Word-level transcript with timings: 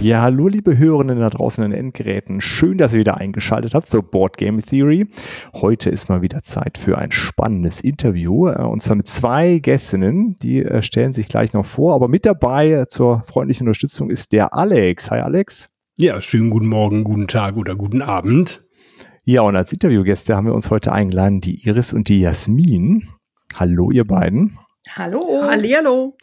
Ja, 0.00 0.22
hallo 0.22 0.46
liebe 0.46 0.78
Hörerinnen 0.78 1.18
da 1.18 1.28
draußen 1.28 1.64
in 1.64 1.72
den 1.72 1.80
Endgeräten. 1.80 2.40
Schön, 2.40 2.78
dass 2.78 2.94
ihr 2.94 3.00
wieder 3.00 3.16
eingeschaltet 3.16 3.74
habt 3.74 3.90
zur 3.90 4.02
Board 4.04 4.36
Game 4.36 4.64
Theory. 4.64 5.08
Heute 5.54 5.90
ist 5.90 6.08
mal 6.08 6.22
wieder 6.22 6.44
Zeit 6.44 6.78
für 6.78 6.98
ein 6.98 7.10
spannendes 7.10 7.80
Interview 7.80 8.46
äh, 8.46 8.62
und 8.62 8.80
zwar 8.80 8.94
mit 8.94 9.08
zwei 9.08 9.58
Gästinnen. 9.58 10.36
Die 10.40 10.62
äh, 10.62 10.82
stellen 10.82 11.12
sich 11.12 11.28
gleich 11.28 11.52
noch 11.52 11.66
vor, 11.66 11.94
aber 11.94 12.06
mit 12.06 12.26
dabei 12.26 12.70
äh, 12.70 12.86
zur 12.86 13.24
freundlichen 13.26 13.66
Unterstützung 13.66 14.08
ist 14.08 14.32
der 14.32 14.54
Alex. 14.54 15.10
Hi 15.10 15.18
Alex. 15.18 15.74
Ja, 15.96 16.20
schönen 16.20 16.50
guten 16.50 16.68
Morgen, 16.68 17.02
guten 17.02 17.26
Tag 17.26 17.56
oder 17.56 17.74
guten 17.74 18.00
Abend. 18.00 18.62
Ja, 19.24 19.42
und 19.42 19.56
als 19.56 19.72
Interviewgäste 19.72 20.36
haben 20.36 20.46
wir 20.46 20.54
uns 20.54 20.70
heute 20.70 20.92
eingeladen 20.92 21.40
die 21.40 21.66
Iris 21.66 21.92
und 21.92 22.08
die 22.08 22.20
Jasmin. 22.20 23.08
Hallo 23.56 23.90
ihr 23.90 24.06
beiden. 24.06 24.58
Hallo. 24.94 25.42
Hallihallo. 25.42 26.16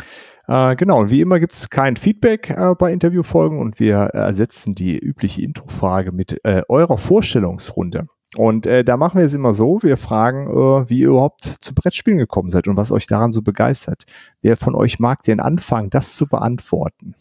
Äh, 0.48 0.76
genau, 0.76 1.00
und 1.02 1.12
wie 1.12 1.22
immer 1.22 1.40
gibt 1.40 1.54
es 1.54 1.70
kein 1.70 1.98
Feedback 1.98 2.50
äh, 2.52 2.76
bei 2.78 2.92
Interviewfolgen 2.92 3.60
und 3.60 3.80
wir 3.80 3.96
ersetzen 3.96 4.76
die 4.76 4.98
übliche 4.98 5.42
Introfrage 5.42 6.12
mit 6.12 6.40
äh, 6.44 6.62
eurer 6.68 6.98
Vorstellungsrunde. 6.98 8.08
Und 8.36 8.68
äh, 8.68 8.84
da 8.84 8.98
machen 8.98 9.18
wir 9.18 9.26
es 9.26 9.34
immer 9.34 9.54
so, 9.54 9.82
wir 9.82 9.98
fragen, 9.98 10.48
äh, 10.50 10.90
wie 10.90 11.00
ihr 11.00 11.10
überhaupt 11.10 11.44
zu 11.44 11.74
Brettspielen 11.74 12.20
gekommen 12.20 12.50
seid 12.50 12.68
und 12.68 12.76
was 12.76 12.92
euch 12.92 13.08
daran 13.08 13.32
so 13.32 13.42
begeistert. 13.42 14.06
Wer 14.42 14.58
von 14.58 14.76
euch 14.76 15.00
mag 15.00 15.24
den 15.24 15.40
Anfang, 15.40 15.90
das 15.90 16.16
zu 16.16 16.28
beantworten? 16.28 17.16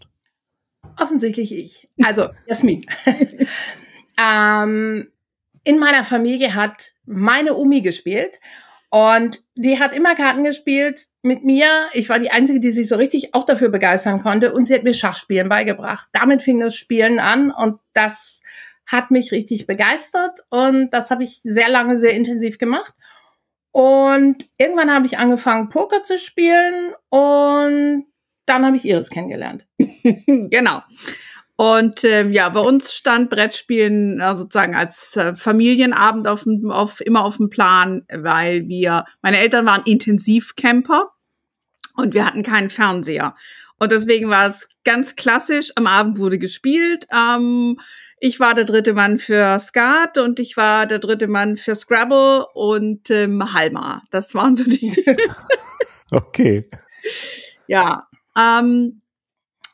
Offensichtlich 1.00 1.55
ich. 1.55 1.88
Also, 2.02 2.27
Jasmin. 2.47 2.84
ähm, 4.20 5.08
in 5.62 5.78
meiner 5.78 6.05
Familie 6.05 6.55
hat 6.55 6.95
meine 7.06 7.55
Umi 7.55 7.80
gespielt 7.80 8.41
und 8.91 9.42
die 9.55 9.78
hat 9.78 9.95
immer 9.95 10.14
Karten 10.14 10.45
gespielt 10.45 11.08
mit 11.25 11.42
mir. 11.44 11.89
Ich 11.92 12.08
war 12.08 12.19
die 12.19 12.30
Einzige, 12.30 12.61
die 12.61 12.70
sich 12.70 12.89
so 12.89 12.97
richtig 12.97 13.34
auch 13.34 13.44
dafür 13.44 13.70
begeistern 13.70 14.22
konnte. 14.22 14.53
Und 14.53 14.67
sie 14.67 14.75
hat 14.75 14.84
mir 14.84 14.94
Schachspielen 14.94 15.48
beigebracht. 15.48 16.08
Damit 16.12 16.42
fing 16.42 16.61
das 16.61 16.77
Spielen 16.77 17.19
an 17.19 17.50
und 17.50 17.80
das 17.94 18.42
hat 18.86 19.11
mich 19.11 19.33
richtig 19.33 19.67
begeistert. 19.67 20.41
Und 20.50 20.91
das 20.91 21.11
habe 21.11 21.25
ich 21.25 21.41
sehr 21.42 21.70
lange, 21.70 21.98
sehr 21.98 22.12
intensiv 22.12 22.58
gemacht. 22.58 22.92
Und 23.72 24.48
irgendwann 24.58 24.92
habe 24.92 25.06
ich 25.06 25.19
angefangen, 25.19 25.69
Poker 25.69 26.02
zu 26.02 26.19
spielen 26.19 26.92
und 27.08 28.05
dann 28.47 28.67
habe 28.67 28.77
ich 28.77 28.84
Iris 28.84 29.11
kennengelernt. 29.11 29.67
genau. 30.27 30.83
Und 31.56 32.05
ähm, 32.05 32.33
ja, 32.33 32.48
bei 32.50 32.61
uns 32.61 32.92
stand 32.92 33.30
Brettspielen 33.30 34.20
äh, 34.20 34.34
sozusagen 34.34 34.75
als 34.75 35.17
äh, 35.17 35.34
Familienabend 35.34 36.28
auf, 36.28 36.45
auf, 36.69 37.00
immer 37.00 37.25
auf 37.25 37.39
dem 37.39 37.48
Plan, 37.48 38.05
weil 38.12 38.69
wir, 38.69 39.05
meine 39.22 39.39
Eltern 39.39 39.67
waren 39.67 39.83
Intensivcamper 39.84 41.14
und 41.95 42.14
wir 42.14 42.27
hatten 42.27 42.42
keinen 42.42 42.70
Fernseher. 42.70 43.34
Und 43.78 43.92
deswegen 43.92 44.28
war 44.31 44.48
es 44.48 44.69
ganz 44.84 45.17
klassisch, 45.17 45.73
am 45.77 45.87
Abend 45.87 46.19
wurde 46.19 46.39
gespielt. 46.39 47.06
Ähm, 47.12 47.78
ich 48.20 48.41
war 48.41 48.55
der 48.55 48.64
dritte 48.64 48.95
Mann 48.95 49.19
für 49.19 49.59
Skat 49.59 50.17
und 50.19 50.39
ich 50.41 50.56
war 50.56 50.86
der 50.86 50.98
dritte 50.98 51.28
Mann 51.28 51.56
für 51.56 51.75
Scrabble 51.75 52.47
und 52.55 53.11
ähm, 53.11 53.53
Halma. 53.53 54.03
Das 54.11 54.34
waren 54.34 54.56
so 54.56 54.64
die. 54.64 54.95
okay. 56.12 56.69
Ja. 57.67 58.08
Ähm, 58.36 59.03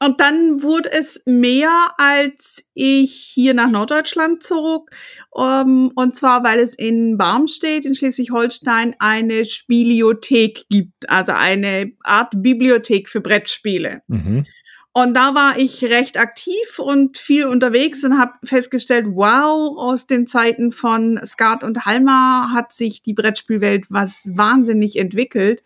und 0.02 0.18
dann 0.18 0.62
wurde 0.62 0.90
es 0.90 1.22
mehr, 1.26 1.92
als 1.98 2.64
ich 2.72 3.12
hier 3.12 3.52
nach 3.52 3.70
Norddeutschland 3.70 4.42
zog. 4.42 4.90
Um, 5.30 5.44
ähm, 5.44 5.92
und 5.94 6.16
zwar, 6.16 6.42
weil 6.42 6.58
es 6.58 6.74
in 6.74 7.18
Barmstedt 7.18 7.84
in 7.84 7.94
Schleswig-Holstein 7.94 8.96
eine 8.98 9.44
Spieliothek 9.44 10.64
gibt, 10.70 11.08
also 11.08 11.32
eine 11.32 11.92
Art 12.02 12.32
Bibliothek 12.34 13.10
für 13.10 13.20
Brettspiele. 13.20 14.00
Mhm. 14.08 14.46
Und 14.92 15.14
da 15.14 15.34
war 15.34 15.58
ich 15.58 15.84
recht 15.84 16.16
aktiv 16.16 16.78
und 16.78 17.16
viel 17.16 17.46
unterwegs 17.46 18.02
und 18.02 18.18
habe 18.18 18.32
festgestellt, 18.42 19.06
wow, 19.10 19.76
aus 19.78 20.06
den 20.06 20.26
Zeiten 20.26 20.72
von 20.72 21.20
Skat 21.24 21.62
und 21.62 21.84
Halma 21.84 22.50
hat 22.52 22.72
sich 22.72 23.02
die 23.02 23.14
Brettspielwelt 23.14 23.84
was 23.88 24.28
wahnsinnig 24.34 24.96
entwickelt 24.96 25.62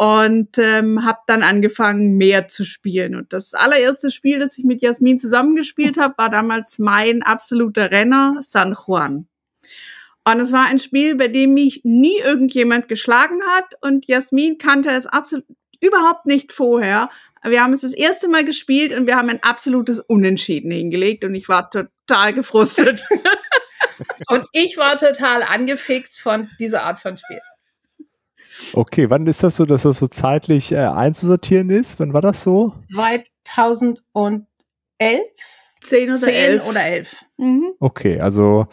und 0.00 0.56
ähm, 0.56 1.04
habe 1.04 1.18
dann 1.26 1.42
angefangen, 1.42 2.16
mehr 2.16 2.48
zu 2.48 2.64
spielen. 2.64 3.14
Und 3.14 3.34
das 3.34 3.52
allererste 3.52 4.10
Spiel, 4.10 4.38
das 4.38 4.56
ich 4.56 4.64
mit 4.64 4.80
Jasmin 4.80 5.20
zusammengespielt 5.20 5.98
habe, 5.98 6.14
war 6.16 6.30
damals 6.30 6.78
mein 6.78 7.22
absoluter 7.22 7.90
Renner, 7.90 8.38
San 8.40 8.74
Juan. 8.74 9.28
Und 10.24 10.40
es 10.40 10.52
war 10.52 10.64
ein 10.64 10.78
Spiel, 10.78 11.16
bei 11.16 11.28
dem 11.28 11.52
mich 11.52 11.82
nie 11.84 12.16
irgendjemand 12.18 12.88
geschlagen 12.88 13.40
hat 13.54 13.74
und 13.82 14.06
Jasmin 14.06 14.56
kannte 14.56 14.88
es 14.88 15.04
absolut 15.04 15.44
überhaupt 15.82 16.24
nicht 16.24 16.54
vorher. 16.54 17.10
Wir 17.42 17.62
haben 17.62 17.74
es 17.74 17.82
das 17.82 17.92
erste 17.92 18.26
Mal 18.26 18.46
gespielt 18.46 18.94
und 18.94 19.06
wir 19.06 19.18
haben 19.18 19.28
ein 19.28 19.42
absolutes 19.42 20.00
Unentschieden 20.00 20.70
hingelegt 20.70 21.24
und 21.24 21.34
ich 21.34 21.46
war 21.50 21.70
total 21.70 22.32
gefrustet. 22.32 23.04
und 24.28 24.46
ich 24.52 24.78
war 24.78 24.96
total 24.96 25.42
angefixt 25.42 26.18
von 26.22 26.48
dieser 26.58 26.84
Art 26.84 27.00
von 27.00 27.18
Spiel. 27.18 27.40
Okay, 28.74 29.10
wann 29.10 29.26
ist 29.26 29.42
das 29.42 29.56
so, 29.56 29.64
dass 29.64 29.82
das 29.82 29.98
so 29.98 30.06
zeitlich 30.06 30.72
äh, 30.72 30.78
einzusortieren 30.78 31.70
ist? 31.70 31.98
Wann 32.00 32.12
war 32.12 32.20
das 32.20 32.42
so? 32.42 32.74
2011? 33.44 34.04
10 35.82 36.08
oder 36.10 36.18
10 36.18 36.34
11. 36.34 36.68
oder 36.68 36.84
11. 36.84 37.24
Mhm. 37.38 37.72
Okay, 37.80 38.20
also 38.20 38.66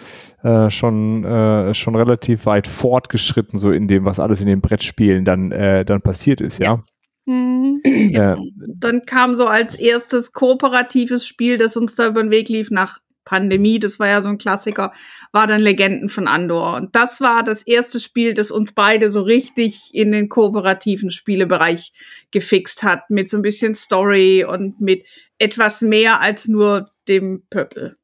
äh, 0.43 0.69
schon, 0.69 1.23
äh, 1.23 1.73
schon 1.73 1.95
relativ 1.95 2.45
weit 2.45 2.67
fortgeschritten, 2.67 3.57
so 3.57 3.71
in 3.71 3.87
dem, 3.87 4.05
was 4.05 4.19
alles 4.19 4.41
in 4.41 4.47
den 4.47 4.61
Brettspielen 4.61 5.23
dann, 5.23 5.51
äh, 5.51 5.85
dann 5.85 6.01
passiert 6.01 6.41
ist, 6.41 6.59
ja? 6.59 6.65
ja? 6.65 7.33
Mhm. 7.33 7.81
Äh, 7.83 8.35
dann 8.75 9.05
kam 9.05 9.35
so 9.35 9.47
als 9.47 9.75
erstes 9.75 10.31
kooperatives 10.33 11.25
Spiel, 11.25 11.57
das 11.57 11.77
uns 11.77 11.95
da 11.95 12.07
über 12.07 12.21
den 12.21 12.31
Weg 12.31 12.49
lief, 12.49 12.71
nach 12.71 12.99
Pandemie, 13.27 13.77
das 13.77 13.99
war 13.99 14.07
ja 14.07 14.21
so 14.21 14.29
ein 14.29 14.37
Klassiker, 14.37 14.93
war 15.33 15.47
dann 15.47 15.59
Legenden 15.59 16.07
von 16.07 16.29
Andor. 16.29 16.75
Und 16.77 16.95
das 16.95 17.19
war 17.19 17.43
das 17.43 17.61
erste 17.63 17.99
Spiel, 17.99 18.33
das 18.33 18.51
uns 18.51 18.71
beide 18.71 19.11
so 19.11 19.21
richtig 19.21 19.89
in 19.93 20.13
den 20.13 20.29
kooperativen 20.29 21.11
Spielebereich 21.11 21.91
gefixt 22.31 22.83
hat, 22.83 23.09
mit 23.09 23.29
so 23.29 23.37
ein 23.37 23.43
bisschen 23.43 23.75
Story 23.75 24.45
und 24.47 24.79
mit 24.79 25.05
etwas 25.39 25.81
mehr 25.81 26.21
als 26.21 26.47
nur 26.47 26.89
dem 27.09 27.43
Pöppel. 27.49 27.97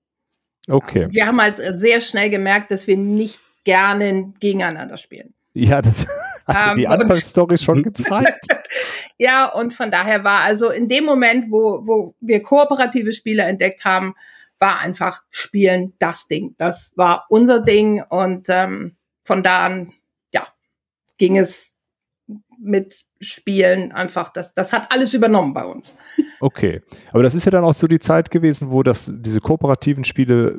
Okay. 0.69 1.07
Wir 1.09 1.25
haben 1.25 1.41
halt 1.41 1.55
sehr 1.55 2.01
schnell 2.01 2.29
gemerkt, 2.29 2.71
dass 2.71 2.87
wir 2.87 2.97
nicht 2.97 3.39
gerne 3.63 4.33
gegeneinander 4.41 4.97
spielen. 4.97 5.33
Ja, 5.53 5.81
das 5.81 6.05
hat 6.47 6.71
um, 6.71 6.75
die 6.75 6.83
ähm, 6.83 6.91
Anfangsstory 6.91 7.57
schon 7.57 7.81
gezeigt. 7.83 8.47
ja, 9.17 9.47
und 9.47 9.73
von 9.73 9.89
daher 9.89 10.25
war 10.25 10.41
also 10.41 10.69
in 10.69 10.89
dem 10.89 11.05
Moment, 11.05 11.49
wo, 11.49 11.81
wo 11.85 12.15
wir 12.19 12.41
kooperative 12.41 13.13
Spiele 13.13 13.43
entdeckt 13.43 13.85
haben, 13.85 14.15
war 14.63 14.79
einfach 14.79 15.23
Spielen 15.29 15.91
das 15.99 16.29
Ding. 16.29 16.55
Das 16.57 16.93
war 16.95 17.25
unser 17.27 17.59
Ding 17.59 18.01
und 18.01 18.47
ähm, 18.47 18.95
von 19.25 19.43
da 19.43 19.65
an, 19.65 19.91
ja, 20.31 20.47
ging 21.17 21.37
es 21.37 21.73
mit 22.57 23.03
Spielen 23.19 23.91
einfach, 23.91 24.29
das, 24.29 24.53
das 24.53 24.71
hat 24.71 24.89
alles 24.89 25.13
übernommen 25.13 25.53
bei 25.53 25.65
uns. 25.65 25.97
Okay, 26.39 26.81
aber 27.11 27.23
das 27.23 27.35
ist 27.35 27.43
ja 27.43 27.51
dann 27.51 27.65
auch 27.65 27.73
so 27.73 27.87
die 27.87 27.99
Zeit 27.99 28.31
gewesen, 28.31 28.69
wo 28.69 28.83
das, 28.83 29.11
diese 29.13 29.41
kooperativen 29.41 30.05
Spiele 30.05 30.57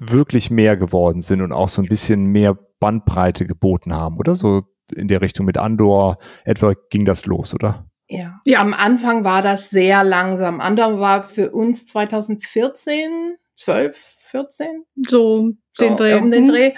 wirklich 0.00 0.52
mehr 0.52 0.76
geworden 0.76 1.20
sind 1.20 1.40
und 1.42 1.52
auch 1.52 1.68
so 1.68 1.82
ein 1.82 1.88
bisschen 1.88 2.26
mehr 2.26 2.56
Bandbreite 2.78 3.46
geboten 3.46 3.92
haben, 3.92 4.18
oder? 4.18 4.36
So 4.36 4.62
in 4.94 5.08
der 5.08 5.20
Richtung 5.20 5.46
mit 5.46 5.58
Andor 5.58 6.18
etwa 6.44 6.74
ging 6.90 7.04
das 7.04 7.26
los, 7.26 7.54
oder? 7.54 7.90
Ja. 8.18 8.40
ja, 8.44 8.60
am 8.60 8.74
Anfang 8.74 9.24
war 9.24 9.42
das 9.42 9.70
sehr 9.70 10.04
langsam. 10.04 10.60
Andere 10.60 11.00
war 11.00 11.22
für 11.22 11.50
uns 11.50 11.86
2014, 11.86 13.36
12, 13.56 13.96
14? 13.96 14.84
So, 15.08 15.52
so 15.72 15.84
den 15.84 15.96
Dreh. 15.96 16.14
um 16.14 16.30
den 16.30 16.44
mhm. 16.44 16.48
Dreh. 16.48 16.74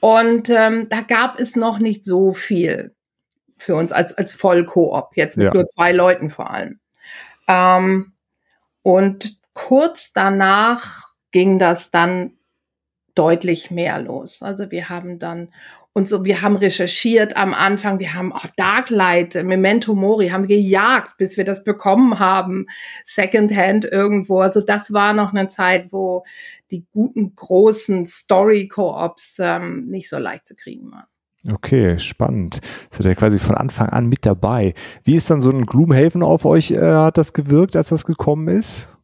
Und 0.00 0.48
ähm, 0.50 0.88
da 0.88 1.00
gab 1.00 1.40
es 1.40 1.56
noch 1.56 1.78
nicht 1.78 2.04
so 2.04 2.32
viel 2.32 2.94
für 3.56 3.74
uns 3.74 3.90
als, 3.90 4.14
als 4.14 4.32
Vollkoop, 4.32 5.16
jetzt 5.16 5.36
mit 5.36 5.48
ja. 5.48 5.54
nur 5.54 5.66
zwei 5.66 5.92
Leuten 5.92 6.30
vor 6.30 6.50
allem. 6.50 6.78
Ähm, 7.48 8.12
und 8.82 9.38
kurz 9.54 10.12
danach 10.12 11.08
ging 11.32 11.58
das 11.58 11.90
dann 11.90 12.38
deutlich 13.14 13.70
mehr 13.70 14.00
los. 14.00 14.42
Also 14.42 14.70
wir 14.70 14.88
haben 14.88 15.18
dann 15.18 15.52
und 15.94 16.06
so, 16.06 16.24
wir 16.24 16.42
haben 16.42 16.56
recherchiert 16.56 17.36
am 17.36 17.52
Anfang, 17.52 17.98
wir 17.98 18.14
haben 18.14 18.32
auch 18.32 18.46
Darklight, 18.56 19.34
Memento 19.42 19.94
Mori, 19.94 20.28
haben 20.28 20.46
gejagt, 20.46 21.16
bis 21.16 21.36
wir 21.36 21.44
das 21.44 21.64
bekommen 21.64 22.18
haben, 22.18 22.66
Secondhand 23.04 23.84
irgendwo. 23.84 24.40
Also 24.40 24.60
das 24.60 24.92
war 24.92 25.12
noch 25.12 25.32
eine 25.32 25.48
Zeit, 25.48 25.88
wo 25.90 26.24
die 26.70 26.86
guten, 26.92 27.34
großen 27.34 28.06
Story-Co-ops 28.06 29.38
ähm, 29.40 29.86
nicht 29.88 30.08
so 30.08 30.18
leicht 30.18 30.46
zu 30.46 30.54
kriegen 30.54 30.92
waren. 30.92 31.06
Okay, 31.52 31.98
spannend. 31.98 32.60
Seid 32.90 33.06
ihr 33.06 33.14
quasi 33.14 33.38
von 33.38 33.54
Anfang 33.54 33.88
an 33.88 34.08
mit 34.08 34.26
dabei. 34.26 34.74
Wie 35.04 35.14
ist 35.14 35.30
dann 35.30 35.40
so 35.40 35.50
ein 35.50 35.66
Gloomhaven 35.66 36.22
auf 36.22 36.44
euch, 36.44 36.72
äh, 36.72 36.80
hat 36.80 37.16
das 37.16 37.32
gewirkt, 37.32 37.76
als 37.76 37.88
das 37.88 38.04
gekommen 38.04 38.48
ist? 38.48 38.96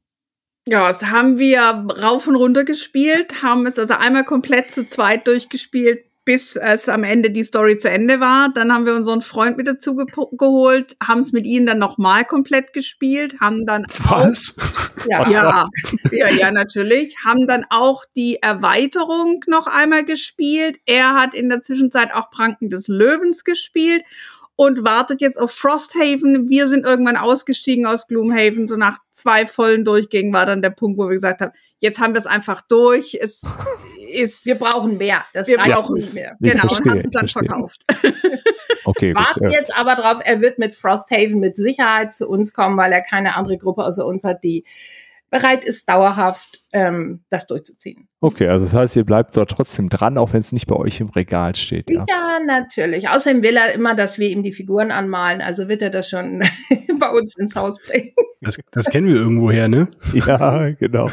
Ja, 0.67 0.89
das 0.89 1.03
haben 1.05 1.39
wir 1.39 1.61
rauf 2.03 2.27
und 2.27 2.37
runter 2.37 2.65
gespielt, 2.65 3.43
haben 3.43 3.67
es 3.67 3.79
also 3.79 3.95
einmal 3.95 4.25
komplett 4.25 4.73
zu 4.73 4.87
zweit 4.87 5.27
durchgespielt, 5.27 6.05
bis 6.25 6.57
es 6.57 6.89
am 6.89 7.05
Ende 7.05 7.31
die 7.31 7.45
Story 7.45 7.77
zu 7.77 7.91
Ende 7.91 8.19
war. 8.19 8.53
Dann 8.55 8.73
haben 8.73 8.87
wir 8.87 8.95
unseren 8.95 9.21
Freund 9.21 9.57
mit 9.57 9.67
dazu 9.67 9.97
ge 9.97 10.07
geholt, 10.33 10.97
haben 11.03 11.21
es 11.21 11.33
mit 11.33 11.45
ihm 11.45 11.67
dann 11.67 11.79
nochmal 11.79 12.25
komplett 12.25 12.73
gespielt, 12.73 13.41
haben 13.41 13.67
dann 13.67 13.85
Was? 14.05 14.55
Auch, 14.57 15.07
ja, 15.09 15.31
ja, 15.31 15.65
ja, 16.11 16.31
ja, 16.31 16.51
natürlich, 16.51 17.15
haben 17.25 17.47
dann 17.47 17.67
auch 17.69 18.05
die 18.17 18.37
Erweiterung 18.37 19.41
noch 19.47 19.67
einmal 19.67 20.05
gespielt. 20.05 20.79
Er 20.87 21.15
hat 21.15 21.35
in 21.35 21.49
der 21.49 21.63
Zwischenzeit 21.63 22.13
auch 22.15 22.31
Pranken 22.31 22.71
des 22.71 22.89
Löwens 22.89 23.45
gespielt 23.45 24.03
und 24.57 24.85
wartet 24.85 25.21
jetzt 25.21 25.39
auf 25.39 25.51
Frosthaven. 25.51 26.49
Wir 26.49 26.69
sind 26.69 26.87
irgendwann 26.87 27.17
ausgestiegen 27.17 27.87
aus 27.87 28.07
Gloomhaven. 28.07 28.69
So 28.69 28.77
nach 28.77 28.99
zwei 29.13 29.47
vollen 29.47 29.85
Durchgängen 29.85 30.33
war 30.33 30.47
dann 30.47 30.63
der 30.63 30.71
Punkt, 30.71 30.99
wo 30.99 31.05
wir 31.05 31.15
gesagt 31.15 31.41
haben, 31.41 31.53
jetzt 31.81 31.99
haben 31.99 32.15
wir 32.15 32.21
es 32.21 32.27
einfach 32.27 32.61
durch. 32.63 33.19
Es 33.21 33.43
ist, 34.15 34.47
wir 34.47 34.55
brauchen 34.57 34.97
mehr. 34.97 35.25
Das 35.33 35.49
wir 35.49 35.59
brauchen 35.59 35.95
nicht 35.95 36.15
mehr. 36.15 36.37
Ich 36.41 36.53
genau, 36.53 36.69
verstehe, 36.69 36.93
und 36.93 36.99
haben 36.99 37.05
es 37.05 37.11
dann 37.11 37.29
verstehe. 37.29 37.49
verkauft. 37.49 37.83
Okay, 38.87 39.15
gut. 39.15 39.25
Warten 39.25 39.47
äh, 39.47 39.53
jetzt 39.53 39.77
aber 39.77 39.97
drauf, 39.97 40.21
er 40.23 40.43
wird 40.43 40.59
mit 40.59 40.75
Frosthaven 40.75 41.41
mit 41.41 41.57
Sicherheit 41.57 42.13
zu 42.13 42.29
uns 42.29 42.53
kommen, 42.53 42.77
weil 42.77 42.93
er 42.93 43.01
keine 43.01 43.35
andere 43.35 43.57
Gruppe 43.57 43.83
außer 43.83 44.05
uns 44.05 44.25
hat, 44.25 44.45
die 44.45 44.65
bereit 45.31 45.65
ist, 45.65 45.89
dauerhaft 45.89 46.63
ähm, 46.73 47.25
das 47.29 47.47
durchzuziehen. 47.49 48.09
Okay, 48.21 48.47
also 48.47 48.67
das 48.67 48.75
heißt, 48.75 48.97
ihr 48.97 49.05
bleibt 49.05 49.37
dort 49.37 49.51
trotzdem 49.51 49.89
dran, 49.89 50.17
auch 50.17 50.33
wenn 50.33 50.41
es 50.41 50.53
nicht 50.53 50.69
bei 50.69 50.77
euch 50.77 51.01
im 51.01 51.09
Regal 51.09 51.57
steht. 51.57 51.91
Ja. 51.91 52.05
Ja, 52.09 52.39
natürlich. 52.47 53.09
Außerdem 53.09 53.43
will 53.43 53.57
er 53.57 53.73
immer, 53.73 53.97
dass 53.97 54.19
wir 54.19 54.29
ihm 54.29 54.45
die 54.45 54.53
Figuren 54.53 54.93
anmalen, 54.93 55.41
also 55.41 55.69
wird 55.69 55.83
er 55.83 55.91
das 55.91 56.09
schon 56.09 56.45
bei 57.01 57.11
uns 57.11 57.37
ins 57.37 57.57
Haus 57.57 57.79
bringen. 57.81 58.13
Das, 58.43 58.59
das 58.71 58.87
kennen 58.87 59.09
wir 59.09 59.17
irgendwoher, 59.17 59.67
ne? 59.67 59.89
ja, 60.13 60.71
genau. 60.71 61.11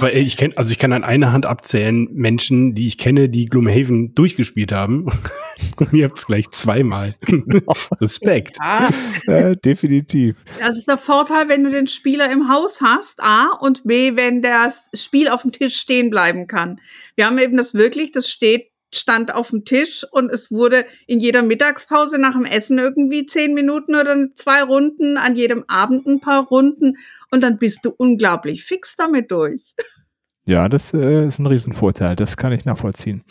Weil 0.00 0.16
ich 0.16 0.36
kenne, 0.36 0.56
also 0.56 0.70
ich 0.72 0.78
kann 0.78 0.92
an 0.92 1.04
einer 1.04 1.32
Hand 1.32 1.46
abzählen 1.46 2.08
Menschen, 2.12 2.74
die 2.74 2.86
ich 2.86 2.98
kenne, 2.98 3.28
die 3.28 3.46
Gloomhaven 3.46 4.14
durchgespielt 4.14 4.72
haben. 4.72 5.06
Und 5.76 5.92
ihr 5.92 6.06
habt 6.06 6.18
es 6.18 6.26
gleich 6.26 6.50
zweimal. 6.50 7.14
Respekt. 8.00 8.56
Ja, 8.60 8.88
Äh, 9.26 9.56
definitiv. 9.56 10.44
Das 10.60 10.76
ist 10.76 10.88
der 10.88 10.98
Vorteil, 10.98 11.48
wenn 11.48 11.64
du 11.64 11.70
den 11.70 11.88
Spieler 11.88 12.30
im 12.30 12.48
Haus 12.48 12.80
hast, 12.80 13.22
A, 13.22 13.50
und 13.60 13.84
B, 13.84 14.16
wenn 14.16 14.42
das 14.42 14.88
Spiel 14.94 15.28
auf 15.28 15.42
dem 15.42 15.52
Tisch 15.52 15.76
stehen 15.76 16.10
bleiben 16.10 16.46
kann. 16.46 16.80
Wir 17.16 17.26
haben 17.26 17.38
eben 17.38 17.56
das 17.56 17.74
wirklich, 17.74 18.12
das 18.12 18.30
steht, 18.30 18.70
stand 18.92 19.34
auf 19.34 19.50
dem 19.50 19.64
Tisch 19.64 20.04
und 20.10 20.30
es 20.30 20.50
wurde 20.50 20.84
in 21.06 21.20
jeder 21.20 21.42
Mittagspause 21.42 22.18
nach 22.18 22.32
dem 22.34 22.44
Essen 22.44 22.78
irgendwie 22.78 23.26
zehn 23.26 23.54
Minuten 23.54 23.94
oder 23.94 24.16
zwei 24.34 24.62
Runden, 24.62 25.16
an 25.16 25.36
jedem 25.36 25.64
Abend 25.68 26.06
ein 26.06 26.20
paar 26.20 26.46
Runden 26.46 26.96
und 27.30 27.42
dann 27.42 27.58
bist 27.58 27.84
du 27.84 27.90
unglaublich 27.96 28.64
fix 28.64 28.96
damit 28.96 29.30
durch. 29.30 29.62
Ja, 30.48 30.68
das 30.68 30.94
äh, 30.94 31.26
ist 31.26 31.40
ein 31.40 31.46
Riesenvorteil. 31.46 32.14
Das 32.14 32.36
kann 32.36 32.52
ich 32.52 32.64
nachvollziehen. 32.64 33.24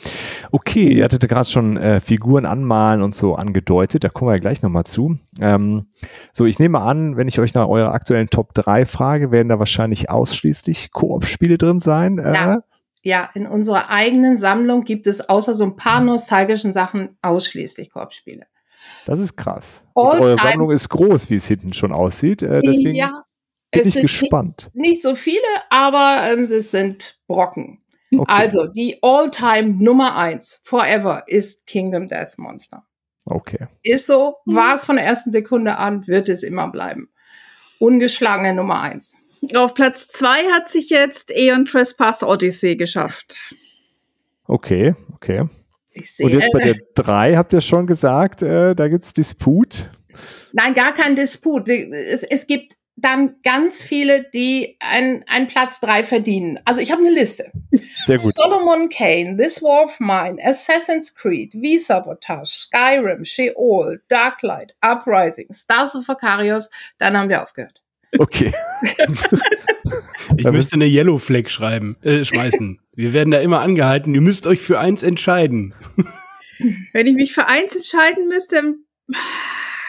Okay, 0.52 0.98
ihr 0.98 1.06
hattet 1.06 1.26
gerade 1.30 1.50
schon 1.50 1.78
äh, 1.78 2.02
Figuren 2.02 2.46
anmalen 2.46 3.02
und 3.02 3.16
so 3.16 3.36
angedeutet. 3.36 4.04
Da 4.04 4.10
kommen 4.10 4.32
wir 4.32 4.36
ja 4.36 4.42
gleich 4.42 4.62
nochmal 4.62 4.84
zu. 4.84 5.18
Ähm, 5.40 5.86
so, 6.34 6.46
ich 6.46 6.60
nehme 6.60 6.82
an, 6.82 7.16
wenn 7.16 7.30
ich 7.30 7.40
euch 7.40 7.54
nach 7.54 7.70
eurer 7.70 7.94
aktuellen 7.94 8.30
Top 8.30 8.54
3 8.54 8.86
frage, 8.86 9.32
werden 9.32 9.48
da 9.48 9.60
wahrscheinlich 9.60 10.10
ausschließlich 10.10 10.92
Koop-Spiele 10.92 11.58
drin 11.58 11.80
sein. 11.80 12.20
Äh, 12.20 12.34
Ja. 12.34 12.64
Ja, 13.06 13.30
in 13.36 13.46
unserer 13.46 13.90
eigenen 13.92 14.36
Sammlung 14.38 14.84
gibt 14.84 15.06
es 15.06 15.30
außer 15.30 15.54
so 15.54 15.64
ein 15.64 15.76
paar 15.76 16.02
nostalgischen 16.02 16.74
Sachen 16.74 17.18
ausschließlich 17.22 17.92
Koop-Spiele. 17.92 18.48
Das 19.06 19.20
ist 19.20 19.38
krass. 19.38 19.84
Eure 19.94 20.36
Sammlung 20.38 20.72
ist 20.72 20.90
groß, 20.90 21.30
wie 21.30 21.36
es 21.36 21.48
hinten 21.48 21.74
schon 21.74 21.92
aussieht. 21.94 22.42
Äh, 22.42 22.62
deswegen 22.66 22.96
ja, 22.96 23.24
bin 23.72 23.88
ich 23.88 23.96
gespannt. 23.96 24.72
Nicht, 24.74 24.90
nicht 24.90 25.02
so 25.04 25.14
viele, 25.14 25.38
aber 25.70 26.22
ähm, 26.32 26.46
es 26.46 26.72
sind 26.72 27.20
Brocken. 27.28 27.84
Okay. 28.12 28.26
Also, 28.28 28.68
die 28.68 28.98
All-Time 29.04 29.76
Nummer 29.84 30.16
eins 30.16 30.60
forever 30.64 31.24
ist 31.28 31.68
Kingdom 31.68 32.08
Death 32.08 32.38
Monster. 32.38 32.86
okay. 33.26 33.68
Ist 33.84 34.08
so, 34.08 34.36
Mhm. 34.46 34.56
war 34.56 34.76
es 34.76 34.84
von 34.84 34.96
der 34.96 35.06
ersten 35.06 35.32
Sekunde 35.32 35.78
an, 35.78 36.08
wird 36.08 36.28
es 36.30 36.42
immer 36.42 36.70
bleiben. 36.70 37.10
Ungeschlagene 37.80 38.54
Nummer 38.54 38.82
eins. 38.82 39.18
Auf 39.54 39.74
Platz 39.74 40.08
zwei 40.08 40.46
hat 40.52 40.70
sich 40.70 40.90
jetzt 40.90 41.32
Aeon 41.32 41.66
Trespass 41.66 42.24
Odyssey 42.24 42.76
geschafft. 42.76 43.36
Okay, 44.48 44.96
okay. 45.14 45.46
Ich 45.94 46.14
sehe. 46.14 46.26
Und 46.26 46.34
jetzt 46.34 46.52
bei 46.52 46.60
der 46.60 46.76
3 46.96 47.36
habt 47.36 47.54
ihr 47.54 47.62
schon 47.62 47.88
gesagt, 47.88 48.42
äh, 48.42 48.76
da 48.76 48.88
gibt's 48.88 49.14
Disput. 49.14 49.90
Nein, 50.52 50.74
gar 50.74 50.94
kein 50.94 51.16
Disput. 51.16 51.68
Es, 51.68 52.24
es 52.24 52.48
gibt 52.48 52.76
dann 52.98 53.36
ganz 53.44 53.82
viele, 53.82 54.24
die 54.34 54.78
einen 54.80 55.48
Platz 55.48 55.82
drei 55.82 56.04
verdienen. 56.04 56.60
Also 56.64 56.80
ich 56.80 56.92
habe 56.92 57.02
eine 57.02 57.12
Liste. 57.12 57.52
Sehr 58.06 58.20
gut. 58.20 58.34
Solomon 58.34 58.90
Kane, 58.90 59.36
This 59.38 59.62
War 59.62 59.84
of 59.84 60.00
Mine, 60.00 60.38
Assassin's 60.42 61.14
Creed, 61.14 61.54
V-Sabotage, 61.54 62.52
Skyrim, 62.52 63.26
Sheol, 63.26 64.02
Darklight, 64.08 64.76
Uprising, 64.82 65.48
Stars 65.52 65.96
of 65.96 66.10
Akarios. 66.10 66.70
Dann 66.98 67.18
haben 67.18 67.30
wir 67.30 67.44
aufgehört. 67.44 67.82
Okay. 68.18 68.52
Ich 70.38 70.46
müsste 70.46 70.76
eine 70.76 70.88
Yellow 70.88 71.18
Flag 71.18 71.50
schreiben, 71.50 71.98
äh, 72.02 72.26
schmeißen. 72.26 72.80
Wir 72.94 73.14
werden 73.14 73.32
da 73.32 73.40
immer 73.40 73.62
angehalten. 73.62 74.14
Ihr 74.16 74.22
müsst 74.22 74.48
euch 74.48 74.60
für 74.60 74.80
eins 74.80 75.04
entscheiden. 75.04 75.74
Wenn 76.94 77.08
ich 77.08 77.14
mich 77.14 77.34
für 77.34 77.48
eins 77.48 77.76
entscheiden 77.76 78.28
müsste, 78.28 78.76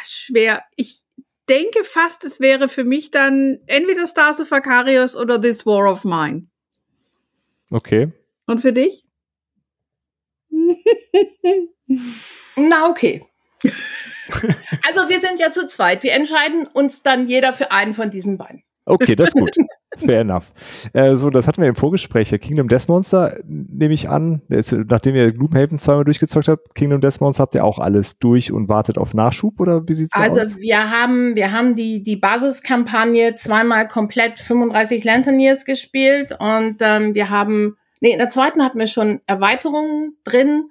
schwer. 0.04 0.62
Ich 0.76 1.02
denke 1.48 1.84
fast, 1.84 2.24
es 2.24 2.40
wäre 2.40 2.68
für 2.68 2.84
mich 2.84 3.10
dann 3.10 3.58
entweder 3.66 4.06
Stars 4.06 4.40
of 4.40 4.52
Akarios 4.52 5.16
oder 5.16 5.40
This 5.40 5.64
War 5.64 5.90
of 5.90 6.04
Mine. 6.04 6.46
Okay. 7.70 8.12
Und 8.46 8.60
für 8.60 8.72
dich? 8.72 9.04
Na, 12.56 12.88
okay. 12.88 13.24
also 14.86 15.08
wir 15.08 15.20
sind 15.20 15.38
ja 15.38 15.50
zu 15.50 15.66
zweit. 15.66 16.02
Wir 16.02 16.14
entscheiden 16.14 16.66
uns 16.66 17.02
dann 17.02 17.28
jeder 17.28 17.52
für 17.52 17.70
einen 17.70 17.94
von 17.94 18.10
diesen 18.10 18.38
beiden. 18.38 18.62
Okay, 18.88 19.16
das 19.16 19.28
ist 19.28 19.34
gut. 19.34 19.50
Fair 19.96 20.20
enough. 20.20 20.52
Äh, 20.92 21.16
so, 21.16 21.30
das 21.30 21.48
hatten 21.48 21.60
wir 21.60 21.68
im 21.68 21.74
Vorgespräch. 21.74 22.30
Kingdom 22.40 22.68
Death 22.68 22.88
Monster, 22.88 23.38
nehme 23.44 23.94
ich 23.94 24.08
an. 24.08 24.42
Jetzt, 24.48 24.72
nachdem 24.72 25.16
ihr 25.16 25.32
Gloomhaven 25.32 25.78
zweimal 25.78 26.04
durchgezockt 26.04 26.46
habt, 26.48 26.74
Kingdom 26.74 27.00
Death 27.00 27.20
Monster 27.20 27.42
habt 27.42 27.54
ihr 27.56 27.64
auch 27.64 27.78
alles 27.80 28.18
durch 28.18 28.52
und 28.52 28.68
wartet 28.68 28.96
auf 28.96 29.12
Nachschub 29.14 29.58
oder 29.58 29.88
wie 29.88 29.94
sieht's 29.94 30.14
Also 30.14 30.40
aus? 30.40 30.58
wir 30.58 30.90
haben, 30.90 31.34
wir 31.34 31.50
haben 31.50 31.74
die, 31.74 32.02
die 32.02 32.16
Basiskampagne 32.16 33.34
zweimal 33.36 33.88
komplett 33.88 34.38
35 34.38 35.02
Lantern 35.02 35.40
Years 35.40 35.64
gespielt 35.64 36.36
und 36.38 36.76
ähm, 36.80 37.14
wir 37.14 37.30
haben, 37.30 37.76
nee, 38.00 38.12
in 38.12 38.18
der 38.18 38.30
zweiten 38.30 38.62
hatten 38.62 38.78
wir 38.78 38.86
schon 38.86 39.20
Erweiterungen 39.26 40.16
drin 40.22 40.70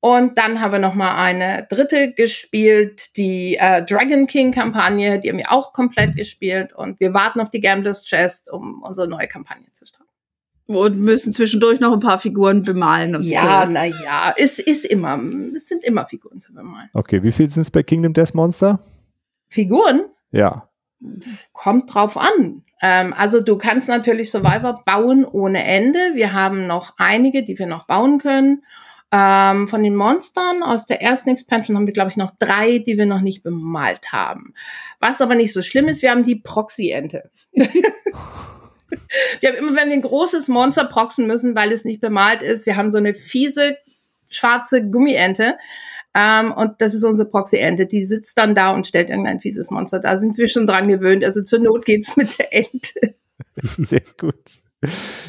und 0.00 0.38
dann 0.38 0.60
haben 0.60 0.72
wir 0.72 0.78
noch 0.78 0.94
mal 0.94 1.14
eine 1.14 1.66
dritte 1.68 2.12
gespielt, 2.12 3.16
die 3.18 3.56
äh, 3.60 3.84
Dragon 3.84 4.26
King 4.26 4.50
Kampagne, 4.50 5.20
die 5.20 5.28
haben 5.28 5.36
wir 5.36 5.52
auch 5.52 5.74
komplett 5.74 6.16
gespielt 6.16 6.72
und 6.72 6.98
wir 7.00 7.12
warten 7.12 7.40
auf 7.40 7.50
die 7.50 7.60
Gamblers 7.60 8.04
Chest, 8.04 8.50
um 8.50 8.82
unsere 8.82 9.08
neue 9.08 9.28
Kampagne 9.28 9.70
zu 9.72 9.84
starten. 9.86 10.08
Und 10.66 11.00
müssen 11.00 11.32
zwischendurch 11.32 11.80
noch 11.80 11.92
ein 11.92 12.00
paar 12.00 12.18
Figuren 12.18 12.62
bemalen. 12.62 13.16
Und 13.16 13.24
Ja, 13.24 13.64
so. 13.66 13.72
na 13.72 13.84
ja, 13.84 14.32
es 14.36 14.58
ist 14.58 14.86
immer, 14.86 15.20
es 15.54 15.66
sind 15.68 15.82
immer 15.82 16.06
Figuren 16.06 16.38
zu 16.38 16.54
bemalen. 16.54 16.88
Okay, 16.94 17.22
wie 17.22 17.32
viel 17.32 17.48
sind 17.48 17.62
es 17.62 17.70
bei 17.70 17.82
Kingdom 17.82 18.14
Death 18.14 18.34
Monster? 18.34 18.78
Figuren? 19.48 20.04
Ja. 20.30 20.68
Kommt 21.52 21.92
drauf 21.92 22.16
an. 22.16 22.62
Ähm, 22.80 23.12
also 23.12 23.40
du 23.40 23.58
kannst 23.58 23.88
natürlich 23.88 24.30
Survivor 24.30 24.82
bauen 24.86 25.24
ohne 25.24 25.64
Ende. 25.64 25.98
Wir 26.14 26.32
haben 26.32 26.66
noch 26.66 26.94
einige, 26.96 27.44
die 27.44 27.58
wir 27.58 27.66
noch 27.66 27.86
bauen 27.86 28.18
können. 28.18 28.62
Ähm, 29.12 29.66
von 29.66 29.82
den 29.82 29.96
Monstern 29.96 30.62
aus 30.62 30.86
der 30.86 31.02
ersten 31.02 31.30
Expansion 31.30 31.76
haben 31.76 31.86
wir, 31.86 31.92
glaube 31.92 32.10
ich, 32.10 32.16
noch 32.16 32.30
drei, 32.38 32.78
die 32.78 32.96
wir 32.96 33.06
noch 33.06 33.20
nicht 33.20 33.42
bemalt 33.42 34.12
haben. 34.12 34.54
Was 35.00 35.20
aber 35.20 35.34
nicht 35.34 35.52
so 35.52 35.62
schlimm 35.62 35.88
ist, 35.88 36.02
wir 36.02 36.12
haben 36.12 36.22
die 36.22 36.36
Proxy-Ente. 36.36 37.30
wir 37.52 39.48
haben 39.48 39.56
immer, 39.56 39.74
wenn 39.74 39.88
wir 39.88 39.96
ein 39.96 40.02
großes 40.02 40.46
Monster 40.46 40.84
proxen 40.84 41.26
müssen, 41.26 41.56
weil 41.56 41.72
es 41.72 41.84
nicht 41.84 42.00
bemalt 42.00 42.42
ist, 42.42 42.66
wir 42.66 42.76
haben 42.76 42.92
so 42.92 42.98
eine 42.98 43.14
fiese 43.14 43.76
schwarze 44.28 44.88
Gummiente. 44.88 45.58
Ähm, 46.14 46.52
und 46.52 46.80
das 46.80 46.94
ist 46.94 47.04
unsere 47.04 47.28
Proxy-Ente. 47.28 47.86
Die 47.86 48.02
sitzt 48.02 48.38
dann 48.38 48.54
da 48.54 48.72
und 48.72 48.86
stellt 48.86 49.10
irgendein 49.10 49.40
fieses 49.40 49.70
Monster. 49.70 49.98
Da 49.98 50.16
sind 50.18 50.38
wir 50.38 50.48
schon 50.48 50.66
dran 50.66 50.88
gewöhnt. 50.88 51.24
Also 51.24 51.42
zur 51.42 51.58
Not 51.58 51.84
geht's 51.84 52.16
mit 52.16 52.38
der 52.38 52.54
Ente. 52.54 53.16
Sehr 53.56 54.02
gut. 54.18 54.36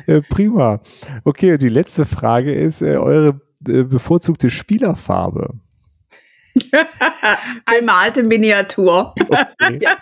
Äh, 0.07 0.21
prima. 0.21 0.81
Okay, 1.23 1.57
die 1.57 1.69
letzte 1.69 2.05
Frage 2.05 2.53
ist 2.53 2.81
äh, 2.81 2.97
eure 2.97 3.41
äh, 3.67 3.83
bevorzugte 3.83 4.49
Spielerfarbe. 4.49 5.59
Bemalte 7.65 8.23
Miniatur. 8.23 9.13
Okay. 9.19 9.87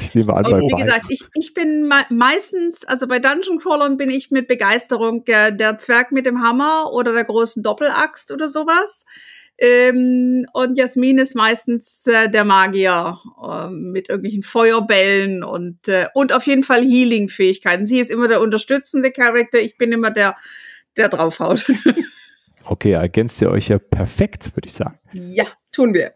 Ich 0.00 0.14
nehme 0.14 0.34
an, 0.34 0.42
bei 0.42 0.58
wie 0.58 0.82
gesagt, 0.82 1.06
ich, 1.08 1.24
ich 1.34 1.54
bin 1.54 1.86
me 1.86 2.04
meistens, 2.08 2.84
also 2.84 3.06
bei 3.06 3.20
Dungeon 3.20 3.60
Crawlern 3.60 3.96
bin 3.96 4.10
ich 4.10 4.32
mit 4.32 4.48
Begeisterung 4.48 5.24
der, 5.24 5.52
der 5.52 5.78
Zwerg 5.78 6.10
mit 6.10 6.26
dem 6.26 6.42
Hammer 6.42 6.90
oder 6.92 7.12
der 7.12 7.24
großen 7.24 7.62
Doppelaxt 7.62 8.32
oder 8.32 8.48
sowas. 8.48 9.04
Ähm, 9.56 10.46
und 10.52 10.76
Jasmin 10.76 11.18
ist 11.18 11.36
meistens 11.36 12.06
äh, 12.06 12.28
der 12.28 12.44
Magier 12.44 13.18
äh, 13.40 13.68
mit 13.68 14.08
irgendwelchen 14.08 14.42
Feuerbällen 14.42 15.44
und, 15.44 15.86
äh, 15.86 16.06
und 16.14 16.32
auf 16.32 16.46
jeden 16.46 16.64
Fall 16.64 16.82
Healing-Fähigkeiten. 16.82 17.86
Sie 17.86 18.00
ist 18.00 18.10
immer 18.10 18.26
der 18.26 18.40
unterstützende 18.40 19.12
Charakter, 19.12 19.60
ich 19.60 19.78
bin 19.78 19.92
immer 19.92 20.10
der, 20.10 20.34
der 20.96 21.08
draufhaut. 21.08 21.66
Okay, 22.64 22.92
ergänzt 22.92 23.40
ihr 23.42 23.50
euch 23.50 23.68
ja 23.68 23.78
perfekt, 23.78 24.54
würde 24.56 24.66
ich 24.66 24.72
sagen. 24.72 24.98
Ja, 25.12 25.44
tun 25.72 25.94
wir. 25.94 26.12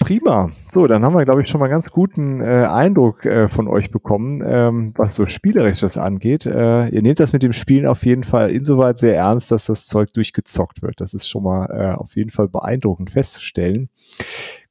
Prima. 0.00 0.50
So, 0.68 0.86
dann 0.86 1.02
haben 1.02 1.14
wir, 1.14 1.24
glaube 1.24 1.42
ich, 1.42 1.48
schon 1.48 1.60
mal 1.60 1.68
ganz 1.68 1.90
guten 1.90 2.40
äh, 2.40 2.66
Eindruck 2.68 3.24
äh, 3.24 3.48
von 3.48 3.68
euch 3.68 3.90
bekommen, 3.90 4.42
ähm, 4.44 4.92
was 4.96 5.14
so 5.14 5.26
spielerisch 5.26 5.80
das 5.80 5.96
angeht. 5.96 6.46
Äh, 6.46 6.88
ihr 6.88 7.02
nehmt 7.02 7.20
das 7.20 7.32
mit 7.32 7.42
dem 7.42 7.52
Spielen 7.52 7.86
auf 7.86 8.04
jeden 8.04 8.24
Fall 8.24 8.50
insoweit 8.50 8.98
sehr 8.98 9.16
ernst, 9.16 9.50
dass 9.50 9.66
das 9.66 9.86
Zeug 9.86 10.12
durchgezockt 10.12 10.82
wird. 10.82 11.00
Das 11.00 11.14
ist 11.14 11.28
schon 11.28 11.44
mal 11.44 11.66
äh, 11.66 11.94
auf 11.94 12.16
jeden 12.16 12.30
Fall 12.30 12.48
beeindruckend 12.48 13.10
festzustellen. 13.10 13.88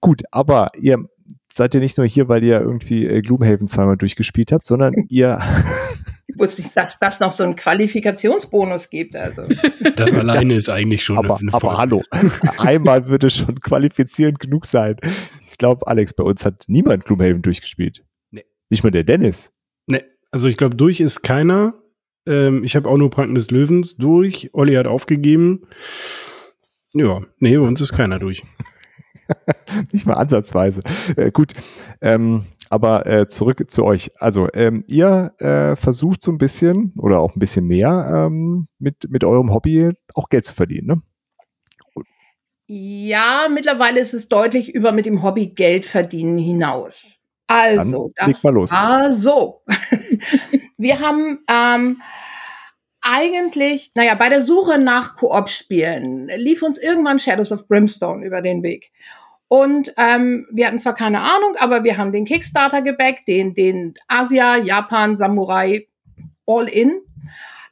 Gut, 0.01 0.23
aber 0.31 0.69
ihr 0.77 0.97
seid 1.51 1.73
ihr 1.73 1.81
nicht 1.81 1.97
nur 1.97 2.07
hier, 2.07 2.27
weil 2.27 2.43
ihr 2.43 2.61
irgendwie 2.61 3.05
äh, 3.05 3.21
Gloomhaven 3.21 3.67
zweimal 3.67 3.97
durchgespielt 3.97 4.51
habt, 4.51 4.65
sondern 4.65 4.93
ihr 5.09 5.39
dass 6.75 7.00
das 7.00 7.19
noch 7.19 7.31
so 7.31 7.43
einen 7.43 7.55
Qualifikationsbonus 7.55 8.89
gibt. 8.89 9.15
Also. 9.15 9.43
Das 9.95 10.13
alleine 10.13 10.55
ist 10.55 10.69
eigentlich 10.69 11.03
schon 11.03 11.17
aber, 11.17 11.38
eine 11.38 11.53
aber 11.53 11.77
hallo, 11.77 12.01
einmal 12.57 13.07
würde 13.07 13.29
schon 13.29 13.59
qualifizierend 13.59 14.39
genug 14.39 14.65
sein. 14.65 14.97
Ich 15.45 15.57
glaube, 15.57 15.85
Alex, 15.88 16.13
bei 16.13 16.23
uns 16.23 16.45
hat 16.45 16.65
niemand 16.67 17.05
Gloomhaven 17.05 17.41
durchgespielt. 17.41 18.03
Nee. 18.31 18.45
Nicht 18.69 18.83
mal 18.83 18.91
der 18.91 19.03
Dennis. 19.03 19.51
Nee, 19.88 20.03
also 20.31 20.47
ich 20.47 20.57
glaube, 20.57 20.75
durch 20.75 21.00
ist 21.00 21.23
keiner. 21.23 21.73
Ähm, 22.25 22.63
ich 22.63 22.75
habe 22.75 22.89
auch 22.89 22.97
nur 22.97 23.09
Pranken 23.09 23.35
des 23.35 23.51
Löwens 23.51 23.95
durch. 23.97 24.50
Olli 24.53 24.75
hat 24.75 24.88
aufgegeben. 24.88 25.67
Ja, 26.93 27.21
nee, 27.39 27.57
bei 27.57 27.63
uns 27.65 27.81
ist 27.81 27.93
keiner 27.93 28.19
durch. 28.19 28.41
Nicht 29.91 30.05
mal 30.05 30.15
ansatzweise. 30.15 30.81
Äh, 31.15 31.31
gut, 31.31 31.53
ähm, 32.01 32.45
aber 32.72 33.06
äh, 33.06 33.28
zurück 33.28 33.70
zu 33.70 33.84
euch. 33.84 34.12
Also 34.16 34.48
ähm, 34.54 34.86
ihr 34.88 35.34
äh, 35.40 35.75
versucht 35.75 36.22
so 36.22 36.32
ein 36.32 36.38
bisschen 36.38 36.94
oder 36.98 37.20
auch 37.20 37.36
ein 37.36 37.40
bisschen 37.40 37.66
mehr 37.68 38.28
ähm, 38.28 38.68
mit, 38.80 39.10
mit 39.10 39.24
eurem 39.25 39.54
Hobby 39.54 39.92
auch 40.16 40.30
Geld 40.30 40.46
zu 40.46 40.54
verdienen, 40.54 40.88
ne? 40.88 41.01
Ja, 42.68 43.48
mittlerweile 43.51 44.00
ist 44.00 44.13
es 44.13 44.30
deutlich 44.30 44.74
über 44.74 44.94
mit 44.94 45.06
dem 45.06 45.22
Hobby 45.22 45.48
Geld 45.48 45.84
verdienen 45.84 46.38
hinaus. 46.38 47.20
Also, 47.46 48.12
Dann 48.16 48.30
das 48.30 48.44
mal 48.44 48.54
los. 48.54 48.72
war 48.72 49.12
so. 49.12 49.63
Wir 50.78 51.01
haben 51.01 51.40
ähm, 51.50 52.01
eigentlich, 53.01 53.92
naja, 53.94 54.16
bei 54.16 54.30
der 54.30 54.42
Suche 54.42 54.78
nach 54.78 55.18
Koop-Spielen 55.18 56.30
lief 56.38 56.63
uns 56.63 56.82
irgendwann 56.82 57.20
Shadows 57.20 57.51
of 57.51 57.68
Brimstone 57.68 58.25
über 58.25 58.42
den 58.42 58.63
Weg. 58.63 58.92
Und 59.51 59.93
ähm, 59.98 60.48
wir 60.50 60.65
hatten 60.65 60.79
zwar 60.79 60.96
keine 60.96 61.20
Ahnung, 61.20 61.58
aber 61.60 61.84
wir 61.84 61.98
haben 61.98 62.13
den 62.13 62.24
Kickstarter 62.24 62.81
gebackt, 62.81 63.27
den, 63.27 63.53
den 63.53 63.93
Asia, 64.08 64.55
Japan, 64.55 65.17
Samurai 65.17 65.89
All 66.48 66.70
In. 66.70 67.01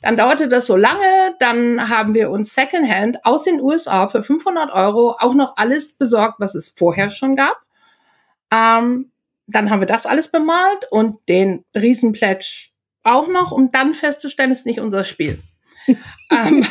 Dann 0.01 0.17
dauerte 0.17 0.49
das 0.49 0.67
so 0.67 0.75
lange, 0.75 1.37
dann 1.39 1.87
haben 1.87 2.13
wir 2.13 2.31
uns 2.31 2.53
Secondhand 2.53 3.23
aus 3.23 3.43
den 3.43 3.61
USA 3.61 4.09
für 4.09 4.21
500 4.21 4.73
Euro 4.73 5.15
auch 5.19 5.33
noch 5.33 5.55
alles 5.55 5.93
besorgt, 5.93 6.41
was 6.41 6.53
es 6.53 6.67
vorher 6.67 7.09
schon 7.09 7.37
gab. 7.37 7.55
Ähm, 8.51 9.09
dann 9.47 9.69
haben 9.69 9.79
wir 9.79 9.87
das 9.87 10.05
alles 10.05 10.27
bemalt 10.27 10.85
und 10.91 11.15
den 11.29 11.63
Riesenplätsch 11.73 12.73
auch 13.03 13.29
noch, 13.29 13.53
um 13.53 13.71
dann 13.71 13.93
festzustellen, 13.93 14.51
es 14.51 14.59
ist 14.59 14.65
nicht 14.65 14.81
unser 14.81 15.05
Spiel. 15.05 15.41
ähm, 16.31 16.65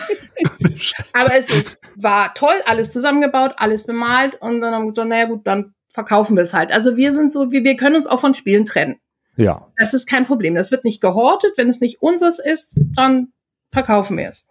aber 1.13 1.35
es 1.35 1.51
ist, 1.51 1.83
war 1.97 2.35
toll, 2.35 2.63
alles 2.67 2.93
zusammengebaut, 2.93 3.55
alles 3.57 3.85
bemalt 3.85 4.41
und 4.41 4.61
dann 4.61 4.75
haben 4.75 4.85
wir 4.85 4.91
gesagt, 4.91 5.09
naja 5.09 5.27
gut, 5.27 5.47
dann 5.47 5.75
verkaufen 5.93 6.37
wir 6.37 6.43
es 6.43 6.55
halt. 6.55 6.71
Also 6.71 6.97
wir 6.97 7.13
sind 7.13 7.33
so, 7.33 7.51
wir, 7.51 7.65
wir 7.65 7.77
können 7.77 7.97
uns 7.97 8.07
auch 8.07 8.21
von 8.21 8.35
Spielen 8.35 8.67
trennen. 8.67 9.01
Ja. 9.37 9.69
Das 9.77 9.95
ist 9.95 10.09
kein 10.09 10.27
Problem. 10.27 10.55
Das 10.55 10.71
wird 10.71 10.85
nicht 10.85 11.01
gehortet. 11.01 11.53
Wenn 11.57 11.69
es 11.69 11.81
nicht 11.81 12.03
unseres 12.03 12.39
ist, 12.39 12.75
dann 12.95 13.33
verkaufen 13.73 14.17
wir 14.17 14.29
es. 14.29 14.49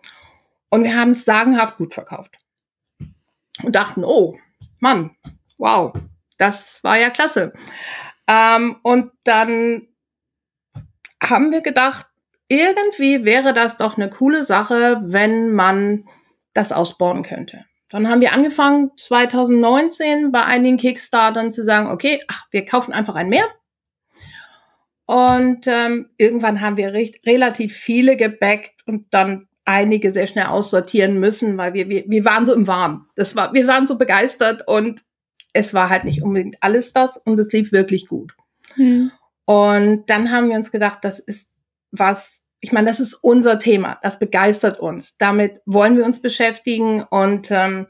Und 0.69 0.83
wir 0.83 0.97
haben 0.97 1.11
es 1.11 1.25
sagenhaft 1.25 1.77
gut 1.77 1.93
verkauft. 1.93 2.37
Und 3.63 3.75
dachten, 3.75 4.03
oh, 4.03 4.37
Mann, 4.79 5.11
wow, 5.57 5.93
das 6.37 6.83
war 6.83 6.97
ja 6.97 7.09
klasse. 7.09 7.53
Ähm, 8.27 8.77
und 8.83 9.11
dann 9.23 9.87
haben 11.21 11.51
wir 11.51 11.61
gedacht, 11.61 12.07
irgendwie 12.47 13.25
wäre 13.25 13.53
das 13.53 13.77
doch 13.77 13.97
eine 13.97 14.09
coole 14.09 14.43
Sache, 14.43 15.01
wenn 15.03 15.51
man 15.51 16.05
das 16.53 16.71
ausbauen 16.71 17.23
könnte. 17.23 17.65
Dann 17.89 18.09
haben 18.09 18.21
wir 18.21 18.33
angefangen, 18.33 18.91
2019 18.97 20.31
bei 20.31 20.43
einigen 20.43 20.77
Kickstartern 20.77 21.51
zu 21.51 21.63
sagen, 21.63 21.89
okay, 21.89 22.21
ach, 22.27 22.45
wir 22.51 22.65
kaufen 22.65 22.93
einfach 22.93 23.15
ein 23.15 23.29
mehr. 23.29 23.45
Und 25.05 25.67
ähm, 25.67 26.09
irgendwann 26.17 26.59
haben 26.59 26.75
wir 26.75 26.91
recht, 26.91 27.25
relativ 27.25 27.73
viele 27.73 28.17
gebackt 28.17 28.81
und 28.85 29.05
dann 29.11 29.47
einige 29.63 30.11
sehr 30.11 30.27
schnell 30.27 30.47
aussortieren 30.47 31.19
müssen, 31.19 31.57
weil 31.57 31.73
wir, 31.73 31.87
wir, 31.89 32.03
wir 32.07 32.25
waren 32.25 32.45
so 32.45 32.53
im 32.53 32.67
Warm. 32.67 33.07
Das 33.15 33.35
war, 33.35 33.53
wir 33.53 33.67
waren 33.67 33.87
so 33.87 33.97
begeistert 33.97 34.67
und 34.67 35.01
es 35.53 35.73
war 35.73 35.89
halt 35.89 36.03
nicht 36.03 36.23
unbedingt 36.23 36.57
alles 36.61 36.93
das 36.93 37.17
und 37.17 37.39
es 37.39 37.51
lief 37.53 37.71
wirklich 37.71 38.07
gut. 38.07 38.33
Hm. 38.75 39.11
Und 39.45 40.09
dann 40.09 40.31
haben 40.31 40.49
wir 40.49 40.57
uns 40.57 40.71
gedacht, 40.71 40.99
das 41.03 41.19
ist 41.19 41.53
was, 41.91 42.43
ich 42.59 42.71
meine, 42.71 42.87
das 42.87 42.99
ist 42.99 43.13
unser 43.13 43.59
Thema, 43.59 43.99
das 44.03 44.19
begeistert 44.19 44.79
uns. 44.79 45.17
Damit 45.17 45.61
wollen 45.65 45.97
wir 45.97 46.05
uns 46.05 46.21
beschäftigen 46.21 47.03
und 47.03 47.51
ähm, 47.51 47.87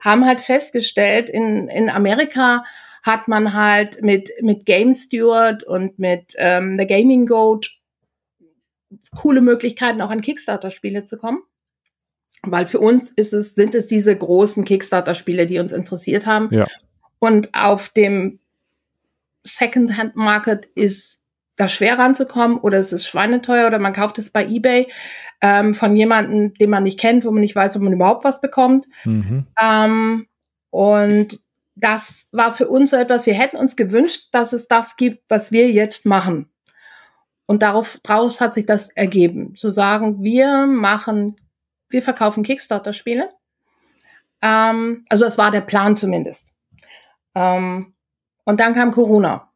haben 0.00 0.24
halt 0.24 0.40
festgestellt, 0.40 1.28
in, 1.28 1.68
in 1.68 1.90
Amerika 1.90 2.64
hat 3.02 3.28
man 3.28 3.54
halt 3.54 4.02
mit, 4.02 4.30
mit 4.40 4.66
Game 4.66 4.92
Steward 4.92 5.62
und 5.64 5.98
mit 5.98 6.34
ähm, 6.36 6.76
The 6.78 6.86
Gaming 6.86 7.26
Goat 7.26 7.70
coole 9.16 9.40
Möglichkeiten, 9.40 10.00
auch 10.00 10.10
an 10.10 10.20
Kickstarter-Spiele 10.20 11.04
zu 11.04 11.16
kommen. 11.18 11.42
Weil 12.42 12.66
für 12.66 12.80
uns 12.80 13.10
ist 13.10 13.32
es, 13.32 13.54
sind 13.54 13.74
es 13.74 13.86
diese 13.86 14.16
großen 14.16 14.64
Kickstarter-Spiele, 14.64 15.46
die 15.46 15.58
uns 15.58 15.72
interessiert 15.72 16.26
haben. 16.26 16.48
Ja. 16.52 16.66
Und 17.18 17.54
auf 17.54 17.90
dem 17.90 18.40
Second-Hand-Market 19.44 20.66
ist 20.74 21.19
da 21.60 21.68
schwer 21.68 21.98
ranzukommen 21.98 22.58
oder 22.58 22.78
es 22.78 22.92
ist 22.92 23.06
schweineteuer 23.06 23.66
oder 23.66 23.78
man 23.78 23.92
kauft 23.92 24.18
es 24.18 24.30
bei 24.30 24.46
eBay 24.46 24.90
ähm, 25.42 25.74
von 25.74 25.94
jemandem, 25.94 26.54
den 26.54 26.70
man 26.70 26.84
nicht 26.84 26.98
kennt, 26.98 27.24
wo 27.24 27.30
man 27.30 27.42
nicht 27.42 27.54
weiß, 27.54 27.76
ob 27.76 27.82
man 27.82 27.92
überhaupt 27.92 28.24
was 28.24 28.40
bekommt. 28.40 28.86
Mhm. 29.04 29.46
Ähm, 29.60 30.26
und 30.70 31.40
das 31.74 32.28
war 32.32 32.52
für 32.52 32.68
uns 32.68 32.90
so 32.90 32.96
etwas, 32.96 33.26
wir 33.26 33.34
hätten 33.34 33.56
uns 33.56 33.76
gewünscht, 33.76 34.28
dass 34.32 34.52
es 34.52 34.68
das 34.68 34.96
gibt, 34.96 35.24
was 35.28 35.52
wir 35.52 35.70
jetzt 35.70 36.06
machen. 36.06 36.50
Und 37.46 37.62
darauf, 37.62 37.98
daraus 38.02 38.40
hat 38.40 38.54
sich 38.54 38.64
das 38.64 38.90
ergeben. 38.90 39.54
Zu 39.56 39.70
sagen, 39.70 40.22
wir 40.22 40.66
machen, 40.66 41.36
wir 41.88 42.02
verkaufen 42.02 42.42
Kickstarter-Spiele. 42.42 43.28
Ähm, 44.40 45.04
also 45.08 45.24
das 45.24 45.36
war 45.36 45.50
der 45.50 45.60
Plan 45.60 45.96
zumindest. 45.96 46.52
Ähm, 47.34 47.92
und 48.44 48.60
dann 48.60 48.74
kam 48.74 48.92
Corona. 48.92 49.49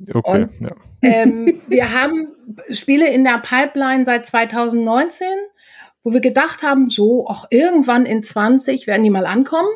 Okay, 0.00 0.42
Und- 0.42 0.50
ja. 0.60 0.74
Ähm, 1.02 1.62
wir 1.68 1.92
haben 1.92 2.28
Spiele 2.70 3.08
in 3.08 3.24
der 3.24 3.38
Pipeline 3.38 4.04
seit 4.04 4.26
2019, 4.26 5.28
wo 6.02 6.12
wir 6.12 6.20
gedacht 6.20 6.62
haben, 6.62 6.88
so, 6.88 7.26
auch 7.26 7.46
irgendwann 7.50 8.06
in 8.06 8.22
20 8.22 8.86
werden 8.86 9.02
die 9.02 9.10
mal 9.10 9.26
ankommen. 9.26 9.68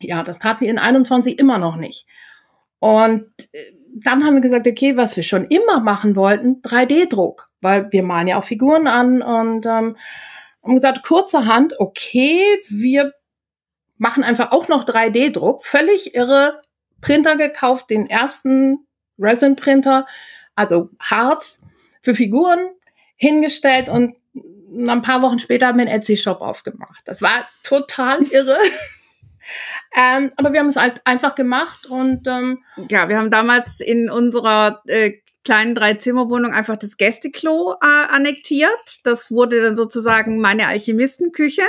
Ja, 0.00 0.22
das 0.24 0.38
taten 0.38 0.64
die 0.64 0.70
in 0.70 0.78
21 0.78 1.38
immer 1.38 1.58
noch 1.58 1.76
nicht. 1.76 2.06
Und 2.80 3.26
äh, 3.52 3.72
dann 3.94 4.24
haben 4.24 4.34
wir 4.34 4.40
gesagt, 4.40 4.66
okay, 4.66 4.96
was 4.96 5.16
wir 5.16 5.22
schon 5.22 5.46
immer 5.46 5.80
machen 5.80 6.16
wollten, 6.16 6.62
3D-Druck, 6.62 7.50
weil 7.60 7.92
wir 7.92 8.02
malen 8.02 8.28
ja 8.28 8.38
auch 8.38 8.44
Figuren 8.44 8.86
an 8.86 9.22
und 9.22 9.66
ähm, 9.66 9.96
haben 10.62 10.74
gesagt, 10.74 11.02
kurzerhand, 11.02 11.78
okay, 11.78 12.42
wir 12.70 13.12
machen 13.98 14.24
einfach 14.24 14.50
auch 14.50 14.68
noch 14.68 14.84
3D-Druck, 14.84 15.64
völlig 15.64 16.14
irre, 16.14 16.62
Printer 17.00 17.36
gekauft, 17.36 17.90
den 17.90 18.08
ersten 18.08 18.86
Resin-Printer, 19.18 20.06
also 20.54 20.90
Harz 21.00 21.60
für 22.02 22.14
Figuren 22.14 22.70
hingestellt 23.16 23.88
und 23.88 24.16
ein 24.34 25.02
paar 25.02 25.22
Wochen 25.22 25.38
später 25.38 25.66
haben 25.66 25.78
wir 25.78 25.86
einen 25.86 26.00
Etsy-Shop 26.00 26.40
aufgemacht. 26.40 27.02
Das 27.04 27.22
war 27.22 27.46
total 27.62 28.22
irre. 28.30 28.58
ähm, 29.94 30.30
aber 30.36 30.52
wir 30.52 30.60
haben 30.60 30.68
es 30.68 30.76
halt 30.76 31.02
einfach 31.04 31.34
gemacht 31.34 31.86
und 31.86 32.26
ähm, 32.26 32.62
Ja, 32.88 33.08
wir 33.08 33.18
haben 33.18 33.30
damals 33.30 33.80
in 33.80 34.10
unserer 34.10 34.82
äh, 34.86 35.18
kleinen 35.44 35.74
Dreizimmerwohnung 35.74 36.52
einfach 36.52 36.76
das 36.76 36.96
Gästeklo 36.96 37.74
äh, 37.82 38.14
annektiert. 38.14 39.00
Das 39.04 39.30
wurde 39.30 39.60
dann 39.60 39.76
sozusagen 39.76 40.40
meine 40.40 40.68
Alchemistenküche. 40.68 41.64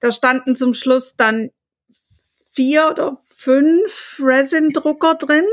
Da 0.00 0.12
standen 0.12 0.56
zum 0.56 0.74
Schluss 0.74 1.16
dann 1.16 1.50
vier 2.52 2.88
oder 2.90 3.22
fünf 3.34 4.20
Resin-Drucker 4.22 5.14
drin. 5.14 5.46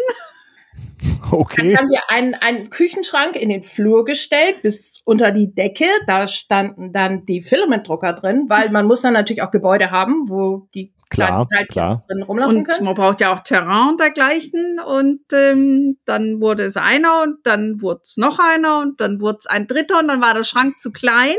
Okay. 1.31 1.73
Dann 1.73 1.77
haben 1.77 1.89
wir 1.89 2.09
einen, 2.09 2.35
einen 2.35 2.69
Küchenschrank 2.69 3.35
in 3.35 3.49
den 3.49 3.63
Flur 3.63 4.05
gestellt, 4.05 4.61
bis 4.61 5.01
unter 5.05 5.31
die 5.31 5.53
Decke. 5.53 5.85
Da 6.05 6.27
standen 6.27 6.93
dann 6.93 7.25
die 7.25 7.41
Filamentdrucker 7.41 8.13
drin, 8.13 8.45
weil 8.47 8.69
man 8.69 8.85
muss 8.85 9.01
dann 9.01 9.13
natürlich 9.13 9.41
auch 9.41 9.49
Gebäude 9.49 9.89
haben, 9.89 10.29
wo 10.29 10.67
die 10.75 10.93
Klar, 11.09 11.47
klar. 11.69 12.03
drin 12.07 12.23
rumlaufen 12.23 12.57
Und 12.57 12.63
können. 12.65 12.85
man 12.85 12.95
braucht 12.95 13.21
ja 13.21 13.33
auch 13.33 13.39
Terrain 13.39 13.89
und 13.89 13.99
dergleichen. 13.99 14.79
Und 14.79 15.21
ähm, 15.33 15.97
dann 16.05 16.41
wurde 16.41 16.63
es 16.63 16.77
einer 16.77 17.23
und 17.23 17.45
dann 17.45 17.81
wurde 17.81 18.01
es 18.03 18.17
noch 18.17 18.39
einer 18.39 18.79
und 18.79 18.99
dann 18.99 19.21
wurde 19.21 19.37
es 19.39 19.45
ein 19.45 19.67
dritter 19.67 19.99
und 19.99 20.07
dann 20.07 20.21
war 20.21 20.33
der 20.33 20.43
Schrank 20.43 20.79
zu 20.79 20.91
klein. 20.91 21.35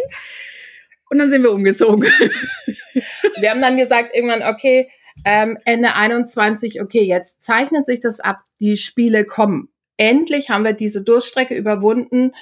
Und 1.10 1.18
dann 1.18 1.30
sind 1.30 1.42
wir 1.42 1.52
umgezogen. 1.52 2.08
Wir 3.38 3.50
haben 3.50 3.60
dann 3.60 3.76
gesagt 3.76 4.14
irgendwann, 4.14 4.42
okay, 4.42 4.88
ähm, 5.24 5.58
Ende 5.64 5.94
21, 5.94 6.80
okay, 6.80 7.02
jetzt 7.02 7.42
zeichnet 7.42 7.86
sich 7.86 8.00
das 8.00 8.20
ab, 8.20 8.40
die 8.60 8.76
Spiele 8.76 9.24
kommen. 9.24 9.68
Endlich 9.96 10.50
haben 10.50 10.64
wir 10.64 10.72
diese 10.72 11.02
Durststrecke 11.02 11.54
überwunden. 11.54 12.32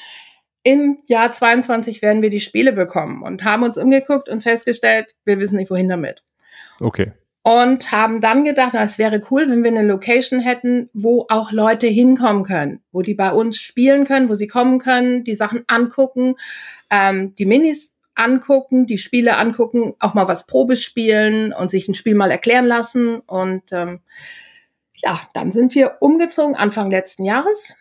Im 0.63 0.99
Jahr 1.07 1.31
22 1.31 2.03
werden 2.03 2.23
wir 2.23 2.31
die 2.31 2.41
Spiele 2.41 2.73
bekommen 2.73 3.23
und 3.23 3.45
haben 3.45 3.63
uns 3.63 3.77
umgeguckt 3.77 4.29
und 4.29 4.43
festgestellt, 4.43 5.15
wir 5.25 5.39
wissen 5.39 5.57
nicht, 5.57 5.71
wohin 5.71 5.89
damit. 5.89 6.23
Okay. 6.81 7.13
Und 7.43 7.93
haben 7.93 8.23
dann 8.23 8.47
gedacht, 8.47 8.71
na, 8.73 8.83
es 8.83 8.99
wäre 8.99 9.21
cool, 9.31 9.47
wenn 9.51 9.63
wir 9.63 9.71
eine 9.71 9.87
Location 9.87 10.41
hätten, 10.41 10.89
wo 10.95 11.27
auch 11.29 11.53
Leute 11.53 11.87
hinkommen 11.87 12.43
können, 12.45 12.83
wo 12.91 13.03
die 13.03 13.13
bei 13.13 13.31
uns 13.31 13.59
spielen 13.59 14.07
können, 14.07 14.31
wo 14.31 14.35
sie 14.35 14.47
kommen 14.47 14.79
können, 14.79 15.25
die 15.25 15.35
Sachen 15.35 15.63
angucken, 15.67 16.37
ähm, 16.91 17.35
die 17.35 17.45
Minis 17.45 17.95
angucken, 18.15 18.87
die 18.87 18.97
Spiele 18.97 19.37
angucken, 19.37 19.95
auch 19.99 20.15
mal 20.15 20.29
was 20.29 20.47
Probe 20.47 20.77
spielen 20.77 21.53
und 21.53 21.71
sich 21.71 21.89
ein 21.89 21.95
Spiel 21.95 22.15
mal 22.15 22.31
erklären 22.31 22.67
lassen. 22.67 23.21
Und 23.21 23.65
ähm, 23.73 24.01
ja, 24.97 25.21
dann 25.35 25.51
sind 25.51 25.75
wir 25.75 25.97
umgezogen 26.01 26.57
Anfang 26.57 26.91
letzten 26.91 27.25
Jahres. 27.25 27.77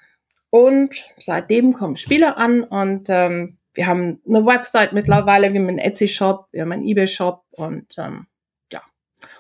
Und 0.49 0.93
seitdem 1.17 1.73
kommen 1.73 1.97
Spiele 1.97 2.37
an 2.37 2.63
und 2.63 3.07
ähm, 3.09 3.57
wir 3.73 3.87
haben 3.87 4.21
eine 4.27 4.45
Website 4.45 4.93
mittlerweile, 4.93 5.51
wir 5.51 5.59
haben 5.59 5.67
einen 5.67 5.79
Etsy-Shop, 5.79 6.47
wir 6.51 6.61
haben 6.61 6.71
einen 6.71 6.87
eBay-Shop 6.87 7.43
und 7.49 7.87
ähm, 7.97 8.27
ja, 8.71 8.83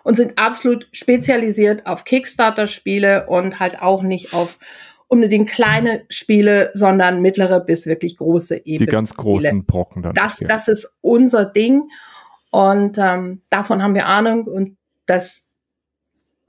und 0.03 0.15
sind 0.15 0.39
absolut 0.39 0.87
spezialisiert 0.91 1.85
auf 1.85 2.03
Kickstarter-Spiele 2.03 3.27
und 3.27 3.59
halt 3.59 3.79
auch 3.79 4.01
nicht 4.01 4.33
auf 4.33 4.57
unbedingt 5.07 5.51
kleine 5.51 6.05
Spiele, 6.09 6.71
sondern 6.73 7.21
mittlere 7.21 7.59
bis 7.59 7.85
wirklich 7.85 8.17
große 8.17 8.61
Die 8.61 8.75
epische 8.75 8.89
ganz 8.89 9.13
großen 9.13 9.65
Brocken 9.65 10.01
dann. 10.01 10.15
Das, 10.15 10.39
das 10.39 10.67
ist 10.67 10.97
unser 11.01 11.45
Ding. 11.45 11.83
Und 12.49 12.97
ähm, 12.97 13.43
davon 13.51 13.83
haben 13.83 13.93
wir 13.93 14.07
Ahnung 14.07 14.45
und 14.45 14.77
das 15.05 15.42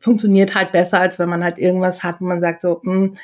funktioniert 0.04 0.54
halt 0.54 0.70
besser, 0.73 1.00
als 1.00 1.18
wenn 1.18 1.28
man 1.28 1.42
halt 1.42 1.58
irgendwas 1.58 2.02
hat, 2.02 2.20
wo 2.20 2.25
man 2.26 2.40
sagt 2.40 2.62
so, 2.62 2.80
hm, 2.82 3.16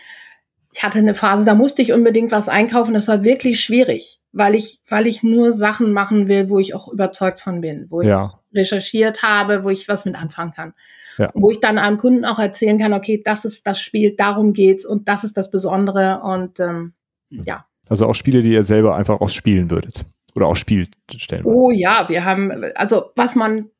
ich 0.73 0.83
hatte 0.83 0.99
eine 0.99 1.15
Phase, 1.15 1.45
da 1.45 1.55
musste 1.55 1.83
ich 1.83 1.93
unbedingt 1.93 2.33
was 2.33 2.49
einkaufen, 2.49 2.95
das 2.95 3.09
war 3.09 3.23
wirklich 3.25 3.61
schwierig, 3.61 4.21
weil 4.33 4.55
ich, 4.55 4.81
weil 4.89 5.07
ich 5.07 5.23
nur 5.23 5.53
Sachen 5.53 5.93
machen 5.93 6.29
will, 6.29 6.49
wo 6.49 6.59
ich 6.59 6.75
auch 6.75 6.89
überzeugt 6.93 7.41
von 7.41 7.61
bin, 7.61 7.87
wo 7.91 8.03
Ja. 8.03 8.31
ich 8.53 8.59
recherchiert 8.59 9.23
habe, 9.23 9.65
wo 9.65 9.71
ich 9.71 9.89
was 9.89 10.05
mit 10.05 10.21
anfangen 10.21 10.53
kann. 10.53 10.75
Ja. 11.19 11.29
Und 11.33 11.43
Wo 11.43 11.51
ich 11.51 11.61
dann 11.61 11.77
einem 11.77 11.99
Kunden 11.99 12.25
auch 12.25 12.39
erzählen 12.39 12.79
kann, 12.79 12.95
okay, 12.95 13.21
das 13.23 13.45
ist 13.45 13.67
das 13.67 13.81
Spiel, 13.81 14.15
darum 14.17 14.53
geht's 14.55 14.87
und 14.87 15.09
das 15.09 15.23
ist 15.25 15.37
das 15.37 15.51
Besondere 15.51 16.21
und 16.23 16.61
ähm, 16.61 16.95
ja. 17.29 17.67
Also 17.89 18.07
auch 18.07 18.15
Spiele, 18.15 18.41
die 18.41 18.53
ihr 18.53 18.65
selber 18.65 18.95
einfach 18.97 19.21
auch 19.21 19.29
spielen 19.31 19.71
würdet. 19.71 20.07
Oder 20.37 20.47
auch 20.47 20.57
spielt 20.57 20.91
stellen. 21.15 21.45
Oh 21.45 21.71
ja, 21.73 22.09
wir 22.09 22.25
haben, 22.25 22.53
also 22.77 23.11
was 23.17 23.35
man, 23.35 23.71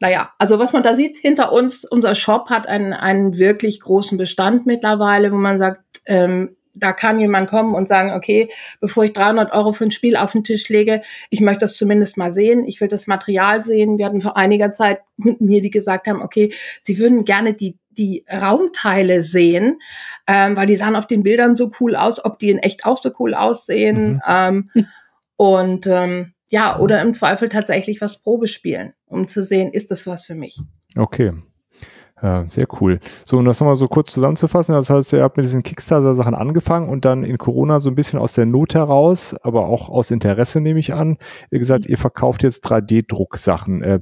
naja, 0.00 0.30
also 0.38 0.58
was 0.58 0.72
man 0.72 0.82
da 0.82 0.94
sieht 0.94 1.16
hinter 1.16 1.52
uns, 1.52 1.84
unser 1.84 2.14
Shop 2.14 2.50
hat 2.50 2.66
einen, 2.68 2.92
einen 2.92 3.38
wirklich 3.38 3.80
großen 3.80 4.18
Bestand 4.18 4.66
mittlerweile, 4.66 5.32
wo 5.32 5.36
man 5.36 5.58
sagt, 5.58 5.82
ähm, 6.06 6.56
da 6.76 6.92
kann 6.92 7.18
jemand 7.18 7.48
kommen 7.48 7.74
und 7.74 7.88
sagen, 7.88 8.12
okay, 8.12 8.50
bevor 8.80 9.04
ich 9.04 9.14
300 9.14 9.52
Euro 9.52 9.72
für 9.72 9.84
ein 9.84 9.90
Spiel 9.90 10.16
auf 10.16 10.32
den 10.32 10.44
Tisch 10.44 10.68
lege, 10.68 11.00
ich 11.30 11.40
möchte 11.40 11.60
das 11.60 11.76
zumindest 11.76 12.18
mal 12.18 12.32
sehen, 12.32 12.64
ich 12.66 12.80
will 12.80 12.88
das 12.88 13.06
Material 13.06 13.62
sehen. 13.62 13.96
Wir 13.96 14.06
hatten 14.06 14.20
vor 14.20 14.36
einiger 14.36 14.72
Zeit 14.72 15.00
Kunden 15.20 15.48
hier, 15.48 15.62
die 15.62 15.70
gesagt 15.70 16.06
haben, 16.06 16.20
okay, 16.20 16.52
sie 16.82 16.98
würden 16.98 17.24
gerne 17.24 17.54
die 17.54 17.78
die 17.96 18.26
Raumteile 18.30 19.22
sehen, 19.22 19.80
ähm, 20.26 20.54
weil 20.54 20.66
die 20.66 20.76
sahen 20.76 20.96
auf 20.96 21.06
den 21.06 21.22
Bildern 21.22 21.56
so 21.56 21.72
cool 21.80 21.96
aus, 21.96 22.22
ob 22.22 22.38
die 22.38 22.50
in 22.50 22.58
echt 22.58 22.84
auch 22.84 22.98
so 22.98 23.10
cool 23.18 23.32
aussehen. 23.32 24.16
Mhm. 24.16 24.22
Ähm, 24.28 24.70
und 25.36 25.86
ähm, 25.86 26.34
ja, 26.48 26.78
oder 26.78 27.02
im 27.02 27.14
Zweifel 27.14 27.48
tatsächlich 27.48 28.00
was 28.00 28.20
Probe 28.20 28.48
spielen, 28.48 28.92
um 29.06 29.26
zu 29.26 29.42
sehen, 29.42 29.72
ist 29.72 29.90
das 29.90 30.06
was 30.06 30.26
für 30.26 30.34
mich. 30.34 30.60
Okay. 30.96 31.32
Sehr 32.46 32.66
cool. 32.80 32.98
So, 33.26 33.36
um 33.36 33.44
das 33.44 33.60
nochmal 33.60 33.76
so 33.76 33.88
kurz 33.88 34.10
zusammenzufassen, 34.10 34.74
das 34.74 34.88
heißt, 34.88 35.12
ihr 35.12 35.22
habt 35.22 35.36
mit 35.36 35.44
diesen 35.44 35.62
Kickstarter-Sachen 35.62 36.34
angefangen 36.34 36.88
und 36.88 37.04
dann 37.04 37.24
in 37.24 37.36
Corona 37.36 37.78
so 37.78 37.90
ein 37.90 37.94
bisschen 37.94 38.18
aus 38.18 38.32
der 38.32 38.46
Not 38.46 38.74
heraus, 38.74 39.34
aber 39.42 39.66
auch 39.66 39.90
aus 39.90 40.10
Interesse 40.10 40.62
nehme 40.62 40.80
ich 40.80 40.94
an, 40.94 41.18
ihr 41.50 41.58
gesagt, 41.58 41.84
ihr 41.84 41.98
verkauft 41.98 42.42
jetzt 42.42 42.64
3D-Drucksachen. 42.66 43.82
Äh, 43.82 44.00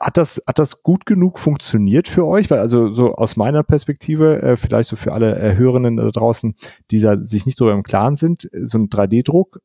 hat 0.00 0.16
das, 0.16 0.42
hat 0.48 0.58
das 0.58 0.82
gut 0.82 1.06
genug 1.06 1.38
funktioniert 1.38 2.08
für 2.08 2.26
euch? 2.26 2.50
Weil 2.50 2.58
also 2.58 2.92
so 2.92 3.14
aus 3.14 3.36
meiner 3.36 3.62
Perspektive, 3.62 4.42
äh, 4.42 4.56
vielleicht 4.56 4.88
so 4.88 4.96
für 4.96 5.12
alle 5.12 5.38
äh, 5.38 5.56
Hörenden 5.56 5.98
da 5.98 6.10
draußen, 6.10 6.56
die 6.90 6.98
da 6.98 7.22
sich 7.22 7.46
nicht 7.46 7.60
darüber 7.60 7.74
im 7.74 7.84
Klaren 7.84 8.16
sind, 8.16 8.48
so 8.52 8.76
ein 8.76 8.88
3D-Druck 8.88 9.60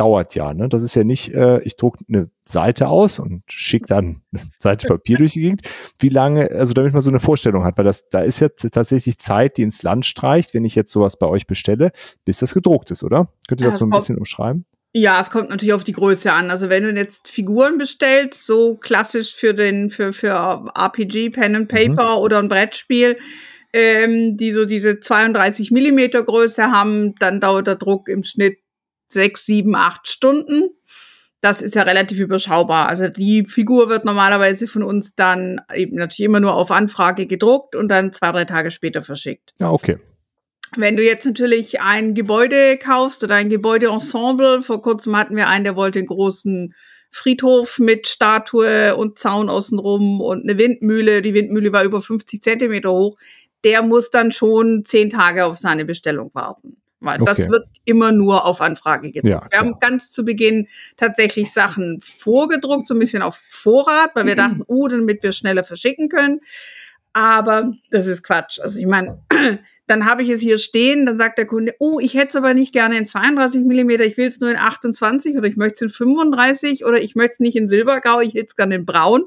dauert 0.00 0.34
ja. 0.34 0.54
Ne? 0.54 0.68
Das 0.68 0.82
ist 0.82 0.94
ja 0.94 1.04
nicht, 1.04 1.34
äh, 1.34 1.60
ich 1.60 1.76
drucke 1.76 2.02
eine 2.08 2.30
Seite 2.42 2.88
aus 2.88 3.18
und 3.18 3.42
schicke 3.48 3.86
dann 3.86 4.22
eine 4.32 4.42
Seite 4.58 4.88
Papier 4.88 5.18
durch 5.18 5.34
die 5.34 5.42
Gegend. 5.42 5.62
Wie 5.98 6.08
lange, 6.08 6.50
also 6.50 6.72
damit 6.72 6.94
man 6.94 7.02
so 7.02 7.10
eine 7.10 7.20
Vorstellung 7.20 7.64
hat, 7.64 7.76
weil 7.76 7.84
das, 7.84 8.08
da 8.08 8.20
ist 8.20 8.40
jetzt 8.40 8.66
tatsächlich 8.72 9.18
Zeit, 9.18 9.58
die 9.58 9.62
ins 9.62 9.82
Land 9.82 10.06
streicht, 10.06 10.54
wenn 10.54 10.64
ich 10.64 10.74
jetzt 10.74 10.92
sowas 10.92 11.18
bei 11.18 11.26
euch 11.26 11.46
bestelle, 11.46 11.92
bis 12.24 12.38
das 12.38 12.54
gedruckt 12.54 12.90
ist, 12.90 13.04
oder? 13.04 13.32
Könnt 13.46 13.60
ihr 13.60 13.66
das 13.66 13.78
so 13.78 13.84
ein 13.84 13.90
bisschen 13.90 14.16
umschreiben? 14.16 14.64
Ja, 14.92 15.20
es 15.20 15.30
kommt 15.30 15.50
natürlich 15.50 15.74
auf 15.74 15.84
die 15.84 15.92
Größe 15.92 16.32
an. 16.32 16.50
Also 16.50 16.68
wenn 16.68 16.82
du 16.82 16.90
jetzt 16.90 17.28
Figuren 17.28 17.78
bestellst, 17.78 18.44
so 18.44 18.76
klassisch 18.76 19.36
für 19.36 19.54
den 19.54 19.90
für 19.90 20.12
für 20.12 20.72
RPG, 20.74 21.30
Pen 21.30 21.54
and 21.54 21.68
Paper 21.68 22.20
oder 22.20 22.38
ein 22.40 22.48
Brettspiel, 22.48 23.16
ähm, 23.72 24.36
die 24.36 24.50
so 24.50 24.64
diese 24.64 24.98
32 24.98 25.70
Millimeter 25.70 26.24
Größe 26.24 26.72
haben, 26.72 27.14
dann 27.20 27.38
dauert 27.38 27.68
der 27.68 27.76
Druck 27.76 28.08
im 28.08 28.24
Schnitt 28.24 28.58
sechs, 29.12 29.44
sieben, 29.44 29.74
acht 29.74 30.08
Stunden. 30.08 30.70
Das 31.40 31.62
ist 31.62 31.74
ja 31.74 31.82
relativ 31.82 32.18
überschaubar. 32.18 32.88
Also 32.88 33.08
die 33.08 33.44
Figur 33.44 33.88
wird 33.88 34.04
normalerweise 34.04 34.66
von 34.66 34.82
uns 34.82 35.14
dann 35.14 35.60
eben 35.74 35.96
natürlich 35.96 36.26
immer 36.26 36.40
nur 36.40 36.54
auf 36.54 36.70
Anfrage 36.70 37.26
gedruckt 37.26 37.74
und 37.74 37.88
dann 37.88 38.12
zwei, 38.12 38.32
drei 38.32 38.44
Tage 38.44 38.70
später 38.70 39.02
verschickt. 39.02 39.54
Ja, 39.58 39.70
okay. 39.70 39.98
Wenn 40.76 40.96
du 40.96 41.02
jetzt 41.02 41.24
natürlich 41.24 41.80
ein 41.80 42.14
Gebäude 42.14 42.76
kaufst 42.76 43.24
oder 43.24 43.34
ein 43.34 43.48
Gebäudeensemble, 43.48 44.62
vor 44.62 44.82
kurzem 44.82 45.16
hatten 45.16 45.34
wir 45.34 45.48
einen, 45.48 45.64
der 45.64 45.76
wollte 45.76 45.98
einen 45.98 46.06
großen 46.06 46.74
Friedhof 47.10 47.78
mit 47.78 48.06
Statue 48.06 48.94
und 48.94 49.18
Zaun 49.18 49.48
außenrum 49.48 50.20
und 50.20 50.48
eine 50.48 50.58
Windmühle. 50.58 51.22
Die 51.22 51.34
Windmühle 51.34 51.72
war 51.72 51.82
über 51.82 52.00
50 52.00 52.42
Zentimeter 52.42 52.92
hoch. 52.92 53.18
Der 53.64 53.82
muss 53.82 54.10
dann 54.10 54.30
schon 54.30 54.84
zehn 54.84 55.10
Tage 55.10 55.44
auf 55.44 55.56
seine 55.56 55.84
Bestellung 55.84 56.30
warten. 56.34 56.79
Weil 57.00 57.20
Okay. 57.20 57.34
das 57.34 57.48
wird 57.48 57.66
immer 57.86 58.12
nur 58.12 58.44
auf 58.44 58.60
Anfrage 58.60 59.10
gedruckt. 59.10 59.32
Ja, 59.32 59.46
wir 59.50 59.58
haben 59.58 59.78
ganz 59.80 60.10
zu 60.10 60.24
Beginn 60.24 60.68
tatsächlich 60.96 61.50
Sachen 61.50 62.00
vorgedruckt, 62.02 62.86
so 62.86 62.94
ein 62.94 62.98
bisschen 62.98 63.22
auf 63.22 63.40
Vorrat, 63.48 64.10
weil 64.14 64.26
wir 64.26 64.36
dachten, 64.36 64.62
oh, 64.66 64.86
damit 64.86 65.22
wir 65.22 65.32
schneller 65.32 65.64
verschicken 65.64 66.08
können. 66.10 66.40
Aber 67.12 67.72
das 67.90 68.06
ist 68.06 68.22
Quatsch. 68.22 68.60
Also 68.60 68.78
ich 68.78 68.86
meine, 68.86 69.22
dann 69.86 70.04
habe 70.04 70.22
ich 70.22 70.28
es 70.28 70.40
hier 70.40 70.58
stehen, 70.58 71.06
dann 71.06 71.16
sagt 71.16 71.38
der 71.38 71.46
Kunde, 71.46 71.74
oh, 71.80 71.98
ich 71.98 72.14
hätte 72.14 72.28
es 72.28 72.36
aber 72.36 72.54
nicht 72.54 72.72
gerne 72.72 72.96
in 72.98 73.06
32 73.06 73.64
Millimeter, 73.64 74.04
ich 74.04 74.16
will 74.16 74.28
es 74.28 74.38
nur 74.38 74.50
in 74.50 74.56
28 74.56 75.36
oder 75.36 75.48
ich 75.48 75.56
möchte 75.56 75.76
es 75.76 75.80
in 75.82 75.88
35 75.88 76.84
oder 76.84 77.00
ich 77.00 77.16
möchte 77.16 77.32
es 77.32 77.40
nicht 77.40 77.56
in 77.56 77.66
Silbergrau, 77.66 78.20
ich 78.20 78.34
hätte 78.34 78.46
es 78.46 78.56
gerne 78.56 78.76
in 78.76 78.86
Braun. 78.86 79.24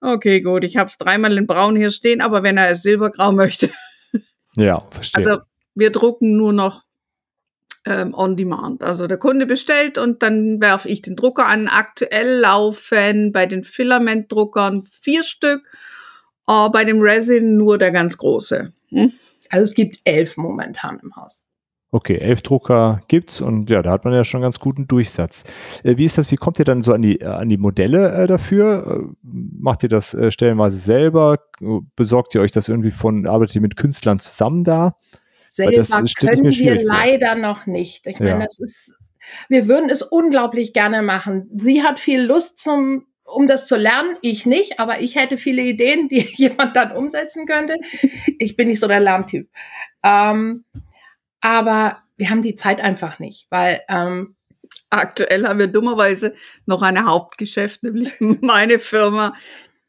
Okay, 0.00 0.40
gut, 0.40 0.64
ich 0.64 0.76
habe 0.76 0.88
es 0.88 0.98
dreimal 0.98 1.36
in 1.38 1.46
Braun 1.46 1.76
hier 1.76 1.90
stehen, 1.90 2.20
aber 2.20 2.42
wenn 2.42 2.56
er 2.56 2.70
es 2.70 2.82
Silbergrau 2.82 3.30
möchte. 3.32 3.70
Ja, 4.56 4.84
verstehe. 4.90 5.26
Also 5.26 5.42
wir 5.74 5.90
drucken 5.90 6.36
nur 6.36 6.52
noch 6.52 6.82
ähm, 7.86 8.14
on 8.14 8.36
demand. 8.36 8.82
Also 8.82 9.06
der 9.06 9.18
Kunde 9.18 9.46
bestellt 9.46 9.98
und 9.98 10.22
dann 10.22 10.60
werfe 10.60 10.88
ich 10.88 11.02
den 11.02 11.16
Drucker 11.16 11.46
an. 11.46 11.68
Aktuell 11.68 12.38
laufen 12.40 13.32
bei 13.32 13.46
den 13.46 13.64
Filamentdruckern 13.64 14.84
vier 14.84 15.22
Stück, 15.22 15.62
äh, 16.48 16.68
bei 16.70 16.84
dem 16.84 17.00
Resin 17.00 17.56
nur 17.56 17.78
der 17.78 17.90
ganz 17.90 18.16
große. 18.16 18.72
Hm? 18.88 19.12
Also 19.50 19.64
es 19.64 19.74
gibt 19.74 20.00
elf 20.04 20.36
momentan 20.36 20.98
im 21.02 21.14
Haus. 21.16 21.44
Okay, 21.94 22.18
elf 22.18 22.42
Drucker 22.42 23.02
gibt's 23.06 23.40
und 23.40 23.70
ja, 23.70 23.80
da 23.80 23.92
hat 23.92 24.04
man 24.04 24.12
ja 24.12 24.24
schon 24.24 24.40
ganz 24.40 24.58
guten 24.58 24.88
Durchsatz. 24.88 25.44
Äh, 25.84 25.96
wie 25.96 26.04
ist 26.04 26.18
das? 26.18 26.32
Wie 26.32 26.36
kommt 26.36 26.58
ihr 26.58 26.64
dann 26.64 26.82
so 26.82 26.92
an 26.92 27.02
die 27.02 27.20
äh, 27.20 27.26
an 27.26 27.48
die 27.48 27.56
Modelle 27.56 28.10
äh, 28.10 28.26
dafür? 28.26 28.84
Äh, 28.84 29.14
macht 29.22 29.84
ihr 29.84 29.88
das 29.88 30.12
äh, 30.12 30.32
stellenweise 30.32 30.78
selber? 30.78 31.38
Besorgt 31.94 32.34
ihr 32.34 32.40
euch 32.40 32.50
das 32.50 32.68
irgendwie 32.68 32.90
von? 32.90 33.28
Arbeitet 33.28 33.54
ihr 33.54 33.60
mit 33.60 33.76
Künstlern 33.76 34.18
zusammen 34.18 34.64
da? 34.64 34.96
Selber 35.54 35.82
können 36.20 36.44
wir 36.50 36.74
vor. 36.80 36.84
leider 36.84 37.34
noch 37.36 37.66
nicht. 37.66 38.06
Ich 38.06 38.18
Ja. 38.18 38.26
meine, 38.26 38.44
das 38.44 38.58
ist, 38.58 38.92
wir 39.48 39.68
würden 39.68 39.88
es 39.90 40.02
unglaublich 40.02 40.72
gerne 40.72 41.02
machen. 41.02 41.48
Sie 41.56 41.82
hat 41.82 42.00
viel 42.00 42.22
Lust 42.22 42.58
zum, 42.58 43.06
um 43.24 43.46
das 43.46 43.66
zu 43.66 43.76
lernen. 43.76 44.16
Ich 44.20 44.46
nicht, 44.46 44.80
aber 44.80 45.00
ich 45.00 45.14
hätte 45.16 45.38
viele 45.38 45.62
Ideen, 45.62 46.08
die 46.08 46.20
jemand 46.36 46.74
dann 46.76 46.92
umsetzen 46.92 47.46
könnte. 47.46 47.76
Ich 48.38 48.56
bin 48.56 48.68
nicht 48.68 48.80
so 48.80 48.88
der 48.88 49.00
Lerntyp. 49.00 49.48
Ähm, 50.02 50.64
aber 51.40 52.02
wir 52.16 52.30
haben 52.30 52.42
die 52.42 52.54
Zeit 52.54 52.80
einfach 52.80 53.18
nicht, 53.18 53.46
weil 53.50 53.80
ähm, 53.88 54.34
aktuell 54.90 55.46
haben 55.46 55.58
wir 55.58 55.66
dummerweise 55.68 56.34
noch 56.66 56.82
ein 56.82 57.04
Hauptgeschäft, 57.04 57.82
nämlich 57.82 58.12
meine 58.20 58.78
Firma, 58.78 59.34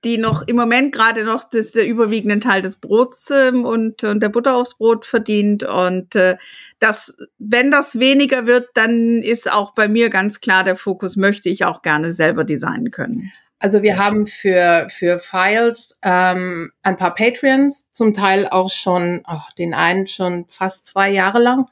die 0.06 0.18
noch 0.18 0.44
im 0.48 0.56
Moment 0.56 0.94
gerade 0.94 1.26
noch 1.26 1.44
das, 1.50 1.72
der 1.72 1.88
überwiegende 1.88 2.40
Teil 2.40 2.62
des 2.62 2.76
Brots 2.76 3.30
ähm, 3.32 3.66
und, 3.66 4.04
und 4.04 4.22
der 4.22 4.30
Butter 4.30 4.56
aufs 4.56 4.76
Brot 4.76 5.06
verdient. 5.06 5.64
Und 5.64 6.16
äh, 6.16 6.38
das, 6.80 7.18
wenn 7.40 7.72
das 7.72 8.00
weniger 8.00 8.46
wird, 8.46 8.70
dann 8.76 9.22
ist 9.24 9.52
auch 9.52 9.74
bei 9.74 9.88
mir 9.88 10.10
ganz 10.10 10.40
klar 10.40 10.64
der 10.64 10.78
Fokus, 10.78 11.16
möchte 11.18 11.50
ich 11.50 11.66
auch 11.66 11.82
gerne 11.82 12.14
selber 12.14 12.44
designen 12.44 12.92
können. 12.92 13.32
Also 13.58 13.82
wir 13.82 13.98
haben 13.98 14.28
für, 14.28 14.88
für 14.90 15.18
Files 15.20 16.00
ähm, 16.04 16.72
ein 16.84 16.98
paar 16.98 17.16
Patreons, 17.16 17.90
zum 17.92 18.14
Teil 18.14 18.48
auch 18.48 18.70
schon, 18.70 19.24
oh, 19.28 19.42
den 19.58 19.74
einen 19.74 20.08
schon 20.08 20.46
fast 20.48 20.86
zwei 20.86 21.10
Jahre 21.10 21.40
lang. 21.40 21.68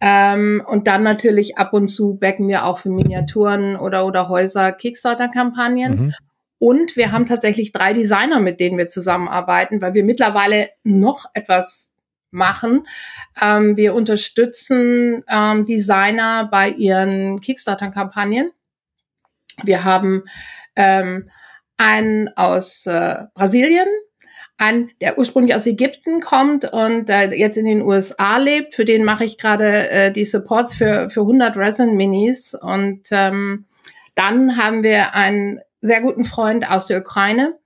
Ähm, 0.00 0.64
und 0.66 0.86
dann 0.86 1.02
natürlich 1.02 1.58
ab 1.58 1.74
und 1.74 1.88
zu 1.88 2.14
backen 2.14 2.48
wir 2.48 2.64
auch 2.64 2.78
für 2.78 2.88
Miniaturen 2.88 3.76
oder, 3.76 4.06
oder 4.06 4.28
Häuser 4.28 4.72
Kickstarter-Kampagnen. 4.72 6.06
Mhm. 6.06 6.14
Und 6.60 6.94
wir 6.94 7.10
haben 7.10 7.24
tatsächlich 7.24 7.72
drei 7.72 7.94
Designer, 7.94 8.38
mit 8.38 8.60
denen 8.60 8.76
wir 8.76 8.90
zusammenarbeiten, 8.90 9.80
weil 9.80 9.94
wir 9.94 10.04
mittlerweile 10.04 10.68
noch 10.84 11.24
etwas 11.32 11.90
machen. 12.30 12.86
Ähm, 13.40 13.78
wir 13.78 13.94
unterstützen 13.94 15.24
ähm, 15.26 15.64
Designer 15.64 16.50
bei 16.52 16.68
ihren 16.68 17.40
Kickstarter-Kampagnen. 17.40 18.50
Wir 19.62 19.84
haben 19.84 20.24
ähm, 20.76 21.30
einen 21.78 22.28
aus 22.36 22.84
äh, 22.84 23.24
Brasilien, 23.32 23.88
einen, 24.58 24.90
der 25.00 25.16
ursprünglich 25.16 25.54
aus 25.54 25.66
Ägypten 25.66 26.20
kommt 26.20 26.70
und 26.70 27.08
äh, 27.08 27.30
jetzt 27.30 27.56
in 27.56 27.64
den 27.64 27.80
USA 27.80 28.36
lebt. 28.36 28.74
Für 28.74 28.84
den 28.84 29.04
mache 29.04 29.24
ich 29.24 29.38
gerade 29.38 29.88
äh, 29.88 30.12
die 30.12 30.26
Supports 30.26 30.74
für, 30.74 31.08
für 31.08 31.22
100 31.22 31.56
Resin 31.56 31.96
Minis. 31.96 32.54
Und 32.54 33.08
ähm, 33.12 33.64
dann 34.14 34.58
haben 34.58 34.82
wir 34.82 35.14
einen 35.14 35.60
sehr 35.80 36.00
guten 36.00 36.24
Freund 36.24 36.70
aus 36.70 36.86
der 36.86 37.00
Ukraine, 37.00 37.58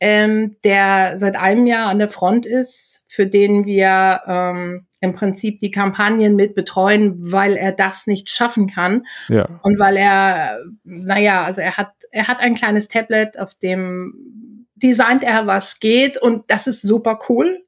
ähm, 0.00 0.56
der 0.64 1.18
seit 1.18 1.36
einem 1.36 1.66
Jahr 1.66 1.88
an 1.88 1.98
der 1.98 2.08
Front 2.08 2.46
ist, 2.46 3.04
für 3.08 3.26
den 3.26 3.64
wir 3.64 4.22
ähm, 4.26 4.86
im 5.00 5.14
Prinzip 5.14 5.60
die 5.60 5.70
Kampagnen 5.70 6.36
mit 6.36 6.54
betreuen, 6.54 7.14
weil 7.32 7.56
er 7.56 7.72
das 7.72 8.06
nicht 8.06 8.30
schaffen 8.30 8.68
kann. 8.68 9.06
Ja. 9.28 9.60
Und 9.62 9.78
weil 9.78 9.96
er, 9.96 10.58
naja, 10.84 11.44
also 11.44 11.60
er 11.60 11.76
hat, 11.76 11.92
er 12.10 12.28
hat 12.28 12.40
ein 12.40 12.54
kleines 12.54 12.88
Tablet, 12.88 13.38
auf 13.38 13.54
dem 13.54 14.66
designt 14.74 15.24
er, 15.24 15.46
was 15.46 15.80
geht 15.80 16.16
und 16.16 16.50
das 16.50 16.66
ist 16.66 16.82
super 16.82 17.20
cool. 17.28 17.64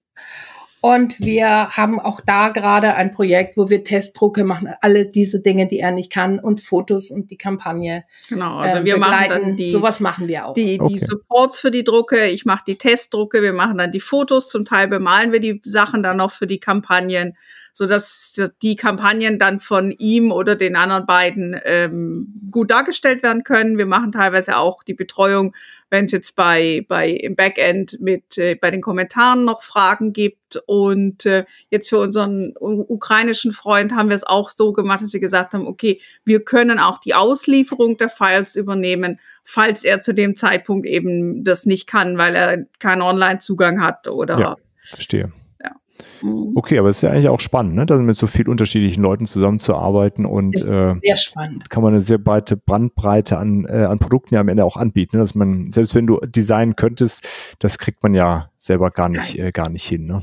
Und 0.83 1.21
wir 1.21 1.71
haben 1.71 2.01
auch 2.01 2.21
da 2.21 2.49
gerade 2.49 2.95
ein 2.95 3.13
Projekt, 3.13 3.57
wo 3.57 3.69
wir 3.69 3.85
Testdrucke 3.85 4.45
machen, 4.45 4.73
alle 4.81 5.07
diese 5.07 5.41
Dinge, 5.41 5.69
die 5.69 5.79
er 5.79 5.91
nicht 5.91 6.11
kann 6.11 6.39
und 6.39 6.61
Fotos 6.61 7.11
und 7.11 7.31
die 7.31 7.37
Kampagne. 7.37 8.05
Genau, 8.29 8.59
also 8.59 8.79
äh, 8.79 8.85
wir 8.85 8.95
begleiten. 8.95 9.31
machen 9.31 9.43
dann 9.43 9.57
die, 9.57 9.71
sowas 9.71 10.01
machen 10.01 10.27
wir 10.27 10.47
auch. 10.47 10.55
Die, 10.55 10.81
okay. 10.81 10.95
die 10.95 10.99
Supports 10.99 11.61
für 11.61 11.71
die 11.71 11.85
Drucke, 11.85 12.29
ich 12.29 12.47
mache 12.47 12.65
die 12.67 12.79
Testdrucke, 12.79 13.43
wir 13.43 13.53
machen 13.53 13.77
dann 13.77 13.93
die 13.93 14.01
Fotos, 14.01 14.49
zum 14.49 14.65
Teil 14.65 14.89
bemalen 14.89 15.33
wir 15.33 15.41
die 15.41 15.61
Sachen 15.65 16.03
dann 16.03 16.17
noch 16.17 16.33
für 16.33 16.47
die 16.47 16.61
Kampagnen 16.61 17.37
so 17.73 17.87
dass 17.87 18.41
die 18.63 18.77
Kampagnen 18.77 19.39
dann 19.39 19.61
von 19.61 19.91
ihm 19.93 20.33
oder 20.33 20.57
den 20.57 20.77
anderen 20.77 21.07
beiden 21.07 21.59
ähm, 21.65 22.35
gut 22.51 22.71
dargestellt 22.71 23.23
werden 23.23 23.45
können. 23.45 23.79
Wir 23.79 23.87
machen 23.87 24.13
teilweise 24.13 24.57
auch 24.57 24.83
die 24.83 24.95
Betreuung, 24.95 25.55
wenn 25.91 26.05
es 26.05 26.13
jetzt 26.13 26.37
bei, 26.37 26.85
bei 26.89 27.11
im 27.11 27.35
Backend 27.35 27.99
mit 28.01 28.39
äh, 28.39 28.55
bei 28.55 28.71
den 28.71 28.81
Kommentaren 28.81 29.45
noch 29.45 29.63
Fragen 29.63 30.13
gibt. 30.13 30.57
Und 30.67 31.27
äh, 31.27 31.45
jetzt 31.71 31.89
für 31.89 31.99
unseren 31.99 32.55
ukrainischen 32.59 33.53
Freund 33.53 33.93
haben 33.93 34.09
wir 34.09 34.17
es 34.17 34.25
auch 34.25 34.51
so 34.51 34.73
gemacht, 34.73 35.03
dass 35.03 35.13
wir 35.13 35.21
gesagt 35.21 35.53
haben, 35.53 35.67
okay, 35.67 36.01
wir 36.25 36.45
können 36.45 36.79
auch 36.79 36.99
die 36.99 37.15
Auslieferung 37.15 37.99
der 37.99 38.09
Files 38.09 38.57
übernehmen, 38.57 39.21
falls 39.45 39.85
er 39.85 40.01
zu 40.01 40.15
dem 40.15 40.37
Zeitpunkt 40.37 40.87
eben 40.87 41.45
das 41.45 41.67
nicht 41.67 41.87
kann, 41.87 42.19
weil 42.19 42.35
er 42.35 42.65
keinen 42.79 43.03
Online-Zugang 43.03 43.83
hat 43.83 44.09
oder 44.09 44.39
ja, 44.39 44.57
verstehe. 44.81 45.33
Mhm. 46.23 46.53
Okay, 46.55 46.79
aber 46.79 46.89
es 46.89 46.97
ist 46.97 47.03
ja 47.03 47.11
eigentlich 47.11 47.29
auch 47.29 47.41
spannend, 47.41 47.75
ne? 47.75 47.87
da 47.87 47.97
mit 47.99 48.17
so 48.17 48.27
vielen 48.27 48.49
unterschiedlichen 48.49 49.03
Leuten 49.03 49.27
zusammenzuarbeiten 49.27 50.27
und 50.27 50.55
ist 50.55 50.71
äh, 50.71 50.95
sehr 51.03 51.17
spannend. 51.17 51.71
kann 51.71 51.83
man 51.83 51.93
eine 51.93 52.03
sehr 52.03 52.19
breite 52.19 52.57
Bandbreite 52.57 53.39
an, 53.39 53.67
äh, 53.69 53.85
an 53.85 53.99
Produkten 53.99 54.35
ja 54.35 54.41
am 54.41 54.49
Ende 54.49 54.65
auch 54.65 54.77
anbieten, 54.77 55.17
ne? 55.17 55.23
dass 55.23 55.35
man, 55.35 55.71
selbst 55.71 55.95
wenn 55.95 56.07
du 56.07 56.21
designen 56.21 56.77
könntest, 56.77 57.57
das 57.59 57.79
kriegt 57.79 58.03
man 58.03 58.15
ja 58.15 58.51
selber 58.59 58.91
gar 58.91 59.09
nicht, 59.09 59.39
äh, 59.39 59.53
gar 59.53 59.71
nicht 59.71 59.85
hin. 59.85 60.07
Ne? 60.07 60.21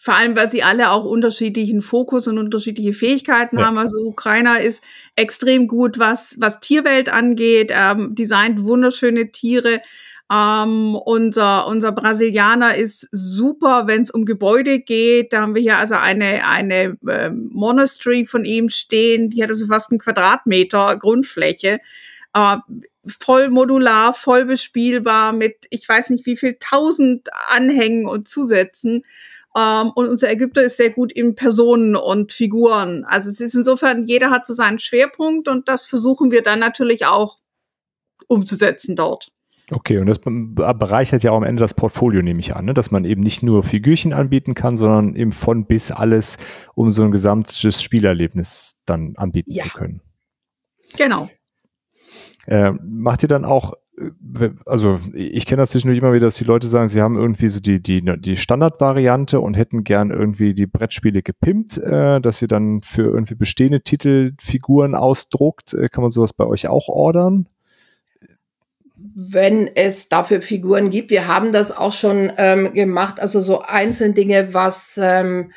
Vor 0.00 0.14
allem, 0.14 0.36
weil 0.36 0.48
sie 0.48 0.62
alle 0.62 0.92
auch 0.92 1.04
unterschiedlichen 1.04 1.82
Fokus 1.82 2.28
und 2.28 2.38
unterschiedliche 2.38 2.92
Fähigkeiten 2.92 3.58
ja. 3.58 3.66
haben. 3.66 3.78
Also 3.78 3.98
Ukrainer 3.98 4.60
ist 4.60 4.82
extrem 5.16 5.66
gut, 5.66 5.98
was, 5.98 6.36
was 6.38 6.60
Tierwelt 6.60 7.08
angeht, 7.08 7.72
ähm, 7.74 8.14
designt 8.14 8.62
wunderschöne 8.62 9.32
Tiere 9.32 9.80
ähm, 10.32 10.94
unser, 10.94 11.66
unser 11.66 11.90
Brasilianer 11.90 12.76
ist 12.76 13.08
super, 13.10 13.88
wenn 13.88 14.02
es 14.02 14.12
um 14.12 14.24
Gebäude 14.24 14.78
geht. 14.78 15.32
Da 15.32 15.40
haben 15.40 15.56
wir 15.56 15.62
hier 15.62 15.78
also 15.78 15.96
eine, 15.96 16.46
eine 16.46 16.96
äh, 17.08 17.30
Monastery 17.30 18.24
von 18.24 18.44
ihm 18.44 18.68
stehen, 18.68 19.30
die 19.30 19.42
hat 19.42 19.50
also 19.50 19.66
fast 19.66 19.90
einen 19.90 19.98
Quadratmeter 19.98 20.96
Grundfläche. 20.98 21.80
Äh, 22.32 22.56
voll 23.06 23.50
modular, 23.50 24.14
voll 24.14 24.44
bespielbar 24.44 25.32
mit, 25.32 25.66
ich 25.70 25.88
weiß 25.88 26.10
nicht 26.10 26.26
wie 26.26 26.36
viel, 26.36 26.56
tausend 26.60 27.28
Anhängen 27.48 28.06
und 28.06 28.28
Zusätzen. 28.28 29.02
Ähm, 29.56 29.90
und 29.96 30.06
unser 30.06 30.30
Ägypter 30.30 30.62
ist 30.62 30.76
sehr 30.76 30.90
gut 30.90 31.10
in 31.12 31.34
Personen 31.34 31.96
und 31.96 32.32
Figuren. 32.32 33.04
Also 33.04 33.30
es 33.30 33.40
ist 33.40 33.54
insofern, 33.54 34.06
jeder 34.06 34.30
hat 34.30 34.46
so 34.46 34.54
seinen 34.54 34.78
Schwerpunkt 34.78 35.48
und 35.48 35.68
das 35.68 35.86
versuchen 35.86 36.30
wir 36.30 36.42
dann 36.42 36.60
natürlich 36.60 37.06
auch 37.06 37.38
umzusetzen 38.28 38.94
dort. 38.94 39.32
Okay, 39.72 39.98
und 39.98 40.06
das 40.06 40.18
bereichert 40.18 41.22
ja 41.22 41.30
auch 41.30 41.36
am 41.36 41.44
Ende 41.44 41.60
das 41.60 41.74
Portfolio, 41.74 42.22
nehme 42.22 42.40
ich 42.40 42.56
an, 42.56 42.64
ne? 42.64 42.74
dass 42.74 42.90
man 42.90 43.04
eben 43.04 43.22
nicht 43.22 43.42
nur 43.42 43.62
Figürchen 43.62 44.12
anbieten 44.12 44.54
kann, 44.54 44.76
sondern 44.76 45.14
eben 45.14 45.32
von 45.32 45.66
bis 45.66 45.92
alles, 45.92 46.38
um 46.74 46.90
so 46.90 47.04
ein 47.04 47.12
gesamtes 47.12 47.82
Spielerlebnis 47.82 48.82
dann 48.86 49.14
anbieten 49.16 49.52
ja. 49.52 49.64
zu 49.64 49.70
können. 49.70 50.00
Genau. 50.96 51.28
Äh, 52.46 52.72
macht 52.82 53.22
ihr 53.22 53.28
dann 53.28 53.44
auch, 53.44 53.74
äh, 53.96 54.50
also 54.66 54.98
ich 55.14 55.46
kenne 55.46 55.62
das 55.62 55.70
zwischendurch 55.70 55.98
immer 55.98 56.12
wieder, 56.12 56.26
dass 56.26 56.36
die 56.36 56.44
Leute 56.44 56.66
sagen, 56.66 56.88
sie 56.88 57.00
haben 57.00 57.16
irgendwie 57.16 57.48
so 57.48 57.60
die, 57.60 57.80
die, 57.80 58.02
die 58.18 58.36
Standardvariante 58.36 59.40
und 59.40 59.56
hätten 59.56 59.84
gern 59.84 60.10
irgendwie 60.10 60.52
die 60.54 60.66
Brettspiele 60.66 61.22
gepimpt, 61.22 61.78
äh, 61.78 62.20
dass 62.20 62.42
ihr 62.42 62.48
dann 62.48 62.82
für 62.82 63.02
irgendwie 63.02 63.36
bestehende 63.36 63.82
Titel 63.82 64.32
Figuren 64.40 64.96
ausdruckt. 64.96 65.74
Äh, 65.74 65.88
kann 65.88 66.02
man 66.02 66.10
sowas 66.10 66.32
bei 66.32 66.44
euch 66.44 66.66
auch 66.66 66.88
ordern? 66.88 67.46
Wenn 69.14 69.68
es 69.74 70.08
dafür 70.08 70.40
Figuren 70.40 70.90
gibt. 70.90 71.10
Wir 71.10 71.26
haben 71.26 71.52
das 71.52 71.76
auch 71.76 71.92
schon 71.92 72.32
ähm, 72.36 72.74
gemacht, 72.74 73.20
also 73.20 73.40
so 73.40 73.60
einzelne 73.60 74.14
Dinge, 74.14 74.54
was 74.54 74.98
ähm, 75.02 75.52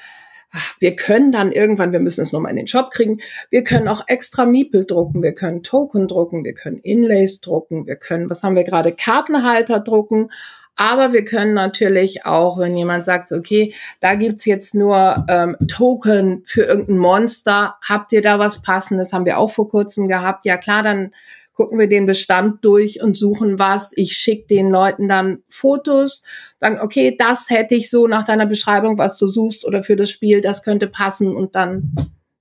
wir 0.79 0.95
können 0.95 1.31
dann 1.31 1.51
irgendwann, 1.51 1.91
wir 1.91 1.99
müssen 1.99 2.21
es 2.21 2.31
nochmal 2.31 2.51
in 2.51 2.57
den 2.57 2.67
Shop 2.67 2.91
kriegen, 2.91 3.19
wir 3.49 3.63
können 3.63 3.87
auch 3.87 4.03
extra 4.07 4.45
Miepel 4.45 4.85
drucken, 4.85 5.23
wir 5.23 5.33
können 5.33 5.63
Token 5.63 6.07
drucken, 6.07 6.43
wir 6.43 6.53
können 6.53 6.77
Inlays 6.79 7.41
drucken, 7.41 7.87
wir 7.87 7.95
können, 7.95 8.29
was 8.29 8.43
haben 8.43 8.55
wir 8.55 8.63
gerade, 8.63 8.93
Kartenhalter 8.93 9.79
drucken. 9.79 10.29
Aber 10.75 11.13
wir 11.13 11.23
können 11.23 11.53
natürlich 11.53 12.25
auch, 12.25 12.57
wenn 12.57 12.75
jemand 12.75 13.05
sagt, 13.05 13.31
okay, 13.31 13.75
da 13.99 14.15
gibt's 14.15 14.45
jetzt 14.45 14.73
nur 14.73 15.23
ähm, 15.29 15.55
Token 15.67 16.41
für 16.45 16.63
irgendein 16.63 16.97
Monster, 16.97 17.75
habt 17.87 18.11
ihr 18.11 18.23
da 18.23 18.39
was 18.39 18.63
passendes? 18.63 19.13
Haben 19.13 19.25
wir 19.25 19.37
auch 19.37 19.51
vor 19.51 19.69
kurzem 19.69 20.07
gehabt. 20.07 20.45
Ja 20.45 20.57
klar, 20.57 20.81
dann 20.81 21.11
gucken 21.53 21.79
wir 21.79 21.87
den 21.87 22.05
Bestand 22.05 22.65
durch 22.65 23.01
und 23.01 23.15
suchen 23.15 23.59
was. 23.59 23.91
Ich 23.95 24.17
schicke 24.17 24.47
den 24.47 24.69
Leuten 24.69 25.07
dann 25.07 25.43
Fotos, 25.47 26.23
sagen, 26.59 26.79
okay, 26.81 27.15
das 27.17 27.49
hätte 27.49 27.75
ich 27.75 27.89
so 27.89 28.07
nach 28.07 28.25
deiner 28.25 28.45
Beschreibung, 28.45 28.97
was 28.97 29.17
du 29.17 29.27
suchst 29.27 29.65
oder 29.65 29.83
für 29.83 29.95
das 29.95 30.09
Spiel, 30.09 30.41
das 30.41 30.63
könnte 30.63 30.87
passen 30.87 31.35
und 31.35 31.55
dann, 31.55 31.93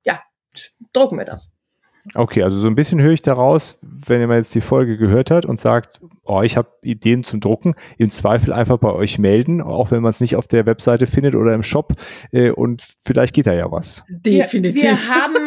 ja, 0.05 0.21
drucken 0.93 1.19
wir 1.19 1.25
das. 1.25 1.51
Okay, 2.15 2.43
also 2.43 2.59
so 2.59 2.67
ein 2.67 2.75
bisschen 2.75 3.01
höre 3.01 3.13
ich 3.13 3.23
daraus, 3.23 3.79
wenn 3.81 4.21
ihr 4.21 4.27
mal 4.27 4.37
jetzt 4.37 4.55
die 4.55 4.61
Folge 4.61 4.97
gehört 4.97 5.31
hat 5.31 5.47
und 5.47 5.61
sagt, 5.61 6.01
oh, 6.25 6.43
ich 6.43 6.57
habe 6.57 6.69
Ideen 6.83 7.23
zum 7.23 7.41
Drucken, 7.41 7.75
im 7.97 8.11
Zweifel 8.11 8.53
einfach 8.53 8.79
bei 8.79 8.93
euch 8.93 9.19
melden, 9.19 9.61
auch 9.61 9.93
wenn 9.93 10.03
man 10.03 10.11
es 10.11 10.21
nicht 10.21 10.35
auf 10.35 10.49
der 10.49 10.67
Webseite 10.67 11.07
findet 11.07 11.37
oder 11.37 11.55
im 11.55 11.63
Shop 11.63 11.93
äh, 12.33 12.51
und 12.51 12.83
vielleicht 13.03 13.35
geht 13.35 13.47
da 13.47 13.55
ja 13.55 13.71
was. 13.71 14.05
Definitiv. 14.09 14.83
Wir, 14.83 14.91
wir 14.91 15.09
haben 15.09 15.42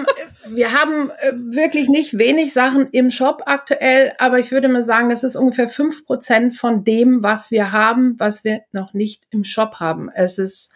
wir 0.48 0.72
haben 0.74 1.10
äh, 1.10 1.34
wirklich 1.36 1.88
nicht 1.88 2.18
wenig 2.18 2.54
Sachen 2.54 2.90
im 2.92 3.12
Shop 3.12 3.44
aktuell, 3.46 4.14
aber 4.18 4.40
ich 4.40 4.52
würde 4.52 4.68
mal 4.68 4.84
sagen, 4.84 5.10
das 5.10 5.24
ist 5.24 5.36
ungefähr 5.36 5.70
fünf 5.70 6.06
Prozent 6.06 6.56
von 6.56 6.84
dem, 6.84 7.24
was 7.24 7.52
wir 7.52 7.72
haben, 7.72 8.16
was 8.18 8.44
wir 8.44 8.62
noch 8.72 8.94
nicht 8.94 9.24
im 9.30 9.44
Shop 9.44 9.76
haben. 9.76 10.10
Es 10.14 10.38
ist, 10.38 10.72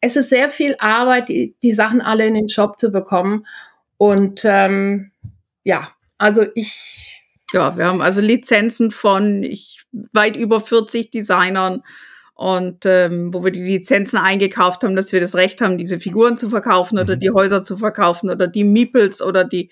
es 0.00 0.16
ist 0.16 0.28
sehr 0.28 0.50
viel 0.50 0.76
Arbeit, 0.78 1.28
die, 1.28 1.54
die 1.62 1.72
Sachen 1.72 2.00
alle 2.00 2.26
in 2.26 2.34
den 2.34 2.48
Shop 2.48 2.78
zu 2.78 2.90
bekommen. 2.90 3.46
Und 3.96 4.42
ähm, 4.44 5.12
ja, 5.64 5.88
also 6.18 6.46
ich. 6.54 7.24
Ja, 7.52 7.76
wir 7.76 7.86
haben 7.86 8.00
also 8.00 8.20
Lizenzen 8.20 8.90
von 8.90 9.42
ich, 9.42 9.84
weit 10.12 10.36
über 10.36 10.60
40 10.60 11.10
Designern 11.10 11.82
und 12.42 12.84
ähm, 12.86 13.32
wo 13.32 13.44
wir 13.44 13.52
die 13.52 13.62
Lizenzen 13.62 14.18
eingekauft 14.18 14.82
haben, 14.82 14.96
dass 14.96 15.12
wir 15.12 15.20
das 15.20 15.36
Recht 15.36 15.60
haben, 15.60 15.78
diese 15.78 16.00
Figuren 16.00 16.36
zu 16.36 16.50
verkaufen 16.50 16.98
oder 16.98 17.14
Mhm. 17.16 17.20
die 17.20 17.30
Häuser 17.30 17.62
zu 17.62 17.76
verkaufen 17.76 18.30
oder 18.30 18.48
die 18.48 18.64
Meeples 18.64 19.22
oder 19.22 19.44
die 19.44 19.70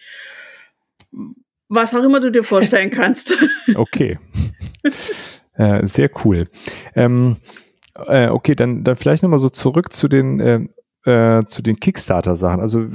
was 1.68 1.94
auch 1.94 2.02
immer 2.02 2.20
du 2.20 2.30
dir 2.30 2.44
vorstellen 2.44 2.90
kannst. 2.90 3.32
Okay. 3.74 4.18
äh, 5.54 5.86
sehr 5.86 6.10
cool. 6.24 6.46
Ähm, 6.94 7.36
äh, 8.06 8.28
okay, 8.28 8.54
dann, 8.54 8.82
dann 8.84 8.96
vielleicht 8.96 9.22
nochmal 9.22 9.38
so 9.38 9.48
zurück 9.48 9.92
zu 9.92 10.08
den, 10.08 10.40
äh, 10.40 10.60
äh, 11.38 11.44
zu 11.44 11.62
den 11.62 11.78
Kickstarter-Sachen. 11.78 12.60
Also 12.60 12.86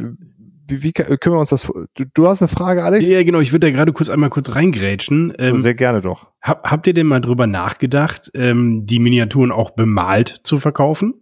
wie, 0.67 0.83
wie 0.83 0.91
können 0.93 1.35
wir 1.35 1.39
uns 1.39 1.49
das 1.49 1.63
vor- 1.63 1.85
du, 1.95 2.03
du 2.13 2.27
hast 2.27 2.41
eine 2.41 2.47
Frage, 2.49 2.83
Alex? 2.83 3.07
Ja, 3.09 3.23
genau, 3.23 3.39
ich 3.39 3.51
würde 3.51 3.67
da 3.67 3.71
gerade 3.75 3.93
kurz 3.93 4.09
einmal 4.09 4.29
kurz 4.29 4.55
reingrätschen. 4.55 5.33
Ähm, 5.37 5.57
Sehr 5.57 5.75
gerne 5.75 6.01
doch. 6.01 6.27
hab, 6.41 6.69
habt 6.69 6.87
ihr 6.87 6.93
denn 6.93 7.07
mal 7.07 7.21
drüber 7.21 7.47
nachgedacht, 7.47 8.31
ähm, 8.33 8.85
die 8.85 8.99
Miniaturen 8.99 9.51
auch 9.51 9.71
bemalt 9.71 10.29
zu 10.43 10.59
verkaufen? 10.59 11.21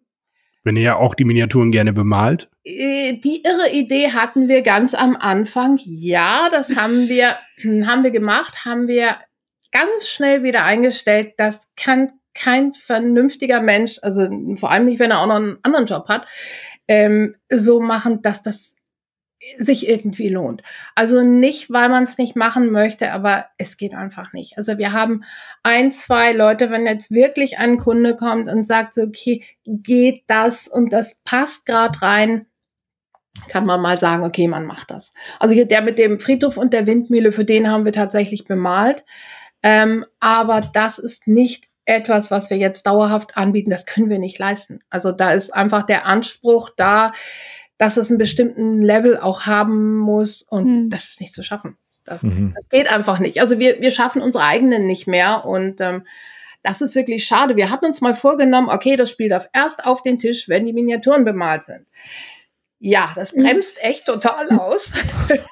Wenn 0.65 0.77
ihr 0.77 0.83
ja 0.83 0.95
auch 0.95 1.13
die 1.13 1.25
Miniaturen 1.25 1.71
gerne 1.71 1.91
bemalt. 1.91 2.49
Äh, 2.63 3.17
Die 3.19 3.43
irre 3.43 3.69
Idee 3.73 4.11
hatten 4.13 4.47
wir 4.47 4.61
ganz 4.61 4.93
am 4.93 5.17
Anfang. 5.17 5.77
Ja, 5.83 6.47
das 6.51 6.77
haben 6.77 7.07
wir, 7.09 7.35
haben 7.85 8.03
wir 8.03 8.11
gemacht, 8.11 8.63
haben 8.65 8.87
wir 8.87 9.17
ganz 9.73 10.07
schnell 10.07 10.43
wieder 10.43 10.63
eingestellt. 10.63 11.33
Das 11.37 11.73
kann 11.75 12.11
kein 12.33 12.73
vernünftiger 12.73 13.61
Mensch, 13.61 13.95
also 14.01 14.27
vor 14.55 14.71
allem 14.71 14.85
nicht, 14.85 14.99
wenn 14.99 15.11
er 15.11 15.19
auch 15.19 15.27
noch 15.27 15.35
einen 15.35 15.57
anderen 15.63 15.85
Job 15.85 16.07
hat, 16.07 16.25
ähm, 16.87 17.35
so 17.51 17.79
machen, 17.81 18.21
dass 18.21 18.41
das 18.41 18.75
sich 19.57 19.87
irgendwie 19.87 20.29
lohnt. 20.29 20.61
Also 20.95 21.23
nicht, 21.23 21.69
weil 21.71 21.89
man 21.89 22.03
es 22.03 22.17
nicht 22.17 22.35
machen 22.35 22.71
möchte, 22.71 23.11
aber 23.11 23.45
es 23.57 23.77
geht 23.77 23.93
einfach 23.93 24.33
nicht. 24.33 24.57
Also 24.57 24.77
wir 24.77 24.93
haben 24.93 25.23
ein, 25.63 25.91
zwei 25.91 26.33
Leute, 26.33 26.71
wenn 26.71 26.85
jetzt 26.85 27.11
wirklich 27.11 27.57
ein 27.57 27.77
Kunde 27.77 28.15
kommt 28.15 28.47
und 28.49 28.65
sagt 28.65 28.93
so, 28.93 29.03
okay, 29.03 29.43
geht 29.65 30.23
das 30.27 30.67
und 30.67 30.93
das 30.93 31.21
passt 31.23 31.65
gerade 31.65 32.01
rein, 32.01 32.45
kann 33.49 33.65
man 33.65 33.81
mal 33.81 33.99
sagen, 33.99 34.23
okay, 34.23 34.47
man 34.47 34.65
macht 34.65 34.91
das. 34.91 35.13
Also 35.39 35.53
hier 35.53 35.65
der 35.65 35.81
mit 35.81 35.97
dem 35.97 36.19
Friedhof 36.19 36.57
und 36.57 36.73
der 36.73 36.87
Windmühle, 36.87 37.31
für 37.31 37.45
den 37.45 37.69
haben 37.69 37.85
wir 37.85 37.93
tatsächlich 37.93 38.45
bemalt. 38.45 39.03
Ähm, 39.63 40.05
aber 40.19 40.61
das 40.61 40.99
ist 40.99 41.27
nicht 41.27 41.67
etwas, 41.85 42.31
was 42.31 42.49
wir 42.49 42.57
jetzt 42.57 42.85
dauerhaft 42.87 43.35
anbieten. 43.35 43.71
Das 43.71 43.85
können 43.85 44.09
wir 44.09 44.19
nicht 44.19 44.39
leisten. 44.39 44.79
Also 44.89 45.11
da 45.11 45.31
ist 45.31 45.51
einfach 45.51 45.83
der 45.83 46.05
Anspruch 46.05 46.69
da, 46.77 47.11
dass 47.83 47.97
es 47.97 48.09
einen 48.09 48.17
bestimmten 48.17 48.81
Level 48.81 49.17
auch 49.17 49.41
haben 49.41 49.97
muss 49.97 50.41
und 50.41 50.63
Hm. 50.65 50.89
das 50.89 51.09
ist 51.09 51.19
nicht 51.19 51.33
zu 51.33 51.43
schaffen. 51.43 51.75
Das, 52.05 52.23
Mhm. 52.23 52.53
das 52.55 52.69
geht 52.69 52.89
einfach 52.89 53.19
nicht. 53.19 53.41
Also 53.41 53.59
wir, 53.59 53.81
wir 53.81 53.91
schaffen 53.91 54.21
unsere 54.21 54.45
eigenen 54.45 54.87
nicht 54.87 55.05
mehr 55.05 55.43
und 55.43 55.81
ähm, 55.81 56.07
das 56.61 56.79
ist 56.79 56.95
wirklich 56.95 57.25
schade. 57.25 57.57
Wir 57.57 57.69
hatten 57.69 57.83
uns 57.85 57.99
mal 57.99 58.15
vorgenommen, 58.15 58.69
okay, 58.69 58.95
das 58.95 59.09
Spiel 59.09 59.27
darf 59.27 59.49
erst 59.51 59.85
auf 59.85 60.01
den 60.01 60.17
Tisch, 60.17 60.47
wenn 60.47 60.65
die 60.65 60.71
Miniaturen 60.71 61.25
bemalt 61.25 61.65
sind. 61.65 61.85
Ja, 62.79 63.11
das 63.15 63.33
bremst 63.33 63.83
echt 63.83 64.05
total 64.05 64.49
aus. 64.57 64.93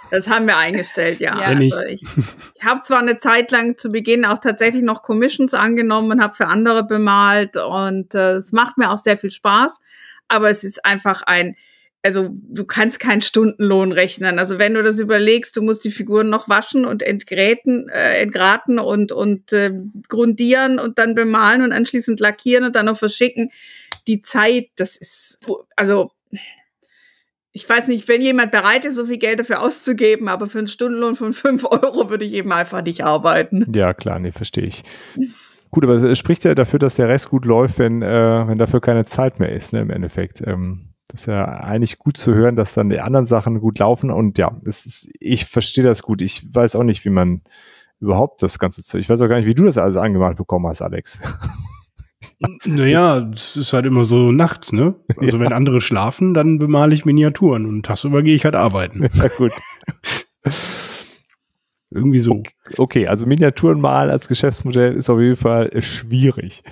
Das 0.10 0.30
haben 0.30 0.48
wir 0.48 0.56
eingestellt, 0.56 1.20
ja. 1.20 1.38
Ja. 1.38 1.48
Also 1.48 1.82
ich 1.82 2.02
ich 2.56 2.64
habe 2.64 2.80
zwar 2.82 3.00
eine 3.00 3.18
Zeit 3.18 3.52
lang 3.52 3.78
zu 3.78 3.90
Beginn 3.92 4.24
auch 4.24 4.38
tatsächlich 4.38 4.84
noch 4.84 5.04
Commissions 5.04 5.54
angenommen 5.54 6.10
und 6.12 6.22
habe 6.24 6.34
für 6.34 6.48
andere 6.48 6.86
bemalt 6.86 7.58
und 7.58 8.16
äh, 8.16 8.36
es 8.38 8.54
macht 8.54 8.78
mir 8.78 8.90
auch 8.90 9.00
sehr 9.00 9.18
viel 9.18 9.32
Spaß, 9.32 9.82
aber 10.30 10.50
es 10.50 10.64
ist 10.64 10.86
einfach 10.86 11.24
ein 11.24 11.58
also 12.04 12.30
du 12.32 12.66
kannst 12.66 13.00
keinen 13.00 13.22
Stundenlohn 13.22 13.92
rechnen. 13.92 14.40
Also 14.40 14.58
wenn 14.58 14.74
du 14.74 14.84
das 14.84 15.00
überlegst, 15.00 15.56
du 15.56 15.62
musst 15.62 15.84
die 15.84 15.92
Figuren 15.92 16.30
noch 16.30 16.50
waschen 16.50 16.86
und 16.86 17.04
entgräten, 17.04 17.90
äh, 17.90 18.22
entgraten 18.22 18.80
und 18.80 19.12
und 19.12 19.54
äh, 19.54 19.72
grundieren 20.08 20.80
und 20.80 20.98
dann 20.98 21.16
bemalen 21.16 21.62
und 21.62 21.72
anschließend 21.72 22.20
lackieren 22.20 22.66
und 22.66 22.76
dann 22.76 22.88
noch 22.88 22.98
verschicken. 22.98 23.52
Die 24.08 24.22
Zeit, 24.22 24.68
das 24.76 24.98
ist 24.98 25.40
also 25.76 26.12
ich 27.54 27.68
weiß 27.68 27.90
nicht, 27.90 28.08
wenn 28.08 28.22
jemand 28.22 28.52
bereit 28.52 28.86
ist, 28.86 28.96
so 28.96 29.06
viel 29.06 29.18
Geld 29.18 29.40
dafür 29.40 29.62
auszugeben, 29.62 30.30
aber 30.30 30.48
für 30.48 30.60
einen 30.60 30.70
Stundenlohn 30.70 31.16
von 31.16 31.34
5 31.34 31.66
Euro 31.66 32.10
würde 32.10 32.26
ich 32.26 32.34
eben 32.34 32.52
einfach 32.52 32.82
nicht 32.82 33.04
arbeiten. 33.04 33.66
Ja, 33.76 33.94
klar, 33.94 34.20
nee, 34.20 34.32
verstehe 34.32 34.66
ich. 34.66 34.84
Gut, 35.70 35.84
aber 35.84 35.96
es 35.96 36.18
spricht 36.18 36.46
ja 36.46 36.56
dafür, 36.56 36.80
dass 36.80 36.96
der 36.96 37.10
Rest 37.10 37.30
gut 37.30 37.46
läuft, 37.46 37.80
wenn, 37.80 38.02
äh, 38.02 38.48
wenn 38.48 38.58
dafür 38.58 38.80
keine 38.82 39.06
Zeit 39.06 39.40
mehr 39.40 39.52
ist, 39.52 39.74
ne, 39.74 39.82
im 39.82 39.90
Endeffekt. 39.90 40.42
Ähm, 40.46 40.91
das 41.12 41.22
ist 41.22 41.26
ja 41.26 41.46
eigentlich 41.46 42.00
gut 42.00 42.16
zu 42.16 42.34
hören, 42.34 42.56
dass 42.56 42.74
dann 42.74 42.90
die 42.90 43.00
anderen 43.00 43.26
Sachen 43.26 43.60
gut 43.60 43.80
laufen 43.80 44.12
und 44.12 44.38
ja, 44.38 44.56
es 44.66 44.86
ist, 44.86 45.10
ich 45.20 45.46
verstehe 45.46 45.84
das 45.84 46.04
gut. 46.04 46.22
Ich 46.22 46.56
weiß 46.56 46.76
auch 46.76 46.84
nicht, 46.84 47.04
wie 47.04 47.10
man 47.10 47.42
überhaupt 48.00 48.42
das 48.42 48.60
Ganze 48.60 48.82
zu, 48.82 48.98
ich 48.98 49.10
weiß 49.10 49.22
auch 49.22 49.28
gar 49.28 49.36
nicht, 49.36 49.46
wie 49.46 49.54
du 49.54 49.66
das 49.66 49.78
alles 49.78 49.98
angemalt 49.98 50.38
bekommen 50.38 50.68
hast, 50.68 50.82
Alex. 50.82 51.22
Naja, 52.66 53.30
es 53.34 53.56
ist 53.56 53.74
halt 53.74 53.86
immer 53.86 54.04
so 54.04 54.32
nachts, 54.32 54.72
ne? 54.72 54.96
Also 55.18 55.40
wenn 55.40 55.52
andere 55.52 55.82
schlafen, 55.82 56.34
dann 56.34 56.58
bemale 56.58 56.94
ich 56.94 57.06
Miniaturen 57.06 57.66
und 57.66 57.86
tagsüber 57.86 58.24
gehe 58.24 58.36
ich 58.36 58.46
halt 58.46 58.56
arbeiten. 58.56 59.04
ja, 59.14 59.28
gut. 59.28 59.52
Irgendwie 61.92 62.20
so. 62.20 62.42
Okay, 62.78 63.08
also 63.08 63.28
Miniaturen 63.28 63.82
malen 63.82 64.10
als 64.10 64.28
Geschäftsmodell 64.28 64.94
ist 64.96 65.10
auf 65.10 65.20
jeden 65.20 65.36
Fall 65.36 65.70
schwierig. 65.82 66.64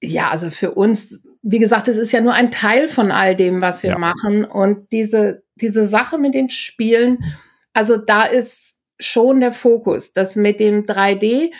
Ja, 0.00 0.30
also 0.30 0.50
für 0.50 0.70
uns, 0.70 1.20
wie 1.42 1.58
gesagt, 1.58 1.88
es 1.88 1.96
ist 1.96 2.12
ja 2.12 2.20
nur 2.20 2.34
ein 2.34 2.50
Teil 2.50 2.88
von 2.88 3.10
all 3.10 3.34
dem, 3.36 3.60
was 3.60 3.82
wir 3.82 3.90
Ja. 3.90 3.98
machen. 3.98 4.44
Und 4.44 4.92
diese, 4.92 5.42
diese 5.56 5.86
Sache 5.86 6.18
mit 6.18 6.34
den 6.34 6.50
Spielen, 6.50 7.24
also 7.72 7.96
da 7.96 8.24
ist 8.24 8.78
schon 8.98 9.40
der 9.40 9.52
Fokus. 9.52 10.12
Das 10.12 10.36
mit 10.36 10.60
dem 10.60 10.84
3D, 10.84 11.52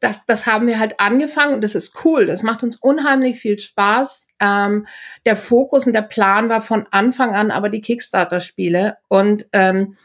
das, 0.00 0.24
das 0.24 0.46
haben 0.46 0.66
wir 0.66 0.78
halt 0.78 0.98
angefangen 0.98 1.54
und 1.54 1.60
das 1.62 1.74
ist 1.74 2.04
cool. 2.04 2.24
Das 2.24 2.42
macht 2.42 2.62
uns 2.62 2.76
unheimlich 2.76 3.38
viel 3.38 3.60
Spaß. 3.60 4.28
Ähm, 4.40 4.86
der 5.26 5.36
Fokus 5.36 5.86
und 5.86 5.92
der 5.92 6.02
Plan 6.02 6.48
war 6.48 6.62
von 6.62 6.86
Anfang 6.90 7.34
an 7.34 7.50
aber 7.50 7.68
die 7.68 7.82
Kickstarter-Spiele. 7.82 8.96
Und 9.08 9.46
ähm, 9.52 9.96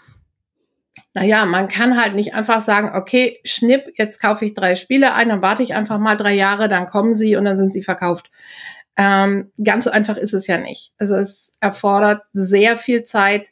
naja, 1.13 1.45
man 1.45 1.69
kann 1.69 1.99
halt 2.01 2.13
nicht 2.15 2.33
einfach 2.33 2.61
sagen, 2.61 2.91
okay, 2.93 3.39
schnipp, 3.45 3.93
jetzt 3.97 4.21
kaufe 4.21 4.45
ich 4.45 4.53
drei 4.53 4.75
Spiele 4.75 5.13
ein, 5.13 5.29
dann 5.29 5.41
warte 5.41 5.63
ich 5.63 5.73
einfach 5.73 5.97
mal 5.97 6.17
drei 6.17 6.33
Jahre, 6.33 6.67
dann 6.69 6.87
kommen 6.89 7.15
sie 7.15 7.35
und 7.35 7.45
dann 7.45 7.57
sind 7.57 7.71
sie 7.73 7.81
verkauft. 7.83 8.29
Ähm, 9.01 9.53
ganz 9.63 9.85
so 9.85 9.91
einfach 9.91 10.17
ist 10.17 10.33
es 10.33 10.45
ja 10.47 10.57
nicht. 10.57 10.91
Also 10.97 11.15
es 11.15 11.53
erfordert 11.61 12.23
sehr 12.33 12.77
viel 12.77 13.05
Zeit, 13.05 13.49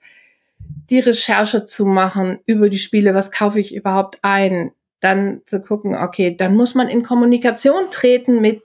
die 0.89 0.99
Recherche 0.99 1.63
zu 1.63 1.85
machen 1.85 2.39
über 2.45 2.69
die 2.69 2.77
Spiele, 2.77 3.13
was 3.13 3.31
kaufe 3.31 3.57
ich 3.61 3.73
überhaupt 3.73 4.19
ein, 4.23 4.73
dann 4.99 5.41
zu 5.45 5.61
gucken, 5.61 5.95
okay, 5.95 6.35
dann 6.35 6.53
muss 6.53 6.75
man 6.75 6.89
in 6.89 7.01
Kommunikation 7.01 7.89
treten 7.91 8.41
mit 8.41 8.61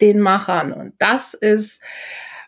den 0.00 0.20
Machern. 0.20 0.72
Und 0.72 0.94
das 0.98 1.34
ist 1.34 1.82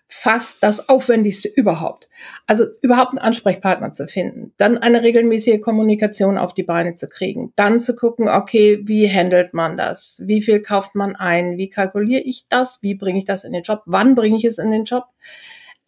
fast 0.09 0.62
das 0.62 0.88
Aufwendigste 0.88 1.49
überhaupt. 1.49 2.09
Also 2.47 2.64
überhaupt 2.81 3.11
einen 3.11 3.19
Ansprechpartner 3.19 3.92
zu 3.92 4.07
finden, 4.07 4.53
dann 4.57 4.79
eine 4.79 5.03
regelmäßige 5.03 5.61
Kommunikation 5.61 6.38
auf 6.38 6.55
die 6.55 6.62
Beine 6.62 6.95
zu 6.95 7.09
kriegen, 7.09 7.53
dann 7.57 7.81
zu 7.81 7.97
gucken, 7.97 8.29
okay, 8.29 8.81
wie 8.85 9.09
handelt 9.09 9.53
man 9.53 9.77
das? 9.77 10.23
Wie 10.25 10.42
viel 10.42 10.62
kauft 10.62 10.95
man 10.95 11.16
ein? 11.16 11.57
Wie 11.57 11.69
kalkuliere 11.69 12.23
ich 12.23 12.47
das? 12.49 12.83
Wie 12.83 12.95
bringe 12.95 13.19
ich 13.19 13.25
das 13.25 13.45
in 13.45 13.53
den 13.53 13.62
Job? 13.62 13.83
Wann 13.87 14.14
bringe 14.14 14.37
ich 14.37 14.45
es 14.45 14.59
in 14.59 14.71
den 14.71 14.85
Job? 14.85 15.05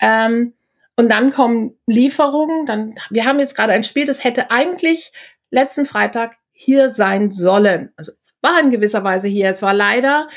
Ähm, 0.01 0.55
und 0.97 1.09
dann 1.11 1.33
kommen 1.33 1.77
Lieferungen. 1.87 2.67
Dann, 2.67 2.97
wir 3.11 3.25
haben 3.25 3.39
jetzt 3.39 3.55
gerade 3.55 3.73
ein 3.73 3.85
Spiel, 3.85 4.05
das 4.05 4.25
hätte 4.25 4.51
eigentlich 4.51 5.13
letzten 5.51 5.87
Freitag 5.87 6.37
hier 6.53 6.91
sein 6.91 7.31
sollen. 7.31 7.93
Also 7.97 8.13
es 8.21 8.35
war 8.43 8.61
in 8.61 8.73
gewisser 8.73 9.05
Weise 9.05 9.29
hier. 9.29 9.51
Es 9.51 9.63
war 9.63 9.75
leider 9.75 10.29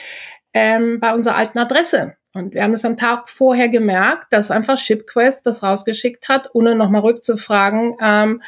ähm, 0.54 1.00
bei 1.00 1.16
unserer 1.16 1.36
alten 1.36 1.58
Adresse. 1.58 2.16
Und 2.34 2.54
wir 2.54 2.64
haben 2.64 2.74
es 2.74 2.86
am 2.86 2.98
Tag 2.98 3.30
vorher 3.30 3.68
gemerkt, 3.70 4.32
dass 4.32 4.52
einfach 4.52 4.78
ShipQuest 4.78 5.46
das 5.46 5.64
rausgeschickt 5.64 6.30
hat, 6.30 6.50
ohne 6.54 6.76
nochmal 6.76 7.02
rückzufragen 7.02 7.98
ähm, 8.02 8.42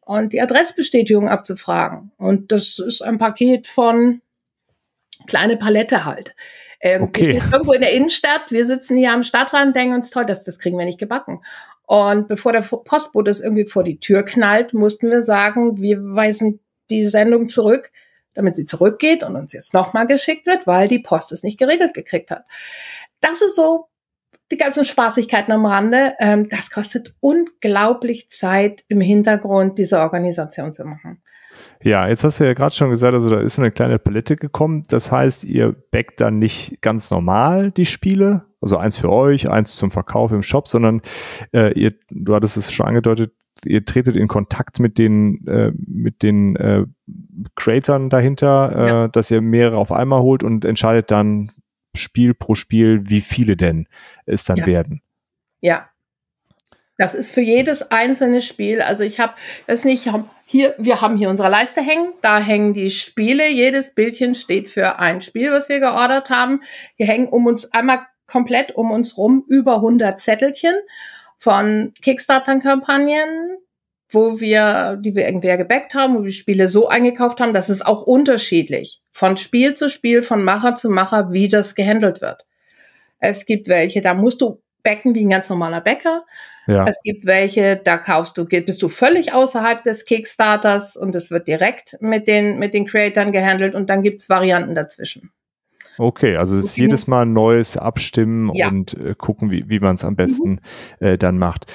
und 0.00 0.32
die 0.32 0.40
Adressbestätigung 0.40 1.28
abzufragen. 1.28 2.10
Und 2.16 2.50
das 2.50 2.78
ist 2.78 3.02
ein 3.02 3.18
Paket 3.18 3.68
von 3.68 4.20
kleine 5.26 5.56
Palette 5.56 6.04
halt. 6.04 6.34
Ähm, 6.80 7.04
Okay. 7.04 7.40
Irgendwo 7.52 7.72
in 7.72 7.82
der 7.82 7.92
Innenstadt, 7.92 8.50
wir 8.50 8.66
sitzen 8.66 8.96
hier 8.96 9.12
am 9.12 9.22
Stadtrand, 9.22 9.76
denken 9.76 9.94
uns, 9.94 10.10
toll, 10.10 10.26
das, 10.26 10.44
das 10.44 10.58
kriegen 10.58 10.78
wir 10.78 10.86
nicht 10.86 10.98
gebacken. 10.98 11.40
Und 11.86 12.28
bevor 12.28 12.52
der 12.52 12.62
Postbote 12.62 13.30
es 13.30 13.40
irgendwie 13.40 13.66
vor 13.66 13.84
die 13.84 13.98
Tür 14.00 14.22
knallt, 14.22 14.74
mussten 14.74 15.10
wir 15.10 15.22
sagen, 15.22 15.82
wir 15.82 15.98
weisen 16.00 16.60
die 16.88 17.06
Sendung 17.06 17.48
zurück, 17.48 17.90
damit 18.34 18.56
sie 18.56 18.64
zurückgeht 18.64 19.22
und 19.22 19.36
uns 19.36 19.52
jetzt 19.52 19.74
nochmal 19.74 20.06
geschickt 20.06 20.46
wird, 20.46 20.66
weil 20.66 20.88
die 20.88 21.00
Post 21.00 21.32
es 21.32 21.42
nicht 21.42 21.58
geregelt 21.58 21.94
gekriegt 21.94 22.30
hat. 22.30 22.44
Das 23.20 23.42
ist 23.42 23.56
so 23.56 23.86
die 24.50 24.56
ganzen 24.56 24.84
Spaßigkeiten 24.84 25.52
am 25.52 25.66
Rande. 25.66 26.14
Ähm, 26.18 26.48
das 26.48 26.70
kostet 26.70 27.14
unglaublich 27.20 28.30
Zeit 28.30 28.84
im 28.88 29.00
Hintergrund, 29.00 29.78
diese 29.78 30.00
Organisation 30.00 30.72
zu 30.72 30.84
machen. 30.84 31.22
Ja, 31.82 32.08
jetzt 32.08 32.24
hast 32.24 32.40
du 32.40 32.44
ja 32.44 32.54
gerade 32.54 32.74
schon 32.74 32.90
gesagt, 32.90 33.14
also 33.14 33.28
da 33.30 33.40
ist 33.40 33.58
eine 33.58 33.70
kleine 33.70 33.98
Palette 33.98 34.36
gekommen. 34.36 34.82
Das 34.88 35.12
heißt, 35.12 35.44
ihr 35.44 35.72
backt 35.90 36.20
dann 36.20 36.38
nicht 36.38 36.80
ganz 36.80 37.10
normal 37.10 37.70
die 37.70 37.86
Spiele, 37.86 38.46
also 38.60 38.76
eins 38.76 38.96
für 38.96 39.10
euch, 39.10 39.50
eins 39.50 39.76
zum 39.76 39.90
Verkauf 39.90 40.32
im 40.32 40.42
Shop, 40.42 40.68
sondern 40.68 41.02
äh, 41.52 41.72
ihr, 41.78 41.92
du 42.10 42.34
hattest 42.34 42.56
es 42.56 42.72
schon 42.72 42.86
angedeutet, 42.86 43.32
ihr 43.64 43.84
tretet 43.84 44.16
in 44.16 44.28
Kontakt 44.28 44.78
mit 44.80 44.96
den 44.98 45.46
äh, 45.46 45.72
mit 45.76 46.22
den 46.22 46.56
äh, 46.56 46.86
Creatern 47.56 48.08
dahinter, 48.10 48.72
äh, 48.74 48.88
Ja. 48.88 49.08
dass 49.08 49.30
ihr 49.30 49.40
mehrere 49.42 49.76
auf 49.76 49.92
einmal 49.92 50.22
holt 50.22 50.42
und 50.42 50.64
entscheidet 50.64 51.10
dann, 51.10 51.50
Spiel 51.94 52.34
pro 52.34 52.54
Spiel, 52.54 53.08
wie 53.08 53.20
viele 53.20 53.56
denn 53.56 53.86
es 54.26 54.44
dann 54.44 54.58
Ja. 54.58 54.66
werden. 54.66 55.02
Ja. 55.60 55.88
Das 56.96 57.14
ist 57.14 57.30
für 57.30 57.40
jedes 57.40 57.90
einzelne 57.90 58.42
Spiel. 58.42 58.82
Also 58.82 59.04
ich 59.04 59.20
habe 59.20 59.32
das 59.66 59.86
nicht 59.86 60.06
hier. 60.44 60.74
Wir 60.76 61.00
haben 61.00 61.16
hier 61.16 61.30
unsere 61.30 61.48
Leiste 61.48 61.80
hängen. 61.80 62.12
Da 62.20 62.38
hängen 62.40 62.74
die 62.74 62.90
Spiele. 62.90 63.48
Jedes 63.48 63.94
Bildchen 63.94 64.34
steht 64.34 64.68
für 64.68 64.98
ein 64.98 65.22
Spiel, 65.22 65.50
was 65.50 65.70
wir 65.70 65.80
geordert 65.80 66.28
haben. 66.28 66.60
Hier 66.96 67.06
hängen 67.06 67.28
um 67.28 67.46
uns 67.46 67.72
einmal 67.72 68.00
komplett 68.26 68.72
um 68.76 68.90
uns 68.90 69.16
rum 69.16 69.44
über 69.48 69.76
100 69.76 70.20
Zettelchen 70.20 70.74
von 71.38 71.94
Kickstarter-Kampagnen, 72.02 73.56
wo 74.10 74.40
wir, 74.40 74.98
die 75.00 75.14
wir 75.14 75.24
irgendwer 75.26 75.56
gebackt 75.56 75.94
haben, 75.94 76.16
wo 76.16 76.24
wir 76.24 76.32
Spiele 76.32 76.68
so 76.68 76.88
eingekauft 76.88 77.40
haben. 77.40 77.54
Das 77.54 77.70
ist 77.70 77.86
auch 77.86 78.02
unterschiedlich 78.02 79.00
von 79.10 79.36
Spiel 79.36 79.74
zu 79.74 79.88
Spiel, 79.88 80.22
von 80.22 80.42
Macher 80.42 80.74
zu 80.74 80.90
Macher, 80.90 81.32
wie 81.32 81.48
das 81.48 81.74
gehandelt 81.74 82.20
wird. 82.20 82.44
Es 83.18 83.46
gibt 83.46 83.68
welche, 83.68 84.00
da 84.00 84.14
musst 84.14 84.40
du 84.40 84.62
backen 84.82 85.14
wie 85.14 85.24
ein 85.24 85.30
ganz 85.30 85.48
normaler 85.48 85.80
Bäcker. 85.80 86.24
Ja. 86.66 86.84
Es 86.86 87.00
gibt 87.02 87.26
welche, 87.26 87.80
da 87.82 87.98
kaufst 87.98 88.38
du, 88.38 88.46
bist 88.46 88.82
du 88.82 88.88
völlig 88.88 89.32
außerhalb 89.32 89.82
des 89.82 90.04
Kickstarters 90.04 90.96
und 90.96 91.14
es 91.14 91.30
wird 91.30 91.48
direkt 91.48 91.96
mit 92.00 92.28
den, 92.28 92.58
mit 92.58 92.74
den 92.74 92.86
Creatoren 92.86 93.32
gehandelt 93.32 93.74
und 93.74 93.90
dann 93.90 94.02
gibt's 94.02 94.28
Varianten 94.28 94.74
dazwischen. 94.74 95.32
Okay, 95.98 96.36
also 96.36 96.56
es 96.56 96.66
ist 96.66 96.76
jedes 96.78 97.06
Mal 97.06 97.22
ein 97.22 97.34
neues 97.34 97.76
Abstimmen 97.76 98.54
Ja. 98.54 98.68
und 98.68 98.94
äh, 98.94 99.14
gucken, 99.14 99.50
wie, 99.50 99.68
wie 99.68 99.80
man 99.80 99.96
es 99.96 100.04
am 100.04 100.16
besten 100.16 100.60
äh, 100.98 101.18
dann 101.18 101.36
macht. 101.36 101.70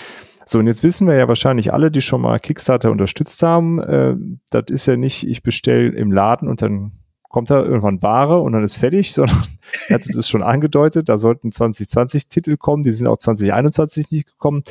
So, 0.46 0.60
und 0.60 0.68
jetzt 0.68 0.84
wissen 0.84 1.08
wir 1.08 1.16
ja 1.16 1.28
wahrscheinlich 1.28 1.74
alle, 1.74 1.90
die 1.90 2.02
schon 2.02 2.22
mal 2.22 2.40
Kickstarter 2.40 2.92
unterstützt 2.92 3.42
haben, 3.42 3.80
äh, 3.80 4.16
das 4.52 4.66
ist 4.70 4.86
ja 4.86 4.96
nicht, 4.96 5.28
ich 5.28 5.42
bestelle 5.42 5.90
im 5.90 6.12
Laden 6.12 6.48
und 6.48 6.62
dann 6.62 6.94
kommt 7.30 7.50
da 7.50 7.64
irgendwann 7.64 8.02
Ware 8.02 8.40
und 8.40 8.54
dann 8.54 8.64
ist 8.64 8.78
fertig, 8.78 9.12
sondern 9.14 9.44
er 9.90 9.96
hatte 9.96 10.10
das 10.14 10.30
schon 10.30 10.44
angedeutet, 10.44 11.10
da 11.10 11.18
sollten 11.18 11.52
2020 11.52 12.30
Titel 12.30 12.58
kommen, 12.58 12.84
die 12.84 12.92
sind 12.92 13.08
auch 13.08 13.18
2021 13.18 14.12
nicht 14.12 14.28
gekommen. 14.28 14.64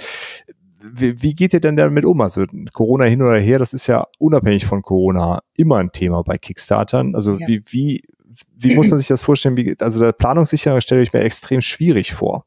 Wie, 0.83 1.21
wie 1.23 1.35
geht 1.35 1.55
ihr 1.55 1.61
denn 1.61 1.77
damit 1.77 2.05
um? 2.05 2.21
Also 2.21 2.45
Corona 2.73 3.05
hin 3.05 3.23
oder 3.23 3.39
her, 3.39 3.59
das 3.59 3.73
ist 3.73 3.87
ja 3.87 4.07
unabhängig 4.19 4.67
von 4.67 4.83
Corona 4.83 5.41
immer 5.55 5.79
ein 5.79 5.93
Thema 5.93 6.23
bei 6.23 6.39
Kickstartern. 6.39 7.15
Also 7.15 7.37
Ja. 7.37 7.49
wie, 7.49 7.63
wie, 7.67 8.03
wie 8.55 8.75
muss 8.77 8.91
man 8.91 8.99
sich 8.99 9.09
das 9.09 9.23
vorstellen? 9.23 9.57
Wie, 9.57 9.75
also 9.79 10.01
der 10.01 10.13
Planungssicherung 10.13 10.81
stelle 10.81 11.03
ich 11.03 11.13
mir 11.13 11.21
extrem 11.21 11.63
schwierig 11.63 12.13
vor. 12.13 12.45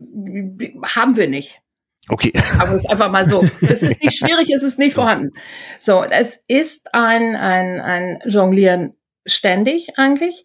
Haben 0.00 1.16
wir 1.16 1.28
nicht. 1.28 1.63
Okay. 2.08 2.32
Aber 2.58 2.70
es 2.70 2.84
ist 2.84 2.90
einfach 2.90 3.10
mal 3.10 3.28
so. 3.28 3.42
Es 3.62 3.82
ist 3.82 4.02
nicht 4.02 4.18
schwierig, 4.18 4.50
es 4.54 4.62
ist 4.62 4.78
nicht 4.78 4.94
vorhanden. 4.94 5.32
So, 5.78 6.02
es 6.04 6.42
ist 6.48 6.94
ein, 6.94 7.34
ein, 7.34 7.80
ein 7.80 8.18
Jonglieren 8.26 8.94
ständig 9.26 9.98
eigentlich. 9.98 10.44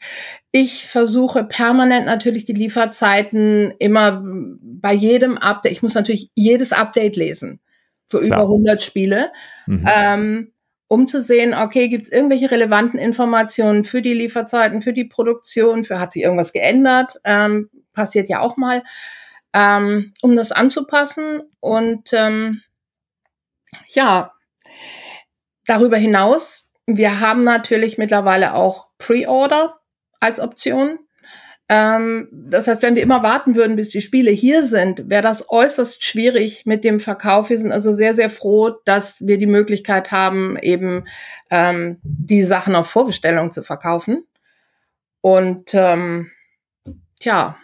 Ich 0.51 0.87
versuche 0.87 1.43
permanent 1.43 2.05
natürlich 2.05 2.45
die 2.45 2.53
Lieferzeiten 2.53 3.73
immer 3.77 4.23
bei 4.23 4.93
jedem 4.93 5.37
Update. 5.37 5.73
Ich 5.73 5.83
muss 5.83 5.95
natürlich 5.95 6.31
jedes 6.33 6.71
Update 6.71 7.17
lesen 7.17 7.59
für 8.07 8.19
Klar. 8.19 8.39
über 8.39 8.43
100 8.43 8.81
Spiele. 8.81 9.31
Mhm. 9.67 9.85
ähm, 9.93 10.51
um 10.91 11.05
zu 11.05 11.21
sehen, 11.21 11.53
okay, 11.53 11.87
gibt 11.87 12.07
es 12.07 12.11
irgendwelche 12.11 12.49
relevanten 12.49 12.99
Informationen 12.99 13.83
für 13.83 14.01
die 14.01 14.15
Lieferzeiten, 14.15 14.81
für 14.81 14.91
die 14.91 15.05
Produktion, 15.05 15.83
für 15.83 15.99
hat 15.99 16.11
sich 16.11 16.23
irgendwas 16.23 16.51
geändert, 16.51 17.19
ähm, 17.25 17.69
passiert 17.93 18.27
ja 18.27 18.39
auch 18.39 18.57
mal, 18.57 18.81
ähm, 19.53 20.13
um 20.21 20.35
das 20.35 20.51
anzupassen. 20.51 21.41
Und 21.59 22.13
ähm, 22.13 22.61
ja, 23.87 24.33
darüber 25.65 25.97
hinaus, 25.97 26.65
wir 26.85 27.19
haben 27.19 27.43
natürlich 27.43 27.97
mittlerweile 27.97 28.53
auch 28.53 28.87
Pre-Order 28.97 29.79
als 30.19 30.39
Option. 30.39 30.99
Ähm, 31.71 32.27
das 32.31 32.67
heißt, 32.67 32.81
wenn 32.81 32.95
wir 32.95 33.03
immer 33.03 33.21
warten 33.21 33.55
würden, 33.55 33.75
bis 33.75 33.89
die 33.89 34.01
Spiele 34.01 34.31
hier 34.31 34.63
sind, 34.63 35.07
wäre 35.07 35.21
das 35.21 35.49
äußerst 35.49 36.03
schwierig 36.03 36.65
mit 36.65 36.83
dem 36.83 36.99
Verkauf. 36.99 37.51
Wir 37.51 37.59
sind 37.59 37.71
also 37.71 37.93
sehr, 37.93 38.15
sehr 38.15 38.31
froh, 38.31 38.71
dass 38.85 39.25
wir 39.27 39.37
die 39.37 39.45
Möglichkeit 39.45 40.11
haben, 40.11 40.57
eben 40.57 41.05
ähm, 41.51 41.99
die 42.01 42.41
Sachen 42.41 42.75
auf 42.75 42.89
Vorbestellung 42.89 43.51
zu 43.51 43.61
verkaufen. 43.61 44.25
Und 45.21 45.73
ähm, 45.73 46.31
tja, 47.19 47.57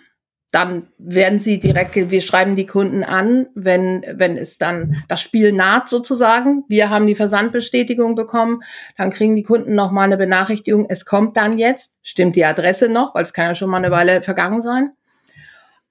dann 0.56 0.88
werden 0.98 1.38
sie 1.38 1.60
direkt, 1.60 1.96
wir 1.96 2.22
schreiben 2.22 2.56
die 2.56 2.66
Kunden 2.66 3.04
an, 3.04 3.48
wenn, 3.56 4.06
wenn 4.14 4.38
es 4.38 4.58
dann 4.58 5.04
das 5.10 5.20
Spiel 5.20 5.52
naht 5.52 5.90
sozusagen. 5.90 6.64
Wir 6.70 6.90
haben 6.90 7.08
die 7.08 7.16
Versandbestätigung 7.16 8.16
bekommen, 8.16 8.64
dann 8.96 9.12
kriegen 9.12 9.36
die 9.36 9.44
Kunden 9.44 9.76
nochmal 9.76 10.06
eine 10.06 10.16
Benachrichtigung, 10.16 10.86
es 10.88 11.04
kommt 11.04 11.36
dann 11.36 11.60
jetzt, 11.60 11.98
stimmt 12.04 12.38
die 12.38 12.46
Adresse 12.46 12.88
noch, 12.88 13.14
weil 13.14 13.24
es 13.24 13.34
kann 13.34 13.48
ja 13.48 13.56
schon 13.56 13.70
mal 13.70 13.80
eine 13.80 13.92
Weile 13.92 14.22
vergangen 14.22 14.62
sein. 14.62 14.92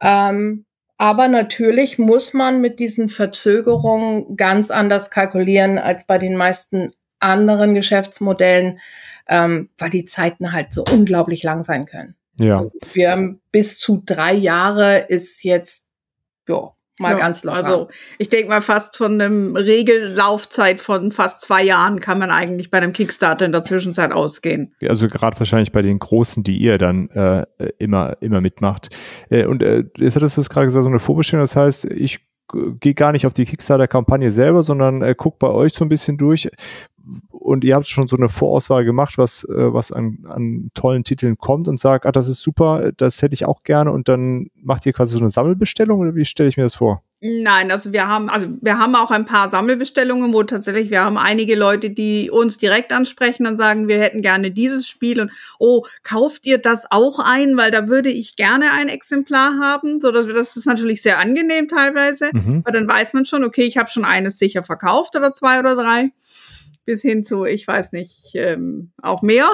Ähm, 0.00 0.64
aber 0.96 1.29
natürlich 1.29 1.98
muss 1.98 2.33
man 2.33 2.62
mit 2.62 2.79
diesen 2.79 3.11
Verzögerungen 3.11 4.35
ganz 4.35 4.70
anders 4.70 5.11
kalkulieren 5.11 5.79
als 5.79 6.07
bei 6.07 6.16
den 6.16 6.37
meisten 6.37 6.92
anderen 7.18 7.74
Geschäftsmodellen, 7.74 8.81
ähm, 9.29 9.68
weil 9.77 9.90
die 9.90 10.07
Zeiten 10.07 10.53
halt 10.53 10.72
so 10.72 10.85
unglaublich 10.90 11.42
lang 11.42 11.64
sein 11.64 11.85
können. 11.85 12.16
Ja. 12.38 12.61
Also 12.61 12.77
wir 12.92 13.11
haben 13.11 13.40
bis 13.53 13.79
zu 13.79 14.03
drei 14.05 14.35
Jahre 14.35 15.07
ist 15.09 15.44
jetzt, 15.44 15.87
ja, 16.49 16.73
mal 16.99 17.12
Ja, 17.12 17.18
ganz 17.18 17.44
locker. 17.44 17.57
Also 17.57 17.88
ich 18.18 18.29
denke 18.29 18.49
mal 18.49 18.61
fast 18.61 18.97
von 18.97 19.20
einem 19.20 19.57
Regellaufzeit 19.57 20.81
von 20.81 21.12
fast 21.12 21.40
zwei 21.40 21.62
Jahren 21.62 22.01
kann 22.01 22.18
man 22.18 22.31
eigentlich 22.31 22.70
bei 22.70 22.79
einem 22.79 22.92
Kickstarter 22.92 23.44
in 23.44 23.53
der 23.53 23.64
Zwischenzeit 23.64 24.12
ausgehen. 24.12 24.75
Also 24.87 25.09
gerade 25.09 25.38
wahrscheinlich 25.38 25.73
bei 25.73 25.83
den 25.83 25.99
Großen, 25.99 26.44
die 26.44 26.57
ihr 26.57 26.79
dann 26.79 27.09
äh, 27.11 27.44
immer, 27.79 28.16
immer 28.20 28.40
mitmacht. 28.40 28.94
Äh, 29.29 29.47
und 29.47 29.62
äh, 29.62 29.85
jetzt 29.97 30.16
hattest 30.16 30.37
du 30.37 30.40
es 30.40 30.51
gerade 30.51 30.66
gesagt, 30.66 30.85
so 30.85 30.90
eine 30.90 31.01
Vorbestellung, 31.01 31.42
das 31.42 31.57
heißt, 31.57 31.87
ich 31.87 32.20
gehe 32.48 32.94
gar 32.94 33.12
nicht 33.12 33.26
auf 33.26 33.35
die 33.35 33.44
Kickstarter-Kampagne 33.44 34.33
selber, 34.33 34.62
sondern 34.62 35.02
äh, 35.02 35.14
guck 35.16 35.38
bei 35.38 35.48
euch 35.48 35.72
so 35.74 35.85
ein 35.85 35.88
bisschen 35.88 36.18
durch. 36.18 36.48
Und 37.30 37.64
ihr 37.64 37.74
habt 37.74 37.87
schon 37.87 38.09
so 38.09 38.16
eine 38.16 38.28
Vorauswahl 38.28 38.85
gemacht, 38.85 39.18
was, 39.18 39.44
äh, 39.44 39.72
was 39.72 39.92
an, 39.92 40.24
an 40.26 40.70
tollen 40.74 41.04
Titeln 41.04 41.37
kommt 41.37 41.68
und 41.68 41.78
sagt, 41.78 42.07
ah, 42.07 42.12
das 42.12 42.28
ist 42.28 42.40
super, 42.40 42.92
das 42.96 43.20
hätte 43.20 43.35
ich 43.35 43.46
auch 43.46 43.62
gerne. 43.62 43.92
Und 43.92 44.09
dann 44.09 44.48
macht 44.54 44.87
ihr 44.87 44.92
quasi 44.92 45.14
so 45.14 45.20
eine 45.20 45.30
Sammelbestellung 45.30 46.00
oder 46.00 46.14
wie 46.14 46.24
stelle 46.24 46.48
ich 46.48 46.57
mir 46.57 46.62
das 46.62 46.76
vor? 46.76 47.02
Nein, 47.26 47.70
also 47.70 47.90
wir 47.94 48.06
haben, 48.06 48.28
also 48.28 48.48
wir 48.60 48.76
haben 48.76 48.94
auch 48.94 49.10
ein 49.10 49.24
paar 49.24 49.48
Sammelbestellungen, 49.48 50.34
wo 50.34 50.42
tatsächlich 50.42 50.90
wir 50.90 51.00
haben 51.02 51.16
einige 51.16 51.54
Leute, 51.54 51.88
die 51.88 52.30
uns 52.30 52.58
direkt 52.58 52.92
ansprechen 52.92 53.46
und 53.46 53.56
sagen, 53.56 53.88
wir 53.88 53.98
hätten 53.98 54.20
gerne 54.20 54.50
dieses 54.50 54.87
Spiel 54.87 55.18
und 55.22 55.30
oh, 55.58 55.87
kauft 56.02 56.44
ihr 56.44 56.58
das 56.58 56.84
auch 56.90 57.18
ein, 57.18 57.56
weil 57.56 57.70
da 57.70 57.88
würde 57.88 58.10
ich 58.10 58.37
gerne 58.37 58.72
ein 58.72 58.90
Exemplar 58.90 59.58
haben, 59.58 60.02
so 60.02 60.12
dass 60.12 60.26
wir 60.26 60.34
das 60.34 60.54
ist 60.58 60.66
natürlich 60.66 61.00
sehr 61.00 61.18
angenehm 61.18 61.66
teilweise, 61.66 62.28
Mhm. 62.34 62.62
weil 62.62 62.74
dann 62.74 62.87
weiß 62.87 63.14
man 63.14 63.24
schon, 63.24 63.42
okay, 63.42 63.62
ich 63.62 63.78
habe 63.78 63.88
schon 63.88 64.04
eines 64.04 64.38
sicher 64.38 64.62
verkauft 64.62 65.16
oder 65.16 65.32
zwei 65.32 65.60
oder 65.60 65.76
drei, 65.76 66.10
bis 66.85 67.03
hin 67.03 67.25
zu, 67.25 67.44
ich 67.44 67.66
weiß 67.66 67.92
nicht, 67.92 68.35
ähm, 68.35 68.90
auch 69.03 69.23
mehr. 69.23 69.49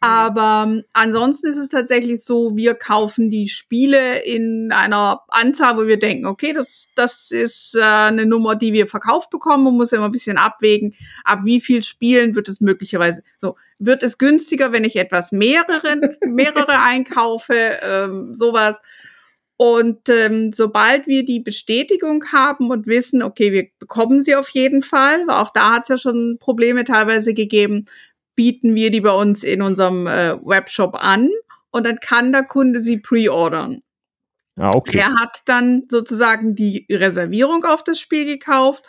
Aber 0.00 0.66
ähm, 0.68 0.84
ansonsten 0.92 1.48
ist 1.48 1.58
es 1.58 1.68
tatsächlich 1.68 2.24
so, 2.24 2.56
wir 2.56 2.74
kaufen 2.74 3.30
die 3.30 3.48
Spiele 3.48 4.22
in 4.24 4.72
einer 4.72 5.22
Anzahl, 5.28 5.76
wo 5.76 5.86
wir 5.86 5.98
denken, 5.98 6.26
okay, 6.26 6.52
das, 6.52 6.88
das 6.94 7.30
ist 7.30 7.74
äh, 7.76 7.82
eine 7.82 8.26
Nummer, 8.26 8.56
die 8.56 8.72
wir 8.72 8.86
verkauft 8.86 9.30
bekommen. 9.30 9.64
Man 9.64 9.74
muss 9.74 9.90
ja 9.90 9.98
immer 9.98 10.08
ein 10.08 10.12
bisschen 10.12 10.38
abwägen, 10.38 10.94
ab 11.24 11.40
wie 11.44 11.60
viel 11.60 11.82
Spielen 11.82 12.34
wird 12.34 12.48
es 12.48 12.60
möglicherweise 12.60 13.22
so. 13.36 13.56
Wird 13.80 14.02
es 14.02 14.18
günstiger, 14.18 14.72
wenn 14.72 14.82
ich 14.82 14.96
etwas 14.96 15.30
mehrere, 15.30 16.18
mehrere 16.26 16.80
einkaufe, 16.82 17.78
ähm, 17.82 18.34
sowas. 18.34 18.80
Und 19.60 20.08
ähm, 20.08 20.52
sobald 20.52 21.08
wir 21.08 21.24
die 21.24 21.40
Bestätigung 21.40 22.24
haben 22.32 22.70
und 22.70 22.86
wissen, 22.86 23.24
okay, 23.24 23.52
wir 23.52 23.66
bekommen 23.80 24.22
sie 24.22 24.36
auf 24.36 24.48
jeden 24.50 24.82
Fall, 24.82 25.26
weil 25.26 25.34
auch 25.34 25.50
da 25.50 25.74
hat 25.74 25.82
es 25.82 25.88
ja 25.88 25.98
schon 25.98 26.38
Probleme 26.38 26.84
teilweise 26.84 27.34
gegeben, 27.34 27.86
bieten 28.36 28.76
wir 28.76 28.92
die 28.92 29.00
bei 29.00 29.10
uns 29.10 29.42
in 29.42 29.60
unserem 29.60 30.06
äh, 30.06 30.36
Webshop 30.44 30.94
an 30.94 31.28
und 31.72 31.84
dann 31.84 31.98
kann 31.98 32.30
der 32.30 32.44
Kunde 32.44 32.80
sie 32.80 32.98
pre-ordern. 32.98 33.82
Ah, 34.60 34.70
okay. 34.74 34.98
Er 34.98 35.14
hat 35.18 35.42
dann 35.46 35.88
sozusagen 35.90 36.54
die 36.54 36.86
Reservierung 36.88 37.64
auf 37.64 37.82
das 37.82 37.98
Spiel 37.98 38.26
gekauft 38.26 38.84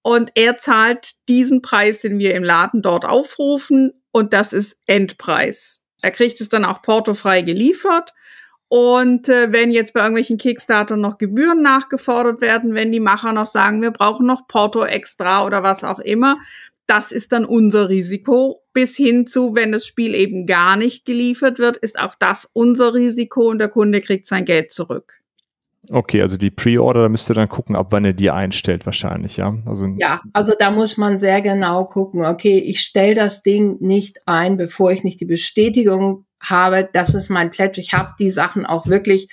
und 0.00 0.30
er 0.34 0.56
zahlt 0.56 1.10
diesen 1.28 1.60
Preis, 1.60 2.00
den 2.00 2.18
wir 2.18 2.34
im 2.34 2.42
Laden 2.42 2.80
dort 2.80 3.04
aufrufen 3.04 3.92
und 4.12 4.32
das 4.32 4.54
ist 4.54 4.80
Endpreis. 4.86 5.82
Er 6.00 6.10
kriegt 6.10 6.40
es 6.40 6.48
dann 6.48 6.64
auch 6.64 6.80
portofrei 6.80 7.42
geliefert. 7.42 8.14
Und 8.68 9.28
äh, 9.28 9.52
wenn 9.52 9.70
jetzt 9.70 9.92
bei 9.92 10.00
irgendwelchen 10.00 10.38
Kickstarter 10.38 10.96
noch 10.96 11.18
Gebühren 11.18 11.62
nachgefordert 11.62 12.40
werden, 12.40 12.74
wenn 12.74 12.90
die 12.90 13.00
Macher 13.00 13.32
noch 13.32 13.46
sagen, 13.46 13.80
wir 13.80 13.92
brauchen 13.92 14.26
noch 14.26 14.48
Porto 14.48 14.84
extra 14.84 15.46
oder 15.46 15.62
was 15.62 15.84
auch 15.84 16.00
immer, 16.00 16.38
das 16.86 17.12
ist 17.12 17.32
dann 17.32 17.44
unser 17.44 17.88
Risiko. 17.88 18.62
Bis 18.72 18.96
hin 18.96 19.26
zu, 19.26 19.54
wenn 19.54 19.72
das 19.72 19.86
Spiel 19.86 20.14
eben 20.14 20.46
gar 20.46 20.76
nicht 20.76 21.04
geliefert 21.04 21.58
wird, 21.58 21.76
ist 21.76 21.98
auch 21.98 22.14
das 22.18 22.48
unser 22.52 22.94
Risiko 22.94 23.48
und 23.48 23.58
der 23.58 23.68
Kunde 23.68 24.00
kriegt 24.00 24.26
sein 24.26 24.44
Geld 24.44 24.72
zurück. 24.72 25.14
Okay, 25.90 26.20
also 26.20 26.36
die 26.36 26.50
Pre-Order, 26.50 27.02
da 27.02 27.08
müsst 27.08 27.30
ihr 27.30 27.34
dann 27.34 27.48
gucken, 27.48 27.76
ab 27.76 27.88
wann 27.90 28.04
ihr 28.04 28.12
die 28.12 28.30
einstellt 28.30 28.86
wahrscheinlich, 28.86 29.36
ja? 29.36 29.54
Also 29.66 29.86
Ja, 29.98 30.20
also 30.32 30.52
da 30.58 30.72
muss 30.72 30.96
man 30.96 31.20
sehr 31.20 31.40
genau 31.42 31.84
gucken, 31.84 32.24
okay, 32.24 32.58
ich 32.58 32.80
stelle 32.80 33.14
das 33.14 33.42
Ding 33.42 33.76
nicht 33.80 34.18
ein, 34.26 34.56
bevor 34.56 34.90
ich 34.90 35.04
nicht 35.04 35.20
die 35.20 35.26
Bestätigung 35.26 36.25
habe, 36.50 36.88
das 36.92 37.14
ist 37.14 37.28
mein 37.28 37.50
Pledge. 37.50 37.80
Ich 37.80 37.92
habe 37.92 38.14
die 38.18 38.30
Sachen 38.30 38.66
auch 38.66 38.86
wirklich 38.86 39.28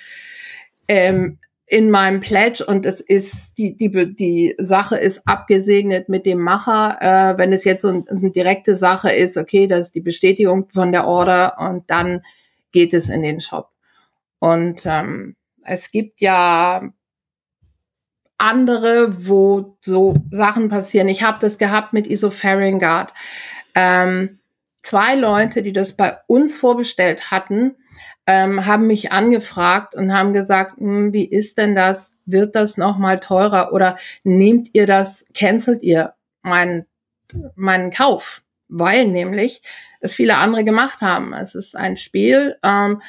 ähm, 0.88 1.40
in 1.66 1.90
meinem 1.90 2.20
Pledge 2.20 2.64
und 2.66 2.86
es 2.86 3.00
ist 3.02 3.58
die 3.58 3.76
die 3.76 3.90
die 4.16 4.56
Sache 4.60 4.98
ist 4.98 5.28
abgesegnet 5.28 6.10
mit 6.10 6.26
dem 6.26 6.40
Macher. 6.40 6.98
Äh, 7.02 7.38
wenn 7.38 7.54
es 7.54 7.64
jetzt 7.64 7.84
so, 7.84 7.90
ein, 7.90 8.06
so 8.12 8.26
eine 8.26 8.32
direkte 8.32 8.76
Sache 8.76 9.12
ist, 9.12 9.38
okay, 9.38 9.68
das 9.68 9.88
ist 9.88 9.96
die 9.96 10.02
Bestätigung 10.02 10.70
von 10.70 10.92
der 10.92 11.08
Order 11.08 11.58
und 11.60 11.90
dann 11.90 12.22
geht 12.72 12.94
es 12.94 13.10
in 13.10 13.24
den 13.24 13.42
Shop. 13.42 13.70
Und 14.40 14.82
ähm, 14.86 15.36
es 15.64 15.92
gibt 15.92 16.22
ja 16.22 16.92
andere, 18.38 19.26
wo 19.26 19.78
so 19.82 20.16
Sachen 20.30 20.68
passieren. 20.68 21.08
Ich 21.08 21.24
habe 21.24 21.38
das 21.40 21.58
gehabt 21.58 21.94
mit 21.94 22.08
Isopharingard. 22.08 23.14
Ähm, 23.74 24.40
zwei 24.84 25.16
Leute, 25.16 25.64
die 25.64 25.74
das 25.74 25.96
bei 25.96 26.18
uns 26.28 26.56
vorbestellt 26.56 27.32
hatten, 27.32 27.76
ähm, 28.28 28.66
haben 28.66 28.88
mich 28.88 29.12
angefragt 29.12 29.96
und 29.96 30.14
haben 30.14 30.34
gesagt, 30.34 30.78
hm, 30.78 31.12
wie 31.12 31.26
ist 31.26 31.58
denn 31.58 31.76
das? 31.76 32.20
Wird 32.26 32.56
das 32.56 32.78
noch 32.78 32.98
mal 32.98 33.20
teurer 33.20 33.74
oder 33.74 33.98
nehmt 34.24 34.70
ihr 34.74 34.88
das, 34.88 35.26
cancelt 35.34 35.82
ihr 35.82 36.14
meinen 36.42 36.86
meinen 37.56 37.92
Kauf? 37.92 38.44
Weil 38.70 39.08
nämlich 39.08 39.62
es 40.00 40.14
viele 40.14 40.38
andere 40.38 40.64
gemacht 40.64 41.02
haben. 41.02 41.34
Es 41.34 41.56
ist 41.56 41.76
ein 41.76 41.98
Spiel, 41.98 42.58
ähm, 42.64 43.02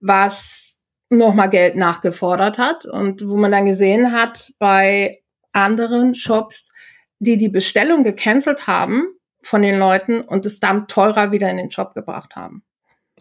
was 0.00 0.78
noch 1.08 1.34
mal 1.34 1.48
Geld 1.48 1.76
nachgefordert 1.76 2.58
hat 2.58 2.86
und 2.86 3.26
wo 3.26 3.36
man 3.36 3.50
dann 3.50 3.66
gesehen 3.66 4.12
hat 4.12 4.52
bei 4.58 5.22
anderen 5.52 6.14
Shops, 6.14 6.72
die 7.18 7.36
die 7.36 7.48
Bestellung 7.48 8.04
gecancelt 8.04 8.66
haben 8.66 9.08
von 9.42 9.62
den 9.62 9.78
Leuten 9.78 10.20
und 10.20 10.46
es 10.46 10.60
dann 10.60 10.86
teurer 10.88 11.32
wieder 11.32 11.50
in 11.50 11.56
den 11.56 11.70
Shop 11.70 11.94
gebracht 11.94 12.36
haben. 12.36 12.62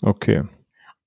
Okay. 0.02 0.44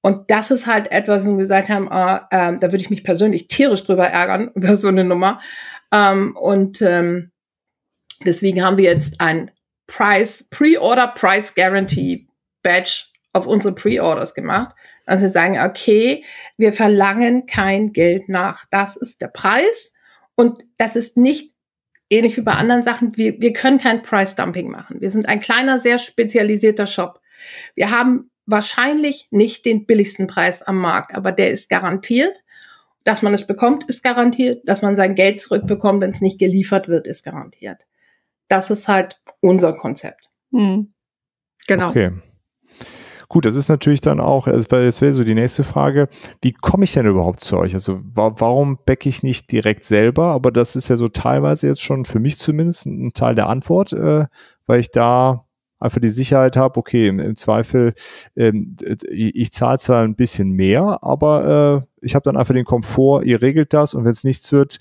Und 0.01 0.31
das 0.31 0.51
ist 0.51 0.67
halt 0.67 0.91
etwas, 0.91 1.25
wo 1.25 1.31
wir 1.31 1.39
gesagt 1.39 1.69
haben, 1.69 1.89
äh, 1.91 2.17
äh, 2.31 2.59
da 2.59 2.73
würde 2.73 2.79
ich 2.79 2.91
mich 2.91 3.05
persönlich 3.05 3.47
tierisch 3.47 3.85
drüber 3.85 4.09
ärgern, 4.09 4.51
über 4.55 4.77
so 4.77 4.89
eine 4.89 5.05
Nummer. 5.05 5.41
Ähm, 5.93 6.37
und 6.37 6.83
ähm, 6.83 7.31
deswegen 8.25 8.65
haben 8.65 8.77
wir 8.77 8.85
jetzt 8.85 9.21
ein 9.21 9.51
Price, 9.87 10.45
Pre-Order 10.51 11.09
Price 11.09 11.55
Guarantee 11.55 12.27
Badge 12.63 13.05
auf 13.33 13.47
unsere 13.47 13.75
Pre-Orders 13.75 14.35
gemacht. 14.35 14.75
Also 15.07 15.23
wir 15.23 15.31
sagen, 15.31 15.59
okay, 15.61 16.25
wir 16.57 16.73
verlangen 16.73 17.47
kein 17.47 17.93
Geld 17.93 18.29
nach. 18.29 18.65
Das 18.71 18.97
ist 18.97 19.21
der 19.21 19.29
Preis. 19.29 19.93
Und 20.35 20.63
das 20.79 20.97
ist 20.97 21.17
nicht 21.17 21.52
ähnlich 22.13 22.37
wie 22.37 22.43
bei 22.43 22.53
anderen 22.53 22.83
Sachen. 22.83 23.17
Wir, 23.17 23.41
wir 23.41 23.53
können 23.53 23.79
kein 23.79 24.03
Price 24.03 24.37
Dumping 24.37 24.71
machen. 24.71 25.01
Wir 25.01 25.11
sind 25.11 25.27
ein 25.27 25.41
kleiner, 25.41 25.79
sehr 25.79 25.99
spezialisierter 25.99 26.87
Shop. 26.87 27.21
Wir 27.75 27.91
haben 27.91 28.31
wahrscheinlich 28.47 29.29
nicht 29.31 29.65
den 29.65 29.87
billigsten 29.87 30.27
Preis 30.27 30.63
am 30.63 30.79
Markt, 30.79 31.15
aber 31.15 31.33
der 31.33 31.51
ist 31.51 31.69
garantiert. 31.69 32.37
Dass 33.05 33.23
man 33.23 33.35
es 33.35 33.47
bekommt, 33.47 33.85
ist 33.89 34.05
garantiert. 34.05 34.63
Dass 34.65 34.83
man 34.83 34.95
sein 34.95 35.17
Geld 35.17 35.41
zurückbekommt, 35.41 36.01
wenn 36.03 36.11
es 36.11 36.21
nicht 36.21 36.39
geliefert 36.39 36.87
wird, 36.87 37.07
ist 37.07 37.25
garantiert. 37.25 37.85
Das 38.47 38.71
ist 38.71 38.87
halt 38.87 39.21
unser 39.41 39.73
Konzept. 39.73 40.29
Hm. 40.53 40.93
Genau. 41.67 41.89
Okay. 41.89 42.13
Gut, 43.33 43.47
das 43.47 43.55
ist 43.55 43.71
natürlich 43.71 44.03
dann 44.03 44.21
auch, 44.21 44.47
jetzt 44.47 44.71
wäre 44.71 44.93
so 44.93 45.25
die 45.25 45.33
nächste 45.33 45.65
Frage, 45.65 46.11
wie 46.43 46.53
komme 46.53 46.85
ich 46.85 46.93
denn 46.93 47.07
überhaupt 47.07 47.41
zu 47.41 47.57
euch? 47.57 47.73
Also 47.73 47.99
wa 48.13 48.35
warum 48.37 48.79
backe 48.85 49.09
ich 49.09 49.23
nicht 49.23 49.51
direkt 49.51 49.87
selber? 49.87 50.25
Aber 50.25 50.53
das 50.53 50.77
ist 50.77 50.89
ja 50.89 50.99
so 50.99 51.09
teilweise 51.09 51.67
jetzt 51.67 51.81
schon 51.81 52.05
für 52.05 52.21
mich 52.21 52.37
zumindest 52.37 52.85
ein 52.85 53.15
Teil 53.15 53.35
der 53.35 53.49
Antwort, 53.49 53.95
äh, 53.95 54.27
weil 54.67 54.81
ich 54.81 54.91
da 54.91 55.47
einfach 55.79 55.99
die 55.99 56.11
Sicherheit 56.11 56.59
habe, 56.59 56.79
okay, 56.79 57.09
im, 57.09 57.21
im 57.21 57.35
Zweifel, 57.35 57.95
ähm, 58.37 58.77
ich, 59.09 59.35
ich 59.35 59.51
zahle 59.51 59.79
zwar 59.79 60.05
ein 60.05 60.15
bisschen 60.15 60.51
mehr, 60.51 60.99
aber 61.01 61.87
äh, 62.03 62.07
ich 62.07 62.15
habe 62.15 62.25
dann 62.25 62.37
einfach 62.37 62.53
den 62.53 62.67
Komfort, 62.67 63.23
ihr 63.23 63.41
regelt 63.41 63.73
das 63.73 63.95
und 63.95 64.05
wenn 64.05 64.11
es 64.11 64.25
nichts 64.25 64.53
wird, 64.53 64.77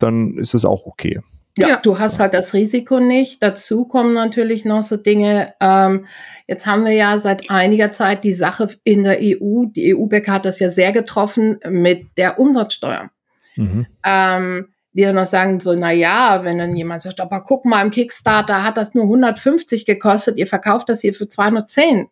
dann 0.00 0.36
ist 0.36 0.52
es 0.52 0.64
auch 0.64 0.84
okay. 0.84 1.20
Ja, 1.58 1.68
ja, 1.68 1.76
du 1.76 1.98
hast 1.98 2.18
halt 2.18 2.34
das 2.34 2.54
Risiko 2.54 3.00
nicht. 3.00 3.42
Dazu 3.42 3.84
kommen 3.84 4.14
natürlich 4.14 4.64
noch 4.64 4.82
so 4.82 4.96
Dinge. 4.96 5.54
Ähm, 5.60 6.06
jetzt 6.46 6.66
haben 6.66 6.84
wir 6.84 6.92
ja 6.92 7.18
seit 7.18 7.50
einiger 7.50 7.92
Zeit 7.92 8.24
die 8.24 8.34
Sache 8.34 8.68
in 8.84 9.04
der 9.04 9.18
EU. 9.20 9.66
Die 9.66 9.94
EU-Bäcker 9.94 10.32
hat 10.32 10.44
das 10.44 10.58
ja 10.58 10.70
sehr 10.70 10.92
getroffen 10.92 11.60
mit 11.68 12.06
der 12.16 12.38
Umsatzsteuer. 12.38 13.10
Mhm. 13.56 13.86
Ähm, 14.04 14.68
die 14.92 15.02
ja 15.02 15.12
noch 15.12 15.26
sagen 15.26 15.60
so, 15.60 15.74
na 15.74 15.92
ja, 15.92 16.40
wenn 16.44 16.58
dann 16.58 16.74
jemand 16.74 17.02
sagt, 17.02 17.20
aber 17.20 17.42
guck 17.42 17.64
mal, 17.64 17.82
im 17.82 17.90
Kickstarter 17.90 18.64
hat 18.64 18.76
das 18.76 18.94
nur 18.94 19.04
150 19.04 19.84
gekostet, 19.84 20.38
ihr 20.38 20.46
verkauft 20.46 20.88
das 20.88 21.02
hier 21.02 21.14
für 21.14 21.28
210. 21.28 22.08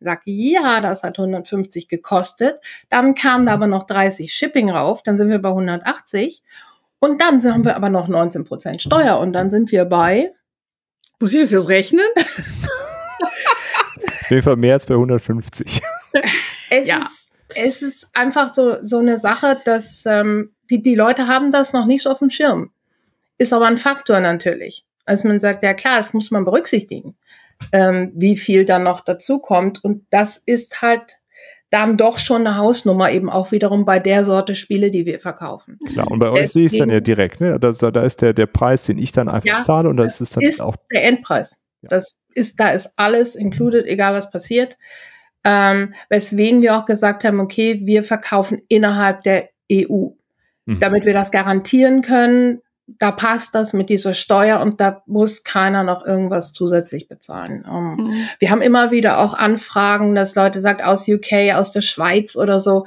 Sag, 0.00 0.22
ja, 0.24 0.80
das 0.80 1.02
hat 1.02 1.18
150 1.18 1.88
gekostet. 1.88 2.60
Dann 2.90 3.14
kam 3.14 3.46
da 3.46 3.52
aber 3.52 3.66
noch 3.66 3.84
30 3.86 4.32
Shipping 4.32 4.70
rauf, 4.70 5.02
dann 5.02 5.16
sind 5.16 5.30
wir 5.30 5.40
bei 5.40 5.48
180. 5.48 6.42
Und 7.06 7.20
dann 7.20 7.42
haben 7.44 7.64
wir 7.64 7.76
aber 7.76 7.88
noch 7.88 8.08
19 8.08 8.44
Prozent 8.44 8.82
Steuer 8.82 9.20
und 9.20 9.32
dann 9.32 9.48
sind 9.48 9.70
wir 9.70 9.84
bei. 9.84 10.32
Muss 11.20 11.32
ich 11.32 11.40
das 11.40 11.52
jetzt 11.52 11.68
rechnen? 11.68 12.04
Auf 14.22 14.30
jeden 14.30 14.42
Fall 14.42 14.56
mehr 14.56 14.74
als 14.74 14.86
bei 14.86 14.94
150. 14.94 15.80
es, 16.70 16.86
ja. 16.88 16.98
ist, 16.98 17.30
es 17.54 17.82
ist 17.82 18.08
einfach 18.12 18.52
so, 18.52 18.78
so 18.82 18.98
eine 18.98 19.18
Sache, 19.18 19.60
dass 19.64 20.04
ähm, 20.04 20.50
die, 20.68 20.82
die 20.82 20.96
Leute 20.96 21.28
haben 21.28 21.52
das 21.52 21.72
noch 21.72 21.86
nicht 21.86 22.02
so 22.02 22.10
auf 22.10 22.18
dem 22.18 22.30
Schirm. 22.30 22.72
Ist 23.38 23.52
aber 23.52 23.66
ein 23.66 23.78
Faktor 23.78 24.18
natürlich. 24.18 24.84
Also 25.04 25.28
man 25.28 25.38
sagt, 25.38 25.62
ja 25.62 25.74
klar, 25.74 25.98
das 25.98 26.12
muss 26.12 26.32
man 26.32 26.44
berücksichtigen, 26.44 27.16
ähm, 27.70 28.10
wie 28.16 28.36
viel 28.36 28.64
da 28.64 28.80
noch 28.80 29.00
dazu 29.00 29.38
kommt. 29.38 29.84
Und 29.84 30.04
das 30.10 30.38
ist 30.38 30.82
halt 30.82 31.18
dann 31.76 31.98
doch 31.98 32.16
schon 32.16 32.46
eine 32.46 32.56
Hausnummer 32.56 33.10
eben 33.10 33.28
auch 33.28 33.52
wiederum 33.52 33.84
bei 33.84 33.98
der 33.98 34.24
Sorte 34.24 34.54
Spiele, 34.54 34.90
die 34.90 35.04
wir 35.04 35.20
verkaufen. 35.20 35.78
Klar, 35.86 36.10
und 36.10 36.18
bei 36.18 36.30
euch 36.30 36.50
sehe 36.50 36.64
ich 36.64 36.72
es 36.72 36.78
dann 36.78 36.88
ja 36.88 37.00
direkt, 37.00 37.38
ne? 37.38 37.60
Da, 37.60 37.70
da 37.72 38.02
ist 38.02 38.22
der, 38.22 38.32
der 38.32 38.46
Preis, 38.46 38.86
den 38.86 38.96
ich 38.96 39.12
dann 39.12 39.28
einfach 39.28 39.46
ja, 39.46 39.60
zahle 39.60 39.90
und 39.90 39.98
das, 39.98 40.18
das 40.18 40.20
ist 40.22 40.36
dann 40.36 40.42
ist 40.42 40.62
auch. 40.62 40.74
Der 40.90 41.04
Endpreis. 41.04 41.60
Ja. 41.82 41.90
Das 41.90 42.16
ist, 42.32 42.58
da 42.58 42.70
ist 42.70 42.94
alles 42.96 43.34
included, 43.34 43.84
egal 43.84 44.14
was 44.14 44.30
passiert. 44.30 44.78
Ähm, 45.44 45.92
weswegen 46.08 46.62
wir 46.62 46.78
auch 46.78 46.86
gesagt 46.86 47.24
haben, 47.24 47.40
okay, 47.40 47.82
wir 47.84 48.04
verkaufen 48.04 48.62
innerhalb 48.68 49.20
der 49.20 49.50
EU. 49.70 50.08
Mhm. 50.64 50.80
Damit 50.80 51.04
wir 51.04 51.12
das 51.12 51.30
garantieren 51.30 52.00
können, 52.00 52.62
da 52.86 53.10
passt 53.10 53.54
das 53.54 53.72
mit 53.72 53.88
dieser 53.88 54.14
Steuer 54.14 54.60
und 54.60 54.80
da 54.80 55.02
muss 55.06 55.42
keiner 55.42 55.82
noch 55.82 56.06
irgendwas 56.06 56.52
zusätzlich 56.52 57.08
bezahlen. 57.08 57.64
Ähm, 57.68 57.96
mhm. 57.96 58.28
Wir 58.38 58.50
haben 58.50 58.62
immer 58.62 58.90
wieder 58.90 59.18
auch 59.18 59.34
Anfragen, 59.34 60.14
dass 60.14 60.36
Leute 60.36 60.60
sagen, 60.60 60.84
aus 60.84 61.08
UK, 61.08 61.54
aus 61.54 61.72
der 61.72 61.80
Schweiz 61.80 62.36
oder 62.36 62.60
so. 62.60 62.86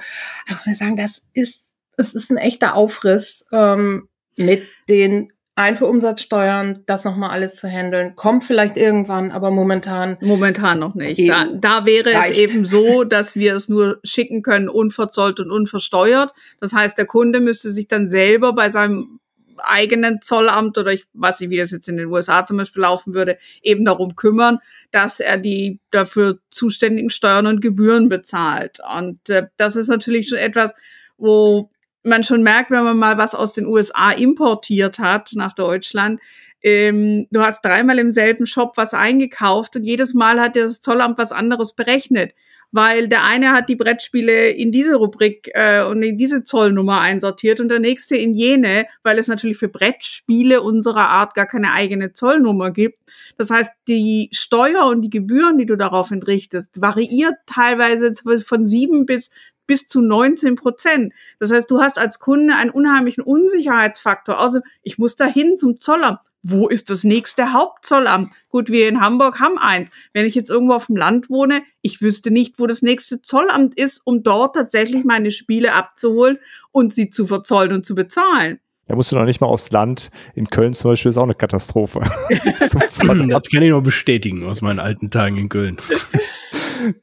Aber 0.50 0.60
wir 0.66 0.76
sagen, 0.76 0.96
das 0.96 1.24
ist, 1.34 1.74
es 1.98 2.14
ist 2.14 2.32
ein 2.32 2.38
echter 2.38 2.76
Aufriss 2.76 3.46
ähm, 3.52 4.08
mit 4.38 4.64
den 4.88 5.34
Einfuhrumsatzsteuern, 5.56 6.84
das 6.86 7.04
nochmal 7.04 7.32
alles 7.32 7.56
zu 7.56 7.68
handeln. 7.68 8.16
Kommt 8.16 8.46
vielleicht 8.46 8.78
irgendwann, 8.78 9.32
aber 9.32 9.52
momentan. 9.52 10.18
Momentan 10.22 10.80
noch 10.80 10.96
nicht. 10.96 11.28
Da, 11.28 11.48
da 11.54 11.86
wäre 11.86 12.14
reicht. 12.14 12.32
es 12.32 12.38
eben 12.38 12.64
so, 12.64 13.04
dass 13.04 13.36
wir 13.36 13.56
es 13.56 13.68
nur 13.68 14.00
schicken 14.06 14.42
können, 14.42 14.70
unverzollt 14.70 15.42
und 15.42 15.52
unversteuert. 15.52 16.32
Das 16.62 16.72
heißt, 16.72 16.98
der 16.98 17.06
Kunde 17.06 17.42
müsste 17.42 17.72
sich 17.72 17.90
dann 17.90 18.08
selber 18.08 18.54
bei 18.54 18.70
seinem 18.70 19.20
eigenen 19.64 20.22
Zollamt 20.22 20.78
oder 20.78 20.94
ich 20.94 21.06
weiß 21.14 21.40
nicht, 21.40 21.50
wie 21.50 21.58
das 21.58 21.72
jetzt 21.72 21.88
in 21.90 21.98
den 21.98 22.08
USA 22.08 22.46
zum 22.46 22.58
Beispiel 22.58 22.82
laufen 22.82 23.14
würde, 23.14 23.38
eben 23.62 23.86
darum 23.86 24.16
kümmern, 24.16 24.60
dass 24.92 25.20
er 25.20 25.38
die 25.38 25.80
dafür 25.92 26.40
zuständigen 26.50 27.10
Steuern 27.10 27.48
und 27.48 27.62
Gebühren 27.62 28.10
bezahlt. 28.10 28.80
Und 28.98 29.30
äh, 29.30 29.48
das 29.58 29.76
ist 29.76 29.88
natürlich 29.88 30.30
schon 30.30 30.38
etwas, 30.38 30.74
wo 31.18 31.70
man 32.04 32.24
schon 32.24 32.44
merkt, 32.44 32.72
wenn 32.72 32.84
man 32.84 32.98
mal 32.98 33.18
was 33.18 33.36
aus 33.36 33.54
den 33.54 33.66
USA 33.66 34.12
importiert 34.12 35.00
hat 35.00 35.32
nach 35.34 35.54
Deutschland, 35.54 36.22
ähm, 36.62 37.28
du 37.32 37.42
hast 37.42 37.64
dreimal 37.64 38.00
im 38.00 38.12
selben 38.12 38.46
Shop 38.46 38.74
was 38.76 38.94
eingekauft 38.94 39.76
und 39.76 39.84
jedes 39.84 40.14
Mal 40.14 40.40
hat 40.40 40.56
dir 40.56 40.64
das 40.64 40.82
Zollamt 40.82 41.18
was 41.18 41.32
anderes 41.32 41.74
berechnet 41.74 42.34
weil 42.72 43.08
der 43.08 43.24
eine 43.24 43.52
hat 43.52 43.70
die 43.70 43.76
Brettspiele 43.76 44.50
in 44.50 44.72
diese 44.72 44.96
Rubrik 44.96 45.50
äh, 45.54 45.84
und 45.84 46.04
in 46.04 46.18
diese 46.18 46.44
Zollnummer 46.44 47.02
einsortiert 47.02 47.60
und 47.60 47.70
der 47.70 47.80
nächste 47.80 48.16
in 48.16 48.34
jene, 48.34 48.86
weil 49.04 49.18
es 49.18 49.28
natürlich 49.28 49.58
für 49.58 49.70
Brettspiele 49.70 50.62
unserer 50.62 51.10
Art 51.10 51.34
gar 51.34 51.48
keine 51.48 51.74
eigene 51.74 52.14
Zollnummer 52.14 52.72
gibt. 52.72 53.00
Das 53.38 53.50
heißt, 53.50 53.72
die 53.88 54.30
Steuer 54.32 54.86
und 54.88 55.02
die 55.02 55.10
Gebühren, 55.10 55.58
die 55.58 55.66
du 55.66 55.76
darauf 55.76 56.12
entrichtest, 56.12 56.82
variiert 56.82 57.36
teilweise 57.46 58.14
von 58.44 58.68
sieben 58.68 59.06
bis 59.06 59.32
bis 59.70 59.86
zu 59.86 60.02
19 60.02 60.56
Prozent. 60.56 61.14
Das 61.38 61.52
heißt, 61.52 61.70
du 61.70 61.80
hast 61.80 62.00
als 62.00 62.18
Kunde 62.18 62.56
einen 62.56 62.72
unheimlichen 62.72 63.22
Unsicherheitsfaktor. 63.24 64.40
Also 64.40 64.62
ich 64.82 64.98
muss 64.98 65.16
dahin 65.16 65.58
zum 65.58 65.80
Zollamt 65.80 66.20
wo 66.42 66.68
ist 66.68 66.90
das 66.90 67.04
nächste 67.04 67.54
Hauptzollamt? 67.54 68.32
Gut, 68.50 68.70
wir 68.70 68.88
in 68.88 69.02
Hamburg 69.02 69.40
haben 69.40 69.58
eins. 69.58 69.90
Wenn 70.14 70.26
ich 70.26 70.36
jetzt 70.36 70.50
irgendwo 70.50 70.74
auf 70.74 70.88
dem 70.88 70.96
Land 70.96 71.30
wohne, 71.30 71.64
ich 71.82 72.02
wüsste 72.02 72.32
nicht, 72.32 72.60
wo 72.60 72.68
das 72.68 72.82
nächste 72.82 73.22
Zollamt 73.22 73.78
ist, 73.78 74.02
um 74.06 74.24
dort 74.24 74.56
tatsächlich 74.56 75.04
meine 75.04 75.32
Spiele 75.32 75.74
abzuholen 75.74 76.40
und 76.72 76.94
sie 76.94 77.10
zu 77.10 77.28
verzollen 77.28 77.74
und 77.74 77.86
zu 77.86 77.96
bezahlen. 77.96 78.60
Da 78.88 78.96
musst 78.96 79.12
du 79.12 79.16
noch 79.16 79.26
nicht 79.26 79.40
mal 79.40 79.48
aufs 79.48 79.70
Land. 79.72 80.10
In 80.34 80.48
Köln 80.48 80.74
zum 80.74 80.92
Beispiel 80.92 81.10
ist 81.10 81.18
auch 81.18 81.24
eine 81.24 81.36
Katastrophe. 81.36 82.02
das 82.60 83.00
kann 83.00 83.30
ich 83.30 83.70
nur 83.70 83.84
bestätigen 83.84 84.46
aus 84.46 84.62
meinen 84.62 84.80
alten 84.80 85.12
Tagen 85.12 85.38
in 85.38 85.50
Köln. 85.50 85.78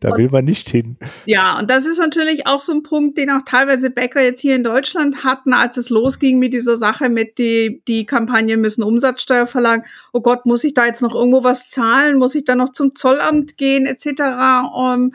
da 0.01 0.17
will 0.17 0.29
man 0.31 0.45
nicht 0.45 0.69
hin. 0.69 0.97
Ja, 1.27 1.59
und 1.59 1.71
das 1.71 1.87
ist 1.87 1.99
natürlich 1.99 2.47
auch 2.47 2.59
so 2.59 2.73
ein 2.73 2.83
Punkt, 2.83 3.19
den 3.19 3.31
auch 3.31 3.43
teilweise 3.45 3.91
Bäcker 3.91 4.23
jetzt 4.23 4.41
hier 4.41 4.57
in 4.57 4.65
Deutschland 4.65 5.25
hatten, 5.25 5.53
als 5.53 5.77
es 5.77 5.91
losging 5.91 6.39
mit 6.39 6.53
dieser 6.53 6.77
Sache 6.77 7.09
mit 7.09 7.39
die, 7.39 7.83
die 7.87 8.07
Kampagnen 8.07 8.61
müssen 8.61 8.83
Umsatzsteuer 8.83 9.47
verlangen. 9.47 9.85
Oh 10.13 10.21
Gott, 10.21 10.47
muss 10.47 10.65
ich 10.65 10.75
da 10.75 10.87
jetzt 10.87 11.03
noch 11.03 11.15
irgendwo 11.15 11.45
was 11.45 11.71
zahlen? 11.71 12.19
Muss 12.19 12.35
ich 12.35 12.45
da 12.45 12.55
noch 12.55 12.73
zum 12.73 12.95
Zollamt 12.95 13.57
gehen, 13.57 13.87
etc.? 13.87 14.23
Um, 14.75 15.13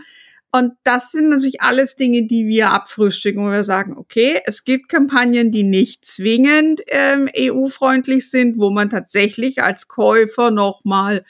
und 0.54 0.74
das 0.84 1.12
sind 1.12 1.30
natürlich 1.30 1.62
alles 1.62 1.96
Dinge, 1.96 2.28
die 2.28 2.46
wir 2.46 2.72
abfrühstücken, 2.72 3.46
wo 3.46 3.52
wir 3.52 3.64
sagen, 3.64 3.96
okay, 3.98 4.42
es 4.46 4.66
gibt 4.66 4.90
Kampagnen, 4.90 5.52
die 5.52 5.64
nicht 5.64 6.06
zwingend 6.06 6.82
ähm, 6.88 7.30
EU-freundlich 7.38 8.30
sind, 8.30 8.58
wo 8.58 8.70
man 8.70 8.90
tatsächlich 8.90 9.64
als 9.64 9.88
Käufer 9.88 10.52
nochmal 10.52 11.24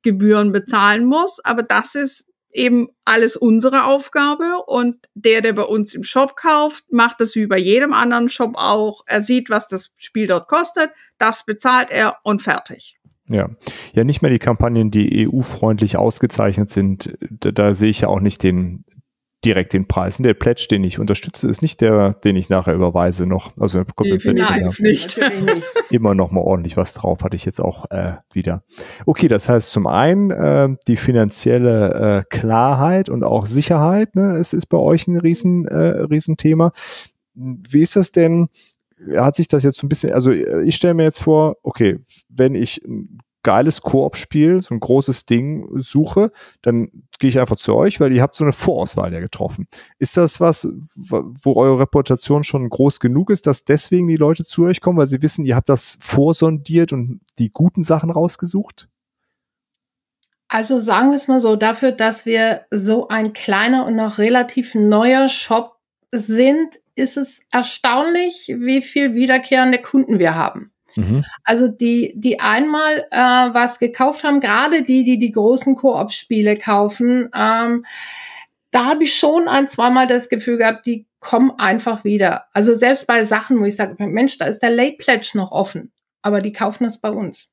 Gebühren 0.00 0.52
bezahlen 0.52 1.04
muss. 1.04 1.38
Aber 1.44 1.62
das 1.62 1.94
ist 1.94 2.26
eben 2.52 2.88
alles 3.04 3.36
unsere 3.36 3.84
Aufgabe 3.84 4.62
und 4.66 4.96
der, 5.14 5.40
der 5.40 5.54
bei 5.54 5.62
uns 5.62 5.94
im 5.94 6.04
Shop 6.04 6.36
kauft, 6.36 6.84
macht 6.90 7.20
das 7.20 7.34
wie 7.34 7.46
bei 7.46 7.58
jedem 7.58 7.92
anderen 7.92 8.28
Shop 8.28 8.52
auch. 8.56 9.02
Er 9.06 9.22
sieht, 9.22 9.50
was 9.50 9.68
das 9.68 9.90
Spiel 9.96 10.26
dort 10.26 10.48
kostet, 10.48 10.90
das 11.18 11.44
bezahlt 11.44 11.90
er 11.90 12.18
und 12.22 12.42
fertig. 12.42 12.98
Ja, 13.28 13.48
ja, 13.94 14.04
nicht 14.04 14.20
mehr 14.20 14.30
die 14.30 14.38
Kampagnen, 14.38 14.90
die 14.90 15.28
EU-freundlich 15.28 15.96
ausgezeichnet 15.96 16.70
sind. 16.70 17.16
Da, 17.30 17.52
da, 17.52 17.74
sehe 17.74 17.88
ich 17.88 18.00
ja 18.02 18.08
auch 18.08 18.20
nicht 18.20 18.42
den 18.42 18.84
direkt 19.44 19.72
den 19.72 19.88
Preis. 19.88 20.18
Der 20.18 20.34
Pledge, 20.34 20.66
den 20.70 20.84
ich 20.84 20.98
unterstütze, 20.98 21.48
ist 21.48 21.62
nicht 21.62 21.80
der, 21.80 22.12
den 22.12 22.36
ich 22.36 22.48
nachher 22.48 22.74
überweise 22.74 23.26
noch. 23.26 23.56
Also 23.58 23.78
er 23.78 23.84
bekommt 23.84 24.10
Pledge 24.18 24.42
Nein, 24.42 24.70
nicht. 24.78 25.18
immer 25.90 26.14
noch 26.14 26.30
mal 26.30 26.40
ordentlich 26.40 26.76
was 26.76 26.94
drauf, 26.94 27.22
hatte 27.22 27.36
ich 27.36 27.44
jetzt 27.44 27.60
auch 27.60 27.90
äh, 27.90 28.14
wieder. 28.32 28.62
Okay, 29.06 29.28
das 29.28 29.48
heißt 29.48 29.72
zum 29.72 29.86
einen 29.86 30.30
äh, 30.30 30.68
die 30.86 30.96
finanzielle 30.96 32.20
äh, 32.20 32.24
Klarheit 32.28 33.08
und 33.08 33.24
auch 33.24 33.46
Sicherheit. 33.46 34.14
Ne, 34.14 34.36
es 34.36 34.52
ist 34.52 34.66
bei 34.66 34.78
euch 34.78 35.08
ein 35.08 35.18
riesen 35.18 35.66
äh, 35.66 36.02
Riesenthema. 36.02 36.72
Wie 37.34 37.80
ist 37.80 37.96
das 37.96 38.12
denn? 38.12 38.48
hat 39.16 39.34
sich 39.34 39.48
das 39.48 39.64
jetzt 39.64 39.78
so 39.78 39.86
ein 39.86 39.88
bisschen, 39.88 40.12
also 40.12 40.30
ich 40.30 40.76
stelle 40.76 40.94
mir 40.94 41.02
jetzt 41.02 41.20
vor, 41.20 41.56
okay, 41.64 41.98
wenn 42.28 42.54
ich 42.54 42.80
ein 42.84 43.18
geiles 43.42 43.82
Koop-Spiel, 43.82 44.60
so 44.60 44.74
ein 44.74 44.80
großes 44.80 45.26
Ding 45.26 45.68
suche, 45.80 46.30
dann 46.62 46.90
gehe 47.18 47.30
ich 47.30 47.38
einfach 47.38 47.56
zu 47.56 47.74
euch, 47.74 48.00
weil 48.00 48.12
ihr 48.12 48.22
habt 48.22 48.34
so 48.34 48.44
eine 48.44 48.52
Vorauswahl 48.52 49.12
ja 49.12 49.20
getroffen. 49.20 49.66
Ist 49.98 50.16
das 50.16 50.40
was, 50.40 50.68
wo 50.94 51.54
eure 51.54 51.80
Reputation 51.80 52.44
schon 52.44 52.68
groß 52.68 53.00
genug 53.00 53.30
ist, 53.30 53.46
dass 53.46 53.64
deswegen 53.64 54.08
die 54.08 54.16
Leute 54.16 54.44
zu 54.44 54.64
euch 54.64 54.80
kommen, 54.80 54.98
weil 54.98 55.06
sie 55.06 55.22
wissen, 55.22 55.44
ihr 55.44 55.56
habt 55.56 55.68
das 55.68 55.98
vorsondiert 56.00 56.92
und 56.92 57.20
die 57.38 57.50
guten 57.50 57.82
Sachen 57.82 58.10
rausgesucht? 58.10 58.88
Also 60.48 60.78
sagen 60.80 61.10
wir 61.10 61.16
es 61.16 61.28
mal 61.28 61.40
so, 61.40 61.56
dafür, 61.56 61.92
dass 61.92 62.26
wir 62.26 62.66
so 62.70 63.08
ein 63.08 63.32
kleiner 63.32 63.86
und 63.86 63.96
noch 63.96 64.18
relativ 64.18 64.74
neuer 64.74 65.28
Shop 65.28 65.78
sind, 66.12 66.78
ist 66.94 67.16
es 67.16 67.40
erstaunlich, 67.50 68.54
wie 68.58 68.82
viel 68.82 69.14
wiederkehrende 69.14 69.78
Kunden 69.78 70.18
wir 70.18 70.34
haben. 70.34 70.70
Mhm. 70.94 71.24
Also 71.44 71.68
die, 71.68 72.12
die 72.16 72.40
einmal 72.40 73.06
äh, 73.10 73.16
was 73.54 73.78
gekauft 73.78 74.24
haben, 74.24 74.40
gerade 74.40 74.82
die, 74.82 75.04
die 75.04 75.18
die 75.18 75.32
großen 75.32 75.76
Koop-Spiele 75.76 76.56
kaufen, 76.56 77.28
ähm, 77.34 77.84
da 78.70 78.86
habe 78.86 79.04
ich 79.04 79.14
schon 79.14 79.48
ein, 79.48 79.68
zweimal 79.68 80.06
das 80.06 80.28
Gefühl 80.28 80.58
gehabt, 80.58 80.86
die 80.86 81.06
kommen 81.20 81.52
einfach 81.58 82.04
wieder. 82.04 82.46
Also 82.52 82.74
selbst 82.74 83.06
bei 83.06 83.24
Sachen, 83.24 83.60
wo 83.60 83.64
ich 83.64 83.76
sage, 83.76 83.94
Mensch, 84.04 84.38
da 84.38 84.46
ist 84.46 84.60
der 84.60 84.70
Late 84.70 84.96
Pledge 84.98 85.32
noch 85.34 85.52
offen, 85.52 85.92
aber 86.22 86.40
die 86.40 86.52
kaufen 86.52 86.84
das 86.84 86.98
bei 86.98 87.10
uns. 87.10 87.52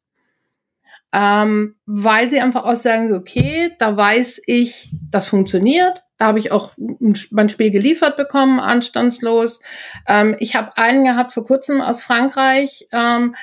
Ähm, 1.12 1.76
weil 1.86 2.30
sie 2.30 2.40
einfach 2.40 2.66
auch 2.66 2.76
sagen, 2.76 3.14
okay, 3.14 3.72
da 3.80 3.96
weiß 3.96 4.44
ich, 4.46 4.92
das 5.10 5.28
funktioniert, 5.28 6.04
da 6.20 6.28
habe 6.28 6.40
ich 6.40 6.52
auch 6.52 6.74
mein 6.78 7.50
Spiel 7.50 7.72
geliefert 7.72 8.18
bekommen, 8.18 8.60
anstandslos. 8.60 9.62
Ähm, 10.06 10.36
ich 10.40 10.56
habe 10.56 10.78
einen 10.78 11.06
gehabt 11.06 11.32
vor 11.32 11.46
kurzem 11.46 11.82
aus 11.82 12.04
Frankreich. 12.04 12.88
Ähm, 12.92 13.36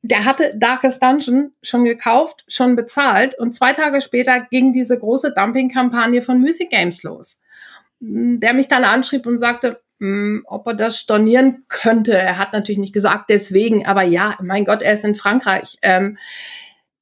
der 0.00 0.24
hatte 0.24 0.54
Darkest 0.56 1.02
Dungeon 1.02 1.52
schon 1.62 1.84
gekauft, 1.84 2.44
schon 2.48 2.76
bezahlt 2.76 3.38
und 3.38 3.52
zwei 3.52 3.74
Tage 3.74 4.00
später 4.00 4.40
ging 4.40 4.72
diese 4.72 4.98
große 4.98 5.34
Dumping-Kampagne 5.34 6.22
von 6.22 6.40
Mythic 6.40 6.70
Games 6.70 7.02
los. 7.02 7.40
Der 8.00 8.54
mich 8.54 8.68
dann 8.68 8.84
anschrieb 8.84 9.26
und 9.26 9.38
sagte, 9.38 9.82
hm, 9.98 10.44
ob 10.46 10.66
er 10.66 10.74
das 10.74 10.98
stornieren 10.98 11.64
könnte. 11.68 12.16
Er 12.16 12.38
hat 12.38 12.54
natürlich 12.54 12.78
nicht 12.78 12.94
gesagt 12.94 13.28
deswegen, 13.28 13.84
aber 13.84 14.02
ja, 14.02 14.38
mein 14.40 14.64
Gott, 14.64 14.80
er 14.80 14.94
ist 14.94 15.04
in 15.04 15.14
Frankreich. 15.14 15.76
Ähm, 15.82 16.16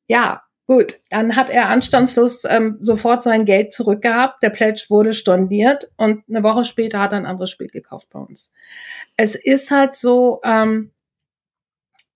ja, 0.09 0.43
Gut, 0.67 1.01
dann 1.11 1.37
hat 1.37 1.49
er 1.49 1.69
anstandslos 1.69 2.45
ähm, 2.45 2.79
sofort 2.81 3.23
sein 3.23 3.45
Geld 3.45 3.73
zurückgehabt. 3.73 4.43
Der 4.43 4.51
Pledge 4.51 4.87
wurde 4.89 5.15
storniert 5.15 5.89
und 5.97 6.25
eine 6.29 6.43
Woche 6.43 6.65
später 6.65 7.01
hat 7.01 7.13
er 7.13 7.19
ein 7.19 7.27
anderes 7.27 7.51
Spiel 7.51 7.69
gekauft 7.69 8.09
bei 8.11 8.19
uns. 8.19 8.53
Es 9.17 9.37
ist 9.37 9.71
halt 9.71 9.95
so, 9.95 10.41
ähm, 10.43 10.91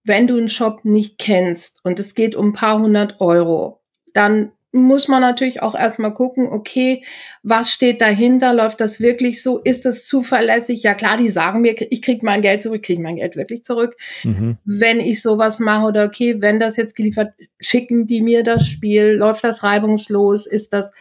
wenn 0.03 0.27
du 0.27 0.37
einen 0.37 0.49
Shop 0.49 0.85
nicht 0.85 1.19
kennst 1.19 1.85
und 1.85 2.01
es 2.01 2.17
geht 2.17 2.35
um 2.35 2.49
ein 2.49 2.53
paar 2.53 2.81
hundert 2.81 3.21
Euro, 3.21 3.83
dann 4.15 4.51
muss 4.73 5.09
man 5.09 5.21
natürlich 5.21 5.63
auch 5.63 5.75
erstmal 5.75 6.15
gucken, 6.15 6.49
okay, 6.49 7.05
was 7.43 7.73
steht 7.73 8.01
dahinter? 8.01 8.55
Läuft 8.55 8.81
das 8.81 9.01
wirklich 9.01 9.43
so? 9.43 9.59
Ist 9.59 9.85
es 9.85 10.07
zuverlässig? 10.07 10.83
Ja 10.83 10.95
klar, 10.95 11.17
die 11.17 11.29
sagen 11.29 11.61
mir, 11.61 11.75
ich 11.91 12.03
kriege 12.03 12.25
mein 12.25 12.43
Geld 12.43 12.63
zurück, 12.63 12.85
kriege 12.85 13.03
mein 13.03 13.17
Geld 13.17 13.37
wirklich 13.37 13.65
zurück. 13.65 13.97
Mhm. 14.23 14.59
Wenn 14.65 15.01
ich 15.01 15.23
sowas 15.23 15.59
mache 15.59 15.87
oder 15.87 16.05
okay, 16.05 16.41
wenn 16.41 16.61
das 16.61 16.77
jetzt 16.77 16.95
geliefert, 16.95 17.33
schicken 17.61 18.07
die 18.07 18.23
mir 18.23 18.45
das 18.45 18.67
Spiel, 18.67 19.17
läuft 19.17 19.43
das 19.43 19.65
reibungslos? 19.65 20.47
Ist 20.47 20.73
das 20.73 20.93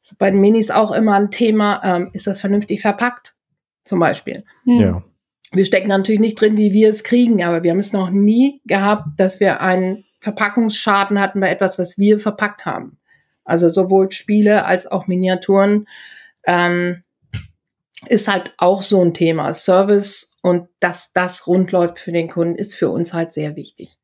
so 0.00 0.16
bei 0.18 0.30
den 0.30 0.40
Minis 0.40 0.70
auch 0.70 0.92
immer 0.92 1.14
ein 1.14 1.30
Thema? 1.30 1.82
Ähm, 1.84 2.10
ist 2.14 2.26
das 2.26 2.40
vernünftig 2.40 2.80
verpackt? 2.80 3.34
Zum 3.84 4.00
Beispiel. 4.00 4.44
Hm. 4.64 4.80
Ja. 4.80 5.02
Wir 5.52 5.64
stecken 5.64 5.88
natürlich 5.88 6.20
nicht 6.20 6.40
drin, 6.40 6.56
wie 6.56 6.72
wir 6.72 6.88
es 6.88 7.04
kriegen, 7.04 7.42
aber 7.42 7.62
wir 7.62 7.70
haben 7.70 7.78
es 7.78 7.92
noch 7.92 8.10
nie 8.10 8.60
gehabt, 8.66 9.18
dass 9.18 9.40
wir 9.40 9.60
einen 9.60 10.04
Verpackungsschaden 10.20 11.18
hatten 11.18 11.40
bei 11.40 11.50
etwas, 11.50 11.78
was 11.78 11.96
wir 11.96 12.20
verpackt 12.20 12.66
haben. 12.66 12.98
Also 13.48 13.68
sowohl 13.68 14.12
Spiele 14.12 14.64
als 14.64 14.86
auch 14.86 15.06
Miniaturen 15.06 15.88
ähm, 16.44 17.02
ist 18.06 18.28
halt 18.28 18.52
auch 18.58 18.82
so 18.82 19.02
ein 19.02 19.14
Thema. 19.14 19.54
Service 19.54 20.36
und 20.42 20.68
dass 20.80 21.12
das 21.12 21.46
rund 21.46 21.72
läuft 21.72 21.98
für 21.98 22.12
den 22.12 22.28
Kunden 22.28 22.54
ist 22.54 22.74
für 22.74 22.90
uns 22.90 23.12
halt 23.12 23.32
sehr 23.32 23.56
wichtig. 23.56 23.96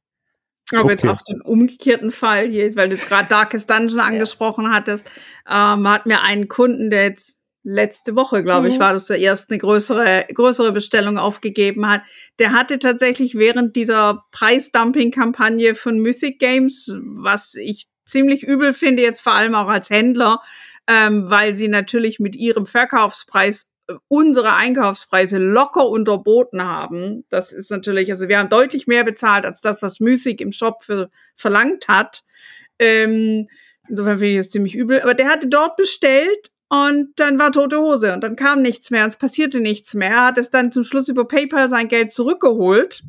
Aber 0.72 0.84
okay. 0.84 0.92
jetzt 0.92 1.06
auch 1.06 1.22
den 1.22 1.42
umgekehrten 1.42 2.10
Fall 2.10 2.48
hier, 2.48 2.74
weil 2.74 2.88
du 2.88 2.94
jetzt 2.94 3.08
gerade 3.08 3.28
Darkest 3.28 3.68
Dungeon 3.68 4.00
angesprochen 4.00 4.64
ja. 4.64 4.72
hattest, 4.72 5.06
ähm, 5.48 5.86
hat 5.88 6.06
mir 6.06 6.22
einen 6.22 6.48
Kunden, 6.48 6.90
der 6.90 7.04
jetzt 7.04 7.38
letzte 7.64 8.14
Woche, 8.14 8.42
glaube 8.42 8.68
ich, 8.68 8.76
mhm. 8.76 8.80
war 8.80 8.92
das 8.92 9.06
der 9.06 9.18
erste 9.18 9.54
eine 9.54 9.58
größere, 9.58 10.26
größere 10.32 10.72
Bestellung 10.72 11.18
aufgegeben 11.18 11.88
hat. 11.88 12.02
Der 12.38 12.52
hatte 12.52 12.78
tatsächlich 12.78 13.34
während 13.34 13.74
dieser 13.74 14.24
Preisdumping-Kampagne 14.32 15.74
von 15.74 15.98
Mythic 15.98 16.38
Games, 16.38 16.94
was 17.02 17.54
ich 17.54 17.86
ziemlich 18.04 18.42
übel 18.42 18.74
finde, 18.74 19.02
jetzt 19.02 19.20
vor 19.20 19.32
allem 19.34 19.54
auch 19.54 19.68
als 19.68 19.90
Händler, 19.90 20.40
ähm, 20.86 21.30
weil 21.30 21.54
sie 21.54 21.68
natürlich 21.68 22.20
mit 22.20 22.36
ihrem 22.36 22.66
Verkaufspreis 22.66 23.68
äh, 23.88 23.94
unsere 24.08 24.54
Einkaufspreise 24.54 25.38
locker 25.38 25.88
unterboten 25.88 26.62
haben. 26.62 27.24
Das 27.30 27.52
ist 27.52 27.70
natürlich, 27.70 28.10
also 28.10 28.28
wir 28.28 28.38
haben 28.38 28.48
deutlich 28.48 28.86
mehr 28.86 29.04
bezahlt 29.04 29.44
als 29.44 29.60
das, 29.60 29.82
was 29.82 30.00
Müßig 30.00 30.40
im 30.40 30.52
Shop 30.52 30.82
für, 30.82 31.10
verlangt 31.36 31.88
hat. 31.88 32.24
Ähm, 32.78 33.48
insofern 33.88 34.18
finde 34.18 34.32
ich 34.32 34.38
das 34.38 34.50
ziemlich 34.50 34.74
übel. 34.74 35.00
Aber 35.00 35.14
der 35.14 35.28
hatte 35.28 35.48
dort 35.48 35.76
bestellt 35.76 36.50
und 36.68 37.12
dann 37.16 37.38
war 37.38 37.52
tote 37.52 37.78
Hose 37.78 38.12
und 38.12 38.22
dann 38.22 38.36
kam 38.36 38.62
nichts 38.62 38.90
mehr 38.90 39.04
und 39.04 39.10
es 39.10 39.16
passierte 39.16 39.60
nichts 39.60 39.94
mehr. 39.94 40.10
Er 40.10 40.26
hat 40.26 40.38
es 40.38 40.50
dann 40.50 40.72
zum 40.72 40.84
Schluss 40.84 41.08
über 41.08 41.26
PayPal 41.26 41.68
sein 41.68 41.88
Geld 41.88 42.10
zurückgeholt 42.10 43.02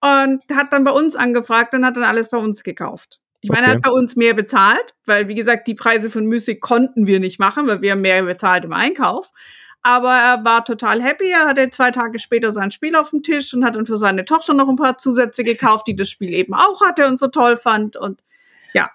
und 0.00 0.42
hat 0.52 0.72
dann 0.72 0.84
bei 0.84 0.90
uns 0.90 1.16
angefragt 1.16 1.74
und 1.74 1.84
hat 1.84 1.96
dann 1.96 2.04
alles 2.04 2.28
bei 2.28 2.38
uns 2.38 2.62
gekauft. 2.62 3.20
Ich 3.40 3.50
meine, 3.50 3.66
okay. 3.66 3.70
er 3.70 3.76
hat 3.76 3.82
bei 3.82 3.90
uns 3.90 4.16
mehr 4.16 4.34
bezahlt, 4.34 4.94
weil, 5.06 5.28
wie 5.28 5.34
gesagt, 5.34 5.66
die 5.66 5.74
Preise 5.74 6.10
von 6.10 6.26
Mythic 6.26 6.60
konnten 6.60 7.06
wir 7.06 7.20
nicht 7.20 7.38
machen, 7.38 7.66
weil 7.66 7.82
wir 7.82 7.94
mehr 7.94 8.22
bezahlt 8.24 8.64
im 8.64 8.72
Einkauf. 8.72 9.30
Aber 9.82 10.12
er 10.12 10.44
war 10.44 10.64
total 10.64 11.00
happy. 11.02 11.30
Er 11.30 11.46
hatte 11.46 11.70
zwei 11.70 11.92
Tage 11.92 12.18
später 12.18 12.50
sein 12.50 12.70
Spiel 12.70 12.96
auf 12.96 13.10
dem 13.10 13.22
Tisch 13.22 13.54
und 13.54 13.64
hat 13.64 13.76
dann 13.76 13.86
für 13.86 13.96
seine 13.96 14.24
Tochter 14.24 14.54
noch 14.54 14.68
ein 14.68 14.76
paar 14.76 14.98
Zusätze 14.98 15.44
gekauft, 15.44 15.86
die 15.86 15.94
das 15.94 16.10
Spiel 16.10 16.34
eben 16.34 16.52
auch 16.52 16.80
hatte 16.80 17.06
und 17.06 17.20
so 17.20 17.28
toll 17.28 17.56
fand. 17.56 17.96
Und 17.96 18.20
ja. 18.74 18.90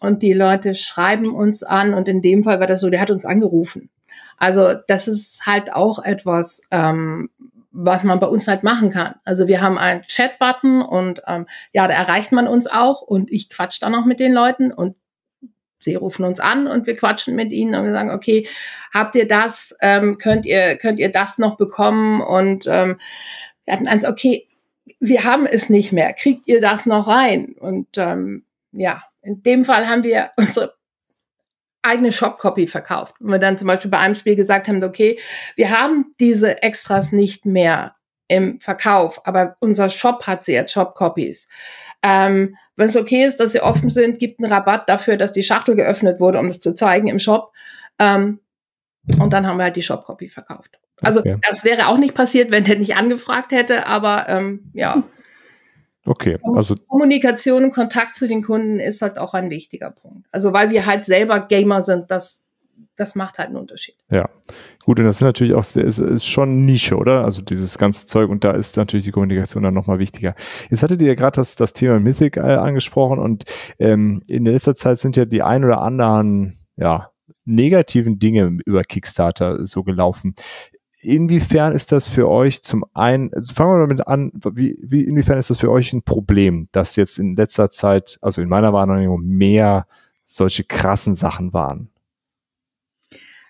Und 0.00 0.22
die 0.22 0.32
Leute 0.32 0.76
schreiben 0.76 1.34
uns 1.34 1.64
an 1.64 1.92
und 1.92 2.08
in 2.08 2.22
dem 2.22 2.44
Fall 2.44 2.60
war 2.60 2.68
das 2.68 2.80
so, 2.80 2.88
der 2.88 3.00
hat 3.00 3.10
uns 3.10 3.24
angerufen. 3.24 3.90
Also 4.36 4.74
das 4.86 5.08
ist 5.08 5.46
halt 5.46 5.72
auch 5.72 6.04
etwas, 6.04 6.62
ähm, 6.70 7.30
was 7.70 8.02
man 8.02 8.20
bei 8.20 8.26
uns 8.26 8.48
halt 8.48 8.62
machen 8.62 8.90
kann. 8.90 9.16
Also 9.24 9.46
wir 9.46 9.60
haben 9.60 9.78
einen 9.78 10.02
Chat-Button 10.02 10.82
und 10.82 11.20
ähm, 11.26 11.46
ja, 11.72 11.86
da 11.86 11.94
erreicht 11.94 12.32
man 12.32 12.48
uns 12.48 12.66
auch 12.66 13.02
und 13.02 13.30
ich 13.30 13.50
quatsch 13.50 13.80
dann 13.80 13.94
auch 13.94 14.04
mit 14.04 14.20
den 14.20 14.32
Leuten 14.32 14.72
und 14.72 14.96
sie 15.80 15.94
rufen 15.94 16.24
uns 16.24 16.40
an 16.40 16.66
und 16.66 16.86
wir 16.86 16.96
quatschen 16.96 17.36
mit 17.36 17.52
ihnen 17.52 17.74
und 17.74 17.84
wir 17.84 17.92
sagen, 17.92 18.10
okay, 18.10 18.48
habt 18.92 19.14
ihr 19.14 19.28
das, 19.28 19.76
ähm, 19.80 20.18
könnt 20.18 20.44
ihr, 20.46 20.76
könnt 20.76 20.98
ihr 20.98 21.12
das 21.12 21.38
noch 21.38 21.56
bekommen? 21.56 22.20
Und 22.20 22.66
ähm, 22.66 22.98
wir 23.64 23.74
hatten 23.74 23.88
eins, 23.88 24.04
okay, 24.04 24.48
wir 25.00 25.24
haben 25.24 25.46
es 25.46 25.70
nicht 25.70 25.92
mehr, 25.92 26.12
kriegt 26.14 26.48
ihr 26.48 26.60
das 26.60 26.86
noch 26.86 27.06
rein? 27.06 27.54
Und 27.58 27.88
ähm, 27.96 28.44
ja, 28.72 29.02
in 29.22 29.42
dem 29.42 29.64
Fall 29.64 29.88
haben 29.88 30.02
wir 30.02 30.30
unsere 30.36 30.77
eigene 31.82 32.12
Shop-Copy 32.12 32.66
verkauft. 32.66 33.20
Und 33.20 33.30
wir 33.30 33.38
dann 33.38 33.58
zum 33.58 33.68
Beispiel 33.68 33.90
bei 33.90 33.98
einem 33.98 34.14
Spiel 34.14 34.36
gesagt 34.36 34.68
haben, 34.68 34.82
okay, 34.82 35.18
wir 35.56 35.70
haben 35.70 36.14
diese 36.20 36.62
Extras 36.62 37.12
nicht 37.12 37.46
mehr 37.46 37.94
im 38.28 38.60
Verkauf, 38.60 39.26
aber 39.26 39.56
unser 39.60 39.88
Shop 39.88 40.26
hat 40.26 40.44
sie 40.44 40.52
jetzt 40.52 40.72
Shop-Copies. 40.72 41.48
Ähm, 42.02 42.56
Wenn 42.76 42.88
es 42.88 42.96
okay 42.96 43.24
ist, 43.24 43.40
dass 43.40 43.52
sie 43.52 43.60
offen 43.60 43.90
sind, 43.90 44.18
gibt 44.18 44.40
einen 44.40 44.52
Rabatt 44.52 44.88
dafür, 44.88 45.16
dass 45.16 45.32
die 45.32 45.42
Schachtel 45.42 45.76
geöffnet 45.76 46.20
wurde, 46.20 46.38
um 46.38 46.48
das 46.48 46.60
zu 46.60 46.74
zeigen 46.74 47.08
im 47.08 47.18
Shop. 47.18 47.52
Ähm, 47.98 48.40
und 49.18 49.32
dann 49.32 49.46
haben 49.46 49.56
wir 49.56 49.64
halt 49.64 49.76
die 49.76 49.82
Shop-Copy 49.82 50.28
verkauft. 50.28 50.78
Also 51.00 51.20
okay. 51.20 51.36
das 51.48 51.64
wäre 51.64 51.88
auch 51.88 51.96
nicht 51.96 52.14
passiert, 52.14 52.50
wenn 52.50 52.64
der 52.64 52.78
nicht 52.78 52.96
angefragt 52.96 53.52
hätte, 53.52 53.86
aber 53.86 54.28
ähm, 54.28 54.70
ja. 54.74 55.02
Okay, 56.08 56.38
also 56.54 56.74
Kommunikation 56.86 57.64
und 57.64 57.72
Kontakt 57.72 58.16
zu 58.16 58.26
den 58.26 58.42
Kunden 58.42 58.80
ist 58.80 59.02
halt 59.02 59.18
auch 59.18 59.34
ein 59.34 59.50
wichtiger 59.50 59.90
Punkt. 59.90 60.26
Also 60.32 60.54
weil 60.54 60.70
wir 60.70 60.86
halt 60.86 61.04
selber 61.04 61.40
Gamer 61.40 61.82
sind, 61.82 62.10
das 62.10 62.42
das 62.96 63.14
macht 63.14 63.38
halt 63.38 63.48
einen 63.48 63.58
Unterschied. 63.58 63.94
Ja, 64.10 64.28
gut, 64.84 64.98
und 64.98 65.04
das 65.04 65.16
ist 65.16 65.22
natürlich 65.22 65.54
auch, 65.54 65.60
ist, 65.60 65.98
ist 65.98 66.26
schon 66.26 66.62
Nische, 66.62 66.96
oder? 66.96 67.24
Also 67.24 67.42
dieses 67.42 67.78
ganze 67.78 68.06
Zeug 68.06 68.28
und 68.28 68.42
da 68.42 68.52
ist 68.52 68.76
natürlich 68.76 69.04
die 69.04 69.12
Kommunikation 69.12 69.62
dann 69.62 69.74
nochmal 69.74 69.98
wichtiger. 69.98 70.34
Jetzt 70.68 70.82
hattet 70.82 71.02
ihr 71.02 71.08
ja 71.08 71.14
gerade 71.14 71.36
das, 71.36 71.54
das 71.54 71.72
Thema 71.72 72.00
Mythic 72.00 72.36
äh, 72.36 72.40
angesprochen 72.40 73.18
und 73.18 73.44
ähm, 73.78 74.22
in 74.28 74.46
letzter 74.46 74.74
Zeit 74.74 74.98
sind 74.98 75.16
ja 75.16 75.26
die 75.26 75.42
ein 75.42 75.64
oder 75.64 75.82
anderen, 75.82 76.66
ja, 76.76 77.10
negativen 77.44 78.18
Dinge 78.18 78.58
über 78.66 78.82
Kickstarter 78.82 79.66
so 79.66 79.82
gelaufen 79.82 80.34
inwiefern 81.00 81.74
ist 81.74 81.92
das 81.92 82.08
für 82.08 82.28
euch 82.28 82.62
zum 82.62 82.84
einen, 82.94 83.32
also 83.32 83.54
fangen 83.54 83.74
wir 83.74 83.86
damit 83.86 84.06
an, 84.06 84.32
wie, 84.52 84.78
wie, 84.82 85.04
inwiefern 85.04 85.38
ist 85.38 85.50
das 85.50 85.58
für 85.58 85.70
euch 85.70 85.92
ein 85.92 86.02
Problem, 86.02 86.68
dass 86.72 86.96
jetzt 86.96 87.18
in 87.18 87.36
letzter 87.36 87.70
Zeit, 87.70 88.18
also 88.20 88.40
in 88.40 88.48
meiner 88.48 88.72
Wahrnehmung, 88.72 89.22
mehr 89.22 89.86
solche 90.24 90.64
krassen 90.64 91.14
Sachen 91.14 91.52
waren? 91.52 91.90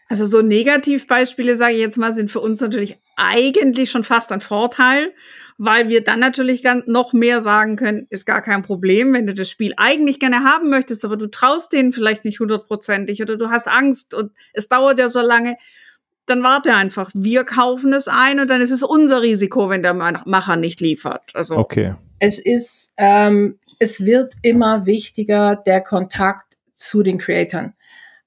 Also 0.09 0.27
so 0.27 0.41
Negativbeispiele, 0.41 1.57
sage 1.57 1.75
ich 1.75 1.81
jetzt 1.81 1.99
mal, 1.99 2.15
sind 2.15 2.31
für 2.31 2.41
uns 2.41 2.61
natürlich 2.61 2.99
eigentlich 3.17 3.91
schon 3.91 4.05
fast 4.05 4.33
ein 4.33 4.41
Vorteil, 4.41 5.13
weil 5.59 5.89
wir 5.89 6.03
dann 6.03 6.21
natürlich 6.21 6.63
noch 6.87 7.13
mehr 7.13 7.41
sagen 7.41 7.77
können, 7.77 8.07
ist 8.09 8.25
gar 8.25 8.41
kein 8.41 8.63
Problem, 8.63 9.13
wenn 9.13 9.27
du 9.27 9.35
das 9.35 9.51
Spiel 9.51 9.75
eigentlich 9.77 10.21
gerne 10.21 10.45
haben 10.45 10.71
möchtest, 10.71 11.05
aber 11.05 11.17
du 11.17 11.27
traust 11.27 11.73
denen 11.73 11.93
vielleicht 11.93 12.25
nicht 12.25 12.41
hundertprozentig 12.41 13.21
oder 13.21 13.37
du 13.37 13.51
hast 13.51 13.69
Angst 13.69 14.15
und 14.15 14.33
es 14.53 14.69
dauert 14.69 14.99
ja 14.99 15.09
so 15.09 15.21
lange 15.21 15.57
dann 16.29 16.43
warte 16.43 16.75
einfach. 16.75 17.11
Wir 17.15 17.45
kaufen 17.45 17.93
es 17.93 18.09
ein 18.09 18.41
und 18.41 18.49
dann 18.49 18.61
ist 18.61 18.71
es 18.71 18.83
unser 18.83 19.23
Risiko, 19.23 19.69
wenn 19.69 19.83
der 19.83 19.95
Macher 19.95 20.57
nicht 20.57 20.81
liefert. 20.81 21.31
Also 21.35 21.57
okay. 21.57 21.95
Es 22.19 22.39
ist, 22.39 22.93
ähm, 22.97 23.59
es 23.79 24.05
wird 24.05 24.35
immer 24.43 24.87
wichtiger 24.87 25.57
der 25.57 25.81
Kontakt 25.83 26.59
zu 26.75 27.03
den 27.03 27.19
Creatoren, 27.19 27.75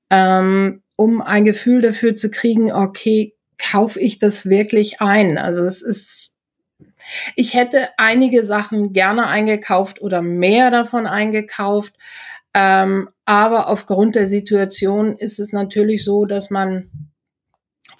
ähm, 0.09 0.81
um 0.95 1.21
ein 1.21 1.45
Gefühl 1.45 1.81
dafür 1.81 2.15
zu 2.15 2.31
kriegen. 2.31 2.71
Okay, 2.71 3.35
kaufe 3.57 3.99
ich 3.99 4.19
das 4.19 4.47
wirklich 4.49 5.01
ein? 5.01 5.37
Also 5.37 5.63
es 5.63 5.81
ist, 5.81 6.31
ich 7.35 7.53
hätte 7.53 7.89
einige 7.97 8.45
Sachen 8.45 8.93
gerne 8.93 9.27
eingekauft 9.27 10.01
oder 10.01 10.21
mehr 10.21 10.71
davon 10.71 11.07
eingekauft. 11.07 11.95
Ähm, 12.53 13.09
aber 13.25 13.67
aufgrund 13.67 14.15
der 14.15 14.27
Situation 14.27 15.17
ist 15.17 15.39
es 15.39 15.53
natürlich 15.53 16.03
so, 16.03 16.25
dass 16.25 16.49
man 16.49 17.10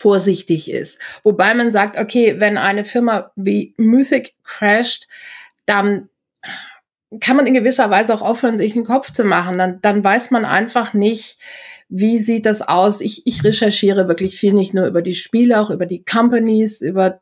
vorsichtig 0.02 0.70
ist. 0.70 1.00
Wobei 1.24 1.54
man 1.54 1.72
sagt, 1.72 1.98
okay, 1.98 2.40
wenn 2.40 2.58
eine 2.58 2.86
Firma 2.86 3.32
wie 3.36 3.74
Mythic 3.78 4.34
crasht, 4.44 5.08
dann 5.66 6.10
kann 7.20 7.36
man 7.36 7.46
in 7.46 7.54
gewisser 7.54 7.90
Weise 7.90 8.14
auch 8.14 8.22
aufhören, 8.22 8.58
sich 8.58 8.76
einen 8.76 8.86
Kopf 8.86 9.12
zu 9.12 9.24
machen. 9.24 9.58
Dann, 9.58 9.80
dann 9.82 10.04
weiß 10.04 10.32
man 10.32 10.46
einfach 10.46 10.94
nicht, 10.94 11.38
wie 11.88 12.18
sieht 12.18 12.46
das 12.46 12.62
aus. 12.62 13.02
Ich, 13.02 13.28
ich 13.28 13.44
recherchiere 13.44 14.08
wirklich 14.08 14.40
viel, 14.40 14.54
nicht 14.54 14.74
nur 14.74 14.88
über 14.88 15.02
die 15.02 15.14
Spiele, 15.14 15.60
auch 15.60 15.70
über 15.70 15.86
die 15.86 16.04
Companies, 16.04 16.82
über 16.82 17.20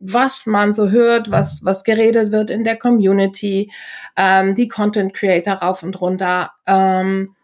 was 0.00 0.46
man 0.46 0.74
so 0.74 0.90
hört, 0.90 1.30
was, 1.30 1.64
was 1.64 1.84
geredet 1.84 2.32
wird 2.32 2.50
in 2.50 2.64
der 2.64 2.76
Community, 2.76 3.70
ähm, 4.16 4.54
die 4.54 4.68
Content 4.68 5.12
Creator 5.14 5.54
rauf 5.54 5.82
und 5.82 6.00
runter, 6.00 6.52
ähm, 6.66 7.34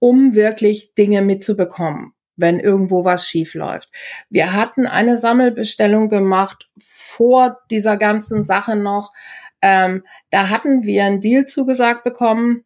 um 0.00 0.34
wirklich 0.34 0.94
Dinge 0.94 1.22
mitzubekommen 1.22 2.14
wenn 2.38 2.58
irgendwo 2.60 3.04
was 3.04 3.28
schief 3.28 3.54
läuft. 3.54 3.90
Wir 4.30 4.54
hatten 4.54 4.86
eine 4.86 5.18
Sammelbestellung 5.18 6.08
gemacht 6.08 6.68
vor 6.78 7.58
dieser 7.70 7.96
ganzen 7.96 8.42
Sache 8.42 8.76
noch. 8.76 9.12
Ähm, 9.60 10.04
da 10.30 10.48
hatten 10.48 10.84
wir 10.84 11.04
einen 11.04 11.20
Deal 11.20 11.46
zugesagt 11.46 12.04
bekommen. 12.04 12.64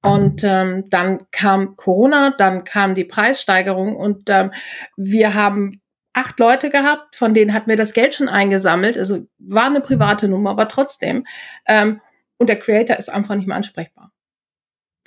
Und 0.00 0.44
ähm, 0.44 0.84
dann 0.88 1.26
kam 1.32 1.76
Corona, 1.76 2.30
dann 2.30 2.62
kam 2.62 2.94
die 2.94 3.04
Preissteigerung 3.04 3.96
und 3.96 4.30
ähm, 4.30 4.52
wir 4.96 5.34
haben 5.34 5.82
acht 6.12 6.38
Leute 6.38 6.70
gehabt, 6.70 7.16
von 7.16 7.34
denen 7.34 7.52
hatten 7.52 7.68
wir 7.68 7.76
das 7.76 7.94
Geld 7.94 8.14
schon 8.14 8.28
eingesammelt. 8.28 8.96
Also 8.96 9.26
war 9.38 9.66
eine 9.66 9.80
private 9.80 10.28
Nummer, 10.28 10.50
aber 10.50 10.68
trotzdem. 10.68 11.26
Ähm, 11.66 12.00
und 12.38 12.48
der 12.48 12.60
Creator 12.60 12.96
ist 12.96 13.08
einfach 13.08 13.34
nicht 13.34 13.48
mehr 13.48 13.56
ansprechbar. 13.56 14.12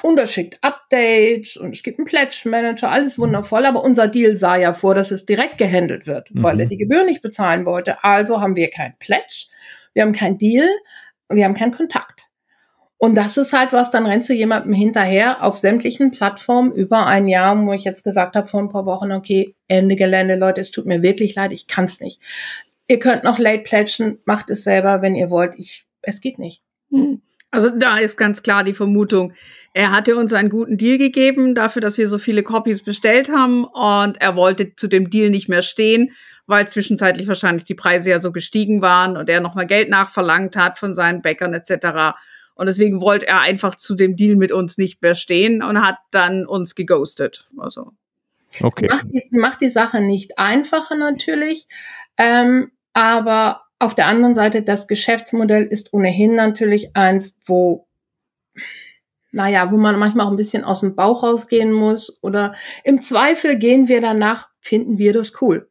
Und 0.04 0.18
er 0.18 0.28
schickt 0.28 0.58
Updates 0.62 1.58
und 1.58 1.76
es 1.76 1.84
gibt 1.84 2.00
einen 2.00 2.08
Pledge 2.08 2.44
Manager, 2.46 2.90
alles 2.90 3.20
wundervoll. 3.20 3.66
Aber 3.66 3.84
unser 3.84 4.08
Deal 4.08 4.38
sah 4.38 4.56
ja 4.56 4.74
vor, 4.74 4.96
dass 4.96 5.12
es 5.12 5.26
direkt 5.26 5.58
gehandelt 5.58 6.08
wird, 6.08 6.34
mhm. 6.34 6.44
weil 6.44 6.60
er 6.60 6.66
die 6.66 6.78
Gebühr 6.78 7.04
nicht 7.04 7.22
bezahlen 7.22 7.66
wollte. 7.66 8.04
Also 8.04 8.42
haben 8.42 8.56
wir 8.56 8.70
kein 8.70 8.96
Pledge, 9.00 9.48
wir 9.94 10.04
haben 10.04 10.14
kein 10.14 10.38
Deal, 10.38 10.68
wir 11.30 11.46
haben 11.46 11.54
keinen 11.54 11.76
Kontakt. 11.76 12.32
Und 13.04 13.16
das 13.16 13.36
ist 13.38 13.52
halt 13.52 13.74
was, 13.74 13.90
dann 13.90 14.06
rennst 14.06 14.30
du 14.30 14.34
jemandem 14.34 14.74
hinterher 14.74 15.44
auf 15.44 15.58
sämtlichen 15.58 16.12
Plattformen 16.12 16.72
über 16.72 17.08
ein 17.08 17.28
Jahr, 17.28 17.60
wo 17.66 17.74
ich 17.74 17.84
jetzt 17.84 18.04
gesagt 18.04 18.36
habe 18.36 18.48
vor 18.48 18.60
ein 18.60 18.70
paar 18.70 18.86
Wochen, 18.86 19.12
okay, 19.12 19.56
Ende 19.68 19.96
Gelände, 19.96 20.36
Leute, 20.36 20.62
es 20.62 20.70
tut 20.70 20.86
mir 20.86 21.02
wirklich 21.02 21.34
leid, 21.34 21.52
ich 21.52 21.66
kann's 21.66 22.00
nicht. 22.00 22.22
Ihr 22.88 23.00
könnt 23.00 23.24
noch 23.24 23.40
late 23.40 23.64
pledgen, 23.64 24.20
macht 24.26 24.52
es 24.52 24.64
selber, 24.64 25.02
wenn 25.02 25.16
ihr 25.16 25.32
wollt. 25.32 25.54
Ich, 25.58 25.86
es 26.04 26.22
geht 26.22 26.38
nicht. 26.38 26.62
Hm. 26.92 27.24
Also 27.50 27.72
da 27.72 27.98
ist 27.98 28.18
ganz 28.18 28.44
klar 28.44 28.64
die 28.64 28.76
Vermutung, 28.76 29.34
er 29.74 29.92
hatte 29.92 30.18
uns 30.18 30.34
einen 30.34 30.50
guten 30.50 30.78
Deal 30.78 30.98
gegeben 30.98 31.56
dafür, 31.56 31.82
dass 31.82 31.98
wir 31.98 32.08
so 32.08 32.18
viele 32.18 32.44
Copies 32.44 32.84
bestellt 32.84 33.30
haben 33.30 33.64
und 33.64 34.20
er 34.20 34.36
wollte 34.36 34.76
zu 34.76 34.88
dem 34.88 35.10
Deal 35.10 35.30
nicht 35.30 35.48
mehr 35.48 35.62
stehen, 35.62 36.12
weil 36.46 36.68
zwischenzeitlich 36.68 37.28
wahrscheinlich 37.28 37.64
die 37.64 37.76
Preise 37.76 38.10
ja 38.10 38.20
so 38.20 38.32
gestiegen 38.32 38.82
waren 38.82 39.16
und 39.16 39.30
er 39.30 39.40
nochmal 39.40 39.68
Geld 39.68 39.90
nachverlangt 39.90 40.58
hat 40.58 40.78
von 40.78 40.94
seinen 40.94 41.22
Bäckern 41.22 41.54
etc. 41.54 42.18
Und 42.56 42.66
deswegen 42.66 43.00
wollte 43.00 43.28
er 43.28 43.40
einfach 43.40 43.76
zu 43.76 43.96
dem 43.96 44.18
Deal 44.18 44.36
mit 44.36 44.52
uns 44.52 44.78
nicht 44.78 45.02
mehr 45.02 45.16
stehen 45.16 45.64
und 45.64 45.82
hat 45.82 46.00
dann 46.12 46.46
uns 46.46 46.76
geghostet. 46.76 47.48
Also. 47.58 47.94
Okay. 48.60 48.88
Macht 48.90 49.08
die, 49.10 49.30
macht 49.32 49.62
die 49.62 49.70
Sache 49.70 50.02
nicht 50.02 50.38
einfacher 50.38 50.96
natürlich, 50.96 51.68
ähm, 52.18 52.72
aber 52.92 53.64
auf 53.80 53.96
der 53.96 54.08
anderen 54.08 54.36
Seite, 54.36 54.62
das 54.62 54.88
Geschäftsmodell 54.88 55.64
ist 55.64 55.94
ohnehin 55.94 56.36
natürlich 56.36 56.96
eins, 56.96 57.36
wo 57.46 57.88
naja, 59.32 59.72
wo 59.72 59.78
man 59.78 59.98
manchmal 59.98 60.28
auch 60.28 60.32
ein 60.32 60.38
bisschen 60.38 60.64
aus 60.64 60.82
dem 60.82 60.96
Bauch 60.96 61.24
rausgehen 61.24 61.72
muss 61.72 62.20
oder 62.22 62.54
im 62.84 63.02
Zweifel 63.02 63.58
gehen 63.58 63.88
wir 63.88 64.02
danach, 64.02 64.50
finden 64.60 64.98
wir 64.98 65.14
das 65.14 65.42
cool. 65.42 65.70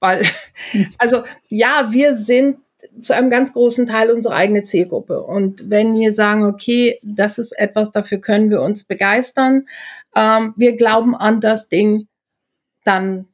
Weil, 0.00 0.24
also 0.98 1.22
ja, 1.48 1.92
wir 1.92 2.14
sind 2.14 2.58
zu 3.00 3.14
einem 3.14 3.30
ganz 3.30 3.52
großen 3.52 3.86
Teil 3.86 4.10
unsere 4.10 4.34
eigene 4.34 4.62
Zielgruppe. 4.62 5.22
Und 5.22 5.70
wenn 5.70 5.94
wir 5.94 6.12
sagen, 6.12 6.44
okay, 6.44 6.98
das 7.02 7.38
ist 7.38 7.52
etwas, 7.52 7.92
dafür 7.92 8.18
können 8.18 8.50
wir 8.50 8.60
uns 8.60 8.84
begeistern, 8.84 9.66
ähm, 10.14 10.54
wir 10.56 10.76
glauben 10.76 11.14
an 11.14 11.40
das 11.40 11.68
Ding, 11.68 12.08
dann 12.84 13.26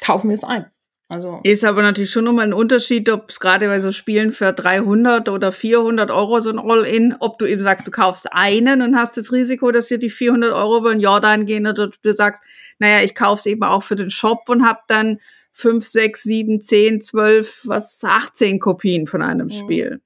kaufen 0.00 0.28
wir 0.28 0.34
es 0.34 0.44
ein. 0.44 0.66
Also 1.08 1.40
ist 1.42 1.64
aber 1.64 1.82
natürlich 1.82 2.10
schon 2.10 2.24
nochmal 2.24 2.46
ein 2.46 2.54
Unterschied, 2.54 3.10
ob 3.10 3.28
es 3.28 3.38
gerade 3.38 3.66
bei 3.66 3.78
so 3.80 3.92
Spielen 3.92 4.32
für 4.32 4.52
300 4.52 5.28
oder 5.28 5.52
400 5.52 6.10
Euro 6.10 6.40
so 6.40 6.50
ein 6.50 6.58
All-In, 6.58 7.14
ob 7.20 7.38
du 7.38 7.44
eben 7.44 7.62
sagst, 7.62 7.86
du 7.86 7.90
kaufst 7.90 8.32
einen 8.32 8.80
und 8.80 8.96
hast 8.96 9.16
das 9.16 9.30
Risiko, 9.30 9.70
dass 9.70 9.88
dir 9.88 9.98
die 9.98 10.08
400 10.08 10.52
Euro 10.52 10.78
über 10.78 10.90
ein 10.90 11.00
Jahr 11.00 11.20
dahin 11.20 11.44
gehen 11.44 11.66
oder 11.66 11.90
du 11.90 12.12
sagst, 12.12 12.42
naja, 12.78 13.04
ich 13.04 13.14
kaufe 13.14 13.40
es 13.40 13.46
eben 13.46 13.62
auch 13.64 13.82
für 13.82 13.96
den 13.96 14.10
Shop 14.10 14.48
und 14.48 14.66
habe 14.66 14.80
dann 14.88 15.20
5, 15.52 15.84
6, 15.84 16.22
7, 16.22 16.62
10, 16.62 17.02
12, 17.02 17.60
was 17.64 18.02
18 18.02 18.58
Kopien 18.58 19.06
von 19.06 19.20
einem 19.20 19.50
Spiel. 19.50 20.00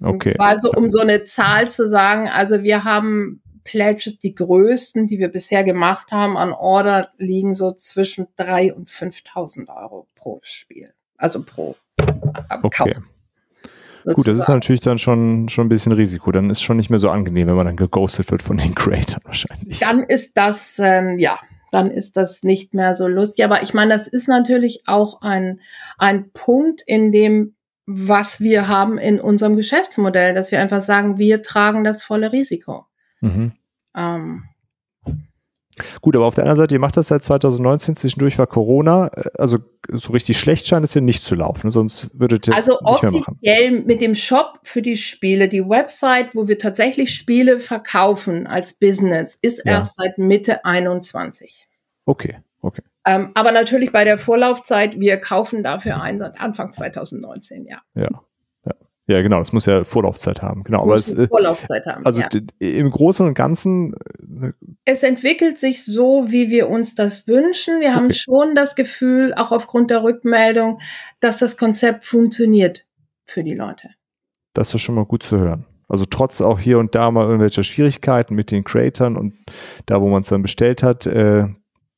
Okay. 0.00 0.34
Also 0.38 0.72
um 0.72 0.90
so 0.90 1.00
eine 1.00 1.24
Zahl 1.24 1.70
zu 1.70 1.88
sagen, 1.88 2.28
also 2.28 2.62
wir 2.62 2.84
haben 2.84 3.41
Pledges, 3.64 4.18
die 4.18 4.34
größten, 4.34 5.06
die 5.06 5.18
wir 5.18 5.28
bisher 5.28 5.64
gemacht 5.64 6.12
haben 6.12 6.36
an 6.36 6.52
Order, 6.52 7.10
liegen 7.18 7.54
so 7.54 7.72
zwischen 7.72 8.26
3.000 8.38 8.72
und 8.72 8.88
5.000 8.88 9.68
Euro 9.68 10.08
pro 10.14 10.40
Spiel. 10.42 10.92
Also 11.16 11.42
pro 11.42 11.76
äh, 11.98 12.56
okay. 12.62 12.94
Sozusagen. 12.94 13.12
Gut, 14.04 14.26
das 14.26 14.38
ist 14.38 14.48
natürlich 14.48 14.80
dann 14.80 14.98
schon, 14.98 15.48
schon 15.48 15.66
ein 15.66 15.68
bisschen 15.68 15.92
Risiko. 15.92 16.32
Dann 16.32 16.50
ist 16.50 16.60
schon 16.60 16.76
nicht 16.76 16.90
mehr 16.90 16.98
so 16.98 17.10
angenehm, 17.10 17.46
wenn 17.46 17.54
man 17.54 17.66
dann 17.66 17.76
geghostet 17.76 18.30
wird 18.30 18.42
von 18.42 18.56
den 18.56 18.74
Creators 18.74 19.24
wahrscheinlich. 19.24 19.78
Dann 19.78 20.02
ist 20.02 20.36
das, 20.36 20.78
ähm, 20.80 21.18
ja, 21.18 21.38
dann 21.70 21.90
ist 21.90 22.16
das 22.16 22.42
nicht 22.42 22.74
mehr 22.74 22.96
so 22.96 23.06
lustig. 23.06 23.44
Aber 23.44 23.62
ich 23.62 23.74
meine, 23.74 23.92
das 23.92 24.08
ist 24.08 24.28
natürlich 24.28 24.82
auch 24.86 25.22
ein, 25.22 25.60
ein 25.98 26.30
Punkt, 26.32 26.82
in 26.84 27.12
dem, 27.12 27.54
was 27.86 28.40
wir 28.40 28.68
haben 28.68 28.98
in 28.98 29.20
unserem 29.20 29.56
Geschäftsmodell, 29.56 30.34
dass 30.34 30.50
wir 30.50 30.60
einfach 30.60 30.82
sagen, 30.82 31.18
wir 31.18 31.42
tragen 31.42 31.84
das 31.84 32.02
volle 32.02 32.32
Risiko. 32.32 32.86
Mhm. 33.22 33.52
Ähm, 33.96 34.44
Gut, 36.02 36.14
aber 36.14 36.26
auf 36.26 36.34
der 36.34 36.44
anderen 36.44 36.58
Seite, 36.58 36.74
ihr 36.74 36.80
macht 36.80 36.98
das 36.98 37.08
seit 37.08 37.24
2019, 37.24 37.96
zwischendurch 37.96 38.38
war 38.38 38.46
Corona, 38.46 39.06
also 39.38 39.58
so 39.88 40.12
richtig 40.12 40.38
schlecht 40.38 40.66
scheint 40.66 40.84
es 40.84 40.92
ja 40.92 41.00
nicht 41.00 41.22
zu 41.22 41.34
laufen, 41.34 41.70
sonst 41.70 42.10
würdet 42.18 42.46
ihr 42.46 42.54
also 42.54 42.78
nicht 42.84 43.02
mehr 43.02 43.12
machen. 43.12 43.38
offiziell 43.40 43.80
mit 43.80 44.02
dem 44.02 44.14
Shop 44.14 44.60
für 44.64 44.82
die 44.82 44.96
Spiele, 44.96 45.48
die 45.48 45.66
Website, 45.66 46.34
wo 46.34 46.46
wir 46.46 46.58
tatsächlich 46.58 47.14
Spiele 47.14 47.58
verkaufen 47.58 48.46
als 48.46 48.74
Business, 48.74 49.38
ist 49.40 49.64
Ja. 49.64 49.72
erst 49.78 49.96
seit 49.96 50.18
Mitte 50.18 50.62
21. 50.66 51.66
Okay, 52.04 52.38
okay. 52.60 52.82
Ähm, 53.06 53.30
aber 53.34 53.50
natürlich 53.50 53.92
bei 53.92 54.04
der 54.04 54.18
Vorlaufzeit, 54.18 55.00
wir 55.00 55.16
kaufen 55.16 55.62
dafür 55.64 56.00
ein 56.02 56.18
seit 56.18 56.38
Anfang 56.38 56.72
2019, 56.72 57.66
ja. 57.66 57.80
Ja. 57.94 58.08
Ja, 59.08 59.20
genau, 59.20 59.38
das 59.40 59.52
muss 59.52 59.66
ja 59.66 59.82
Vorlaufzeit 59.84 60.42
haben. 60.42 60.62
Genau, 60.62 60.82
aber 60.82 60.92
Muss 60.92 61.08
es, 61.08 61.28
Vorlaufzeit 61.28 61.84
haben. 61.86 62.06
also 62.06 62.20
ja. 62.20 62.28
im 62.60 62.88
Großen 62.90 63.26
und 63.26 63.34
Ganzen, 63.34 63.94
äh, 64.40 64.52
Es 64.84 65.02
entwickelt 65.02 65.58
sich 65.58 65.84
so, 65.84 66.26
wie 66.28 66.50
wir 66.50 66.68
uns 66.70 66.94
das 66.94 67.26
wünschen. 67.26 67.80
Wir 67.80 67.94
haben 67.96 68.06
Okay. 68.06 68.14
schon 68.14 68.54
das 68.54 68.76
Gefühl, 68.76 69.34
auch 69.34 69.50
aufgrund 69.50 69.90
der 69.90 70.04
Rückmeldung, 70.04 70.80
dass 71.18 71.38
das 71.38 71.56
Konzept 71.56 72.04
funktioniert 72.04 72.86
für 73.24 73.42
die 73.42 73.54
Leute. 73.54 73.90
das 74.54 74.72
ist 74.74 74.82
schon 74.82 74.94
mal 74.94 75.04
gut 75.06 75.22
zu 75.24 75.38
hören. 75.38 75.64
Also 75.88 76.04
trotz 76.04 76.40
auch 76.40 76.58
hier 76.60 76.78
und 76.78 76.94
da 76.94 77.10
mal 77.10 77.24
irgendwelcher 77.24 77.64
Schwierigkeiten 77.64 78.34
mit 78.34 78.50
den 78.50 78.64
Creatoren 78.64 79.16
und 79.16 79.34
da, 79.86 80.00
wo 80.00 80.08
man 80.08 80.22
es 80.22 80.28
dann 80.28 80.42
bestellt 80.42 80.82
hat, 80.82 81.06
äh, 81.06 81.46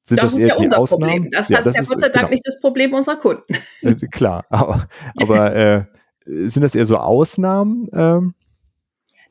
sind 0.02 0.22
das, 0.22 0.32
Das, 0.32 0.34
ist 0.34 0.40
eher 0.40 0.48
ja 0.48 0.56
die 0.56 0.64
unser 0.64 0.78
Ausnahmen. 0.78 1.12
Problem. 1.12 1.30
Das, 1.32 1.48
ja, 1.48 1.62
das 1.62 1.78
ist 1.78 1.90
ja 1.90 1.94
Gott 1.94 2.02
sei 2.02 2.08
Dank 2.08 2.14
genau, 2.14 2.28
nicht 2.30 2.46
das 2.46 2.60
Problem 2.60 2.94
unserer 2.94 3.16
Kunden. 3.16 3.54
äh, 3.82 3.94
klar. 4.10 4.44
Aber, 4.50 4.86
aber 5.20 5.54
äh, 5.56 5.84
sind 6.24 6.62
das 6.62 6.74
eher 6.74 6.86
so 6.86 6.96
Ausnahmen? 6.96 7.88
Ähm, 7.92 8.34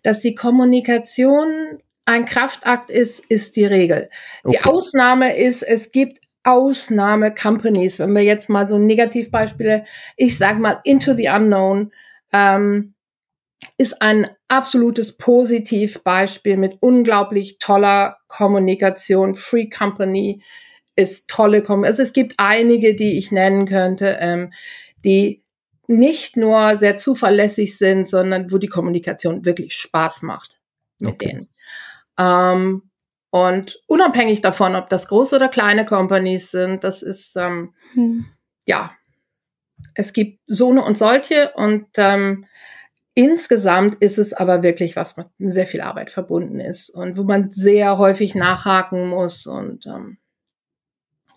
Dass 0.04 0.20
die 0.20 0.36
Kommunikation 0.36 1.80
ein 2.06 2.26
Kraftakt 2.26 2.90
ist, 2.90 3.20
ist 3.30 3.56
die 3.56 3.66
Regel. 3.66 4.10
Die 4.44 4.58
okay. 4.58 4.70
Ausnahme 4.70 5.38
ist, 5.38 5.64
es 5.64 5.92
gibt 5.92 6.20
Ausnahme-Companies. 6.44 8.00
Wenn 8.00 8.14
wir 8.14 8.24
jetzt 8.24 8.50
mal 8.50 8.68
so 8.68 8.78
Negativbeispiele, 8.78 9.86
ich 10.18 10.38
sag 10.38 10.60
mal 10.60 10.82
Into 10.84 11.14
the 11.14 11.30
Unknown, 11.30 11.92
ähm, 12.34 12.94
ist 13.78 14.02
ein 14.02 14.30
absolutes 14.50 15.18
Positivbeispiel 15.18 16.58
mit 16.58 16.78
unglaublich 16.82 17.60
toller 17.60 18.18
Kommunikation. 18.28 19.36
Free 19.36 19.70
Company 19.70 20.44
ist 20.96 21.30
tolle 21.30 21.64
Kommunikation. 21.64 21.92
Also 21.92 22.04
es 22.04 22.14
gibt 22.14 22.34
einige, 22.38 22.96
die 22.96 23.18
ich 23.18 23.32
nennen 23.32 23.66
könnte, 23.66 24.18
ähm, 24.20 24.52
die 25.06 25.43
nicht 25.88 26.38
nur 26.38 26.78
sehr 26.78 26.98
zuverlässig 26.98 27.78
sind, 27.78 28.08
sondern 28.08 28.52
wo 28.52 28.58
die 28.58 28.68
Kommunikation 28.68 29.46
wirklich 29.46 29.74
Spaß 29.74 30.22
macht 30.22 30.60
mit 31.00 31.16
Okay. 31.16 31.30
denen. 31.30 31.50
Ähm, 32.18 32.90
und 33.32 33.82
unabhängig 33.88 34.42
davon, 34.42 34.76
ob 34.76 34.90
das 34.90 35.08
große 35.08 35.36
oder 35.36 35.50
kleine 35.50 35.86
Companies 35.86 36.52
sind, 36.52 36.84
das 36.84 37.02
ist, 37.02 37.36
ähm, 37.36 37.74
ja, 38.66 38.92
es 39.96 40.14
gibt 40.14 40.40
so 40.48 40.70
eine 40.70 40.84
und 40.84 40.98
solche 40.98 41.52
und 41.54 41.88
ähm, 41.98 42.46
insgesamt 43.16 43.96
ist 43.96 44.18
es 44.18 44.34
aber 44.34 44.64
wirklich 44.64 44.96
was 44.96 45.18
mit 45.18 45.28
sehr 45.40 45.68
viel 45.68 45.82
Arbeit 45.82 46.12
verbunden 46.12 46.60
ist 46.60 46.90
und 46.90 47.18
wo 47.18 47.24
man 47.24 47.52
sehr 47.52 47.98
häufig 47.98 48.36
nachhaken 48.36 49.10
muss 49.10 49.46
und 49.46 49.86
ähm, 49.86 50.18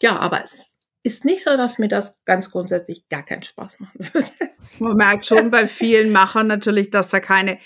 ja, 0.00 0.18
aber 0.18 0.44
es 0.44 0.75
ist 1.06 1.24
nicht 1.24 1.44
so, 1.44 1.56
dass 1.56 1.78
mir 1.78 1.88
das 1.88 2.22
ganz 2.24 2.50
grundsätzlich 2.50 3.08
gar 3.08 3.24
keinen 3.24 3.44
Spaß 3.44 3.78
machen 3.78 3.98
würde. 4.12 4.26
Man 4.80 4.96
merkt 4.96 5.26
schon 5.26 5.52
bei 5.52 5.68
vielen 5.68 6.10
Machern 6.10 6.48
natürlich, 6.48 6.90
dass 6.90 7.10
da 7.10 7.20
keine 7.20 7.58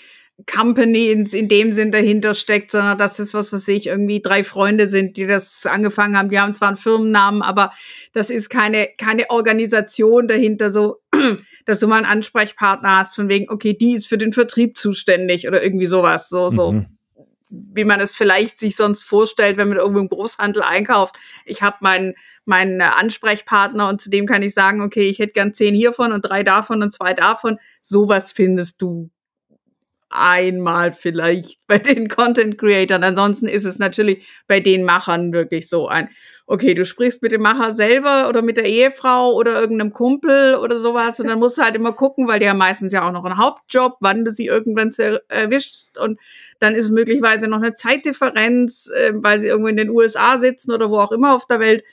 Company 0.51 1.09
in, 1.09 1.25
in 1.25 1.47
dem 1.49 1.73
Sinn 1.73 1.91
dahinter 1.91 2.35
steckt, 2.35 2.71
sondern 2.71 2.97
dass 2.97 3.17
das, 3.17 3.33
was 3.33 3.51
weiß 3.51 3.67
ich, 3.69 3.87
irgendwie 3.87 4.21
drei 4.21 4.43
Freunde 4.43 4.87
sind, 4.87 5.17
die 5.17 5.25
das 5.25 5.65
angefangen 5.65 6.15
haben. 6.17 6.29
Die 6.29 6.39
haben 6.39 6.53
zwar 6.53 6.69
einen 6.69 6.77
Firmennamen, 6.77 7.41
aber 7.41 7.71
das 8.13 8.29
ist 8.29 8.49
keine, 8.49 8.89
keine 8.97 9.29
Organisation 9.31 10.27
dahinter, 10.27 10.69
so, 10.69 10.97
dass 11.65 11.79
du 11.79 11.87
mal 11.87 11.97
einen 11.97 12.05
Ansprechpartner 12.05 12.99
hast, 12.99 13.15
von 13.15 13.27
wegen, 13.27 13.49
okay, 13.49 13.75
die 13.75 13.93
ist 13.93 14.07
für 14.07 14.17
den 14.17 14.33
Vertrieb 14.33 14.77
zuständig 14.77 15.47
oder 15.47 15.63
irgendwie 15.63 15.87
sowas, 15.87 16.29
so, 16.29 16.49
so 16.49 16.73
Mhm. 16.73 16.97
Wie 17.51 17.83
man 17.83 17.99
es 17.99 18.15
vielleicht 18.15 18.59
sich 18.59 18.75
sonst 18.75 19.03
vorstellt, 19.03 19.57
wenn 19.57 19.69
man 19.69 19.77
irgendwo 19.77 19.99
im 19.99 20.09
Großhandel 20.09 20.63
einkauft. 20.63 21.17
Ich 21.45 21.61
habe 21.61 21.77
meinen 21.81 22.15
meinen 22.45 22.81
Ansprechpartner 22.81 23.89
und 23.89 24.01
zu 24.01 24.09
dem 24.09 24.25
kann 24.25 24.41
ich 24.41 24.53
sagen, 24.53 24.81
okay, 24.81 25.09
ich 25.09 25.19
hätte 25.19 25.33
gern 25.33 25.53
zehn 25.53 25.75
hiervon 25.75 26.11
und 26.11 26.21
drei 26.21 26.43
davon 26.43 26.81
und 26.81 26.91
zwei 26.93 27.13
davon. 27.13 27.59
Sowas 27.81 28.31
findest 28.31 28.81
du 28.81 29.11
einmal 30.09 30.91
vielleicht 30.91 31.59
bei 31.67 31.77
den 31.77 32.07
Content 32.07 32.57
Creatern. 32.57 33.03
Ansonsten 33.03 33.47
ist 33.47 33.65
es 33.65 33.79
natürlich 33.79 34.27
bei 34.47 34.59
den 34.59 34.83
Machern 34.83 35.33
wirklich 35.33 35.69
so 35.69 35.87
ein, 35.87 36.09
okay, 36.47 36.73
du 36.73 36.85
sprichst 36.85 37.21
mit 37.21 37.31
dem 37.31 37.41
Macher 37.41 37.75
selber 37.75 38.27
oder 38.29 38.41
mit 38.41 38.57
der 38.57 38.65
Ehefrau 38.65 39.33
oder 39.33 39.59
irgendeinem 39.59 39.93
Kumpel 39.93 40.55
oder 40.55 40.79
sowas 40.79 41.19
und 41.19 41.27
dann 41.27 41.39
musst 41.39 41.57
du 41.57 41.61
halt 41.61 41.75
immer 41.75 41.93
gucken, 41.93 42.27
weil 42.27 42.39
die 42.39 42.49
haben 42.49 42.57
meistens 42.57 42.93
ja 42.93 43.07
auch 43.07 43.11
noch 43.11 43.25
einen 43.25 43.37
Hauptjob, 43.37 43.97
wann 43.99 44.25
du 44.25 44.31
sie 44.31 44.47
irgendwann 44.47 44.91
erwischst 45.29 45.97
und 45.97 46.19
dann 46.59 46.75
ist 46.75 46.89
möglicherweise 46.89 47.47
noch 47.47 47.57
eine 47.57 47.75
Zeitdifferenz, 47.75 48.89
äh, 48.93 49.13
weil 49.15 49.39
sie 49.39 49.47
irgendwo 49.47 49.69
in 49.69 49.77
den 49.77 49.89
USA 49.89 50.37
sitzen 50.37 50.71
oder 50.71 50.89
wo 50.89 50.99
auch 50.99 51.11
immer 51.11 51.33
auf 51.35 51.45
der 51.47 51.59
Welt. 51.59 51.83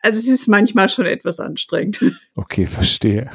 Also 0.00 0.18
es 0.20 0.28
ist 0.28 0.46
manchmal 0.46 0.88
schon 0.88 1.06
etwas 1.06 1.40
anstrengend. 1.40 2.00
Okay, 2.36 2.66
verstehe. 2.66 3.30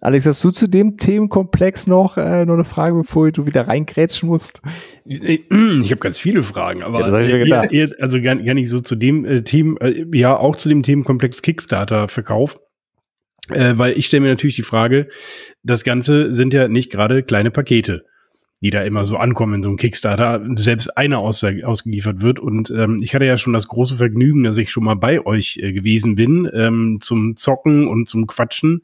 Alex, 0.00 0.26
hast 0.26 0.44
du 0.44 0.50
zu 0.50 0.68
dem 0.68 0.98
Themenkomplex 0.98 1.86
noch, 1.86 2.18
äh, 2.18 2.44
noch 2.44 2.54
eine 2.54 2.64
Frage, 2.64 2.96
bevor 2.96 3.30
du 3.32 3.46
wieder 3.46 3.66
reingrätschen 3.66 4.28
musst? 4.28 4.60
Ich 5.06 5.20
habe 5.50 5.96
ganz 5.96 6.18
viele 6.18 6.42
Fragen, 6.42 6.82
aber 6.82 7.00
Ja, 7.46 7.64
eher, 7.64 7.72
eher, 7.72 7.88
also 7.98 8.20
gar, 8.20 8.36
gar 8.36 8.54
nicht 8.54 8.68
so 8.68 8.80
zu 8.80 8.94
dem 8.94 9.24
äh, 9.24 9.42
Themen, 9.42 9.78
äh, 9.78 10.04
ja 10.12 10.36
auch 10.36 10.56
zu 10.56 10.68
dem 10.68 10.82
Themenkomplex 10.82 11.40
Kickstarter-Verkauf. 11.40 12.58
Äh, 13.48 13.74
weil 13.76 13.96
ich 13.96 14.06
stelle 14.06 14.22
mir 14.22 14.28
natürlich 14.28 14.56
die 14.56 14.62
Frage, 14.62 15.08
das 15.62 15.84
Ganze 15.84 16.32
sind 16.32 16.52
ja 16.52 16.68
nicht 16.68 16.90
gerade 16.90 17.22
kleine 17.22 17.50
Pakete, 17.50 18.04
die 18.62 18.70
da 18.70 18.82
immer 18.82 19.04
so 19.04 19.16
ankommen 19.16 19.54
in 19.54 19.62
so 19.62 19.68
einem 19.68 19.76
Kickstarter, 19.76 20.42
selbst 20.56 20.96
einer 20.96 21.18
aus, 21.18 21.44
ausgeliefert 21.44 22.22
wird. 22.22 22.40
Und 22.40 22.70
ähm, 22.70 22.98
ich 23.02 23.14
hatte 23.14 23.26
ja 23.26 23.36
schon 23.36 23.52
das 23.52 23.68
große 23.68 23.96
Vergnügen, 23.96 24.44
dass 24.44 24.56
ich 24.56 24.70
schon 24.70 24.84
mal 24.84 24.96
bei 24.96 25.24
euch 25.24 25.58
äh, 25.62 25.72
gewesen 25.72 26.14
bin, 26.14 26.50
ähm, 26.54 26.98
zum 27.00 27.36
Zocken 27.36 27.86
und 27.86 28.08
zum 28.08 28.26
Quatschen. 28.26 28.82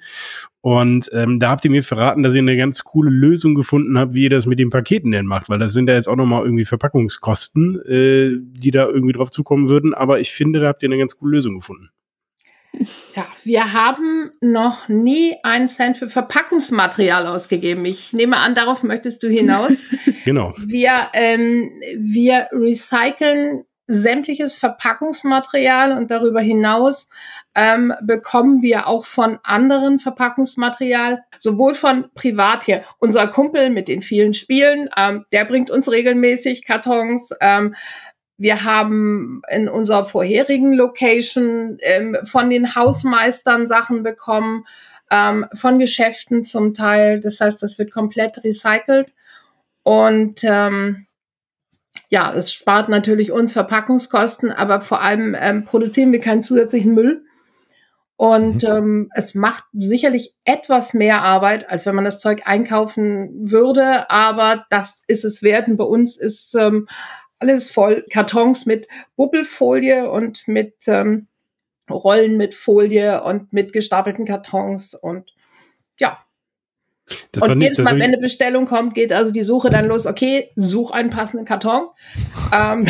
Und 0.60 1.10
ähm, 1.12 1.38
da 1.38 1.50
habt 1.50 1.64
ihr 1.64 1.70
mir 1.70 1.82
verraten, 1.82 2.22
dass 2.22 2.34
ihr 2.34 2.40
eine 2.40 2.56
ganz 2.56 2.84
coole 2.84 3.10
Lösung 3.10 3.54
gefunden 3.54 3.98
habt, 3.98 4.14
wie 4.14 4.24
ihr 4.24 4.30
das 4.30 4.46
mit 4.46 4.58
den 4.58 4.70
Paketen 4.70 5.10
denn 5.10 5.26
macht, 5.26 5.48
weil 5.48 5.58
das 5.58 5.72
sind 5.72 5.88
ja 5.88 5.94
jetzt 5.94 6.08
auch 6.08 6.16
nochmal 6.16 6.44
irgendwie 6.44 6.66
Verpackungskosten, 6.66 7.80
äh, 7.86 8.38
die 8.40 8.70
da 8.70 8.86
irgendwie 8.86 9.12
drauf 9.14 9.30
zukommen 9.30 9.70
würden. 9.70 9.94
Aber 9.94 10.20
ich 10.20 10.32
finde, 10.32 10.60
da 10.60 10.68
habt 10.68 10.82
ihr 10.82 10.88
eine 10.88 10.98
ganz 10.98 11.16
coole 11.16 11.32
Lösung 11.32 11.54
gefunden. 11.54 11.88
Ja, 13.16 13.26
wir 13.44 13.72
haben 13.72 14.30
noch 14.40 14.88
nie 14.88 15.36
einen 15.42 15.68
Cent 15.68 15.96
für 15.96 16.08
Verpackungsmaterial 16.08 17.26
ausgegeben. 17.26 17.84
Ich 17.84 18.12
nehme 18.12 18.38
an, 18.38 18.54
darauf 18.54 18.82
möchtest 18.82 19.22
du 19.22 19.28
hinaus. 19.28 19.84
Genau. 20.24 20.54
wir, 20.56 21.08
ähm, 21.14 21.72
wir 21.96 22.46
recyceln 22.52 23.64
sämtliches 23.88 24.54
Verpackungsmaterial 24.54 25.96
und 25.98 26.12
darüber 26.12 26.40
hinaus 26.40 27.08
ähm, 27.54 27.92
bekommen 28.02 28.62
wir 28.62 28.86
auch 28.86 29.04
von 29.04 29.38
anderen 29.42 29.98
Verpackungsmaterial, 29.98 31.24
sowohl 31.38 31.74
von 31.74 32.08
privat 32.14 32.64
hier. 32.64 32.84
Unser 32.98 33.26
Kumpel 33.26 33.70
mit 33.70 33.88
den 33.88 34.00
vielen 34.00 34.34
Spielen, 34.34 34.88
ähm, 34.96 35.26
der 35.32 35.44
bringt 35.44 35.70
uns 35.70 35.90
regelmäßig 35.90 36.64
Kartons. 36.64 37.30
Ähm, 37.40 37.74
wir 38.38 38.64
haben 38.64 39.42
in 39.50 39.68
unserer 39.68 40.06
vorherigen 40.06 40.72
Location 40.72 41.78
ähm, 41.80 42.16
von 42.24 42.50
den 42.50 42.74
Hausmeistern 42.74 43.66
Sachen 43.66 44.02
bekommen, 44.02 44.64
ähm, 45.10 45.46
von 45.54 45.78
Geschäften 45.78 46.44
zum 46.44 46.74
Teil. 46.74 47.20
Das 47.20 47.40
heißt, 47.40 47.62
das 47.62 47.78
wird 47.78 47.92
komplett 47.92 48.42
recycelt. 48.42 49.12
Und 49.82 50.42
ähm, 50.44 51.06
ja, 52.08 52.32
es 52.34 52.52
spart 52.52 52.88
natürlich 52.88 53.32
uns 53.32 53.52
Verpackungskosten, 53.52 54.50
aber 54.52 54.80
vor 54.80 55.02
allem 55.02 55.36
ähm, 55.38 55.64
produzieren 55.64 56.12
wir 56.12 56.20
keinen 56.20 56.42
zusätzlichen 56.42 56.94
Müll. 56.94 57.24
Und 58.16 58.62
ähm, 58.64 59.10
es 59.14 59.34
macht 59.34 59.64
sicherlich 59.72 60.34
etwas 60.44 60.94
mehr 60.94 61.22
Arbeit, 61.22 61.68
als 61.68 61.86
wenn 61.86 61.94
man 61.94 62.04
das 62.04 62.20
Zeug 62.20 62.42
einkaufen 62.44 63.50
würde, 63.50 64.08
aber 64.10 64.64
das 64.70 65.02
ist 65.08 65.24
es 65.24 65.42
wert. 65.42 65.68
Und 65.68 65.76
bei 65.76 65.84
uns 65.84 66.16
ist 66.16 66.54
ähm, 66.54 66.86
alles 67.42 67.70
voll 67.70 68.06
Kartons 68.08 68.66
mit 68.66 68.88
Bubbelfolie 69.16 70.10
und 70.10 70.46
mit 70.46 70.74
ähm, 70.86 71.26
Rollen 71.90 72.36
mit 72.36 72.54
Folie 72.54 73.22
und 73.22 73.52
mit 73.52 73.72
gestapelten 73.72 74.24
Kartons 74.24 74.94
und 74.94 75.34
ja, 75.98 76.24
Das 77.32 77.42
und 77.42 77.60
jedes 77.60 77.78
Mal, 77.78 77.94
wenn 77.94 78.02
eine 78.02 78.18
Bestellung 78.18 78.66
kommt, 78.66 78.94
geht 78.94 79.12
also 79.12 79.32
die 79.32 79.42
Suche 79.42 79.70
dann 79.70 79.86
los, 79.86 80.06
okay, 80.06 80.50
such 80.56 80.90
einen 80.90 81.10
passenden 81.10 81.46
Karton. 81.46 81.86
ähm, 82.52 82.86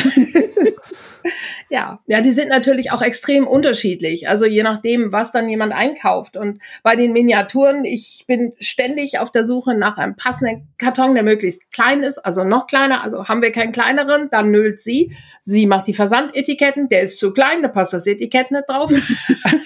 ja, 1.69 2.01
ja, 2.07 2.21
die 2.21 2.33
sind 2.33 2.49
natürlich 2.49 2.91
auch 2.91 3.03
extrem 3.03 3.47
unterschiedlich. 3.47 4.29
Also 4.29 4.47
je 4.47 4.63
nachdem, 4.63 5.13
was 5.13 5.33
dann 5.33 5.49
jemand 5.49 5.73
einkauft. 5.73 6.37
Und 6.37 6.61
bei 6.83 6.97
den 6.97 7.13
Miniaturen, 7.13 7.85
ich 7.85 8.25
bin 8.27 8.53
ständig 8.61 9.19
auf 9.19 9.31
der 9.31 9.45
Suche 9.45 9.75
nach 9.75 9.99
einem 9.99 10.17
passenden 10.17 10.69
Karton, 10.79 11.15
der 11.15 11.23
möglichst 11.23 11.71
klein 11.73 12.03
ist, 12.03 12.19
also 12.19 12.45
noch 12.45 12.67
kleiner. 12.67 13.03
Also 13.05 13.29
haben 13.29 13.43
wir 13.43 13.53
keinen 13.53 13.73
kleineren, 13.73 14.29
dann 14.31 14.51
nölt 14.51 14.81
sie. 14.81 15.17
Sie 15.41 15.67
macht 15.67 15.89
die 15.89 15.95
Versandetiketten, 15.95 16.89
der 16.89 17.03
ist 17.03 17.19
zu 17.19 17.33
klein, 17.33 17.63
da 17.63 17.69
passt 17.69 17.93
das 17.93 18.07
Etikett 18.07 18.53
nicht 18.53 18.69
drauf. 18.69 18.93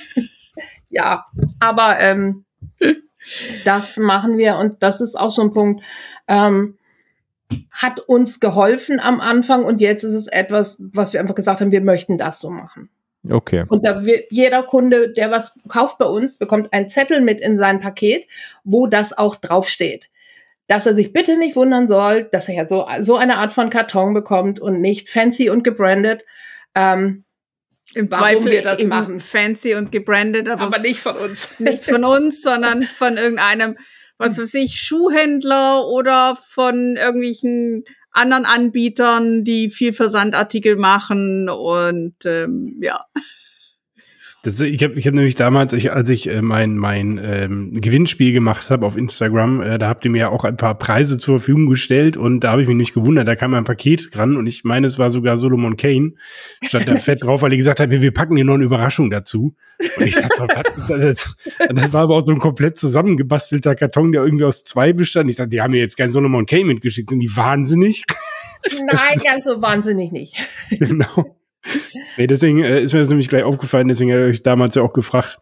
ja, 0.88 1.26
aber 1.60 2.00
ähm, 2.00 2.45
das 3.64 3.96
machen 3.96 4.38
wir 4.38 4.56
und 4.56 4.82
das 4.82 5.00
ist 5.00 5.18
auch 5.18 5.30
so 5.30 5.42
ein 5.42 5.52
Punkt. 5.52 5.84
Ähm, 6.28 6.76
hat 7.70 8.00
uns 8.00 8.40
geholfen 8.40 8.98
am 8.98 9.20
Anfang 9.20 9.64
und 9.64 9.80
jetzt 9.80 10.02
ist 10.02 10.14
es 10.14 10.26
etwas, 10.26 10.78
was 10.80 11.12
wir 11.12 11.20
einfach 11.20 11.34
gesagt 11.34 11.60
haben, 11.60 11.70
wir 11.70 11.80
möchten 11.80 12.18
das 12.18 12.40
so 12.40 12.50
machen. 12.50 12.90
Okay. 13.30 13.64
Und 13.68 13.84
da 13.84 14.04
wir, 14.04 14.24
jeder 14.30 14.62
Kunde, 14.62 15.12
der 15.12 15.30
was 15.30 15.54
kauft 15.68 15.98
bei 15.98 16.06
uns, 16.06 16.38
bekommt 16.38 16.72
einen 16.72 16.88
Zettel 16.88 17.20
mit 17.20 17.40
in 17.40 17.56
sein 17.56 17.80
Paket, 17.80 18.26
wo 18.64 18.86
das 18.86 19.16
auch 19.16 19.36
draufsteht. 19.36 20.08
Dass 20.68 20.86
er 20.86 20.94
sich 20.94 21.12
bitte 21.12 21.36
nicht 21.36 21.56
wundern 21.56 21.86
soll, 21.86 22.24
dass 22.24 22.48
er 22.48 22.54
ja 22.54 22.68
so, 22.68 22.86
so 23.00 23.16
eine 23.16 23.38
Art 23.38 23.52
von 23.52 23.70
Karton 23.70 24.14
bekommt 24.14 24.58
und 24.60 24.80
nicht 24.80 25.08
fancy 25.08 25.50
und 25.50 25.62
gebrandet. 25.62 26.24
Ähm, 26.74 27.24
im 27.96 28.10
warum 28.10 28.22
Zweifel 28.22 28.52
wir 28.52 28.62
das 28.62 28.84
machen. 28.84 29.20
Fancy 29.20 29.74
und 29.74 29.90
gebrandet, 29.90 30.48
aber, 30.48 30.62
aber 30.62 30.78
nicht 30.78 31.00
von 31.00 31.16
uns. 31.16 31.54
Nicht 31.58 31.84
von 31.84 32.04
uns, 32.04 32.42
sondern 32.42 32.84
von 32.84 33.16
irgendeinem 33.16 33.76
was 34.18 34.38
weiß 34.38 34.54
ich, 34.54 34.80
Schuhhändler 34.80 35.86
oder 35.86 36.36
von 36.36 36.96
irgendwelchen 36.96 37.84
anderen 38.12 38.46
Anbietern, 38.46 39.44
die 39.44 39.70
viel 39.70 39.92
Versandartikel 39.92 40.76
machen 40.76 41.50
und 41.50 42.14
ähm, 42.24 42.78
ja. 42.80 43.04
Das, 44.46 44.60
ich 44.60 44.84
habe 44.84 44.94
ich 44.94 45.08
hab 45.08 45.14
nämlich 45.14 45.34
damals, 45.34 45.72
ich, 45.72 45.92
als 45.92 46.08
ich 46.08 46.28
äh, 46.28 46.40
mein, 46.40 46.76
mein 46.76 47.20
ähm, 47.20 47.72
Gewinnspiel 47.72 48.32
gemacht 48.32 48.70
habe 48.70 48.86
auf 48.86 48.96
Instagram, 48.96 49.60
äh, 49.60 49.76
da 49.76 49.88
habt 49.88 50.04
ihr 50.04 50.10
mir 50.12 50.18
ja 50.18 50.28
auch 50.28 50.44
ein 50.44 50.56
paar 50.56 50.78
Preise 50.78 51.18
zur 51.18 51.40
Verfügung 51.40 51.66
gestellt 51.66 52.16
und 52.16 52.40
da 52.40 52.52
habe 52.52 52.62
ich 52.62 52.68
mich 52.68 52.76
nicht 52.76 52.94
gewundert, 52.94 53.26
da 53.26 53.34
kam 53.34 53.54
ein 53.54 53.64
Paket 53.64 54.14
dran 54.14 54.36
und 54.36 54.46
ich 54.46 54.62
meine, 54.62 54.86
es 54.86 55.00
war 55.00 55.10
sogar 55.10 55.36
Solomon 55.36 55.76
Kane, 55.76 56.12
stand 56.62 56.86
da 56.86 56.94
fett 56.94 57.24
drauf, 57.24 57.42
weil 57.42 57.50
die 57.50 57.56
gesagt 57.56 57.80
hat, 57.80 57.90
wir, 57.90 58.02
wir 58.02 58.12
packen 58.12 58.36
dir 58.36 58.44
noch 58.44 58.54
eine 58.54 58.62
Überraschung 58.62 59.10
dazu. 59.10 59.56
Und 59.96 60.06
ich 60.06 60.14
dachte, 60.14 60.46
was, 60.54 60.86
das, 60.86 61.36
das 61.68 61.92
war 61.92 62.02
aber 62.02 62.14
auch 62.14 62.24
so 62.24 62.30
ein 62.30 62.38
komplett 62.38 62.76
zusammengebastelter 62.76 63.74
Karton, 63.74 64.12
der 64.12 64.22
irgendwie 64.22 64.44
aus 64.44 64.62
zwei 64.62 64.92
bestand. 64.92 65.28
Ich 65.28 65.34
dachte, 65.34 65.50
die 65.50 65.60
haben 65.60 65.72
mir 65.72 65.80
jetzt 65.80 65.96
kein 65.96 66.12
Solomon 66.12 66.46
Kane 66.46 66.66
mitgeschickt, 66.66 67.10
sind 67.10 67.18
die 67.18 67.36
wahnsinnig? 67.36 68.04
Nein, 68.92 69.20
ganz 69.24 69.44
so 69.44 69.60
wahnsinnig 69.60 70.12
nicht. 70.12 70.36
genau 70.70 71.36
nee, 72.16 72.26
deswegen 72.26 72.62
äh, 72.62 72.82
ist 72.82 72.92
mir 72.92 73.00
das 73.00 73.08
nämlich 73.08 73.28
gleich 73.28 73.44
aufgefallen, 73.44 73.88
deswegen 73.88 74.12
habe 74.12 74.30
ich 74.30 74.42
damals 74.42 74.74
ja 74.74 74.82
auch 74.82 74.92
gefragt, 74.92 75.38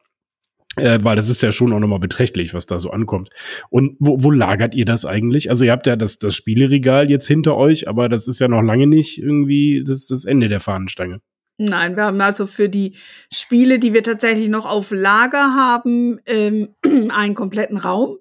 äh, 0.76 0.98
weil 1.02 1.16
das 1.16 1.28
ist 1.28 1.42
ja 1.42 1.52
schon 1.52 1.72
auch 1.72 1.78
nochmal 1.78 2.00
beträchtlich, 2.00 2.54
was 2.54 2.66
da 2.66 2.78
so 2.78 2.90
ankommt. 2.90 3.30
Und 3.70 3.96
wo, 3.98 4.22
wo 4.22 4.30
lagert 4.30 4.74
ihr 4.74 4.84
das 4.84 5.06
eigentlich? 5.06 5.50
Also 5.50 5.64
ihr 5.64 5.72
habt 5.72 5.86
ja 5.86 5.96
das, 5.96 6.18
das 6.18 6.34
Spieleregal 6.34 7.10
jetzt 7.10 7.26
hinter 7.26 7.56
euch, 7.56 7.88
aber 7.88 8.08
das 8.08 8.28
ist 8.28 8.40
ja 8.40 8.48
noch 8.48 8.62
lange 8.62 8.86
nicht 8.86 9.18
irgendwie 9.18 9.84
das, 9.86 10.06
das 10.06 10.24
Ende 10.24 10.48
der 10.48 10.60
Fahnenstange. 10.60 11.18
Nein, 11.56 11.96
wir 11.96 12.04
haben 12.04 12.20
also 12.20 12.46
für 12.46 12.68
die 12.68 12.96
Spiele, 13.32 13.78
die 13.78 13.94
wir 13.94 14.02
tatsächlich 14.02 14.48
noch 14.48 14.66
auf 14.66 14.90
Lager 14.90 15.54
haben, 15.54 16.18
ähm, 16.26 16.74
einen 17.10 17.34
kompletten 17.34 17.76
Raum. 17.76 18.18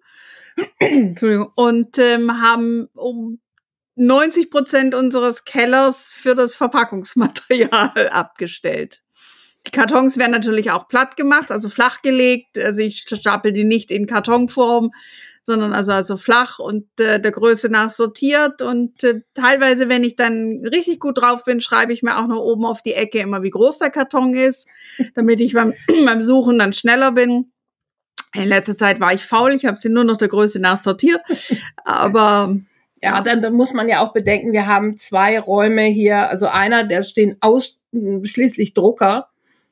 Entschuldigung. 0.80 1.50
Und 1.56 1.98
ähm, 1.98 2.40
haben 2.42 2.90
um 2.94 3.40
90 3.96 4.50
Prozent 4.50 4.96
unseres 4.96 5.46
Kellers 5.46 6.12
für 6.14 6.36
das 6.36 6.56
Verpackungsmaterial 6.56 8.10
abgestellt. 8.12 9.02
Die 9.66 9.72
Kartons 9.72 10.18
werden 10.18 10.32
natürlich 10.32 10.72
auch 10.72 10.88
platt 10.88 11.16
gemacht, 11.16 11.50
also 11.50 11.70
flach 11.70 12.02
gelegt. 12.02 12.60
Also 12.60 12.82
ich 12.82 13.06
stapel 13.08 13.54
die 13.54 13.64
nicht 13.64 13.92
in 13.92 14.08
Kartonform, 14.08 14.92
sondern 15.42 15.74
also, 15.74 15.92
also 15.94 16.18
flach 16.18 16.60
und 16.60 16.86
äh, 17.00 17.22
der 17.22 17.32
Größe 17.32 17.70
nach 17.70 17.90
sortiert. 17.90 18.62
Und 18.62 19.04
äh, 19.04 19.22
teilweise, 19.36 19.88
wenn 19.88 20.04
ich 20.04 20.16
dann 20.16 20.64
richtig 20.66 21.00
gut 21.00 21.20
drauf 21.20 21.46
bin, 21.46 21.62
schreibe 21.62 21.94
ich 21.94 22.04
mir 22.04 22.18
auch 22.18 22.28
noch 22.28 22.42
oben 22.42 22.66
auf 22.66 22.82
die 22.82 22.94
Ecke 22.94 23.20
immer, 23.20 23.42
wie 23.42 23.52
groß 23.52 23.78
der 23.78 23.90
Karton 23.90 24.34
ist, 24.36 24.68
damit 25.16 25.40
ich 25.40 25.54
beim, 25.54 25.74
beim 26.06 26.22
Suchen 26.22 26.60
dann 26.60 26.74
schneller 26.74 27.12
bin. 27.12 27.52
In 28.36 28.50
letzter 28.50 28.76
Zeit 28.76 29.00
war 29.00 29.14
ich 29.14 29.24
faul, 29.24 29.54
ich 29.54 29.66
habe 29.66 29.78
sie 29.80 29.90
nur 29.90 30.04
noch 30.04 30.18
der 30.18 30.28
Größe 30.28 30.60
nach 30.60 30.78
sortiert. 30.78 31.22
Aber 31.86 32.58
ja, 33.04 33.22
dann, 33.22 33.42
dann 33.42 33.54
muss 33.54 33.74
man 33.74 33.90
ja 33.90 34.00
auch 34.00 34.14
bedenken, 34.14 34.54
wir 34.54 34.66
haben 34.66 34.98
zwei 34.98 35.38
Räume 35.38 35.84
hier. 35.84 36.30
Also 36.30 36.48
einer, 36.48 36.86
da 36.86 37.04
stehen 37.04 37.36
ausschließlich 37.42 38.74
Drucker. 38.74 39.28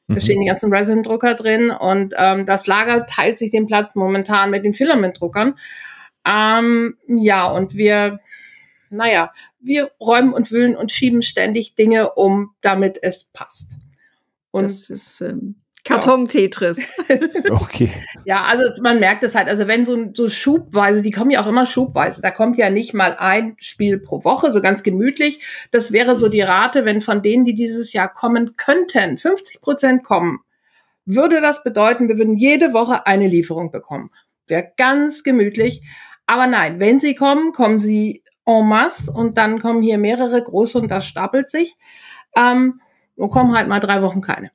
Da 0.09 0.15
mhm. 0.15 0.19
stehen 0.19 0.41
die 0.41 0.47
ganzen 0.47 0.73
Resin-Drucker 0.73 1.35
drin 1.35 1.71
und 1.71 2.13
ähm, 2.17 2.45
das 2.45 2.67
Lager 2.67 3.05
teilt 3.05 3.37
sich 3.37 3.51
den 3.51 3.67
Platz 3.67 3.95
momentan 3.95 4.49
mit 4.49 4.65
den 4.65 4.73
Filament-Druckern. 4.73 5.57
Ähm, 6.27 6.97
ja, 7.07 7.49
und 7.49 7.73
wir, 7.73 8.19
naja, 8.89 9.31
wir 9.61 9.91
räumen 10.01 10.33
und 10.33 10.51
wühlen 10.51 10.75
und 10.75 10.91
schieben 10.91 11.21
ständig 11.21 11.75
Dinge 11.75 12.11
um, 12.11 12.53
damit 12.59 12.99
es 13.01 13.23
passt. 13.31 13.77
Und 14.51 14.63
das 14.63 14.89
ist 14.89 15.21
ähm, 15.21 15.55
Karton-Tetris. 15.83 16.91
okay. 17.49 17.89
Ja, 18.25 18.43
also 18.43 18.63
man 18.83 18.99
merkt 18.99 19.23
es 19.23 19.33
halt, 19.33 19.47
also 19.47 19.67
wenn 19.67 19.85
so, 19.85 20.11
so 20.13 20.29
schubweise, 20.29 21.01
die 21.01 21.11
kommen 21.11 21.31
ja 21.31 21.41
auch 21.41 21.47
immer 21.47 21.65
schubweise, 21.65 22.21
da 22.21 22.29
kommt 22.29 22.57
ja 22.57 22.69
nicht 22.69 22.93
mal 22.93 23.15
ein 23.17 23.55
Spiel 23.57 23.99
pro 23.99 24.23
Woche, 24.23 24.51
so 24.51 24.61
ganz 24.61 24.83
gemütlich. 24.83 25.39
Das 25.71 25.91
wäre 25.91 26.15
so 26.15 26.29
die 26.29 26.41
Rate, 26.41 26.85
wenn 26.85 27.01
von 27.01 27.23
denen, 27.23 27.45
die 27.45 27.55
dieses 27.55 27.93
Jahr 27.93 28.13
kommen 28.13 28.55
könnten, 28.57 29.17
50 29.17 29.61
Prozent 29.61 30.03
kommen, 30.03 30.41
würde 31.05 31.41
das 31.41 31.63
bedeuten, 31.63 32.07
wir 32.07 32.17
würden 32.17 32.37
jede 32.37 32.73
Woche 32.73 33.07
eine 33.07 33.27
Lieferung 33.27 33.71
bekommen. 33.71 34.11
Wäre 34.47 34.71
ganz 34.77 35.23
gemütlich. 35.23 35.81
Aber 36.27 36.45
nein, 36.45 36.79
wenn 36.79 36.99
sie 36.99 37.15
kommen, 37.15 37.53
kommen 37.53 37.79
sie 37.79 38.23
en 38.45 38.67
masse 38.67 39.11
und 39.11 39.37
dann 39.37 39.61
kommen 39.61 39.81
hier 39.81 39.97
mehrere 39.97 40.41
große 40.41 40.77
und 40.77 40.89
das 40.89 41.05
stapelt 41.05 41.49
sich. 41.49 41.75
Ähm, 42.35 42.81
und 43.15 43.29
kommen 43.29 43.55
halt 43.55 43.67
mal 43.67 43.79
drei 43.79 44.01
Wochen 44.01 44.21
keine. 44.21 44.51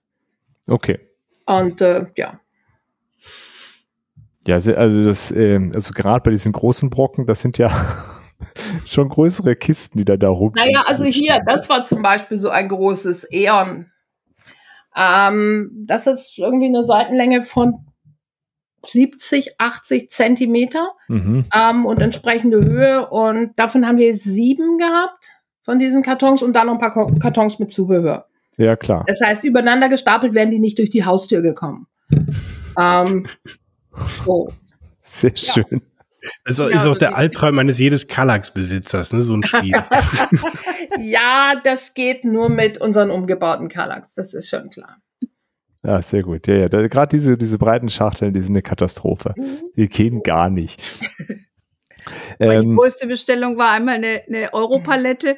Okay. 0.69 1.06
Und 1.47 1.81
äh, 1.81 2.07
ja. 2.17 2.41
Ja, 4.47 4.57
also 4.57 5.03
das, 5.03 5.33
äh, 5.33 5.59
also 5.75 5.93
gerade 5.93 6.23
bei 6.23 6.31
diesen 6.31 6.53
großen 6.53 6.91
Brocken, 6.91 7.27
das 7.27 7.41
sind 7.41 7.59
ja 7.59 7.73
schon 8.85 9.09
größere 9.09 9.57
Kisten, 9.57 9.99
die 9.99 10.05
da 10.05 10.17
da 10.17 10.29
rum. 10.29 10.53
Naja, 10.55 10.85
also 10.87 11.05
hier, 11.05 11.41
das 11.47 11.69
war 11.69 11.85
zum 11.85 12.03
Beispiel 12.03 12.37
so 12.37 12.51
ein 12.51 12.69
großes 12.69 13.25
Eon. 13.33 13.91
Ähm, 14.97 15.85
das 15.87 16.07
ist 16.07 16.39
irgendwie 16.39 16.67
eine 16.67 16.85
Seitenlänge 16.85 17.43
von 17.43 17.87
70, 18.87 19.61
80 19.61 20.11
Zentimeter 20.11 20.93
mhm. 21.09 21.45
ähm, 21.53 21.87
und 21.87 22.01
entsprechende 22.01 22.65
Höhe. 22.65 23.09
Und 23.09 23.59
davon 23.59 23.87
haben 23.87 23.99
wir 23.99 24.17
sieben 24.17 24.79
gehabt 24.79 25.37
von 25.63 25.79
diesen 25.79 26.03
Kartons 26.03 26.43
und 26.43 26.55
dann 26.55 26.69
noch 26.69 26.75
ein 26.75 26.81
paar 26.81 27.19
Kartons 27.19 27.59
mit 27.59 27.71
Zubehör. 27.71 28.27
Ja, 28.57 28.77
klar. 28.77 29.05
Das 29.07 29.21
heißt, 29.21 29.45
übereinander 29.45 29.89
gestapelt 29.89 30.35
werden 30.35 30.51
die 30.51 30.59
nicht 30.59 30.79
durch 30.79 30.91
die 30.91 31.05
Haustür 31.05 31.43
gekommen. 31.43 31.87
ähm, 32.79 33.27
so. 34.25 34.49
Sehr 35.01 35.37
schön. 35.37 35.83
Das 36.45 36.59
ist, 36.59 36.75
ist 36.75 36.87
auch 36.87 36.97
der 36.97 37.17
Albtraum 37.17 37.59
eines 37.59 37.79
jedes 37.79 38.09
Kallax-Besitzers, 38.09 39.13
ne, 39.13 39.23
so 39.23 39.35
ein 39.37 39.45
Spiel. 39.45 39.75
ja, 40.99 41.61
das 41.63 41.95
geht 41.95 42.25
nur 42.25 42.49
mit 42.49 42.79
unseren 42.79 43.11
umgebauten 43.11 43.69
Kallax, 43.69 44.15
das 44.15 44.35
ist 44.35 44.49
schon 44.49 44.69
klar. 44.71 44.97
Ja, 45.85 46.03
sehr 46.03 46.23
gut. 46.23 46.49
Ja, 46.49 46.55
ja. 46.55 46.69
Gerade 46.69 47.17
diese, 47.17 47.39
diese 47.39 47.59
breiten 47.59 47.89
Schachteln, 47.89 48.33
die 48.33 48.41
sind 48.41 48.55
eine 48.55 48.63
Katastrophe. 48.63 49.35
Mhm. 49.37 49.71
Die 49.77 49.89
gehen 49.89 50.23
gar 50.25 50.51
nicht. 50.51 50.83
ähm, 52.41 52.71
die 52.71 52.77
größte 52.77 53.07
Bestellung 53.07 53.57
war 53.57 53.71
einmal 53.71 53.95
eine, 53.95 54.23
eine 54.27 54.53
Europalette. 54.53 55.37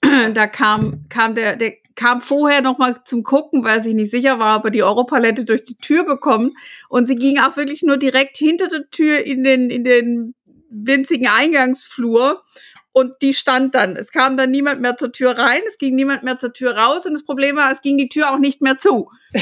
Da 0.00 0.46
kam, 0.46 1.04
kam 1.10 1.34
der, 1.34 1.56
der 1.56 1.74
kam 1.94 2.20
vorher 2.20 2.62
noch 2.62 2.78
mal 2.78 3.02
zum 3.04 3.22
Gucken, 3.22 3.64
weil 3.64 3.82
sie 3.82 3.94
nicht 3.94 4.10
sicher 4.10 4.38
war, 4.38 4.58
ob 4.58 4.64
er 4.66 4.70
die 4.70 4.82
Europalette 4.82 5.44
durch 5.44 5.64
die 5.64 5.76
Tür 5.76 6.04
bekommt. 6.04 6.54
Und 6.88 7.06
sie 7.06 7.16
ging 7.16 7.38
auch 7.38 7.56
wirklich 7.56 7.82
nur 7.82 7.96
direkt 7.96 8.36
hinter 8.36 8.68
der 8.68 8.88
Tür 8.90 9.24
in 9.24 9.44
den, 9.44 9.70
in 9.70 9.84
den 9.84 10.34
winzigen 10.70 11.28
Eingangsflur. 11.28 12.42
Und 12.92 13.14
die 13.22 13.34
stand 13.34 13.74
dann. 13.74 13.96
Es 13.96 14.10
kam 14.10 14.36
dann 14.36 14.50
niemand 14.50 14.80
mehr 14.80 14.96
zur 14.96 15.12
Tür 15.12 15.38
rein, 15.38 15.60
es 15.68 15.78
ging 15.78 15.94
niemand 15.94 16.24
mehr 16.24 16.38
zur 16.38 16.52
Tür 16.52 16.76
raus. 16.76 17.06
Und 17.06 17.12
das 17.12 17.24
Problem 17.24 17.56
war, 17.56 17.70
es 17.70 17.82
ging 17.82 17.96
die 17.98 18.08
Tür 18.08 18.32
auch 18.32 18.38
nicht 18.38 18.60
mehr 18.62 18.78
zu. 18.78 19.10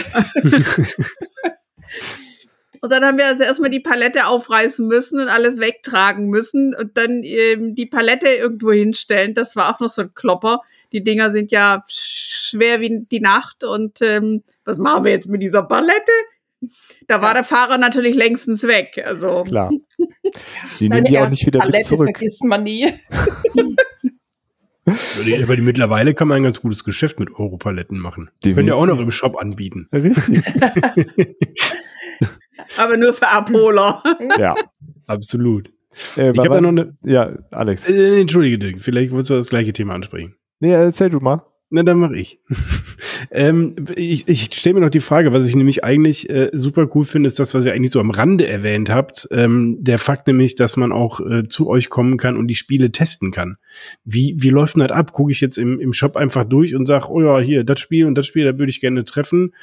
Und 2.80 2.92
dann 2.92 3.04
haben 3.04 3.18
wir 3.18 3.26
also 3.26 3.42
erstmal 3.42 3.70
die 3.70 3.80
Palette 3.80 4.26
aufreißen 4.26 4.86
müssen 4.86 5.20
und 5.20 5.28
alles 5.28 5.58
wegtragen 5.58 6.28
müssen 6.28 6.74
und 6.74 6.96
dann 6.96 7.22
ähm, 7.24 7.74
die 7.74 7.86
Palette 7.86 8.28
irgendwo 8.28 8.70
hinstellen. 8.70 9.34
Das 9.34 9.56
war 9.56 9.74
auch 9.74 9.80
noch 9.80 9.88
so 9.88 10.02
ein 10.02 10.14
Klopper. 10.14 10.60
Die 10.92 11.04
Dinger 11.04 11.30
sind 11.30 11.50
ja 11.52 11.84
schwer 11.88 12.80
wie 12.80 13.04
die 13.10 13.20
Nacht. 13.20 13.62
Und 13.64 13.98
ähm, 14.02 14.42
was 14.64 14.78
machen 14.78 15.04
wir 15.04 15.12
jetzt 15.12 15.28
mit 15.28 15.42
dieser 15.42 15.62
Palette? 15.62 16.12
Da 17.06 17.20
war 17.22 17.34
der 17.34 17.44
Fahrer 17.44 17.78
natürlich 17.78 18.14
längstens 18.16 18.62
weg. 18.64 19.02
Also 19.06 19.44
Klar. 19.44 19.70
Die 20.80 20.88
nehmen 20.88 21.04
die 21.04 21.18
auch 21.18 21.28
nicht 21.30 21.46
wieder 21.46 21.58
mit 21.60 21.68
Palette 21.68 21.84
zurück. 21.84 22.08
vergisst 22.12 22.42
man 22.44 22.64
nie. 22.64 22.86
Aber 24.86 25.24
die- 25.24 25.42
Aber 25.42 25.54
die, 25.56 25.62
mittlerweile 25.62 26.14
kann 26.14 26.28
man 26.28 26.38
ein 26.38 26.42
ganz 26.44 26.60
gutes 26.60 26.82
Geschäft 26.82 27.20
mit 27.20 27.30
Europaletten 27.30 27.98
machen. 27.98 28.30
Die 28.44 28.54
können 28.54 28.68
ja 28.68 28.74
auch 28.74 28.86
noch 28.86 28.98
im 29.00 29.10
Shop 29.10 29.36
anbieten. 29.36 29.86
Richtig. 29.92 30.42
aber 32.76 32.96
nur 32.96 33.12
für 33.12 33.28
Abholer. 33.28 34.02
ja. 34.38 34.54
Absolut. 35.06 35.68
Äh, 36.16 36.32
Ich 36.32 36.38
habe 36.38 36.48
da 36.48 36.60
noch 36.60 36.68
eine. 36.68 36.96
ja, 37.02 37.36
Alex. 37.50 37.86
Äh, 37.86 38.20
Entschuldige, 38.20 38.58
Dirk, 38.58 38.80
vielleicht 38.80 39.10
wolltest 39.10 39.30
du 39.30 39.34
das 39.34 39.48
gleiche 39.48 39.72
Thema 39.72 39.94
ansprechen. 39.94 40.34
Nee, 40.60 40.72
erzähl 40.72 41.10
du 41.10 41.20
mal. 41.20 41.42
Na, 41.70 41.82
dann 41.82 41.98
mache 41.98 42.16
ich. 42.16 42.40
ähm, 43.30 43.74
ich 43.94 44.28
ich 44.28 44.54
stelle 44.54 44.74
mir 44.74 44.80
noch 44.80 44.90
die 44.90 45.00
Frage, 45.00 45.32
was 45.32 45.46
ich 45.46 45.54
nämlich 45.56 45.84
eigentlich 45.84 46.28
äh, 46.30 46.50
super 46.52 46.88
cool 46.94 47.04
finde, 47.04 47.26
ist 47.26 47.38
das, 47.38 47.54
was 47.54 47.64
ihr 47.64 47.72
eigentlich 47.72 47.90
so 47.90 48.00
am 48.00 48.10
Rande 48.10 48.46
erwähnt 48.46 48.90
habt. 48.90 49.28
Ähm, 49.30 49.76
der 49.80 49.98
Fakt 49.98 50.26
nämlich, 50.26 50.54
dass 50.54 50.76
man 50.76 50.92
auch 50.92 51.20
äh, 51.20 51.48
zu 51.48 51.68
euch 51.68 51.88
kommen 51.88 52.16
kann 52.16 52.36
und 52.36 52.48
die 52.48 52.54
Spiele 52.54 52.92
testen 52.92 53.30
kann. 53.30 53.56
Wie, 54.04 54.34
wie 54.38 54.50
läuft 54.50 54.76
denn 54.76 54.86
das 54.86 54.96
ab? 54.96 55.12
Gucke 55.12 55.32
ich 55.32 55.40
jetzt 55.40 55.58
im, 55.58 55.80
im 55.80 55.92
Shop 55.92 56.16
einfach 56.16 56.44
durch 56.44 56.74
und 56.74 56.86
sage, 56.86 57.06
oh 57.10 57.20
ja, 57.20 57.38
hier, 57.40 57.64
das 57.64 57.80
Spiel 57.80 58.06
und 58.06 58.14
das 58.14 58.26
Spiel, 58.26 58.44
da 58.44 58.58
würde 58.58 58.70
ich 58.70 58.80
gerne 58.80 59.04
treffen. 59.04 59.54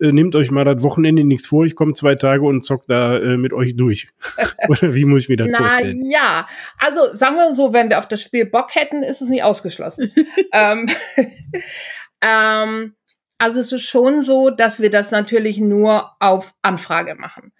Äh, 0.00 0.12
nehmt 0.12 0.34
euch 0.36 0.50
mal 0.50 0.64
das 0.64 0.82
Wochenende 0.82 1.24
nichts 1.24 1.46
vor, 1.46 1.64
ich 1.64 1.74
komme 1.74 1.92
zwei 1.92 2.14
Tage 2.14 2.44
und 2.44 2.64
zock 2.64 2.86
da 2.86 3.18
äh, 3.18 3.36
mit 3.36 3.52
euch 3.52 3.76
durch. 3.76 4.08
Oder 4.68 4.94
wie 4.94 5.04
muss 5.04 5.22
ich 5.22 5.28
mir 5.28 5.36
das 5.36 5.48
Na 5.50 5.58
vorstellen? 5.58 6.04
ja, 6.10 6.46
also 6.78 7.12
sagen 7.12 7.36
wir 7.36 7.54
so, 7.54 7.72
wenn 7.72 7.90
wir 7.90 7.98
auf 7.98 8.08
das 8.08 8.22
Spiel 8.22 8.46
Bock 8.46 8.74
hätten, 8.74 9.02
ist 9.02 9.22
es 9.22 9.28
nicht 9.28 9.42
ausgeschlossen. 9.42 10.08
ähm, 10.52 10.86
ähm, 12.20 12.94
also 13.44 13.60
es 13.60 13.72
ist 13.72 13.86
schon 13.86 14.22
so, 14.22 14.48
dass 14.48 14.80
wir 14.80 14.90
das 14.90 15.10
natürlich 15.10 15.58
nur 15.58 16.12
auf 16.18 16.54
Anfrage 16.62 17.14
machen. 17.14 17.52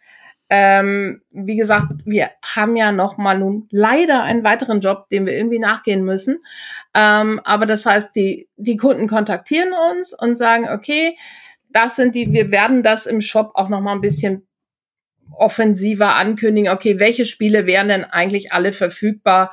Ähm, 0.49 1.21
wie 1.31 1.57
gesagt, 1.57 1.89
wir 2.07 2.31
haben 2.43 2.75
ja 2.75 2.91
noch 2.91 3.19
mal 3.19 3.39
nun 3.39 3.69
leider 3.71 4.23
einen 4.23 4.45
weiteren 4.45 4.81
Job, 4.81 5.11
dem 5.11 5.27
wir 5.27 5.35
irgendwie 5.35 5.59
nachgehen 5.59 6.03
müssen. 6.03 6.39
Ähm, 6.95 7.39
aber 7.45 7.67
das 7.67 7.85
heißt, 7.85 8.17
die, 8.17 8.49
die 8.57 8.79
Kunden 8.79 9.09
kontaktieren 9.09 9.75
uns 9.91 10.19
und 10.19 10.39
sagen, 10.39 10.71
okay, 10.71 11.19
das 11.69 11.97
sind 11.97 12.15
die, 12.15 12.33
wir 12.33 12.51
werden 12.51 12.83
das 12.83 13.05
im 13.05 13.21
Shop 13.21 13.51
auch 13.53 13.69
noch 13.69 13.83
mal 13.83 13.93
ein 13.93 14.01
bisschen 14.01 14.47
offensiver 15.37 16.15
ankündigen, 16.15 16.73
okay, 16.73 16.99
welche 16.99 17.27
Spiele 17.27 17.67
wären 17.67 17.89
denn 17.89 18.05
eigentlich 18.05 18.55
alle 18.55 18.73
verfügbar 18.73 19.53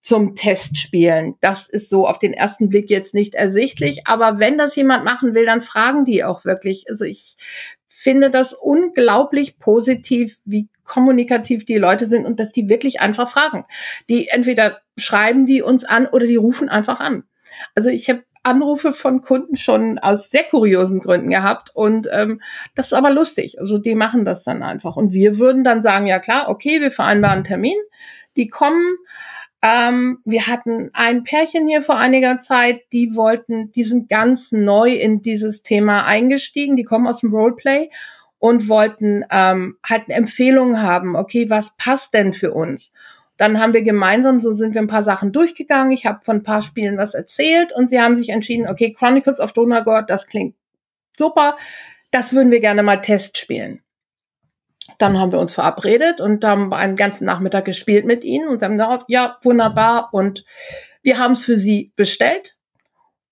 zum 0.00 0.34
Testspielen? 0.34 1.34
Das 1.40 1.68
ist 1.68 1.90
so 1.90 2.06
auf 2.06 2.18
den 2.18 2.32
ersten 2.32 2.68
Blick 2.68 2.90
jetzt 2.90 3.14
nicht 3.14 3.34
ersichtlich, 3.34 4.06
aber 4.06 4.38
wenn 4.38 4.58
das 4.58 4.76
jemand 4.76 5.04
machen 5.04 5.34
will, 5.34 5.46
dann 5.46 5.62
fragen 5.62 6.04
die 6.04 6.24
auch 6.24 6.44
wirklich. 6.44 6.84
Also 6.88 7.04
ich 7.04 7.36
finde 7.86 8.30
das 8.30 8.52
unglaublich 8.52 9.58
positiv, 9.58 10.38
wie 10.44 10.68
kommunikativ 10.84 11.64
die 11.64 11.76
Leute 11.76 12.04
sind 12.04 12.24
und 12.24 12.38
dass 12.38 12.52
die 12.52 12.68
wirklich 12.68 13.00
einfach 13.00 13.28
fragen. 13.28 13.64
Die 14.08 14.28
entweder 14.28 14.78
schreiben 14.96 15.46
die 15.46 15.62
uns 15.62 15.84
an 15.84 16.06
oder 16.06 16.26
die 16.26 16.36
rufen 16.36 16.68
einfach 16.68 17.00
an. 17.00 17.24
Also 17.74 17.88
ich 17.88 18.08
habe 18.08 18.22
Anrufe 18.46 18.92
von 18.92 19.22
Kunden 19.22 19.56
schon 19.56 19.98
aus 19.98 20.30
sehr 20.30 20.44
kuriosen 20.44 21.00
Gründen 21.00 21.30
gehabt 21.30 21.70
und 21.74 22.08
ähm, 22.12 22.40
das 22.76 22.86
ist 22.86 22.92
aber 22.92 23.10
lustig. 23.10 23.60
Also 23.60 23.78
die 23.78 23.96
machen 23.96 24.24
das 24.24 24.44
dann 24.44 24.62
einfach 24.62 24.96
und 24.96 25.12
wir 25.12 25.38
würden 25.38 25.64
dann 25.64 25.82
sagen, 25.82 26.06
ja 26.06 26.20
klar, 26.20 26.48
okay, 26.48 26.80
wir 26.80 26.92
vereinbaren 26.92 27.38
einen 27.38 27.44
Termin, 27.44 27.76
die 28.36 28.48
kommen. 28.48 28.96
Ähm, 29.62 30.18
wir 30.24 30.46
hatten 30.46 30.90
ein 30.92 31.24
Pärchen 31.24 31.66
hier 31.66 31.82
vor 31.82 31.96
einiger 31.96 32.38
Zeit, 32.38 32.82
die 32.92 33.16
wollten, 33.16 33.72
die 33.72 33.84
sind 33.84 34.08
ganz 34.08 34.52
neu 34.52 34.92
in 34.92 35.22
dieses 35.22 35.62
Thema 35.62 36.04
eingestiegen, 36.04 36.76
die 36.76 36.84
kommen 36.84 37.06
aus 37.06 37.20
dem 37.20 37.34
Roleplay 37.34 37.90
und 38.38 38.68
wollten 38.68 39.24
ähm, 39.30 39.78
halt 39.84 40.04
eine 40.06 40.14
Empfehlung 40.14 40.82
haben, 40.82 41.16
okay, 41.16 41.48
was 41.48 41.76
passt 41.76 42.14
denn 42.14 42.32
für 42.32 42.52
uns? 42.52 42.92
Dann 43.38 43.60
haben 43.60 43.74
wir 43.74 43.82
gemeinsam, 43.82 44.40
so 44.40 44.52
sind 44.52 44.74
wir 44.74 44.80
ein 44.80 44.88
paar 44.88 45.02
Sachen 45.02 45.32
durchgegangen. 45.32 45.92
Ich 45.92 46.06
habe 46.06 46.24
von 46.24 46.36
ein 46.36 46.42
paar 46.42 46.62
Spielen 46.62 46.96
was 46.96 47.12
erzählt 47.12 47.72
und 47.72 47.90
sie 47.90 48.00
haben 48.00 48.16
sich 48.16 48.30
entschieden, 48.30 48.68
okay, 48.68 48.92
Chronicles 48.92 49.40
of 49.40 49.52
Donagord, 49.52 50.08
das 50.08 50.26
klingt 50.26 50.54
super, 51.18 51.56
das 52.10 52.32
würden 52.32 52.50
wir 52.50 52.60
gerne 52.60 52.82
mal 52.82 53.00
Test 53.00 53.38
spielen. 53.38 53.82
Dann 54.98 55.18
haben 55.18 55.32
wir 55.32 55.40
uns 55.40 55.52
verabredet 55.52 56.20
und 56.20 56.44
haben 56.44 56.72
einen 56.72 56.96
ganzen 56.96 57.24
Nachmittag 57.24 57.64
gespielt 57.64 58.04
mit 58.04 58.24
ihnen 58.24 58.48
und 58.48 58.60
gesagt, 58.60 59.04
ja, 59.08 59.38
wunderbar. 59.42 60.10
Und 60.12 60.44
wir 61.02 61.18
haben 61.18 61.32
es 61.32 61.42
für 61.42 61.58
sie 61.58 61.92
bestellt 61.96 62.56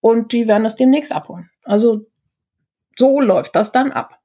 und 0.00 0.32
die 0.32 0.48
werden 0.48 0.66
es 0.66 0.76
demnächst 0.76 1.14
abholen. 1.14 1.50
Also 1.62 2.06
so 2.96 3.20
läuft 3.20 3.56
das 3.56 3.72
dann 3.72 3.92
ab. 3.92 4.20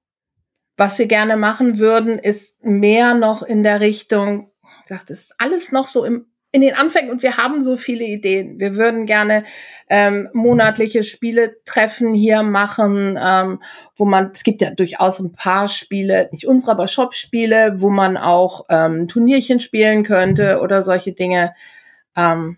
Was 0.77 0.97
wir 0.97 1.07
gerne 1.07 1.35
machen 1.35 1.77
würden, 1.77 2.19
ist 2.19 2.63
mehr 2.63 3.13
noch 3.13 3.43
in 3.43 3.63
der 3.63 3.81
Richtung, 3.81 4.51
ich 4.83 4.89
sag, 4.89 5.05
das 5.07 5.19
ist 5.19 5.35
alles 5.37 5.71
noch 5.71 5.87
so 5.87 6.05
im, 6.05 6.28
in 6.51 6.61
den 6.61 6.73
Anfängen 6.73 7.11
und 7.11 7.21
wir 7.21 7.37
haben 7.37 7.61
so 7.61 7.77
viele 7.77 8.05
Ideen. 8.05 8.59
Wir 8.59 8.75
würden 8.75 9.05
gerne 9.05 9.43
ähm, 9.87 10.29
monatliche 10.33 11.03
Spiele-Treffen 11.03 12.15
hier 12.15 12.41
machen, 12.41 13.19
ähm, 13.21 13.61
wo 13.95 14.05
man, 14.05 14.31
es 14.33 14.43
gibt 14.43 14.61
ja 14.61 14.71
durchaus 14.71 15.19
ein 15.19 15.31
paar 15.31 15.67
Spiele, 15.67 16.27
nicht 16.31 16.47
unsere, 16.47 16.71
aber 16.71 16.87
Shop-Spiele, 16.87 17.75
wo 17.77 17.89
man 17.89 18.17
auch 18.17 18.65
ähm, 18.69 19.07
Turnierchen 19.07 19.59
spielen 19.59 20.03
könnte 20.03 20.59
oder 20.61 20.81
solche 20.81 21.11
Dinge. 21.11 21.53
Ähm, 22.17 22.57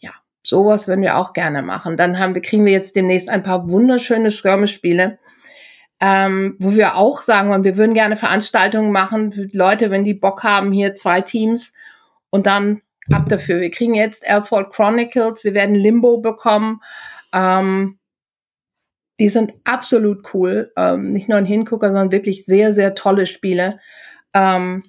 ja, 0.00 0.10
sowas 0.42 0.88
würden 0.88 1.02
wir 1.02 1.16
auch 1.16 1.34
gerne 1.34 1.62
machen. 1.62 1.96
Dann 1.96 2.18
haben 2.18 2.34
wir, 2.34 2.42
kriegen 2.42 2.64
wir 2.64 2.72
jetzt 2.72 2.96
demnächst 2.96 3.28
ein 3.28 3.44
paar 3.44 3.70
wunderschöne 3.70 4.32
Skirmish-Spiele. 4.32 5.18
Ähm, 6.00 6.56
wo 6.58 6.74
wir 6.74 6.96
auch 6.96 7.20
sagen 7.20 7.50
wollen, 7.50 7.62
wir 7.62 7.76
würden 7.76 7.94
gerne 7.94 8.16
Veranstaltungen 8.16 8.90
machen 8.90 9.50
Leute, 9.52 9.92
wenn 9.92 10.04
die 10.04 10.12
Bock 10.12 10.42
haben, 10.42 10.72
hier 10.72 10.96
zwei 10.96 11.20
Teams 11.20 11.72
und 12.30 12.46
dann 12.46 12.82
ab 13.12 13.28
dafür. 13.28 13.60
Wir 13.60 13.70
kriegen 13.70 13.94
jetzt 13.94 14.24
Airfall 14.24 14.68
Chronicles, 14.68 15.44
wir 15.44 15.54
werden 15.54 15.74
Limbo 15.74 16.18
bekommen. 16.18 16.82
Ähm, 17.32 17.98
die 19.20 19.28
sind 19.28 19.54
absolut 19.64 20.34
cool. 20.34 20.72
Ähm, 20.76 21.12
nicht 21.12 21.28
nur 21.28 21.38
ein 21.38 21.46
Hingucker, 21.46 21.88
sondern 21.88 22.12
wirklich 22.12 22.44
sehr, 22.46 22.72
sehr 22.72 22.94
tolle 22.94 23.26
Spiele. 23.26 23.78
Ähm, 24.32 24.82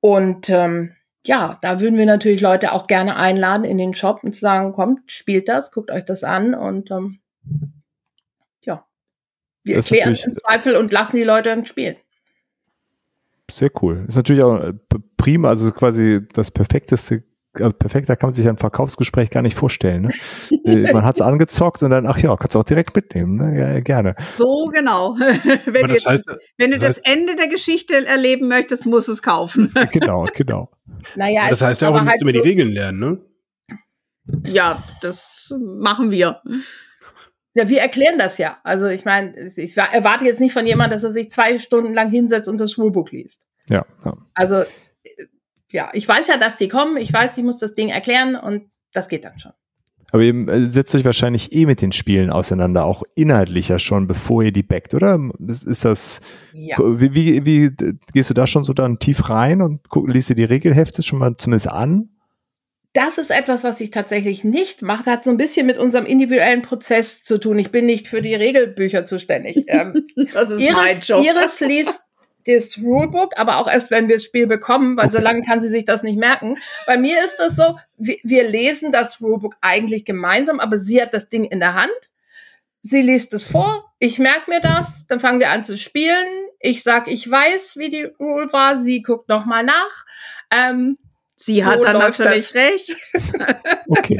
und 0.00 0.48
ähm, 0.48 0.94
ja, 1.24 1.58
da 1.60 1.80
würden 1.80 1.98
wir 1.98 2.06
natürlich 2.06 2.40
Leute 2.40 2.72
auch 2.72 2.86
gerne 2.86 3.16
einladen 3.16 3.64
in 3.64 3.78
den 3.78 3.94
Shop 3.94 4.22
und 4.22 4.32
zu 4.32 4.40
sagen, 4.40 4.72
kommt, 4.72 5.10
spielt 5.10 5.48
das, 5.48 5.72
guckt 5.72 5.90
euch 5.90 6.04
das 6.04 6.22
an 6.22 6.54
und 6.54 6.90
ähm, 6.90 7.18
ja, 8.62 8.86
wir 9.64 9.76
Das 9.76 9.90
natürlich- 9.90 10.24
im 10.24 10.34
Zweifel 10.34 10.76
und 10.76 10.92
lassen 10.92 11.16
die 11.16 11.24
Leute 11.24 11.48
dann 11.48 11.66
spielen. 11.66 11.96
Sehr 13.50 13.70
cool. 13.82 14.04
Ist 14.08 14.16
natürlich 14.16 14.42
auch 14.42 14.56
äh, 14.56 14.72
prima, 15.16 15.48
also 15.48 15.70
quasi 15.70 16.20
das 16.34 16.50
perfekteste, 16.50 17.22
also 17.54 17.74
perfekter 17.76 18.16
kann 18.16 18.28
man 18.28 18.34
sich 18.34 18.48
ein 18.48 18.58
Verkaufsgespräch 18.58 19.30
gar 19.30 19.42
nicht 19.42 19.56
vorstellen. 19.56 20.02
Ne? 20.02 20.10
Äh, 20.66 20.92
man 20.92 21.04
hat 21.04 21.14
es 21.14 21.20
angezockt 21.24 21.80
und 21.84 21.90
dann, 21.90 22.08
ach 22.08 22.18
ja, 22.18 22.34
kannst 22.36 22.56
du 22.56 22.58
auch 22.58 22.64
direkt 22.64 22.96
mitnehmen. 22.96 23.36
Ne? 23.36 23.56
Ja, 23.56 23.80
gerne. 23.80 24.16
So 24.36 24.64
genau. 24.72 25.14
wenn 25.66 25.86
du, 25.86 25.94
das 25.94 26.06
heißt, 26.06 26.28
wenn 26.58 26.72
du 26.72 26.76
das 26.76 26.96
das, 26.96 26.98
Ende 27.04 27.36
der 27.36 27.46
Geschichte 27.46 28.04
erleben 28.04 28.48
möchtest, 28.48 28.84
musst 28.84 29.06
du 29.06 29.12
es 29.12 29.22
kaufen. 29.22 29.72
Genau, 29.92 30.26
genau. 30.34 30.70
Naja, 31.14 31.48
das 31.48 31.62
heißt 31.62 31.82
ja 31.82 31.90
auch, 31.90 31.94
müsst 32.00 32.08
halt 32.08 32.22
immer 32.22 32.32
die 32.32 32.38
so- 32.38 32.44
Regeln 32.44 32.72
lernen, 32.72 32.98
ne? 32.98 33.18
ja, 34.50 34.82
das 35.02 35.54
machen 35.60 36.10
wir. 36.10 36.42
Ja, 37.56 37.68
wir 37.70 37.80
erklären 37.80 38.18
das 38.18 38.36
ja. 38.36 38.58
Also 38.64 38.86
ich 38.86 39.04
meine, 39.06 39.34
ich 39.56 39.76
wa- 39.78 39.88
erwarte 39.90 40.26
jetzt 40.26 40.40
nicht 40.40 40.52
von 40.52 40.66
jemandem, 40.66 40.96
dass 40.96 41.04
er 41.04 41.12
sich 41.12 41.30
zwei 41.30 41.58
Stunden 41.58 41.94
lang 41.94 42.10
hinsetzt 42.10 42.48
und 42.50 42.60
das 42.60 42.76
Rulebook 42.76 43.12
liest. 43.12 43.42
Ja, 43.70 43.86
ja. 44.04 44.16
Also 44.34 44.56
äh, 44.56 44.64
ja, 45.70 45.88
ich 45.94 46.06
weiß 46.06 46.26
ja, 46.26 46.36
dass 46.36 46.56
die 46.56 46.68
kommen. 46.68 46.98
Ich 46.98 47.10
weiß, 47.12 47.36
ich 47.38 47.42
muss 47.44 47.58
das 47.58 47.74
Ding 47.74 47.88
erklären 47.88 48.36
und 48.36 48.70
das 48.92 49.08
geht 49.08 49.24
dann 49.24 49.38
schon. 49.38 49.52
Aber 50.12 50.22
ihr 50.22 50.34
äh, 50.48 50.70
setzt 50.70 50.94
euch 50.94 51.04
wahrscheinlich 51.04 51.52
eh 51.54 51.64
mit 51.66 51.80
den 51.82 51.92
Spielen 51.92 52.30
auseinander, 52.30 52.84
auch 52.84 53.02
inhaltlicher 53.14 53.78
schon, 53.78 54.06
bevor 54.06 54.42
ihr 54.42 54.52
die 54.52 54.62
backt, 54.62 54.94
oder? 54.94 55.18
Ist, 55.48 55.64
ist 55.64 55.84
das, 55.84 56.20
Ja. 56.52 56.76
wie, 56.78 57.14
wie, 57.14 57.46
wie 57.46 57.64
äh, 57.64 57.94
gehst 58.12 58.28
du 58.30 58.34
da 58.34 58.46
schon 58.46 58.64
so 58.64 58.72
dann 58.74 58.98
tief 58.98 59.30
rein 59.30 59.62
und 59.62 59.88
guck, 59.88 60.08
liest 60.08 60.28
dir 60.28 60.36
die 60.36 60.44
Regelhefte 60.44 61.02
schon 61.02 61.18
mal 61.18 61.34
zumindest 61.38 61.68
an? 61.70 62.10
Das 62.96 63.18
ist 63.18 63.30
etwas, 63.30 63.62
was 63.62 63.78
ich 63.82 63.90
tatsächlich 63.90 64.42
nicht 64.42 64.80
mache. 64.80 65.10
Hat 65.10 65.22
so 65.22 65.30
ein 65.30 65.36
bisschen 65.36 65.66
mit 65.66 65.76
unserem 65.76 66.06
individuellen 66.06 66.62
Prozess 66.62 67.22
zu 67.22 67.36
tun. 67.36 67.58
Ich 67.58 67.70
bin 67.70 67.84
nicht 67.84 68.08
für 68.08 68.22
die 68.22 68.34
Regelbücher 68.34 69.04
zuständig. 69.04 69.66
Ähm, 69.76 70.06
Das 70.32 70.50
ist 70.50 70.60
mein 70.72 70.96
Iris, 70.96 71.08
Job. 71.08 71.24
Iris 71.24 71.60
liest 71.60 72.00
das 72.46 72.78
Rulebook, 72.78 73.36
aber 73.36 73.58
auch 73.58 73.68
erst, 73.68 73.90
wenn 73.90 74.08
wir 74.08 74.16
das 74.16 74.24
Spiel 74.24 74.46
bekommen, 74.46 74.96
weil 74.96 75.10
so 75.10 75.18
lange 75.18 75.42
kann 75.42 75.60
sie 75.60 75.68
sich 75.68 75.84
das 75.84 76.02
nicht 76.02 76.16
merken. 76.16 76.56
Bei 76.86 76.96
mir 76.96 77.22
ist 77.22 77.36
das 77.36 77.56
so, 77.56 77.78
wir, 77.98 78.16
wir 78.22 78.48
lesen 78.48 78.92
das 78.92 79.20
Rulebook 79.20 79.56
eigentlich 79.60 80.04
gemeinsam, 80.04 80.60
aber 80.60 80.78
sie 80.78 81.02
hat 81.02 81.12
das 81.12 81.28
Ding 81.28 81.44
in 81.44 81.58
der 81.58 81.74
Hand. 81.74 81.90
Sie 82.80 83.02
liest 83.02 83.34
es 83.34 83.44
vor, 83.44 83.92
ich 83.98 84.18
merke 84.18 84.48
mir 84.48 84.60
das, 84.60 85.06
dann 85.06 85.20
fangen 85.20 85.40
wir 85.40 85.50
an 85.50 85.64
zu 85.64 85.76
spielen. 85.76 86.28
Ich 86.60 86.82
sag, 86.82 87.08
ich 87.08 87.28
weiß, 87.28 87.76
wie 87.76 87.90
die 87.90 88.04
Rule 88.04 88.50
war, 88.52 88.78
sie 88.78 89.02
guckt 89.02 89.28
nochmal 89.28 89.64
nach. 89.64 90.06
Ähm, 90.50 90.96
Sie 91.36 91.60
So 91.60 91.66
hat 91.66 91.84
dann 91.84 91.98
natürlich 91.98 92.54
recht. 92.54 92.96
Okay. 93.88 94.18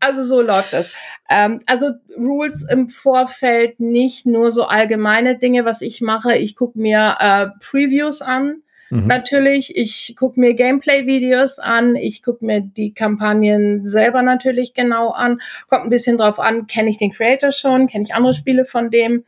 also 0.00 0.24
so 0.24 0.40
läuft 0.40 0.72
das. 0.72 0.90
Ähm, 1.30 1.60
also 1.66 1.92
Rules 2.16 2.66
im 2.68 2.88
Vorfeld 2.88 3.78
nicht 3.78 4.26
nur 4.26 4.50
so 4.50 4.64
allgemeine 4.64 5.38
Dinge, 5.38 5.64
was 5.64 5.82
ich 5.82 6.00
mache. 6.00 6.36
Ich 6.36 6.56
gucke 6.56 6.78
mir 6.78 7.16
äh, 7.20 7.46
Previews 7.60 8.22
an. 8.22 8.62
Mhm. 8.90 9.06
Natürlich, 9.06 9.76
ich 9.76 10.16
gucke 10.18 10.40
mir 10.40 10.54
Gameplay-Videos 10.54 11.58
an, 11.58 11.96
ich 11.96 12.22
gucke 12.22 12.44
mir 12.44 12.60
die 12.60 12.92
Kampagnen 12.92 13.86
selber 13.86 14.22
natürlich 14.22 14.74
genau 14.74 15.10
an. 15.10 15.40
Kommt 15.68 15.84
ein 15.84 15.90
bisschen 15.90 16.18
drauf 16.18 16.38
an, 16.38 16.66
kenne 16.66 16.90
ich 16.90 16.98
den 16.98 17.12
Creator 17.12 17.52
schon, 17.52 17.86
kenne 17.86 18.04
ich 18.04 18.14
andere 18.14 18.34
Spiele 18.34 18.64
von 18.64 18.90
dem. 18.90 19.24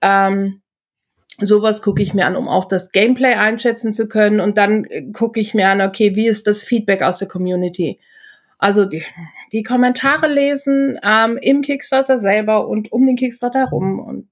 Ähm, 0.00 0.62
Sowas 1.40 1.82
gucke 1.82 2.02
ich 2.02 2.14
mir 2.14 2.26
an, 2.26 2.36
um 2.36 2.48
auch 2.48 2.66
das 2.66 2.92
Gameplay 2.92 3.34
einschätzen 3.34 3.92
zu 3.92 4.08
können. 4.08 4.40
Und 4.40 4.58
dann 4.58 4.84
äh, 4.84 5.10
gucke 5.12 5.40
ich 5.40 5.54
mir 5.54 5.68
an, 5.68 5.80
okay, 5.80 6.16
wie 6.16 6.26
ist 6.26 6.46
das 6.46 6.62
Feedback 6.62 7.02
aus 7.02 7.18
der 7.18 7.28
Community? 7.28 8.00
Also 8.58 8.84
die, 8.84 9.02
die 9.52 9.62
Kommentare 9.62 10.28
lesen 10.28 10.98
ähm, 11.02 11.38
im 11.40 11.62
Kickstarter 11.62 12.18
selber 12.18 12.68
und 12.68 12.92
um 12.92 13.06
den 13.06 13.16
Kickstarter 13.16 13.60
herum 13.60 13.98
und 13.98 14.28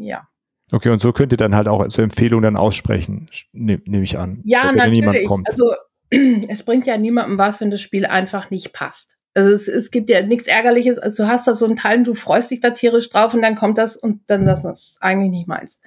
ja. 0.00 0.26
Okay, 0.72 0.88
und 0.88 1.00
so 1.00 1.12
könnt 1.12 1.32
ihr 1.32 1.36
dann 1.36 1.54
halt 1.54 1.68
auch 1.68 1.86
zur 1.88 2.02
Empfehlung 2.02 2.42
dann 2.42 2.56
aussprechen, 2.56 3.28
nehme 3.52 3.82
nehm 3.84 4.02
ich 4.02 4.18
an. 4.18 4.40
Ja, 4.44 4.72
natürlich. 4.72 5.28
Also 5.44 5.74
es 6.48 6.62
bringt 6.64 6.86
ja 6.86 6.96
niemandem 6.96 7.38
was, 7.38 7.60
wenn 7.60 7.70
das 7.70 7.82
Spiel 7.82 8.06
einfach 8.06 8.50
nicht 8.50 8.72
passt. 8.72 9.18
Also 9.34 9.50
es, 9.52 9.68
es 9.68 9.90
gibt 9.90 10.08
ja 10.08 10.22
nichts 10.22 10.46
Ärgerliches, 10.46 10.98
also 10.98 11.24
du 11.24 11.28
hast 11.28 11.46
da 11.46 11.54
so 11.54 11.66
einen 11.66 11.76
Teil, 11.76 12.02
du 12.02 12.14
freust 12.14 12.50
dich 12.50 12.60
da 12.60 12.70
tierisch 12.70 13.10
drauf 13.10 13.34
und 13.34 13.42
dann 13.42 13.54
kommt 13.54 13.76
das 13.76 13.96
und 13.96 14.22
dann 14.28 14.46
das 14.46 14.64
ist 14.64 14.96
eigentlich 15.02 15.30
nicht 15.30 15.46
meins. 15.46 15.82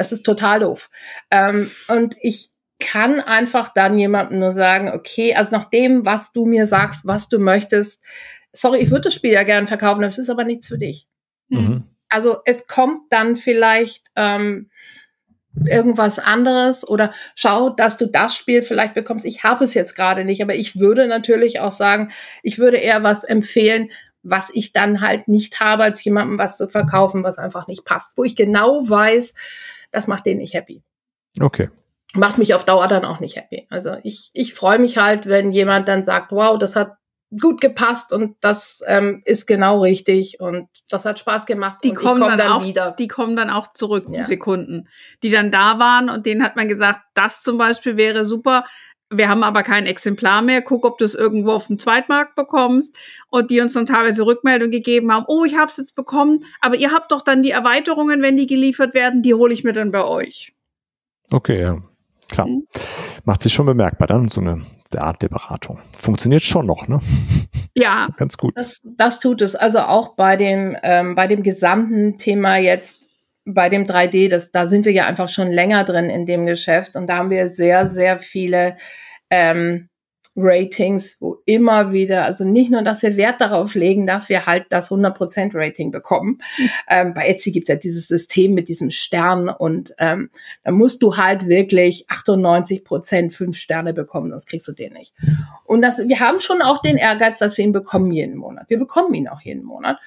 Das 0.00 0.12
ist 0.12 0.22
total 0.22 0.60
doof. 0.60 0.88
Ähm, 1.30 1.70
und 1.86 2.16
ich 2.22 2.48
kann 2.78 3.20
einfach 3.20 3.74
dann 3.74 3.98
jemandem 3.98 4.38
nur 4.38 4.52
sagen, 4.52 4.90
okay, 4.94 5.34
also 5.34 5.54
nach 5.54 5.68
dem, 5.68 6.06
was 6.06 6.32
du 6.32 6.46
mir 6.46 6.64
sagst, 6.64 7.02
was 7.04 7.28
du 7.28 7.38
möchtest, 7.38 8.02
sorry, 8.50 8.78
ich 8.78 8.90
würde 8.90 9.02
das 9.02 9.14
Spiel 9.14 9.32
ja 9.32 9.42
gern 9.42 9.66
verkaufen, 9.66 10.00
das 10.00 10.16
ist 10.16 10.30
aber 10.30 10.44
nichts 10.44 10.68
für 10.68 10.78
dich. 10.78 11.06
Mhm. 11.50 11.84
Also 12.08 12.38
es 12.46 12.66
kommt 12.66 13.12
dann 13.12 13.36
vielleicht 13.36 14.06
ähm, 14.16 14.70
irgendwas 15.66 16.18
anderes 16.18 16.88
oder 16.88 17.12
schau, 17.34 17.68
dass 17.68 17.98
du 17.98 18.06
das 18.06 18.34
Spiel 18.34 18.62
vielleicht 18.62 18.94
bekommst. 18.94 19.26
Ich 19.26 19.44
habe 19.44 19.64
es 19.64 19.74
jetzt 19.74 19.94
gerade 19.94 20.24
nicht, 20.24 20.42
aber 20.42 20.54
ich 20.54 20.80
würde 20.80 21.08
natürlich 21.08 21.60
auch 21.60 21.72
sagen, 21.72 22.10
ich 22.42 22.58
würde 22.58 22.78
eher 22.78 23.02
was 23.02 23.22
empfehlen, 23.22 23.90
was 24.22 24.50
ich 24.52 24.72
dann 24.72 25.00
halt 25.00 25.28
nicht 25.28 25.60
habe, 25.60 25.84
als 25.84 26.02
jemandem 26.04 26.38
was 26.38 26.56
zu 26.56 26.68
verkaufen, 26.68 27.24
was 27.24 27.38
einfach 27.38 27.66
nicht 27.66 27.84
passt, 27.84 28.16
wo 28.16 28.24
ich 28.24 28.36
genau 28.36 28.88
weiß, 28.88 29.34
das 29.90 30.06
macht 30.06 30.26
den 30.26 30.38
nicht 30.38 30.54
happy. 30.54 30.82
Okay. 31.40 31.70
Macht 32.14 32.38
mich 32.38 32.54
auf 32.54 32.64
Dauer 32.64 32.88
dann 32.88 33.04
auch 33.04 33.20
nicht 33.20 33.36
happy. 33.36 33.66
Also 33.70 33.96
ich, 34.02 34.30
ich 34.32 34.54
freue 34.54 34.78
mich 34.78 34.98
halt, 34.98 35.26
wenn 35.26 35.52
jemand 35.52 35.88
dann 35.88 36.04
sagt, 36.04 36.32
wow, 36.32 36.58
das 36.58 36.74
hat 36.74 36.96
gut 37.38 37.60
gepasst 37.60 38.12
und 38.12 38.36
das 38.40 38.82
ähm, 38.86 39.22
ist 39.24 39.46
genau 39.46 39.82
richtig 39.82 40.40
und 40.40 40.68
das 40.88 41.04
hat 41.04 41.20
Spaß 41.20 41.46
gemacht 41.46 41.78
die 41.84 41.94
kommen 41.94 42.20
komm 42.20 42.30
dann, 42.30 42.38
dann, 42.38 42.52
auch, 42.52 42.64
wieder. 42.64 42.90
Die 42.98 43.06
kommen 43.06 43.36
dann 43.36 43.50
auch 43.50 43.72
zurück, 43.72 44.06
ja. 44.10 44.22
diese 44.22 44.36
Kunden, 44.36 44.88
die 45.22 45.30
dann 45.30 45.52
da 45.52 45.78
waren 45.78 46.10
und 46.10 46.26
denen 46.26 46.42
hat 46.42 46.56
man 46.56 46.66
gesagt, 46.66 47.00
das 47.14 47.42
zum 47.42 47.56
Beispiel 47.56 47.96
wäre 47.96 48.24
super. 48.24 48.64
Wir 49.12 49.28
haben 49.28 49.42
aber 49.42 49.64
kein 49.64 49.86
Exemplar 49.86 50.40
mehr. 50.40 50.62
Guck, 50.62 50.84
ob 50.84 50.98
du 50.98 51.04
es 51.04 51.14
irgendwo 51.14 51.50
auf 51.50 51.66
dem 51.66 51.78
Zweitmarkt 51.78 52.36
bekommst. 52.36 52.94
Und 53.28 53.50
die 53.50 53.60
uns 53.60 53.72
dann 53.72 53.86
teilweise 53.86 54.24
Rückmeldung 54.24 54.70
gegeben 54.70 55.12
haben, 55.12 55.24
oh, 55.28 55.44
ich 55.44 55.56
habe 55.56 55.70
es 55.70 55.76
jetzt 55.76 55.96
bekommen, 55.96 56.44
aber 56.60 56.76
ihr 56.76 56.92
habt 56.92 57.10
doch 57.10 57.22
dann 57.22 57.42
die 57.42 57.50
Erweiterungen, 57.50 58.22
wenn 58.22 58.36
die 58.36 58.46
geliefert 58.46 58.94
werden, 58.94 59.22
die 59.22 59.34
hole 59.34 59.52
ich 59.52 59.64
mir 59.64 59.72
dann 59.72 59.90
bei 59.90 60.04
euch. 60.04 60.52
Okay, 61.32 61.60
ja. 61.60 61.82
Klar. 62.30 62.46
Mhm. 62.46 62.66
Macht 63.24 63.42
sich 63.42 63.52
schon 63.52 63.66
bemerkbar 63.66 64.08
dann, 64.08 64.28
so 64.28 64.40
eine 64.40 64.62
Art 64.96 65.22
der 65.22 65.28
Beratung. 65.28 65.80
Funktioniert 65.92 66.42
schon 66.42 66.66
noch, 66.66 66.88
ne? 66.88 67.00
Ja. 67.74 68.08
Ganz 68.16 68.36
gut. 68.36 68.52
Das, 68.56 68.80
das 68.84 69.20
tut 69.20 69.42
es. 69.42 69.54
Also 69.54 69.80
auch 69.80 70.14
bei 70.14 70.36
dem, 70.36 70.76
ähm, 70.82 71.14
bei 71.14 71.26
dem 71.26 71.42
gesamten 71.42 72.16
Thema 72.16 72.56
jetzt, 72.56 73.02
bei 73.44 73.68
dem 73.68 73.86
3D, 73.86 74.28
das, 74.28 74.52
da 74.52 74.66
sind 74.66 74.84
wir 74.84 74.92
ja 74.92 75.06
einfach 75.06 75.28
schon 75.28 75.50
länger 75.50 75.84
drin 75.84 76.10
in 76.10 76.26
dem 76.26 76.46
Geschäft 76.46 76.96
und 76.96 77.08
da 77.08 77.16
haben 77.16 77.30
wir 77.30 77.48
sehr, 77.48 77.86
sehr 77.86 78.18
viele 78.18 78.76
ähm, 79.30 79.90
Ratings, 80.36 81.16
wo 81.20 81.42
immer 81.44 81.92
wieder, 81.92 82.24
also 82.24 82.44
nicht 82.44 82.70
nur, 82.70 82.82
dass 82.82 83.02
wir 83.02 83.16
Wert 83.16 83.40
darauf 83.40 83.74
legen, 83.74 84.06
dass 84.06 84.28
wir 84.28 84.46
halt 84.46 84.66
das 84.70 84.90
100% 84.90 85.50
Rating 85.54 85.90
bekommen. 85.90 86.40
Mhm. 86.56 86.70
Ähm, 86.88 87.14
bei 87.14 87.26
Etsy 87.26 87.50
gibt 87.50 87.68
es 87.68 87.74
ja 87.74 87.78
dieses 87.78 88.08
System 88.08 88.54
mit 88.54 88.68
diesem 88.68 88.90
Stern 88.90 89.48
und 89.48 89.92
ähm, 89.98 90.30
da 90.62 90.70
musst 90.70 91.02
du 91.02 91.16
halt 91.16 91.48
wirklich 91.48 92.06
98% 92.08 93.32
fünf 93.32 93.56
Sterne 93.56 93.92
bekommen, 93.92 94.30
sonst 94.30 94.46
kriegst 94.46 94.68
du 94.68 94.72
den 94.72 94.92
nicht. 94.92 95.14
Und 95.64 95.82
das, 95.82 95.98
wir 95.98 96.20
haben 96.20 96.40
schon 96.40 96.62
auch 96.62 96.80
den 96.80 96.96
Ehrgeiz, 96.96 97.40
dass 97.40 97.56
wir 97.58 97.64
ihn 97.64 97.72
bekommen 97.72 98.12
jeden 98.12 98.36
Monat. 98.36 98.70
Wir 98.70 98.78
bekommen 98.78 99.12
ihn 99.14 99.28
auch 99.28 99.40
jeden 99.40 99.64
Monat. 99.64 99.98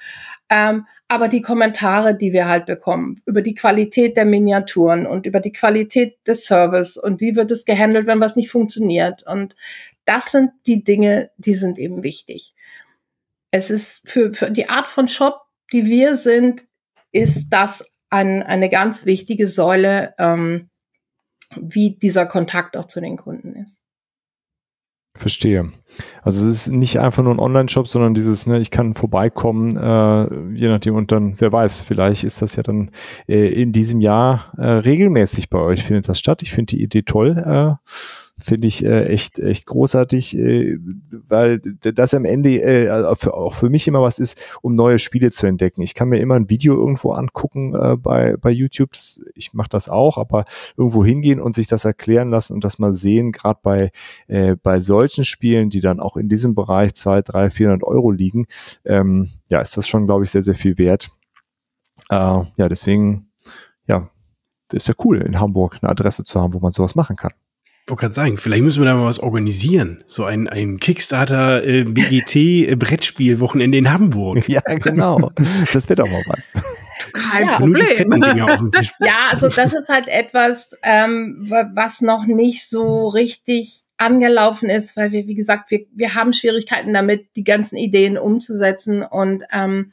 Ähm, 0.48 0.86
aber 1.14 1.28
die 1.28 1.42
Kommentare, 1.42 2.16
die 2.16 2.32
wir 2.32 2.48
halt 2.48 2.66
bekommen, 2.66 3.22
über 3.24 3.40
die 3.40 3.54
Qualität 3.54 4.16
der 4.16 4.24
Miniaturen 4.24 5.06
und 5.06 5.26
über 5.26 5.38
die 5.38 5.52
Qualität 5.52 6.18
des 6.26 6.44
Service 6.44 6.96
und 6.96 7.20
wie 7.20 7.36
wird 7.36 7.52
es 7.52 7.64
gehandelt, 7.64 8.08
wenn 8.08 8.18
was 8.18 8.34
nicht 8.34 8.50
funktioniert 8.50 9.24
und 9.24 9.54
das 10.06 10.32
sind 10.32 10.50
die 10.66 10.82
Dinge, 10.82 11.30
die 11.36 11.54
sind 11.54 11.78
eben 11.78 12.02
wichtig. 12.02 12.52
Es 13.52 13.70
ist 13.70 14.02
für, 14.08 14.34
für 14.34 14.50
die 14.50 14.68
Art 14.68 14.88
von 14.88 15.06
Shop, 15.06 15.42
die 15.72 15.86
wir 15.86 16.16
sind, 16.16 16.64
ist 17.12 17.50
das 17.50 17.92
ein, 18.10 18.42
eine 18.42 18.68
ganz 18.68 19.06
wichtige 19.06 19.46
Säule, 19.46 20.14
ähm, 20.18 20.68
wie 21.54 21.96
dieser 21.96 22.26
Kontakt 22.26 22.76
auch 22.76 22.86
zu 22.86 23.00
den 23.00 23.16
Kunden 23.16 23.54
ist. 23.54 23.83
Verstehe. 25.16 25.70
Also 26.22 26.48
es 26.48 26.66
ist 26.66 26.72
nicht 26.72 26.98
einfach 26.98 27.22
nur 27.22 27.32
ein 27.32 27.38
Online-Shop, 27.38 27.86
sondern 27.86 28.14
dieses, 28.14 28.48
ne, 28.48 28.58
ich 28.58 28.72
kann 28.72 28.94
vorbeikommen, 28.94 29.76
äh, 29.76 30.54
je 30.58 30.68
nachdem 30.68 30.96
und 30.96 31.12
dann, 31.12 31.36
wer 31.38 31.52
weiß, 31.52 31.82
vielleicht 31.82 32.24
ist 32.24 32.42
das 32.42 32.56
ja 32.56 32.64
dann 32.64 32.90
äh, 33.28 33.46
in 33.46 33.72
diesem 33.72 34.00
Jahr 34.00 34.52
äh, 34.56 34.66
regelmäßig 34.66 35.50
bei 35.50 35.58
euch, 35.58 35.84
findet 35.84 36.08
das 36.08 36.18
statt. 36.18 36.42
Ich 36.42 36.52
finde 36.52 36.76
die 36.76 36.82
Idee 36.82 37.02
toll. 37.02 37.36
Äh, 37.38 37.88
finde 38.36 38.66
ich 38.66 38.84
äh, 38.84 39.04
echt 39.04 39.38
echt 39.38 39.66
großartig, 39.66 40.36
äh, 40.36 40.76
weil 41.28 41.60
das 41.60 42.14
am 42.14 42.24
Ende 42.24 42.60
äh, 42.62 43.16
für, 43.16 43.34
auch 43.34 43.54
für 43.54 43.70
mich 43.70 43.86
immer 43.86 44.02
was 44.02 44.18
ist, 44.18 44.58
um 44.60 44.74
neue 44.74 44.98
Spiele 44.98 45.30
zu 45.30 45.46
entdecken. 45.46 45.82
Ich 45.82 45.94
kann 45.94 46.08
mir 46.08 46.18
immer 46.18 46.34
ein 46.34 46.50
Video 46.50 46.74
irgendwo 46.74 47.12
angucken 47.12 47.74
äh, 47.74 47.96
bei 47.96 48.36
bei 48.36 48.50
YouTube. 48.50 48.92
Das, 48.92 49.20
ich 49.34 49.54
mache 49.54 49.68
das 49.68 49.88
auch, 49.88 50.18
aber 50.18 50.44
irgendwo 50.76 51.04
hingehen 51.04 51.40
und 51.40 51.54
sich 51.54 51.68
das 51.68 51.84
erklären 51.84 52.30
lassen 52.30 52.54
und 52.54 52.64
das 52.64 52.78
mal 52.78 52.92
sehen, 52.92 53.30
gerade 53.30 53.60
bei 53.62 53.90
äh, 54.26 54.56
bei 54.56 54.80
solchen 54.80 55.24
Spielen, 55.24 55.70
die 55.70 55.80
dann 55.80 56.00
auch 56.00 56.16
in 56.16 56.28
diesem 56.28 56.54
Bereich 56.54 56.94
zwei, 56.94 57.22
drei, 57.22 57.50
400 57.50 57.84
Euro 57.84 58.10
liegen, 58.10 58.46
ähm, 58.84 59.30
ja, 59.48 59.60
ist 59.60 59.76
das 59.76 59.86
schon, 59.86 60.06
glaube 60.06 60.24
ich, 60.24 60.30
sehr 60.30 60.42
sehr 60.42 60.56
viel 60.56 60.76
wert. 60.78 61.10
Äh, 62.10 62.16
ja, 62.56 62.68
deswegen 62.68 63.30
ja, 63.86 64.10
ist 64.72 64.88
ja 64.88 64.94
cool, 65.04 65.18
in 65.18 65.38
Hamburg 65.38 65.78
eine 65.80 65.90
Adresse 65.90 66.24
zu 66.24 66.40
haben, 66.40 66.52
wo 66.54 66.58
man 66.58 66.72
sowas 66.72 66.96
machen 66.96 67.16
kann 67.16 67.32
wollte 67.86 68.00
gerade 68.00 68.14
sagen, 68.14 68.36
vielleicht 68.38 68.62
müssen 68.62 68.82
wir 68.82 68.86
da 68.86 68.94
mal 68.94 69.06
was 69.06 69.18
organisieren. 69.18 70.02
So 70.06 70.24
ein, 70.24 70.48
ein 70.48 70.78
Kickstarter 70.78 71.62
äh, 71.64 71.84
BGT 71.84 72.36
äh, 72.36 72.76
Brettspiel 72.76 73.40
Wochenende 73.40 73.78
in 73.78 73.92
Hamburg. 73.92 74.48
Ja, 74.54 74.60
genau. 74.60 75.32
Das 75.72 75.88
wird 75.88 76.00
auch 76.00 76.08
mal 76.08 76.22
was. 76.26 76.52
Kein 77.12 77.46
ja, 77.46 77.56
Problem. 77.56 78.22
ja, 79.00 79.28
also 79.30 79.48
das 79.48 79.72
ist 79.72 79.88
halt 79.88 80.06
etwas, 80.08 80.76
ähm, 80.82 81.46
was 81.48 82.00
noch 82.00 82.26
nicht 82.26 82.68
so 82.68 83.08
richtig 83.08 83.84
angelaufen 83.96 84.70
ist, 84.70 84.96
weil 84.96 85.12
wir, 85.12 85.26
wie 85.26 85.34
gesagt, 85.34 85.70
wir, 85.70 85.86
wir 85.92 86.14
haben 86.14 86.32
Schwierigkeiten 86.32 86.94
damit, 86.94 87.28
die 87.36 87.44
ganzen 87.44 87.76
Ideen 87.76 88.16
umzusetzen 88.16 89.02
und 89.02 89.44
ähm, 89.50 89.92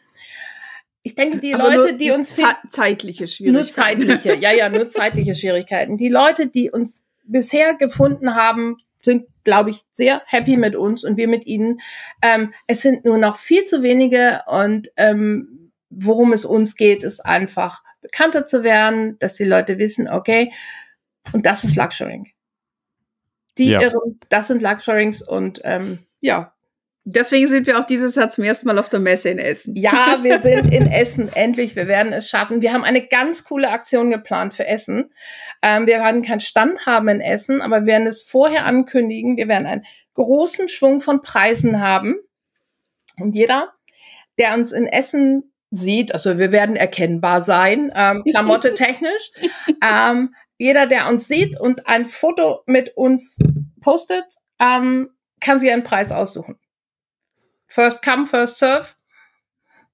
ich 1.04 1.16
denke, 1.16 1.39
die 1.39 1.56
Aber 1.56 1.76
Leute, 1.76 1.96
die 1.96 2.12
uns 2.12 2.36
zeitliche 2.70 3.28
Schwierigkeiten. 3.28 3.54
Nur 3.54 3.68
zeitliche, 3.68 4.36
ja, 4.36 4.54
ja, 4.54 4.70
nur 4.70 4.89
zeitliche 4.89 5.34
Schwierigkeiten. 5.34 5.98
Die 5.98 6.10
Leute, 6.10 6.48
die 6.48 6.70
uns 6.70 7.06
bisher 7.24 7.76
gefunden 7.76 8.36
haben, 8.36 8.78
sind, 9.01 9.26
glaube 9.43 9.72
ich, 9.72 9.82
sehr 9.91 10.22
happy 10.26 10.57
mit 10.57 10.76
uns 10.76 11.03
und 11.03 11.17
wir 11.17 11.28
mit 11.28 11.45
ihnen. 11.45 11.80
Ähm, 12.22 12.53
es 12.67 12.82
sind 12.82 13.05
nur 13.05 13.17
noch 13.17 13.38
viel 13.38 13.65
zu 13.65 13.82
wenige 13.84 14.43
und 14.48 14.91
ähm, 14.98 15.72
worum 15.89 16.34
es 16.34 16.45
uns 16.45 16.76
geht, 16.76 17.03
ist 17.03 17.19
einfach 17.19 17.84
bekannter 18.02 18.45
zu 18.45 18.64
werden, 18.64 19.18
dass 19.19 19.35
die 19.35 19.43
Leute 19.43 19.77
wissen, 19.77 20.10
okay, 20.10 20.52
und 21.34 21.45
das 21.45 21.64
ist 21.64 21.76
Luxuring. 21.76 22.31
Die 23.57 23.69
ja. 23.69 23.81
irren, 23.81 24.19
das 24.30 24.48
sind 24.48 24.61
Luxurings 24.61 25.22
und 25.22 25.61
ähm, 25.64 25.99
ja, 26.19 26.53
Deswegen 27.03 27.48
sind 27.48 27.65
wir 27.65 27.80
auch 27.80 27.84
dieses 27.84 28.15
Jahr 28.15 28.30
zum 28.30 28.44
ersten 28.44 28.68
Mal 28.68 28.78
auf 28.78 28.90
der 28.90 28.99
Messe 28.99 29.30
in 29.30 29.40
Essen. 29.40 29.76
Ja, 29.76 30.19
wir 30.22 30.38
sind 30.38 30.72
in 30.72 30.86
Essen, 30.86 31.34
endlich. 31.34 31.76
Wir 31.76 31.88
werden 31.88 32.14
es 32.14 32.30
schaffen. 32.30 32.61
Wir 32.61 32.73
haben 32.73 32.84
eine 32.84 33.07
ganz 33.07 33.44
coole 33.44 33.69
Aktion 33.69 34.11
geplant 34.11 34.53
für 34.53 34.68
Essen. 34.68 35.11
Ähm, 35.64 35.88
wir 35.88 35.98
werden 35.98 36.22
keinen 36.22 36.41
Stand 36.41 36.86
haben 36.86 37.07
in 37.07 37.19
Essen, 37.19 37.61
aber 37.61 37.82
wir 37.82 37.88
werden 37.88 38.07
es 38.07 38.22
vorher 38.22 38.65
ankündigen. 38.65 39.36
Wir 39.36 39.48
werden 39.48 39.65
einen 39.65 39.86
großen 40.14 40.69
Schwung 40.69 40.99
von 40.99 41.23
Preisen 41.23 41.82
haben. 41.82 42.18
Und 43.18 43.36
jeder, 43.36 43.73
der 44.38 44.53
uns 44.53 44.72
in 44.72 44.86
Essen 44.86 45.52
sieht, 45.72 46.14
also 46.14 46.38
wir 46.38 46.52
werden 46.52 46.76
erkennbar 46.76 47.41
sein, 47.41 47.91
ähm, 47.95 48.23
Klamotte 48.30 48.76
technisch. 48.76 49.32
ähm, 49.84 50.36
jeder, 50.60 50.86
der 50.86 51.07
uns 51.07 51.28
sieht 51.28 51.60
und 51.60 51.88
ein 51.88 52.06
Foto 52.06 52.61
mit 52.68 52.95
uns 52.95 53.40
postet, 53.82 54.26
ähm, 54.60 55.10
kann 55.40 55.60
sich 55.60 55.72
einen 55.72 55.84
Preis 55.84 56.11
aussuchen. 56.11 56.60
First 57.72 58.03
come, 58.03 58.27
first 58.27 58.57
serve. 58.57 58.85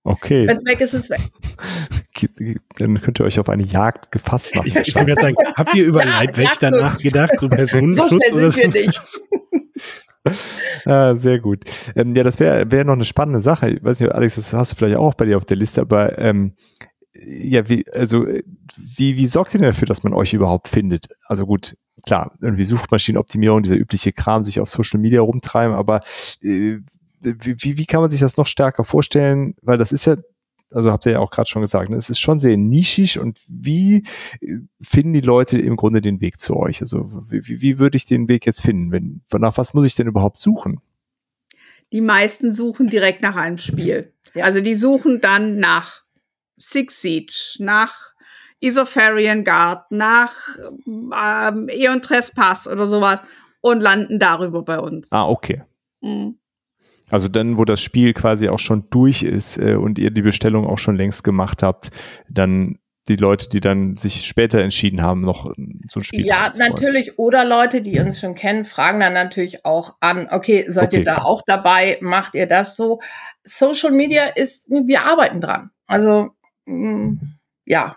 Okay. 0.04 0.48
Wenn 0.48 0.56
es 0.56 0.66
weg 0.66 0.80
ist, 0.82 0.94
ist 0.94 1.04
es 1.04 1.10
weg. 1.12 2.58
Dann 2.80 3.00
könnt 3.02 3.20
ihr 3.20 3.26
euch 3.26 3.40
auf 3.40 3.50
eine 3.50 3.64
Jagd 3.64 4.12
gefasst 4.12 4.56
machen. 4.56 4.68
Ich, 4.68 4.76
ich 4.76 4.96
wollte 4.96 5.14
gerade 5.14 5.22
sagen, 5.22 5.36
habt 5.56 5.76
ihr 5.76 5.86
über 5.86 6.04
Ja, 6.06 6.24
nachgedacht, 6.72 7.40
so 7.40 7.48
So 7.48 7.50
Personenschutz 7.50 8.10
schnell 8.10 8.34
oder 8.34 8.52
sind 8.52 8.74
so? 8.74 8.80
wir 8.80 8.86
nicht. 8.88 9.02
Ah, 10.86 11.14
sehr 11.16 11.40
gut. 11.40 11.66
Ähm, 11.96 12.16
ja, 12.16 12.24
das 12.24 12.40
wäre 12.40 12.72
wär 12.72 12.84
noch 12.84 12.94
eine 12.94 13.06
spannende 13.06 13.42
Sache. 13.42 13.70
Ich 13.70 13.84
weiß 13.84 14.00
nicht, 14.00 14.12
Alex, 14.12 14.36
das 14.36 14.54
hast 14.54 14.72
du 14.72 14.76
vielleicht 14.76 14.98
auch 14.98 15.14
bei 15.14 15.26
dir 15.26 15.38
auf 15.38 15.46
der 15.46 15.58
Liste, 15.58 15.82
aber 15.82 16.18
ähm, 16.18 16.56
ja, 17.14 17.70
wie, 17.70 17.86
also 17.92 18.26
wie, 18.26 19.18
wie 19.18 19.26
sorgt 19.28 19.54
ihr 19.54 19.60
denn 19.60 19.70
dafür, 19.70 19.86
dass 19.86 20.04
man 20.04 20.14
euch 20.14 20.34
überhaupt 20.34 20.68
findet? 20.68 21.10
Also 21.26 21.46
gut, 21.46 21.78
klar, 22.06 22.36
irgendwie 22.42 22.66
Suchmaschinenoptimierung, 22.66 23.62
dieser 23.62 23.76
übliche 23.78 24.14
Kram, 24.14 24.42
sich 24.42 24.60
auf 24.60 24.70
Social 24.70 25.00
Media 25.00 25.22
rumtreiben, 25.22 25.76
aber 25.76 26.02
äh, 26.42 26.78
wie, 27.40 27.78
wie 27.78 27.86
kann 27.86 28.02
man 28.02 28.10
sich 28.12 28.20
das 28.20 28.38
noch 28.38 28.48
stärker 28.48 28.84
vorstellen? 28.84 29.56
Weil 29.62 29.78
das 29.78 29.92
ist 29.92 30.06
ja, 30.06 30.16
also 30.72 30.92
habt 30.92 31.06
ihr 31.06 31.14
ja 31.14 31.20
auch 31.20 31.32
gerade 31.32 31.50
schon 31.50 31.62
gesagt, 31.62 31.90
ne, 31.90 31.96
es 31.96 32.10
ist 32.10 32.20
schon 32.20 32.40
sehr 32.40 32.58
nischig 32.58 33.20
und 33.20 33.40
wie 33.48 34.04
äh, 34.42 34.58
finden 34.82 35.14
die 35.14 35.22
Leute 35.22 35.60
im 35.60 35.76
Grunde 35.78 36.02
den 36.02 36.20
Weg 36.22 36.40
zu 36.40 36.56
euch? 36.58 36.82
Also 36.82 37.10
wie, 37.30 37.62
wie- 37.62 37.80
würde 37.80 37.96
ich 37.98 38.06
den 38.06 38.28
Weg 38.28 38.46
jetzt 38.46 38.62
finden? 38.62 38.92
Wenn, 38.92 39.22
nach 39.40 39.58
was 39.58 39.74
muss 39.74 39.86
ich 39.86 39.96
denn 39.96 40.08
überhaupt 40.08 40.38
suchen? 40.38 40.82
Die 41.94 42.02
meisten 42.02 42.52
suchen 42.52 42.88
direkt 42.88 43.22
nach 43.22 43.36
einem 43.38 43.58
Spiel. 43.58 44.14
Also 44.36 44.60
die 44.60 44.76
suchen 44.76 45.22
dann 45.22 45.58
nach 45.58 46.04
Six 46.58 47.02
Siege, 47.02 47.34
nach 47.60 48.14
Isopharian 48.60 49.44
Guard, 49.46 49.90
nach 49.92 50.34
ähm, 50.86 51.70
Eon 51.70 52.02
Trespass 52.02 52.68
oder 52.68 52.88
sowas 52.88 53.20
und 53.62 53.80
landen 53.82 54.20
darüber 54.20 54.64
bei 54.64 54.80
uns. 54.80 55.12
Ah, 55.12 55.28
okay. 55.30 55.64
Mhm. 56.02 56.38
Also 57.10 57.28
dann, 57.28 57.58
wo 57.58 57.66
das 57.66 57.82
Spiel 57.82 58.14
quasi 58.14 58.50
auch 58.50 58.60
schon 58.60 58.88
durch 58.90 59.24
ist 59.24 59.58
äh, 59.58 59.76
und 59.76 59.98
ihr 59.98 60.12
die 60.12 60.22
Bestellung 60.22 60.66
auch 60.68 60.78
schon 60.78 60.96
längst 60.98 61.24
gemacht 61.24 61.64
habt, 61.64 61.90
dann 62.30 62.80
die 63.08 63.16
Leute, 63.16 63.48
die 63.48 63.62
dann 63.62 63.96
sich 63.96 64.26
später 64.26 64.60
entschieden 64.60 65.02
haben, 65.02 65.22
noch 65.22 65.46
äh, 65.52 65.54
so 65.90 66.02
ein 66.02 66.04
Spiel 66.04 66.26
Ja, 66.26 66.42
haben 66.44 66.52
zu 66.52 66.60
wollen. 66.60 66.72
natürlich. 66.74 67.18
Oder 67.18 67.46
Leute, 67.46 67.82
die 67.82 67.98
uns 68.00 68.20
schon 68.20 68.36
kennen, 68.36 68.66
fragen 68.66 69.00
dann 69.00 69.14
natürlich 69.14 69.64
auch 69.66 69.96
an, 70.02 70.28
okay, 70.30 70.66
seid 70.68 70.90
Okay, 70.90 70.98
ihr 70.98 71.04
da 71.06 71.14
klar. 71.14 71.26
auch 71.26 71.42
dabei? 71.46 71.98
Macht 72.02 72.36
ihr 72.36 72.46
das 72.48 72.76
so? 72.76 73.00
Social 73.44 73.92
Media 73.92 74.26
ist, 74.26 74.68
wir 74.70 75.04
arbeiten 75.06 75.40
dran. 75.40 75.70
Also, 75.86 76.32
mh, 76.66 77.14
ja. 77.66 77.96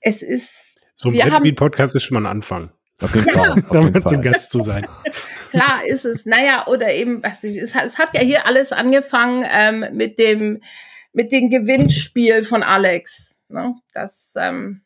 Es 0.00 0.22
ist, 0.22 0.80
So 0.96 1.10
ein 1.10 1.14
Brettspiel-Podcast 1.14 1.94
ist 1.94 2.02
schon 2.02 2.16
mal 2.20 2.28
ein 2.28 2.32
Anfang. 2.38 2.72
Auf 3.00 3.14
jeden 3.14 3.28
Ja. 3.34 3.34
Fall. 3.34 3.50
Auf 3.50 3.56
jeden 3.56 3.72
Damit 3.72 4.02
zum 4.02 4.02
Fall. 4.02 4.20
Gast 4.22 4.50
zu 4.50 4.60
sein. 4.62 4.84
klar 5.52 5.86
ist 5.86 6.04
es, 6.04 6.26
naja, 6.26 6.66
oder 6.66 6.92
eben, 6.92 7.22
was, 7.22 7.44
es, 7.44 7.76
es 7.76 7.98
hat 7.98 8.14
ja 8.14 8.20
hier 8.20 8.46
alles 8.46 8.72
angefangen 8.72 9.46
ähm, 9.48 9.86
mit 9.92 10.18
dem, 10.18 10.60
mit 11.12 11.30
dem 11.30 11.50
Gewinnspiel 11.50 12.42
von 12.42 12.62
Alex. 12.62 13.38
Ne? 13.48 13.74
Das, 13.92 14.34
ähm, 14.36 14.82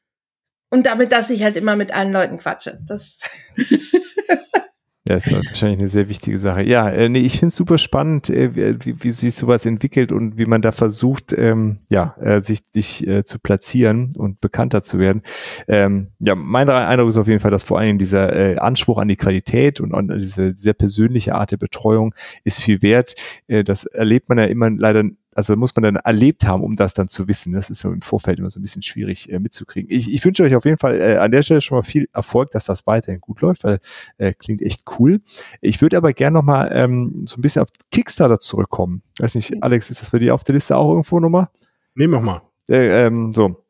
und 0.69 0.85
damit, 0.85 1.13
dass 1.13 1.31
ich 1.31 1.43
halt 1.43 1.57
immer 1.57 1.77
mit 1.77 1.93
allen 1.95 2.13
Leuten 2.13 2.39
quatsche. 2.39 2.79
Das, 2.87 3.31
Ja, 5.09 5.15
ist 5.15 5.31
wahrscheinlich 5.31 5.79
eine 5.79 5.89
sehr 5.89 6.09
wichtige 6.09 6.39
Sache. 6.39 6.63
Ja, 6.63 6.89
äh, 6.91 7.09
nee, 7.09 7.21
ich 7.21 7.35
finde 7.35 7.49
es 7.49 7.57
super 7.57 7.79
spannend, 7.79 8.29
äh, 8.29 8.55
wie, 8.85 8.97
wie 9.05 9.11
sich 9.11 9.37
sowas 9.37 9.65
entwickelt 9.65 10.11
und 10.11 10.37
wie 10.37 10.47
man 10.47 10.63
da 10.63 10.73
versucht, 10.73 11.33
ähm, 11.33 11.79
ja, 11.89 12.17
äh, 12.21 12.41
sich, 12.41 12.63
sich 12.73 13.07
äh, 13.07 13.25
zu 13.25 13.39
platzieren 13.39 14.13
und 14.17 14.41
bekannter 14.41 14.83
zu 14.83 14.99
werden. 14.99 15.23
Ähm, 15.69 16.09
ja, 16.19 16.35
mein 16.35 16.69
Eindruck 16.69 17.11
ist 17.11 17.19
auf 17.19 17.29
jeden 17.29 17.39
Fall, 17.39 17.53
dass 17.53 17.63
vor 17.63 17.79
allem 17.79 17.99
dieser 17.99 18.35
äh, 18.35 18.57
Anspruch 18.57 18.99
an 18.99 19.07
die 19.07 19.17
Qualität 19.17 19.81
und 19.81 19.95
an 19.95 20.09
diese 20.09 20.55
sehr 20.57 20.75
persönliche 20.75 21.37
Art 21.37 21.53
der 21.53 21.59
Betreuung 21.59 22.13
ist 22.43 22.61
viel 22.61 22.83
wert. 22.83 23.15
Äh, 23.47 23.63
das 23.63 23.85
erlebt 23.85 24.29
man 24.29 24.39
ja 24.39 24.45
immer 24.45 24.71
leider 24.71 25.05
also 25.37 25.55
muss 25.55 25.77
man 25.77 25.83
dann 25.83 25.97
erlebt 25.97 26.47
haben, 26.47 26.63
um 26.65 26.77
das 26.77 26.95
dann 26.95 27.09
zu 27.09 27.29
wissen. 27.29 27.53
Das 27.53 27.69
ist 27.69 27.81
so 27.81 27.93
im 27.93 28.01
Vorfeld 28.01 28.39
immer 28.39 28.49
so 28.49 28.59
ein 28.59 28.63
bisschen 28.63 28.83
schwierig 28.83 29.31
äh, 29.31 29.39
mitzukriegen. 29.39 29.91
Ich, 29.91 30.13
ich 30.13 30.25
wünsche 30.25 30.43
euch 30.43 30.55
auf 30.55 30.65
jeden 30.65 30.79
Fall 30.79 31.01
äh, 31.01 31.17
an 31.17 31.31
der 31.31 31.43
Stelle 31.43 31.61
schon 31.61 31.77
mal 31.77 31.83
viel 31.83 32.09
Erfolg, 32.13 32.51
dass 32.53 32.65
das 32.65 32.87
weiterhin 32.87 33.21
gut 33.21 33.43
läuft, 33.43 33.65
weil 33.65 33.79
äh, 34.17 34.33
klingt 34.33 34.63
echt 34.63 34.85
cool. 34.99 35.21
Ich 35.61 35.83
würde 35.83 35.99
aber 35.99 36.15
gerne 36.15 36.37
noch 36.37 36.43
mal 36.43 36.71
ähm, 36.73 37.27
so 37.27 37.37
ein 37.37 37.43
bisschen 37.43 37.63
auf 37.63 37.69
Kickstarter 37.91 38.41
zurückkommen. 38.41 39.03
Weiß 39.19 39.35
nicht, 39.35 39.63
Alex, 39.63 39.91
ist 39.91 40.01
das 40.01 40.11
bei 40.11 40.19
dir 40.19 40.35
auf 40.35 40.43
der 40.43 40.55
Liste 40.55 40.77
auch 40.77 40.91
irgendwo 40.91 41.21
nochmal? 41.21 41.49
Nee, 41.95 42.07
mach 42.07 42.23
mal. 42.23 42.43
Äh, 42.71 43.07
ähm, 43.07 43.33
so. 43.33 43.65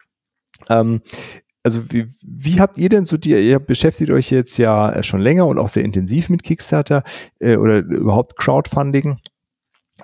Ähm, 0.68 1.00
also 1.64 1.90
wie, 1.90 2.06
wie 2.22 2.60
habt 2.60 2.78
ihr 2.78 2.88
denn 2.88 3.06
so 3.06 3.16
die, 3.16 3.30
ihr 3.30 3.58
beschäftigt 3.58 4.12
euch 4.12 4.30
jetzt 4.30 4.56
ja 4.56 4.92
äh, 4.92 5.02
schon 5.02 5.20
länger 5.20 5.48
und 5.48 5.58
auch 5.58 5.68
sehr 5.68 5.84
intensiv 5.84 6.30
mit 6.30 6.44
Kickstarter 6.44 7.02
äh, 7.40 7.56
oder 7.56 7.78
überhaupt 7.78 8.36
Crowdfunding. 8.36 9.18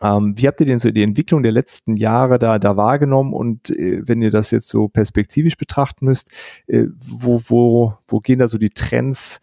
Ähm, 0.02 0.36
wie 0.36 0.48
habt 0.48 0.60
ihr 0.60 0.66
denn 0.66 0.80
so 0.80 0.90
die 0.90 1.02
Entwicklung 1.02 1.42
der 1.42 1.52
letzten 1.52 1.96
Jahre 1.96 2.38
da, 2.38 2.58
da 2.58 2.76
wahrgenommen 2.76 3.32
und 3.32 3.70
äh, 3.70 4.02
wenn 4.06 4.20
ihr 4.20 4.30
das 4.30 4.50
jetzt 4.50 4.68
so 4.68 4.88
perspektivisch 4.88 5.56
betrachten 5.56 6.06
müsst, 6.06 6.30
äh, 6.66 6.86
wo, 6.98 7.40
wo, 7.46 7.94
wo 8.08 8.20
gehen 8.20 8.40
da 8.40 8.48
so 8.48 8.58
die 8.58 8.70
Trends, 8.70 9.40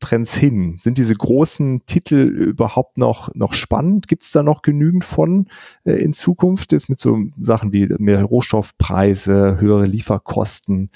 Trends 0.00 0.34
hin? 0.34 0.78
Sind 0.80 0.98
diese 0.98 1.14
großen 1.14 1.86
Titel 1.86 2.16
überhaupt 2.16 2.98
noch, 2.98 3.34
noch 3.34 3.52
spannend? 3.52 4.08
Gibt 4.08 4.22
es 4.22 4.32
da 4.32 4.42
noch 4.42 4.62
genügend 4.62 5.04
von 5.04 5.46
äh, 5.84 5.92
in 5.92 6.12
Zukunft? 6.12 6.72
Jetzt 6.72 6.88
mit 6.88 6.98
so 6.98 7.18
Sachen 7.40 7.72
wie 7.72 7.86
mehr 7.98 8.24
Rohstoffpreise, 8.24 9.58
höhere 9.60 9.84
Lieferkosten. 9.84 10.90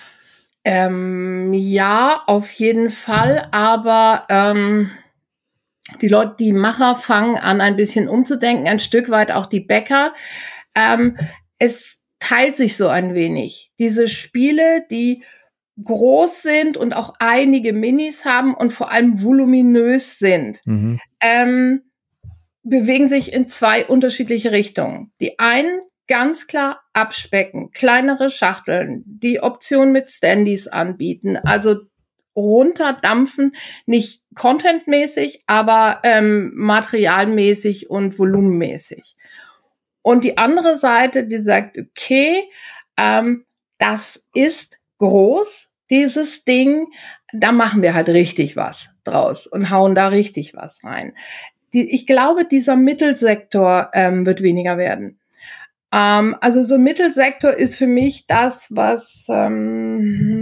Ähm, 0.64 1.52
ja, 1.54 2.22
auf 2.26 2.50
jeden 2.50 2.90
Fall, 2.90 3.46
aber 3.52 4.24
ähm, 4.28 4.90
die 6.00 6.08
Leute, 6.08 6.34
die 6.38 6.52
Macher 6.52 6.96
fangen 6.96 7.36
an, 7.36 7.60
ein 7.60 7.76
bisschen 7.76 8.08
umzudenken, 8.08 8.66
ein 8.68 8.80
Stück 8.80 9.10
weit 9.10 9.30
auch 9.30 9.46
die 9.46 9.60
Bäcker. 9.60 10.14
Ähm, 10.74 11.16
es 11.58 12.02
teilt 12.18 12.56
sich 12.56 12.76
so 12.76 12.88
ein 12.88 13.14
wenig. 13.14 13.72
Diese 13.78 14.08
Spiele, 14.08 14.84
die 14.90 15.22
groß 15.82 16.42
sind 16.42 16.76
und 16.76 16.94
auch 16.94 17.14
einige 17.18 17.72
Minis 17.72 18.24
haben 18.24 18.54
und 18.54 18.72
vor 18.72 18.90
allem 18.90 19.22
voluminös 19.22 20.18
sind, 20.18 20.60
Mhm. 20.64 21.00
ähm, 21.20 21.82
bewegen 22.62 23.08
sich 23.08 23.32
in 23.32 23.48
zwei 23.48 23.86
unterschiedliche 23.86 24.52
Richtungen. 24.52 25.12
Die 25.20 25.38
einen 25.38 25.80
ganz 26.08 26.46
klar 26.46 26.80
abspecken, 26.92 27.70
kleinere 27.72 28.30
Schachteln, 28.30 29.02
die 29.06 29.40
Option 29.42 29.92
mit 29.92 30.08
Standys 30.08 30.66
anbieten, 30.66 31.36
also 31.36 31.76
runterdampfen, 32.36 33.56
nicht 33.86 34.22
contentmäßig, 34.34 35.42
aber 35.46 36.00
ähm, 36.04 36.52
materialmäßig 36.54 37.90
und 37.90 38.18
volumenmäßig. 38.18 39.16
Und 40.02 40.22
die 40.22 40.38
andere 40.38 40.76
Seite, 40.76 41.24
die 41.24 41.38
sagt, 41.38 41.78
okay, 41.78 42.44
ähm, 42.96 43.44
das 43.78 44.22
ist 44.34 44.78
groß, 44.98 45.72
dieses 45.90 46.44
Ding, 46.44 46.86
da 47.32 47.52
machen 47.52 47.82
wir 47.82 47.94
halt 47.94 48.08
richtig 48.08 48.56
was 48.56 48.90
draus 49.04 49.46
und 49.46 49.70
hauen 49.70 49.94
da 49.94 50.08
richtig 50.08 50.54
was 50.54 50.82
rein. 50.84 51.14
Die, 51.72 51.92
ich 51.92 52.06
glaube, 52.06 52.44
dieser 52.44 52.76
Mittelsektor 52.76 53.90
ähm, 53.92 54.26
wird 54.26 54.42
weniger 54.42 54.78
werden. 54.78 55.18
Ähm, 55.92 56.36
also 56.40 56.62
so 56.62 56.78
Mittelsektor 56.78 57.52
ist 57.52 57.76
für 57.76 57.86
mich 57.86 58.26
das, 58.26 58.68
was 58.74 59.26
ähm, 59.28 60.35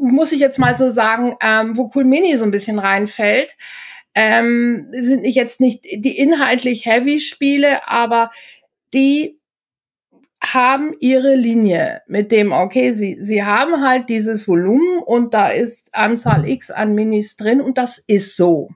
muss 0.00 0.32
ich 0.32 0.40
jetzt 0.40 0.58
mal 0.58 0.76
so 0.76 0.90
sagen, 0.90 1.36
ähm, 1.42 1.76
wo 1.76 1.90
Cool 1.94 2.04
Mini 2.04 2.36
so 2.36 2.44
ein 2.44 2.50
bisschen 2.50 2.78
reinfällt. 2.78 3.56
Ähm, 4.14 4.88
sind 4.92 5.22
nicht 5.22 5.36
jetzt 5.36 5.60
nicht 5.60 5.84
die 5.84 6.18
inhaltlich 6.18 6.84
heavy 6.84 7.20
Spiele, 7.20 7.88
aber 7.88 8.32
die 8.92 9.38
haben 10.42 10.94
ihre 11.00 11.36
Linie 11.36 12.02
mit 12.06 12.32
dem, 12.32 12.50
okay, 12.50 12.92
sie, 12.92 13.18
sie 13.20 13.44
haben 13.44 13.82
halt 13.82 14.08
dieses 14.08 14.48
Volumen 14.48 14.98
und 14.98 15.34
da 15.34 15.48
ist 15.48 15.94
Anzahl 15.94 16.48
X 16.48 16.70
an 16.70 16.94
Minis 16.94 17.36
drin 17.36 17.60
und 17.60 17.76
das 17.76 17.98
ist 17.98 18.36
so. 18.36 18.70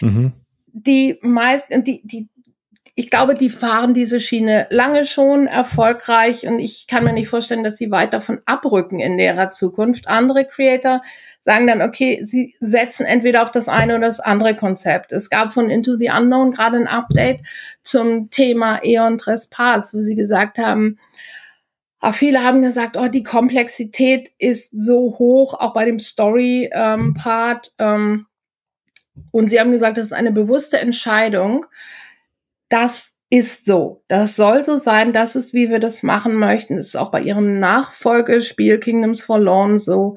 Mhm. 0.00 0.32
Die 0.72 1.18
meisten, 1.22 1.82
die, 1.82 2.02
die, 2.04 2.28
ich 2.98 3.10
glaube, 3.10 3.36
die 3.36 3.48
fahren 3.48 3.94
diese 3.94 4.18
Schiene 4.18 4.66
lange 4.70 5.04
schon 5.04 5.46
erfolgreich 5.46 6.48
und 6.48 6.58
ich 6.58 6.88
kann 6.88 7.04
mir 7.04 7.12
nicht 7.12 7.28
vorstellen, 7.28 7.62
dass 7.62 7.76
sie 7.76 7.92
weit 7.92 8.12
davon 8.12 8.40
abrücken 8.44 8.98
in 8.98 9.14
näherer 9.14 9.50
Zukunft. 9.50 10.08
Andere 10.08 10.44
Creator 10.44 11.02
sagen 11.40 11.68
dann, 11.68 11.80
okay, 11.80 12.24
sie 12.24 12.56
setzen 12.58 13.06
entweder 13.06 13.44
auf 13.44 13.52
das 13.52 13.68
eine 13.68 13.94
oder 13.96 14.08
das 14.08 14.18
andere 14.18 14.56
Konzept. 14.56 15.12
Es 15.12 15.30
gab 15.30 15.52
von 15.52 15.70
Into 15.70 15.94
the 15.94 16.10
Unknown 16.10 16.50
gerade 16.50 16.76
ein 16.76 16.88
Update 16.88 17.42
zum 17.84 18.30
Thema 18.30 18.80
Eon 18.82 19.16
Trespass, 19.16 19.94
wo 19.94 20.00
sie 20.00 20.16
gesagt 20.16 20.58
haben, 20.58 20.98
aber 22.00 22.14
viele 22.14 22.42
haben 22.42 22.62
gesagt, 22.62 22.96
oh, 22.96 23.06
die 23.06 23.22
Komplexität 23.22 24.32
ist 24.38 24.72
so 24.76 25.18
hoch, 25.20 25.54
auch 25.54 25.72
bei 25.72 25.84
dem 25.84 26.00
Story-Part. 26.00 27.74
Ähm, 27.78 28.26
und 29.30 29.50
sie 29.50 29.60
haben 29.60 29.70
gesagt, 29.70 29.98
das 29.98 30.06
ist 30.06 30.12
eine 30.12 30.32
bewusste 30.32 30.80
Entscheidung. 30.80 31.64
Das 32.68 33.14
ist 33.30 33.66
so. 33.66 34.02
Das 34.08 34.36
soll 34.36 34.64
so 34.64 34.76
sein. 34.76 35.12
Das 35.12 35.36
ist, 35.36 35.52
wie 35.52 35.70
wir 35.70 35.80
das 35.80 36.02
machen 36.02 36.34
möchten. 36.34 36.76
Das 36.76 36.86
ist 36.86 36.96
auch 36.96 37.10
bei 37.10 37.20
ihrem 37.20 37.58
Nachfolgespiel 37.58 38.78
Kingdoms 38.78 39.22
for 39.22 39.38
Lawn 39.38 39.78
so. 39.78 40.16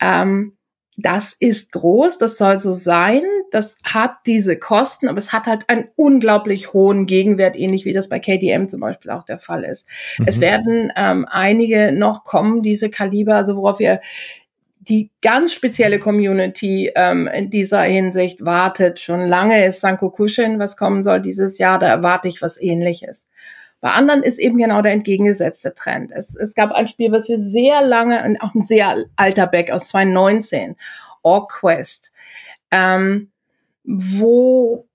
Ähm, 0.00 0.56
das 0.96 1.34
ist 1.38 1.72
groß, 1.72 2.16
das 2.18 2.38
soll 2.38 2.58
so 2.58 2.72
sein, 2.72 3.22
das 3.50 3.76
hat 3.84 4.16
diese 4.24 4.58
Kosten, 4.58 5.08
aber 5.08 5.18
es 5.18 5.32
hat 5.32 5.46
halt 5.46 5.68
einen 5.68 5.88
unglaublich 5.94 6.72
hohen 6.72 7.06
Gegenwert, 7.06 7.54
ähnlich 7.54 7.84
wie 7.84 7.92
das 7.92 8.08
bei 8.08 8.18
KDM 8.18 8.68
zum 8.68 8.80
Beispiel 8.80 9.10
auch 9.10 9.24
der 9.24 9.38
Fall 9.38 9.64
ist. 9.64 9.86
Mhm. 10.18 10.24
Es 10.26 10.40
werden 10.40 10.92
ähm, 10.96 11.26
einige 11.28 11.92
noch 11.92 12.24
kommen, 12.24 12.62
diese 12.62 12.88
Kaliber, 12.88 13.34
also 13.34 13.56
worauf 13.56 13.78
wir 13.78 14.00
die 14.88 15.10
ganz 15.20 15.52
spezielle 15.52 15.98
Community 15.98 16.92
ähm, 16.94 17.26
in 17.26 17.50
dieser 17.50 17.82
Hinsicht 17.82 18.44
wartet. 18.44 19.00
Schon 19.00 19.26
lange 19.26 19.64
ist 19.64 19.80
Sanko 19.80 20.10
Kushin, 20.10 20.58
was 20.58 20.76
kommen 20.76 21.02
soll 21.02 21.20
dieses 21.20 21.58
Jahr, 21.58 21.78
da 21.78 21.86
erwarte 21.88 22.28
ich 22.28 22.40
was 22.40 22.60
ähnliches. 22.60 23.28
Bei 23.80 23.90
anderen 23.90 24.22
ist 24.22 24.38
eben 24.38 24.58
genau 24.58 24.82
der 24.82 24.92
entgegengesetzte 24.92 25.74
Trend. 25.74 26.10
Es, 26.12 26.34
es 26.34 26.54
gab 26.54 26.72
ein 26.72 26.88
Spiel, 26.88 27.12
was 27.12 27.28
wir 27.28 27.38
sehr 27.38 27.82
lange, 27.82 28.36
auch 28.40 28.54
ein 28.54 28.64
sehr 28.64 29.04
alter 29.16 29.46
Back 29.46 29.70
aus 29.70 29.88
2019, 29.88 30.76
Orquest, 31.22 32.12
ähm, 32.70 33.30
wo 33.84 34.88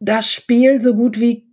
das 0.00 0.32
Spiel 0.32 0.80
so 0.80 0.94
gut 0.94 1.20
wie 1.20 1.46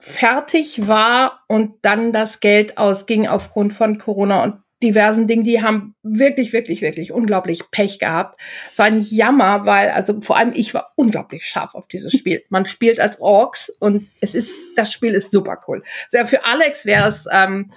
fertig 0.00 0.86
war 0.86 1.40
und 1.48 1.74
dann 1.82 2.12
das 2.12 2.40
Geld 2.40 2.78
ausging 2.78 3.26
aufgrund 3.26 3.72
von 3.72 3.98
Corona 3.98 4.44
und 4.44 4.62
diversen 4.82 5.26
Dingen, 5.26 5.44
die 5.44 5.62
haben 5.62 5.94
wirklich, 6.02 6.52
wirklich, 6.52 6.82
wirklich 6.82 7.12
unglaublich 7.12 7.62
Pech 7.70 7.98
gehabt. 7.98 8.36
Es 8.70 8.78
war 8.78 8.86
ein 8.86 9.00
Jammer, 9.00 9.66
weil, 9.66 9.90
also 9.90 10.20
vor 10.20 10.36
allem 10.36 10.52
ich 10.54 10.72
war 10.74 10.92
unglaublich 10.96 11.44
scharf 11.44 11.74
auf 11.74 11.88
dieses 11.88 12.12
Spiel. 12.16 12.42
Man 12.48 12.66
spielt 12.66 13.00
als 13.00 13.20
Orks 13.20 13.70
und 13.80 14.08
es 14.20 14.34
ist, 14.34 14.54
das 14.76 14.92
Spiel 14.92 15.14
ist 15.14 15.30
super 15.30 15.60
cool. 15.66 15.82
Also 16.04 16.18
ja, 16.18 16.26
für 16.26 16.44
Alex 16.44 16.86
wäre 16.86 17.08
es, 17.08 17.26
ähm, 17.30 17.72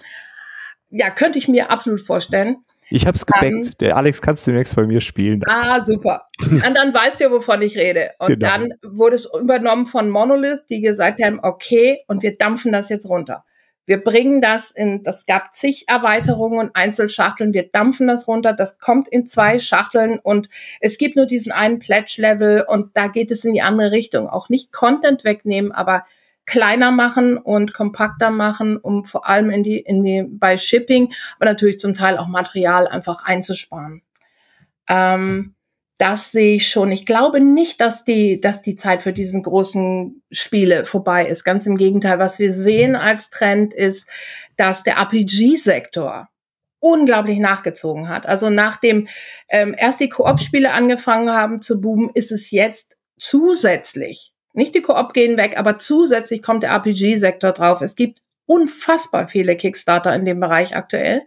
ja, 0.89 1.09
könnte 1.09 1.39
ich 1.39 1.47
mir 1.47 1.71
absolut 1.71 2.01
vorstellen. 2.01 2.57
Ich 2.91 3.07
hab's 3.07 3.25
gebackt. 3.25 3.53
Um, 3.53 3.71
Der 3.79 3.95
Alex 3.95 4.21
kannst 4.21 4.45
du 4.45 4.51
demnächst 4.51 4.75
bei 4.75 4.85
mir 4.85 4.99
spielen. 4.99 5.41
Ah, 5.47 5.83
super. 5.85 6.27
Und 6.41 6.75
dann 6.75 6.93
weißt 6.93 7.21
du, 7.21 7.31
wovon 7.31 7.61
ich 7.61 7.77
rede. 7.77 8.11
Und 8.19 8.27
genau. 8.27 8.47
dann 8.47 8.73
wurde 8.83 9.15
es 9.15 9.29
übernommen 9.33 9.85
von 9.85 10.09
Monolith, 10.09 10.65
die 10.69 10.81
gesagt 10.81 11.23
haben, 11.23 11.39
okay, 11.41 11.99
und 12.07 12.21
wir 12.21 12.37
dampfen 12.37 12.73
das 12.73 12.89
jetzt 12.89 13.07
runter. 13.07 13.45
Wir 13.85 14.03
bringen 14.03 14.41
das 14.41 14.71
in, 14.71 15.03
das 15.03 15.25
gab 15.25 15.53
zig 15.53 15.85
Erweiterungen 15.87 16.59
und 16.59 16.75
Einzelschachteln. 16.75 17.53
Wir 17.53 17.67
dampfen 17.69 18.07
das 18.07 18.27
runter. 18.27 18.53
Das 18.53 18.79
kommt 18.79 19.07
in 19.07 19.27
zwei 19.27 19.59
Schachteln 19.59 20.19
und 20.19 20.49
es 20.79 20.97
gibt 20.97 21.15
nur 21.15 21.25
diesen 21.25 21.51
einen 21.51 21.79
Pledge-Level 21.79 22.65
und 22.67 22.95
da 22.95 23.07
geht 23.07 23.31
es 23.31 23.43
in 23.43 23.53
die 23.53 23.61
andere 23.61 23.91
Richtung. 23.91 24.29
Auch 24.29 24.49
nicht 24.49 24.71
Content 24.71 25.23
wegnehmen, 25.23 25.71
aber 25.71 26.05
kleiner 26.45 26.91
machen 26.91 27.37
und 27.37 27.73
kompakter 27.73 28.29
machen, 28.29 28.77
um 28.77 29.05
vor 29.05 29.27
allem 29.27 29.49
in 29.49 29.63
die, 29.63 29.79
in 29.79 30.03
die, 30.03 30.25
bei 30.27 30.57
Shipping, 30.57 31.13
aber 31.37 31.45
natürlich 31.45 31.79
zum 31.79 31.95
Teil 31.95 32.17
auch 32.17 32.27
Material 32.27 32.87
einfach 32.87 33.23
einzusparen. 33.25 34.01
Ähm, 34.87 35.55
das 36.01 36.31
sehe 36.31 36.55
ich 36.55 36.67
schon. 36.67 36.91
Ich 36.91 37.05
glaube 37.05 37.39
nicht, 37.39 37.79
dass 37.79 38.03
die, 38.03 38.41
dass 38.41 38.63
die 38.63 38.75
Zeit 38.75 39.03
für 39.03 39.13
diesen 39.13 39.43
großen 39.43 40.23
Spiele 40.31 40.85
vorbei 40.85 41.27
ist. 41.27 41.43
Ganz 41.43 41.67
im 41.67 41.77
Gegenteil. 41.77 42.17
Was 42.17 42.39
wir 42.39 42.51
sehen 42.51 42.95
als 42.95 43.29
Trend 43.29 43.71
ist, 43.71 44.09
dass 44.57 44.81
der 44.81 44.95
RPG-Sektor 44.95 46.27
unglaublich 46.79 47.37
nachgezogen 47.37 48.09
hat. 48.09 48.25
Also 48.25 48.49
nachdem 48.49 49.09
ähm, 49.49 49.75
erst 49.77 49.99
die 49.99 50.09
Koop-Spiele 50.09 50.71
angefangen 50.71 51.29
haben 51.29 51.61
zu 51.61 51.79
boomen, 51.79 52.09
ist 52.15 52.31
es 52.31 52.49
jetzt 52.49 52.97
zusätzlich, 53.19 54.33
nicht 54.53 54.73
die 54.73 54.81
Koop 54.81 55.13
gehen 55.13 55.37
weg, 55.37 55.59
aber 55.59 55.77
zusätzlich 55.77 56.41
kommt 56.41 56.63
der 56.63 56.71
RPG-Sektor 56.71 57.51
drauf. 57.51 57.81
Es 57.81 57.95
gibt 57.95 58.23
unfassbar 58.47 59.27
viele 59.27 59.55
Kickstarter 59.55 60.15
in 60.15 60.25
dem 60.25 60.39
Bereich 60.39 60.75
aktuell. 60.75 61.21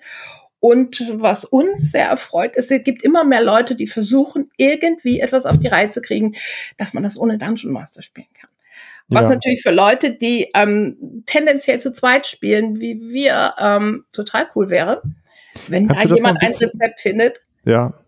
Und 0.65 1.13
was 1.13 1.45
uns 1.45 1.93
sehr 1.93 2.07
erfreut, 2.07 2.57
ist, 2.57 2.73
es 2.73 2.83
gibt 2.83 3.03
immer 3.03 3.23
mehr 3.23 3.43
Leute, 3.43 3.75
die 3.75 3.87
versuchen, 3.87 4.49
irgendwie 4.57 5.21
etwas 5.21 5.45
auf 5.45 5.59
die 5.59 5.67
Reihe 5.67 5.91
zu 5.91 6.01
kriegen, 6.01 6.37
dass 6.79 6.95
man 6.95 7.03
das 7.03 7.19
ohne 7.19 7.37
Dungeon 7.37 7.71
Master 7.71 8.01
spielen 8.01 8.29
kann. 8.33 8.49
Was 9.09 9.25
ja. 9.25 9.35
natürlich 9.35 9.61
für 9.63 9.73
Leute, 9.73 10.13
die 10.17 10.51
ähm, 10.55 11.23
tendenziell 11.27 11.83
zu 11.83 11.93
zweit 11.93 12.27
spielen, 12.27 12.81
wie 12.81 12.99
wir, 12.99 13.53
ähm, 13.59 14.07
total 14.11 14.47
cool 14.57 14.71
wäre, 14.71 15.03
wenn 15.69 15.87
Kannst 15.87 16.07
da 16.07 16.15
jemand 16.15 16.41
ein, 16.41 16.47
ein 16.47 16.55
Rezept 16.55 17.03
findet. 17.03 17.41
Ja, 17.67 18.01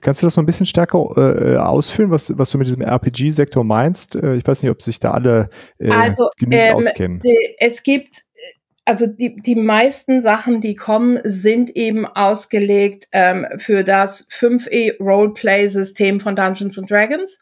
Kannst 0.00 0.22
du 0.22 0.26
das 0.26 0.36
noch 0.36 0.42
ein 0.42 0.46
bisschen 0.46 0.64
stärker 0.64 0.98
äh, 1.18 1.56
ausführen, 1.58 2.10
was, 2.10 2.32
was 2.38 2.48
du 2.48 2.56
mit 2.56 2.66
diesem 2.66 2.80
RPG-Sektor 2.80 3.62
meinst? 3.62 4.16
Äh, 4.16 4.36
ich 4.36 4.46
weiß 4.46 4.62
nicht, 4.62 4.70
ob 4.70 4.80
sich 4.80 4.98
da 4.98 5.10
alle 5.10 5.50
äh, 5.78 5.90
also, 5.90 6.30
genügend 6.38 6.70
ähm, 6.70 6.76
auskennen. 6.76 7.22
Es 7.58 7.82
gibt 7.82 8.24
also 8.84 9.06
die, 9.06 9.36
die 9.36 9.54
meisten 9.54 10.22
Sachen, 10.22 10.60
die 10.60 10.74
kommen, 10.74 11.20
sind 11.22 11.70
eben 11.76 12.06
ausgelegt 12.06 13.08
ähm, 13.12 13.46
für 13.58 13.84
das 13.84 14.28
5e 14.28 14.98
Roleplay-System 14.98 16.20
von 16.20 16.34
Dungeons 16.34 16.78
and 16.78 16.90
Dragons. 16.90 17.38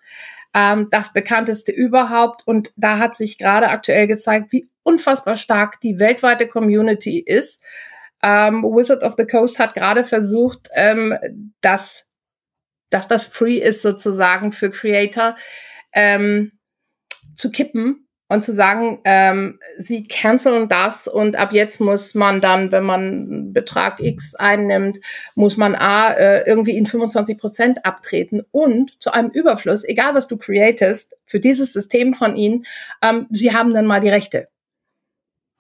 Ähm, 0.53 0.89
das 0.91 1.13
bekannteste 1.13 1.73
überhaupt. 1.73 2.47
Und 2.47 2.73
da 2.77 2.99
hat 2.99 3.17
sich 3.17 3.39
gerade 3.39 3.69
aktuell 3.69 4.07
gezeigt, 4.07 4.53
wie 4.53 4.69
unfassbar 4.83 5.37
stark 5.37 5.81
die 5.81 5.99
weltweite 5.99 6.47
Community 6.47 7.19
ist. 7.21 7.65
Ähm, 8.23 8.63
Wizard 8.63 9.03
of 9.03 9.15
the 9.17 9.27
Coast 9.27 9.59
hat 9.59 9.75
gerade 9.75 10.05
versucht, 10.05 10.69
ähm, 10.75 11.17
dass, 11.63 12.07
dass 12.91 13.09
das 13.09 13.25
free 13.25 13.59
ist 13.59 13.81
sozusagen 13.81 14.53
für 14.53 14.71
Creator 14.71 15.37
ähm, 15.95 16.53
zu 17.35 17.51
kippen 17.51 18.10
und 18.31 18.45
zu 18.45 18.53
sagen, 18.53 19.01
ähm, 19.05 19.59
sie 19.77 20.07
canceln 20.07 20.69
das 20.69 21.09
und 21.09 21.35
ab 21.35 21.53
jetzt 21.53 21.81
muss 21.81 22.15
man 22.15 22.41
dann, 22.41 22.71
wenn 22.71 22.85
man 22.85 23.53
Betrag 23.53 23.99
X 23.99 24.37
einnimmt, 24.37 25.01
muss 25.35 25.57
man 25.57 25.75
A, 25.75 26.13
äh, 26.13 26.47
irgendwie 26.47 26.77
in 26.77 26.87
25 26.87 27.39
Prozent 27.39 27.85
abtreten 27.85 28.43
und 28.53 28.93
zu 29.03 29.13
einem 29.13 29.31
Überfluss, 29.31 29.83
egal 29.83 30.15
was 30.15 30.29
du 30.29 30.37
createst, 30.37 31.17
für 31.27 31.41
dieses 31.41 31.73
System 31.73 32.15
von 32.15 32.37
ihnen, 32.37 32.67
ähm, 33.03 33.27
sie 33.31 33.53
haben 33.53 33.75
dann 33.75 33.87
mal 33.87 34.01
die 34.01 34.11
Rechte 34.11 34.47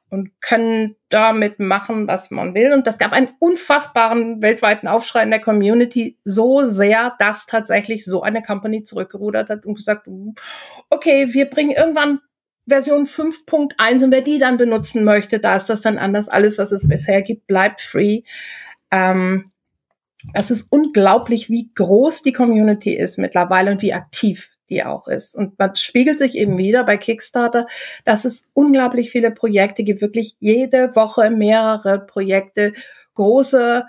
und 0.09 0.31
können 0.41 0.95
damit 1.09 1.59
machen, 1.59 2.07
was 2.07 2.31
man 2.31 2.55
will. 2.55 2.73
Und 2.73 2.87
das 2.87 2.99
gab 2.99 3.13
einen 3.13 3.31
unfassbaren 3.41 4.43
weltweiten 4.43 4.87
Aufschrei 4.87 5.25
in 5.25 5.31
der 5.31 5.41
Community, 5.41 6.19
so 6.25 6.63
sehr, 6.65 7.15
dass 7.19 7.47
tatsächlich 7.47 8.05
so 8.05 8.23
eine 8.23 8.43
Company 8.43 8.85
zurückgerudert 8.85 9.49
hat 9.49 9.67
und 9.67 9.75
gesagt, 9.75 10.09
okay, 10.89 11.29
wir 11.33 11.47
bringen 11.47 11.73
irgendwann 11.73 12.21
Version 12.66 13.07
5.1 13.07 14.05
und 14.05 14.11
wer 14.11 14.20
die 14.20 14.39
dann 14.39 14.57
benutzen 14.57 15.05
möchte, 15.05 15.39
da 15.39 15.57
ist 15.57 15.66
das 15.66 15.81
dann 15.81 15.99
anders. 15.99 16.28
Alles, 16.28 16.59
was 16.59 16.73
es 16.73 16.87
bisher 16.87 17.23
gibt, 17.23 17.47
bleibt 17.47 17.81
free. 17.81 18.23
Ähm, 18.91 19.51
es 20.35 20.51
ist 20.51 20.70
unglaublich, 20.70 21.49
wie 21.49 21.70
groß 21.74 22.23
die 22.23 22.32
Community 22.32 22.95
ist 22.95 23.19
mittlerweile 23.19 23.70
und 23.70 23.82
wie 23.82 23.95
aktiv 23.95 24.51
die 24.69 24.85
auch 24.85 25.09
ist. 25.09 25.35
Und 25.35 25.59
man 25.59 25.74
spiegelt 25.74 26.19
sich 26.19 26.37
eben 26.37 26.57
wieder 26.57 26.85
bei 26.85 26.97
Kickstarter, 26.97 27.66
dass 28.05 28.24
es 28.24 28.49
unglaublich 28.55 29.11
viele 29.11 29.32
Projekte 29.32 29.82
gibt, 29.82 30.01
wirklich 30.01 30.37
jede 30.39 30.95
Woche 30.95 31.31
mehrere 31.31 32.07
Projekte, 32.07 32.74
große 33.15 33.85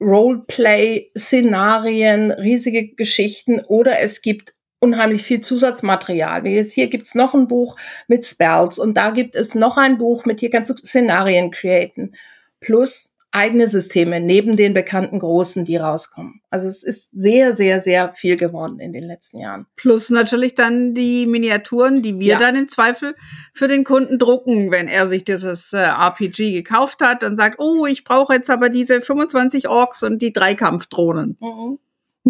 Roleplay-Szenarien, 0.00 2.30
riesige 2.30 2.94
Geschichten 2.94 3.60
oder 3.60 3.98
es 3.98 4.22
gibt 4.22 4.54
unheimlich 4.80 5.22
viel 5.22 5.40
Zusatzmaterial. 5.40 6.44
Wie 6.44 6.54
jetzt 6.54 6.72
hier 6.72 6.88
gibt's 6.88 7.14
noch 7.14 7.34
ein 7.34 7.48
Buch 7.48 7.76
mit 8.06 8.24
Spells 8.24 8.78
und 8.78 8.96
da 8.96 9.10
gibt 9.10 9.36
es 9.36 9.54
noch 9.54 9.76
ein 9.76 9.98
Buch 9.98 10.24
mit 10.24 10.40
hier 10.40 10.50
kannst 10.50 10.70
du 10.70 10.74
Szenarien 10.74 11.50
createn. 11.50 12.14
Plus 12.60 13.14
eigene 13.30 13.68
Systeme 13.68 14.20
neben 14.20 14.56
den 14.56 14.72
bekannten 14.72 15.18
großen, 15.18 15.64
die 15.64 15.76
rauskommen. 15.76 16.40
Also 16.50 16.66
es 16.66 16.82
ist 16.82 17.10
sehr, 17.12 17.54
sehr, 17.54 17.82
sehr 17.82 18.14
viel 18.14 18.36
geworden 18.36 18.80
in 18.80 18.92
den 18.92 19.04
letzten 19.04 19.38
Jahren. 19.38 19.66
Plus 19.76 20.08
natürlich 20.08 20.54
dann 20.54 20.94
die 20.94 21.26
Miniaturen, 21.26 22.02
die 22.02 22.18
wir 22.18 22.34
ja. 22.34 22.38
dann 22.38 22.56
im 22.56 22.68
Zweifel 22.68 23.14
für 23.52 23.68
den 23.68 23.84
Kunden 23.84 24.18
drucken, 24.18 24.70
wenn 24.70 24.88
er 24.88 25.06
sich 25.06 25.24
dieses 25.24 25.72
äh, 25.74 25.78
RPG 25.78 26.52
gekauft 26.52 27.00
hat 27.02 27.22
und 27.22 27.36
sagt, 27.36 27.56
oh, 27.58 27.84
ich 27.84 28.04
brauche 28.04 28.32
jetzt 28.32 28.48
aber 28.48 28.70
diese 28.70 29.02
25 29.02 29.68
Orks 29.68 30.02
und 30.02 30.22
die 30.22 30.32
drei 30.32 30.54
Kampfdrohnen. 30.54 31.36
Mhm. 31.40 31.78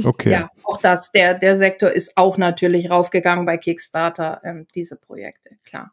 Okay. 0.04 0.32
Ja, 0.32 0.50
auch 0.64 0.80
das, 0.80 1.12
der, 1.12 1.34
der 1.34 1.56
Sektor 1.56 1.90
ist 1.90 2.16
auch 2.16 2.36
natürlich 2.36 2.90
raufgegangen 2.90 3.46
bei 3.46 3.56
Kickstarter, 3.56 4.40
ähm, 4.44 4.66
diese 4.74 4.96
Projekte, 4.96 5.56
klar. 5.64 5.92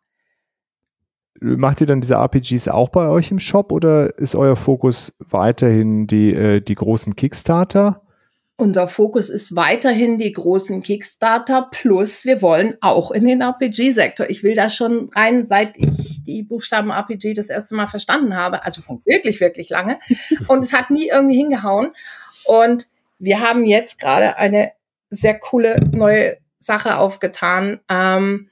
Macht 1.41 1.81
ihr 1.81 1.87
dann 1.87 1.99
diese 1.99 2.15
RPGs 2.15 2.69
auch 2.69 2.89
bei 2.89 3.09
euch 3.09 3.29
im 3.29 3.39
Shop 3.39 3.71
oder 3.71 4.17
ist 4.17 4.35
euer 4.35 4.55
Fokus 4.55 5.13
weiterhin 5.19 6.07
die, 6.07 6.33
äh, 6.33 6.61
die 6.61 6.75
großen 6.75 7.15
Kickstarter? 7.15 8.01
Unser 8.57 8.87
Fokus 8.87 9.29
ist 9.29 9.53
weiterhin 9.53 10.17
die 10.17 10.31
großen 10.31 10.81
Kickstarter, 10.81 11.67
plus 11.71 12.23
wir 12.23 12.41
wollen 12.41 12.77
auch 12.79 13.11
in 13.11 13.25
den 13.25 13.41
RPG-Sektor. 13.41 14.29
Ich 14.29 14.43
will 14.43 14.55
da 14.55 14.69
schon 14.69 15.09
rein, 15.13 15.43
seit 15.43 15.75
ich 15.75 16.23
die 16.23 16.41
Buchstaben 16.41 16.89
RPG 16.89 17.33
das 17.33 17.49
erste 17.49 17.75
Mal 17.75 17.87
verstanden 17.87 18.33
habe, 18.33 18.63
also 18.63 18.81
von 18.81 19.01
wirklich, 19.03 19.41
wirklich 19.41 19.69
lange. 19.69 19.99
Und 20.47 20.63
es 20.63 20.71
hat 20.71 20.89
nie 20.89 21.09
irgendwie 21.09 21.35
hingehauen. 21.35 21.91
Und 22.45 22.87
wir 23.19 23.39
haben 23.39 23.65
jetzt 23.65 23.99
gerade 23.99 24.37
eine 24.37 24.71
sehr 25.09 25.39
coole 25.39 25.79
neue 25.91 26.37
Sache 26.59 26.97
aufgetan. 26.97 27.79
Ähm, 27.89 28.49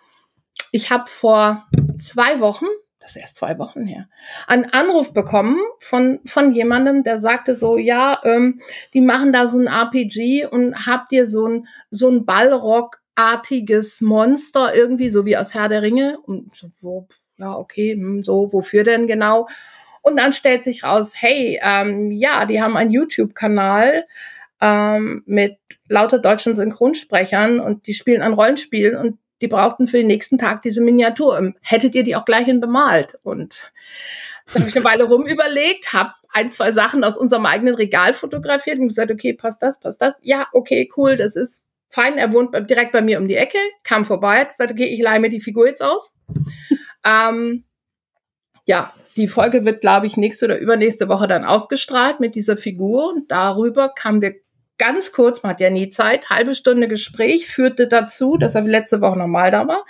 ich 0.72 0.92
habe 0.92 1.10
vor 1.10 1.68
zwei 1.98 2.40
Wochen 2.40 2.66
das 3.04 3.18
ist 3.18 3.22
erst 3.22 3.36
zwei 3.36 3.60
Wochen 3.60 3.86
her, 3.86 4.08
einen 4.48 4.66
Anruf 4.66 5.14
bekommen 5.14 5.60
von, 5.80 6.22
von 6.26 6.54
jemandem, 6.54 7.04
der 7.04 7.20
sagte 7.20 7.54
so, 7.54 7.78
ja, 7.78 8.20
ähm, 8.24 8.62
die 8.94 9.02
machen 9.02 9.34
da 9.34 9.48
so 9.48 9.60
ein 9.60 9.68
RPG 9.68 10.46
und 10.46 10.88
habt 10.88 11.12
ihr 11.12 11.28
so 11.28 11.46
ein, 11.46 11.68
so 11.92 12.10
ein 12.10 12.26
Ballrock-artiges 12.26 14.00
Monster 14.00 14.74
irgendwie, 14.74 15.10
so 15.10 15.26
wie 15.26 15.36
aus 15.36 15.54
Herr 15.54 15.68
der 15.68 15.82
Ringe? 15.82 16.18
Und 16.22 16.56
so, 16.80 17.08
ja, 17.38 17.58
okay, 17.58 17.94
hm, 17.94 18.24
so, 18.24 18.54
wofür 18.54 18.86
denn 18.86 19.06
genau? 19.06 19.48
Und 20.02 20.18
dann 20.18 20.32
stellt 20.32 20.64
sich 20.64 20.84
raus, 20.86 21.14
hey, 21.18 21.60
ähm, 21.62 22.10
ja, 22.10 22.46
die 22.46 22.62
haben 22.62 22.78
einen 22.78 22.92
YouTube-Kanal 22.92 24.06
ähm, 24.64 25.24
mit 25.26 25.58
lauter 25.90 26.20
deutschen 26.20 26.56
Synchronsprechern 26.56 27.60
und 27.60 27.86
die 27.86 27.94
spielen 27.94 28.22
ein 28.22 28.32
Rollenspiel 28.32 28.96
und 28.96 29.20
die 29.42 29.50
brauchten 29.50 29.88
für 29.88 29.98
den 29.98 30.08
nächsten 30.08 30.38
Tag 30.38 30.62
diese 30.62 30.82
Miniatur. 30.82 31.54
Hättet 31.62 31.96
ihr 31.96 32.04
die 32.04 32.16
auch 32.16 32.24
gleich 32.24 32.46
hin 32.46 32.62
bemalt? 32.62 33.20
Und 33.24 33.74
da 34.48 34.62
habe 34.62 34.70
ich 34.70 34.76
eine 34.76 34.86
Weile 34.86 35.04
rum 35.04 35.26
überlegt, 35.26 35.92
habe 35.92 36.14
ein, 36.30 36.50
zwei 36.50 36.72
Sachen 36.72 37.04
aus 37.04 37.18
unserem 37.18 37.46
eigenen 37.46 37.76
Regal 37.76 38.14
fotografiert 38.14 38.80
und 38.80 38.88
gesagt, 38.88 39.12
okay, 39.12 39.34
passt 39.34 39.62
das, 39.62 39.82
passt 39.82 40.02
das. 40.02 40.14
Ja, 40.22 40.48
okay, 40.54 40.90
cool, 40.96 41.18
das 41.18 41.36
ist 41.36 41.66
fein. 41.90 42.18
Er 42.18 42.32
wohnt 42.32 42.56
direkt 42.70 42.94
bei 42.94 43.02
mir 43.02 43.20
um 43.20 43.28
die 43.28 43.36
Ecke, 43.36 43.58
kam 43.84 44.06
vorbei, 44.06 44.40
hat 44.40 44.50
gesagt, 44.50 44.72
okay, 44.72 44.86
ich 44.86 45.02
leihe 45.02 45.20
mir 45.20 45.30
die 45.30 45.42
Figur 45.42 45.68
jetzt 45.68 45.84
aus. 45.84 46.16
ähm, 47.06 47.66
ja, 48.66 48.94
die 49.18 49.28
Folge 49.28 49.66
wird, 49.66 49.82
glaube 49.82 50.08
ich, 50.08 50.16
nächste 50.16 50.46
oder 50.46 50.58
übernächste 50.58 51.10
Woche 51.10 51.28
dann 51.28 51.44
ausgestrahlt 51.44 52.22
mit 52.22 52.34
dieser 52.34 52.56
Figur 52.56 53.10
und 53.14 53.30
darüber 53.30 53.90
kamen 53.90 54.22
wir 54.22 54.36
ganz 54.78 55.12
kurz, 55.12 55.44
man 55.44 55.52
hat 55.52 55.60
ja 55.60 55.70
nie 55.70 55.90
Zeit, 55.90 56.30
halbe 56.30 56.56
Stunde 56.56 56.88
Gespräch, 56.88 57.48
führte 57.48 57.88
dazu, 57.88 58.38
dass 58.38 58.56
er 58.56 58.62
letzte 58.62 59.02
Woche 59.02 59.18
nochmal 59.18 59.52
da 59.52 59.68
war, 59.68 59.86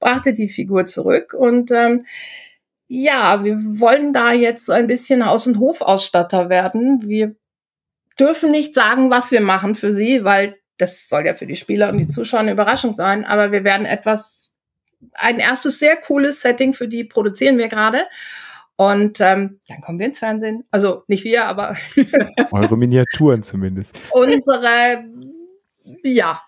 brachte 0.00 0.32
die 0.32 0.48
Figur 0.48 0.86
zurück 0.86 1.34
und 1.34 1.70
ähm, 1.70 2.04
ja, 2.88 3.44
wir 3.44 3.58
wollen 3.80 4.12
da 4.12 4.32
jetzt 4.32 4.64
so 4.64 4.72
ein 4.72 4.86
bisschen 4.86 5.26
Haus- 5.26 5.46
und 5.46 5.58
Hofausstatter 5.58 6.48
werden. 6.48 7.06
Wir 7.06 7.36
dürfen 8.18 8.50
nicht 8.50 8.74
sagen, 8.74 9.10
was 9.10 9.30
wir 9.30 9.42
machen 9.42 9.74
für 9.74 9.92
sie, 9.92 10.24
weil 10.24 10.56
das 10.78 11.08
soll 11.08 11.26
ja 11.26 11.34
für 11.34 11.46
die 11.46 11.56
Spieler 11.56 11.90
und 11.90 11.98
die 11.98 12.06
Zuschauer 12.06 12.40
eine 12.40 12.52
Überraschung 12.52 12.94
sein, 12.94 13.24
aber 13.24 13.52
wir 13.52 13.64
werden 13.64 13.84
etwas, 13.84 14.52
ein 15.12 15.38
erstes 15.38 15.78
sehr 15.78 15.96
cooles 15.96 16.40
Setting 16.40 16.72
für 16.72 16.88
die 16.88 17.04
produzieren 17.04 17.58
wir 17.58 17.68
gerade 17.68 18.06
und 18.80 19.20
ähm, 19.20 19.58
dann 19.66 19.80
kommen 19.80 19.98
wir 19.98 20.06
ins 20.06 20.20
Fernsehen. 20.20 20.62
Also 20.70 21.02
nicht 21.08 21.24
wir, 21.24 21.46
aber 21.46 21.76
eure 22.52 22.78
Miniaturen 22.78 23.42
zumindest. 23.42 23.98
Unsere, 24.12 25.04
ja, 26.04 26.40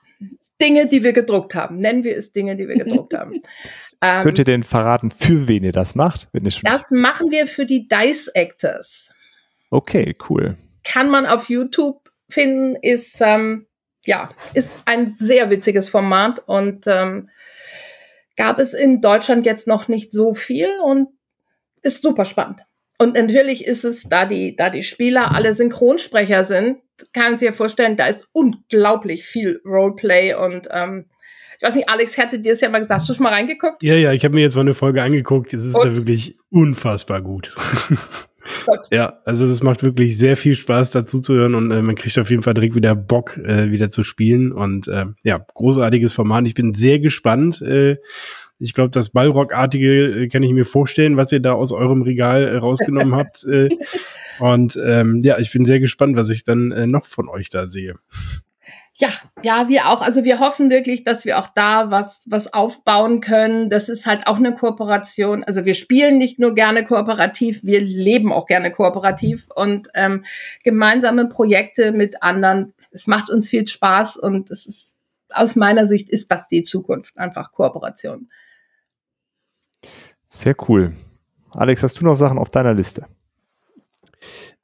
Dinge, 0.60 0.86
die 0.86 1.02
wir 1.02 1.12
gedruckt 1.12 1.56
haben. 1.56 1.78
Nennen 1.78 2.04
wir 2.04 2.16
es 2.16 2.32
Dinge, 2.32 2.54
die 2.54 2.68
wir 2.68 2.76
gedruckt 2.76 3.14
haben. 3.14 3.42
Ähm, 4.00 4.22
Könnt 4.22 4.38
ihr 4.38 4.44
denn 4.44 4.62
verraten, 4.62 5.10
für 5.10 5.48
wen 5.48 5.64
ihr 5.64 5.72
das 5.72 5.96
macht? 5.96 6.28
Wenn 6.32 6.44
ihr 6.44 6.52
schon 6.52 6.70
das 6.70 6.92
machen 6.92 7.32
wir 7.32 7.48
für 7.48 7.66
die 7.66 7.88
Dice 7.88 8.28
Actors. 8.28 9.12
Okay, 9.70 10.16
cool. 10.28 10.56
Kann 10.84 11.10
man 11.10 11.26
auf 11.26 11.48
YouTube 11.48 12.12
finden, 12.28 12.76
ist 12.76 13.20
ähm, 13.20 13.66
ja 14.04 14.30
ist 14.54 14.70
ein 14.84 15.08
sehr 15.08 15.50
witziges 15.50 15.88
Format 15.88 16.44
und 16.46 16.86
ähm, 16.86 17.28
gab 18.36 18.60
es 18.60 18.72
in 18.72 19.00
Deutschland 19.00 19.44
jetzt 19.46 19.66
noch 19.66 19.88
nicht 19.88 20.12
so 20.12 20.32
viel 20.34 20.68
und 20.84 21.08
ist 21.82 22.02
super 22.02 22.24
spannend. 22.24 22.60
Und 22.98 23.14
natürlich 23.14 23.64
ist 23.64 23.84
es, 23.84 24.02
da 24.04 24.26
die, 24.26 24.56
da 24.56 24.68
die 24.68 24.82
Spieler 24.82 25.34
alle 25.34 25.54
Synchronsprecher 25.54 26.44
sind, 26.44 26.78
kann 27.12 27.30
man 27.30 27.38
sich 27.38 27.46
ja 27.46 27.52
vorstellen, 27.52 27.96
da 27.96 28.06
ist 28.06 28.28
unglaublich 28.32 29.24
viel 29.24 29.60
Roleplay 29.64 30.34
und 30.34 30.68
ähm, 30.70 31.06
ich 31.60 31.66
weiß 31.66 31.74
nicht, 31.74 31.90
Alex, 31.90 32.16
hätte 32.16 32.38
dir 32.38 32.54
es 32.54 32.62
ja 32.62 32.70
mal 32.70 32.80
gesagt, 32.80 33.02
hast 33.02 33.10
du 33.10 33.12
schon 33.12 33.24
mal 33.24 33.34
reingeguckt? 33.34 33.82
Ja, 33.82 33.94
ja, 33.94 34.12
ich 34.12 34.24
habe 34.24 34.34
mir 34.34 34.40
jetzt 34.40 34.54
mal 34.54 34.62
eine 34.62 34.72
Folge 34.72 35.02
angeguckt. 35.02 35.52
Es 35.52 35.66
ist 35.66 35.74
und? 35.74 35.86
ja 35.86 35.94
wirklich 35.94 36.38
unfassbar 36.48 37.20
gut. 37.20 37.54
ja, 38.90 39.20
also 39.26 39.46
das 39.46 39.62
macht 39.62 39.82
wirklich 39.82 40.16
sehr 40.16 40.38
viel 40.38 40.54
Spaß 40.54 40.90
dazu 40.90 41.20
zu 41.20 41.34
hören 41.34 41.54
und 41.54 41.70
äh, 41.70 41.82
man 41.82 41.96
kriegt 41.96 42.18
auf 42.18 42.30
jeden 42.30 42.42
Fall 42.42 42.54
direkt 42.54 42.76
wieder 42.76 42.94
Bock, 42.94 43.36
äh, 43.36 43.70
wieder 43.70 43.90
zu 43.90 44.04
spielen. 44.04 44.52
Und 44.52 44.88
äh, 44.88 45.04
ja, 45.22 45.44
großartiges 45.52 46.14
Format. 46.14 46.46
Ich 46.46 46.54
bin 46.54 46.72
sehr 46.72 46.98
gespannt. 46.98 47.60
Äh, 47.60 47.98
ich 48.60 48.74
glaube, 48.74 48.90
das 48.90 49.10
Ballrock-artige 49.10 50.24
äh, 50.24 50.28
kann 50.28 50.42
ich 50.42 50.52
mir 50.52 50.66
vorstellen, 50.66 51.16
was 51.16 51.32
ihr 51.32 51.40
da 51.40 51.52
aus 51.52 51.72
eurem 51.72 52.02
Regal 52.02 52.46
äh, 52.46 52.56
rausgenommen 52.56 53.14
habt. 53.16 53.44
Äh, 53.44 53.70
und 54.38 54.78
ähm, 54.82 55.20
ja, 55.22 55.38
ich 55.38 55.50
bin 55.52 55.64
sehr 55.64 55.80
gespannt, 55.80 56.16
was 56.16 56.28
ich 56.28 56.44
dann 56.44 56.70
äh, 56.70 56.86
noch 56.86 57.06
von 57.06 57.28
euch 57.28 57.48
da 57.50 57.66
sehe. 57.66 57.94
Ja, 58.94 59.08
ja, 59.42 59.68
wir 59.68 59.88
auch. 59.88 60.02
Also 60.02 60.24
wir 60.24 60.40
hoffen 60.40 60.68
wirklich, 60.68 61.04
dass 61.04 61.24
wir 61.24 61.38
auch 61.38 61.48
da 61.48 61.90
was, 61.90 62.26
was 62.28 62.52
aufbauen 62.52 63.22
können. 63.22 63.70
Das 63.70 63.88
ist 63.88 64.04
halt 64.04 64.26
auch 64.26 64.36
eine 64.36 64.54
Kooperation. 64.54 65.42
Also 65.42 65.64
wir 65.64 65.72
spielen 65.72 66.18
nicht 66.18 66.38
nur 66.38 66.54
gerne 66.54 66.84
kooperativ, 66.84 67.60
wir 67.62 67.80
leben 67.80 68.30
auch 68.30 68.46
gerne 68.46 68.70
kooperativ 68.70 69.48
und 69.54 69.88
ähm, 69.94 70.26
gemeinsame 70.64 71.28
Projekte 71.28 71.92
mit 71.92 72.22
anderen. 72.22 72.74
Es 72.90 73.06
macht 73.06 73.30
uns 73.30 73.48
viel 73.48 73.66
Spaß 73.66 74.18
und 74.18 74.50
es 74.50 74.66
ist 74.66 74.96
aus 75.32 75.56
meiner 75.56 75.86
Sicht 75.86 76.10
ist 76.10 76.30
das 76.30 76.48
die 76.48 76.62
Zukunft, 76.62 77.16
einfach 77.16 77.52
Kooperation. 77.52 78.28
Sehr 80.28 80.54
cool. 80.68 80.92
Alex, 81.52 81.82
hast 81.82 82.00
du 82.00 82.04
noch 82.04 82.14
Sachen 82.14 82.38
auf 82.38 82.50
deiner 82.50 82.74
Liste? 82.74 83.06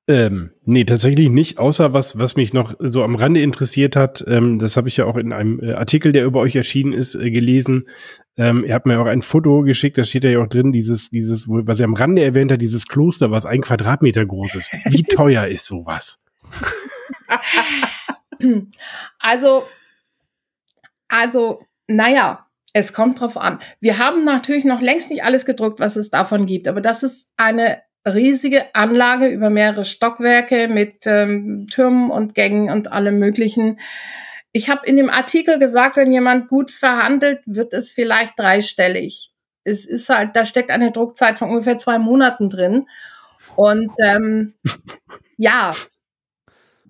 Ähm, 0.08 0.52
nee, 0.64 0.84
tatsächlich 0.84 1.30
nicht, 1.30 1.58
außer 1.58 1.92
was, 1.92 2.16
was 2.16 2.36
mich 2.36 2.52
noch 2.52 2.74
so 2.78 3.02
am 3.02 3.16
Rande 3.16 3.40
interessiert 3.40 3.96
hat, 3.96 4.24
ähm, 4.28 4.60
das 4.60 4.76
habe 4.76 4.88
ich 4.88 4.98
ja 4.98 5.04
auch 5.04 5.16
in 5.16 5.32
einem 5.32 5.58
äh, 5.58 5.72
Artikel, 5.72 6.12
der 6.12 6.24
über 6.24 6.38
euch 6.38 6.54
erschienen 6.54 6.92
ist, 6.92 7.16
äh, 7.16 7.28
gelesen. 7.32 7.88
Ähm, 8.36 8.64
ihr 8.64 8.74
habt 8.74 8.86
mir 8.86 9.00
auch 9.00 9.06
ein 9.06 9.22
Foto 9.22 9.62
geschickt, 9.62 9.98
da 9.98 10.04
steht 10.04 10.22
ja 10.22 10.40
auch 10.40 10.46
drin, 10.46 10.70
dieses, 10.70 11.10
dieses, 11.10 11.48
was 11.48 11.80
ihr 11.80 11.86
am 11.86 11.94
Rande 11.94 12.22
erwähnt 12.22 12.52
hat, 12.52 12.62
dieses 12.62 12.86
Kloster, 12.86 13.32
was 13.32 13.46
ein 13.46 13.62
Quadratmeter 13.62 14.24
groß 14.24 14.54
ist. 14.54 14.72
Wie 14.84 15.02
teuer 15.08 15.48
ist 15.48 15.66
sowas? 15.66 16.20
also, 19.18 19.64
also, 21.08 21.62
naja, 21.88 22.45
es 22.78 22.92
kommt 22.92 23.20
drauf 23.20 23.38
an. 23.38 23.58
Wir 23.80 23.96
haben 23.96 24.24
natürlich 24.24 24.66
noch 24.66 24.82
längst 24.82 25.08
nicht 25.08 25.24
alles 25.24 25.46
gedruckt, 25.46 25.80
was 25.80 25.96
es 25.96 26.10
davon 26.10 26.44
gibt, 26.44 26.68
aber 26.68 26.82
das 26.82 27.02
ist 27.02 27.30
eine 27.38 27.80
riesige 28.06 28.74
Anlage 28.74 29.28
über 29.28 29.48
mehrere 29.48 29.86
Stockwerke 29.86 30.68
mit 30.68 31.06
ähm, 31.06 31.68
Türmen 31.70 32.10
und 32.10 32.34
Gängen 32.34 32.70
und 32.70 32.92
allem 32.92 33.18
Möglichen. 33.18 33.80
Ich 34.52 34.68
habe 34.68 34.84
in 34.84 34.96
dem 34.96 35.08
Artikel 35.08 35.58
gesagt, 35.58 35.96
wenn 35.96 36.12
jemand 36.12 36.48
gut 36.48 36.70
verhandelt, 36.70 37.40
wird 37.46 37.72
es 37.72 37.90
vielleicht 37.90 38.38
dreistellig. 38.38 39.32
Es 39.64 39.86
ist 39.86 40.10
halt, 40.10 40.36
da 40.36 40.44
steckt 40.44 40.70
eine 40.70 40.92
Druckzeit 40.92 41.38
von 41.38 41.48
ungefähr 41.48 41.78
zwei 41.78 41.98
Monaten 41.98 42.50
drin. 42.50 42.86
Und 43.54 43.90
ähm, 44.04 44.52
ja, 45.38 45.74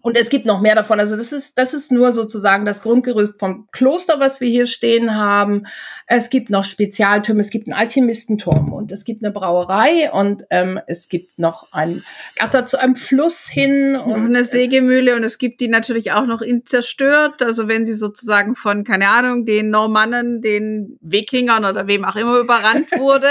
und 0.06 0.16
es 0.16 0.30
gibt 0.30 0.46
noch 0.46 0.60
mehr 0.60 0.76
davon. 0.76 1.00
Also 1.00 1.16
das 1.16 1.32
ist, 1.32 1.58
das 1.58 1.74
ist 1.74 1.90
nur 1.90 2.12
sozusagen 2.12 2.64
das 2.64 2.82
Grundgerüst 2.82 3.40
vom 3.40 3.66
Kloster, 3.72 4.20
was 4.20 4.40
wir 4.40 4.48
hier 4.48 4.68
stehen 4.68 5.16
haben. 5.16 5.64
Es 6.06 6.30
gibt 6.30 6.48
noch 6.48 6.62
Spezialtürme, 6.62 7.40
es 7.40 7.50
gibt 7.50 7.66
einen 7.66 7.76
Alchemistenturm 7.76 8.72
und 8.72 8.92
es 8.92 9.04
gibt 9.04 9.24
eine 9.24 9.32
Brauerei 9.32 10.12
und 10.12 10.44
ähm, 10.50 10.78
es 10.86 11.08
gibt 11.08 11.40
noch 11.40 11.72
ein 11.72 12.04
Gatter 12.36 12.66
zu 12.66 12.78
einem 12.78 12.94
Fluss 12.94 13.48
hin 13.48 13.96
und 13.96 14.26
eine 14.26 14.44
Sägemühle 14.44 15.16
und 15.16 15.24
es 15.24 15.38
gibt 15.38 15.60
die 15.60 15.66
natürlich 15.66 16.12
auch 16.12 16.26
noch 16.26 16.40
in 16.40 16.64
zerstört. 16.64 17.42
Also 17.42 17.66
wenn 17.66 17.84
sie 17.84 17.94
sozusagen 17.94 18.54
von, 18.54 18.84
keine 18.84 19.08
Ahnung, 19.08 19.44
den 19.44 19.70
Normannen, 19.70 20.40
den 20.40 20.98
Wikingern 21.00 21.64
oder 21.64 21.88
wem 21.88 22.04
auch 22.04 22.14
immer 22.14 22.38
überrannt 22.38 22.92
wurde. 22.96 23.26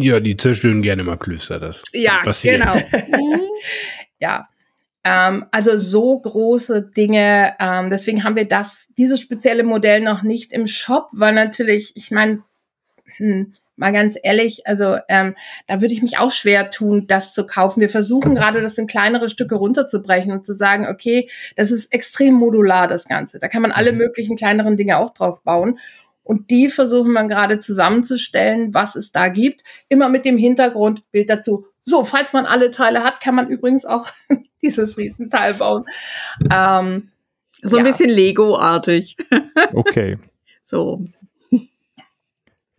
ja, 0.00 0.20
die 0.20 0.38
zerstören 0.38 0.80
gerne 0.80 1.04
mal 1.04 1.18
Klöster, 1.18 1.60
das. 1.60 1.82
Ja, 1.92 2.22
genau. 2.42 2.76
ja, 4.18 4.48
ähm, 5.04 5.46
also 5.50 5.76
so 5.76 6.18
große 6.18 6.90
Dinge. 6.96 7.54
Ähm, 7.58 7.90
deswegen 7.90 8.24
haben 8.24 8.36
wir 8.36 8.46
das, 8.46 8.88
dieses 8.96 9.20
spezielle 9.20 9.64
Modell 9.64 10.00
noch 10.00 10.22
nicht 10.22 10.52
im 10.52 10.66
Shop, 10.66 11.08
weil 11.12 11.34
natürlich, 11.34 11.96
ich 11.96 12.10
meine, 12.10 12.42
hm, 13.16 13.54
mal 13.76 13.92
ganz 13.92 14.16
ehrlich, 14.22 14.66
also 14.66 14.98
ähm, 15.08 15.34
da 15.66 15.80
würde 15.80 15.94
ich 15.94 16.02
mich 16.02 16.18
auch 16.18 16.30
schwer 16.30 16.70
tun, 16.70 17.06
das 17.08 17.34
zu 17.34 17.46
kaufen. 17.46 17.80
Wir 17.80 17.88
versuchen 17.88 18.34
gerade, 18.34 18.62
das 18.62 18.78
in 18.78 18.86
kleinere 18.86 19.28
Stücke 19.28 19.56
runterzubrechen 19.56 20.32
und 20.32 20.46
zu 20.46 20.54
sagen, 20.54 20.86
okay, 20.86 21.28
das 21.56 21.72
ist 21.72 21.92
extrem 21.92 22.34
modular, 22.34 22.86
das 22.86 23.08
Ganze. 23.08 23.40
Da 23.40 23.48
kann 23.48 23.62
man 23.62 23.72
alle 23.72 23.92
mhm. 23.92 23.98
möglichen 23.98 24.36
kleineren 24.36 24.76
Dinge 24.76 24.98
auch 24.98 25.10
draus 25.10 25.42
bauen. 25.42 25.78
Und 26.24 26.50
die 26.50 26.68
versuchen 26.68 27.12
man 27.12 27.28
gerade 27.28 27.58
zusammenzustellen, 27.58 28.72
was 28.72 28.94
es 28.94 29.10
da 29.10 29.26
gibt. 29.28 29.62
Immer 29.88 30.08
mit 30.08 30.24
dem 30.24 30.38
Hintergrund, 30.38 31.02
Bild 31.10 31.28
dazu. 31.28 31.66
So, 31.82 32.04
falls 32.04 32.32
man 32.32 32.46
alle 32.46 32.70
Teile 32.70 33.02
hat, 33.02 33.20
kann 33.20 33.34
man 33.34 33.48
übrigens 33.48 33.84
auch 33.84 34.08
dieses 34.62 34.96
Riesenteil 34.96 35.54
bauen. 35.54 35.84
Ähm, 36.50 37.10
so 37.62 37.76
ein 37.76 37.84
bisschen 37.84 38.10
Lego-artig. 38.10 39.16
okay. 39.74 40.18
So. 40.64 41.00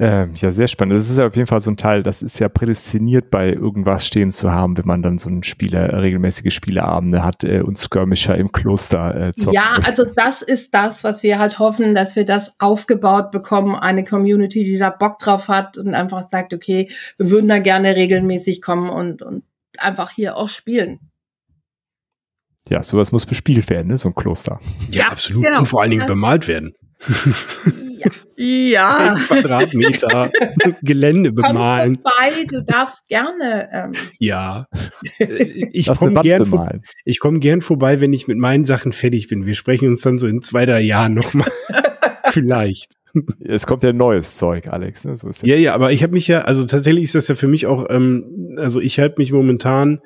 Ähm, 0.06 0.34
ja, 0.36 0.52
sehr 0.52 0.68
spannend. 0.68 1.00
Das 1.00 1.10
ist 1.10 1.18
ja 1.18 1.28
auf 1.28 1.36
jeden 1.38 1.48
Fall 1.48 1.62
so 1.62 1.72
ein 1.72 1.78
Teil, 1.78 2.04
das 2.04 2.22
ist 2.22 2.38
ja 2.38 2.50
prädestiniert 2.50 3.32
bei 3.32 3.54
irgendwas 3.54 4.06
stehen 4.06 4.34
zu 4.34 4.52
haben, 4.52 4.78
wenn 4.78 4.86
man 4.86 5.02
dann 5.02 5.18
so 5.18 5.30
ein 5.30 5.44
Spieler, 5.44 6.02
regelmäßige 6.02 6.54
Spieleabende 6.54 7.24
hat 7.24 7.46
äh, 7.46 7.62
und 7.62 7.78
Skirmisher 7.78 8.36
im 8.36 8.52
Kloster 8.52 9.16
äh, 9.16 9.32
zocken 9.32 9.54
Ja, 9.54 9.76
möchte. 9.78 9.88
also 9.88 10.04
das 10.14 10.42
ist 10.42 10.74
das, 10.74 11.06
was 11.06 11.24
wir 11.24 11.40
halt 11.40 11.58
hoffen, 11.58 11.96
dass 11.96 12.18
wir 12.18 12.26
das 12.26 12.60
aufgebaut 12.60 13.32
bekommen, 13.32 13.78
eine 13.78 14.04
Community, 14.04 14.66
die 14.66 14.78
da 14.78 14.90
Bock 14.90 15.20
drauf 15.20 15.48
hat 15.48 15.78
und 15.78 15.94
einfach 15.94 16.22
sagt, 16.24 16.54
okay, 16.54 16.90
wir 17.18 17.30
würden 17.30 17.48
da 17.48 17.60
gerne 17.60 17.96
regelmäßig 17.96 18.62
kommen 18.62 18.90
und, 18.90 19.22
und 19.22 19.44
einfach 19.78 20.12
hier 20.12 20.36
auch 20.36 20.50
spielen. 20.50 21.00
Ja, 22.68 22.84
sowas 22.84 23.14
muss 23.14 23.26
bespielt 23.26 23.70
werden, 23.70 23.88
ne? 23.88 23.98
so 23.98 24.10
ein 24.10 24.16
Kloster. 24.16 24.60
Ja, 24.90 25.04
ja 25.04 25.12
absolut. 25.12 25.46
Genau. 25.46 25.60
Und 25.60 25.68
vor 25.68 25.82
allen 25.82 25.92
Dingen 25.92 26.08
bemalt 26.08 26.50
werden. 26.50 26.76
Ja. 28.36 29.06
ja. 29.06 29.16
Quadratmeter 29.28 30.32
Gelände 30.82 31.32
bemalen. 31.32 31.98
Komm 32.02 32.14
vorbei, 32.14 32.46
du 32.50 32.64
darfst 32.64 33.08
gerne. 33.08 33.70
Ähm. 33.72 33.92
Ja. 34.20 34.68
Ich 35.76 35.88
komme 35.88 36.22
gern, 36.22 36.46
vor, 36.46 36.70
ich 37.06 37.20
komm 37.20 37.40
gern 37.40 37.62
vorbei, 37.62 38.00
wenn 38.00 38.14
ich 38.14 38.28
mit 38.28 38.38
meinen 38.38 38.66
Sachen 38.66 38.92
fertig 38.92 39.28
bin. 39.28 39.46
Wir 39.46 39.56
sprechen 39.56 39.88
uns 39.88 40.02
dann 40.02 40.18
so 40.18 40.28
in 40.28 40.42
zwei, 40.42 40.66
drei 40.66 40.82
Jahren 40.82 41.14
nochmal. 41.14 41.52
Vielleicht. 42.32 42.94
Es 43.44 43.68
kommt 43.68 43.84
ja 43.84 43.94
neues 43.94 44.38
Zeug, 44.38 44.68
Alex. 44.68 45.06
Ne? 45.06 45.16
So 45.18 45.30
ist 45.30 45.44
ja, 45.44 45.56
ja, 45.56 45.62
ja, 45.62 45.74
aber 45.74 45.92
ich 45.92 46.04
habe 46.04 46.14
mich 46.14 46.28
ja, 46.28 46.40
also 46.42 46.66
tatsächlich 46.66 47.04
ist 47.06 47.16
das 47.16 47.28
ja 47.28 47.36
für 47.36 47.48
mich 47.48 47.68
auch, 47.68 47.86
ähm, 47.90 48.56
also 48.58 48.82
ich 48.82 49.00
halte 49.00 49.16
mich 49.20 49.32
momentan 49.32 50.02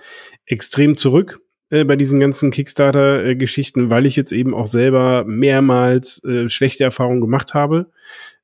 extrem 0.45 0.97
zurück 0.97 1.39
äh, 1.69 1.83
bei 1.83 1.95
diesen 1.95 2.19
ganzen 2.19 2.51
Kickstarter-Geschichten, 2.51 3.89
weil 3.89 4.05
ich 4.05 4.15
jetzt 4.15 4.31
eben 4.31 4.53
auch 4.53 4.67
selber 4.67 5.25
mehrmals 5.25 6.23
äh, 6.23 6.49
schlechte 6.49 6.83
Erfahrungen 6.83 7.21
gemacht 7.21 7.53
habe. 7.53 7.87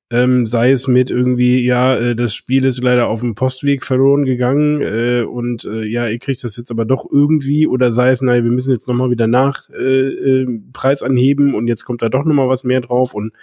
Ähm, 0.10 0.46
sei 0.46 0.72
es 0.72 0.88
mit 0.88 1.10
irgendwie, 1.10 1.64
ja, 1.66 1.96
äh, 1.96 2.16
das 2.16 2.36
Spiel 2.36 2.66
ist 2.66 2.84
leider 2.84 3.08
auf 3.08 3.22
dem 3.22 3.34
Postweg 3.34 3.84
verloren 3.84 4.26
gegangen 4.26 4.82
äh, 4.82 5.24
und 5.24 5.66
äh, 5.66 5.86
ja, 5.86 6.08
ihr 6.08 6.20
kriegt 6.20 6.44
das 6.44 6.56
jetzt 6.56 6.70
aber 6.70 6.86
doch 6.86 7.08
irgendwie 7.10 7.66
oder 7.66 7.92
sei 7.92 8.12
es, 8.12 8.22
naja, 8.22 8.44
wir 8.44 8.52
müssen 8.52 8.72
jetzt 8.72 8.88
nochmal 8.88 9.10
wieder 9.10 9.26
nach 9.26 9.70
äh, 9.70 10.44
äh, 10.44 10.62
Preis 10.72 11.02
anheben 11.02 11.56
und 11.56 11.68
jetzt 11.68 11.86
kommt 11.86 12.04
da 12.04 12.10
doch 12.10 12.26
nochmal 12.26 12.48
was 12.48 12.64
mehr 12.64 12.82
drauf 12.82 13.16
und 13.16 13.34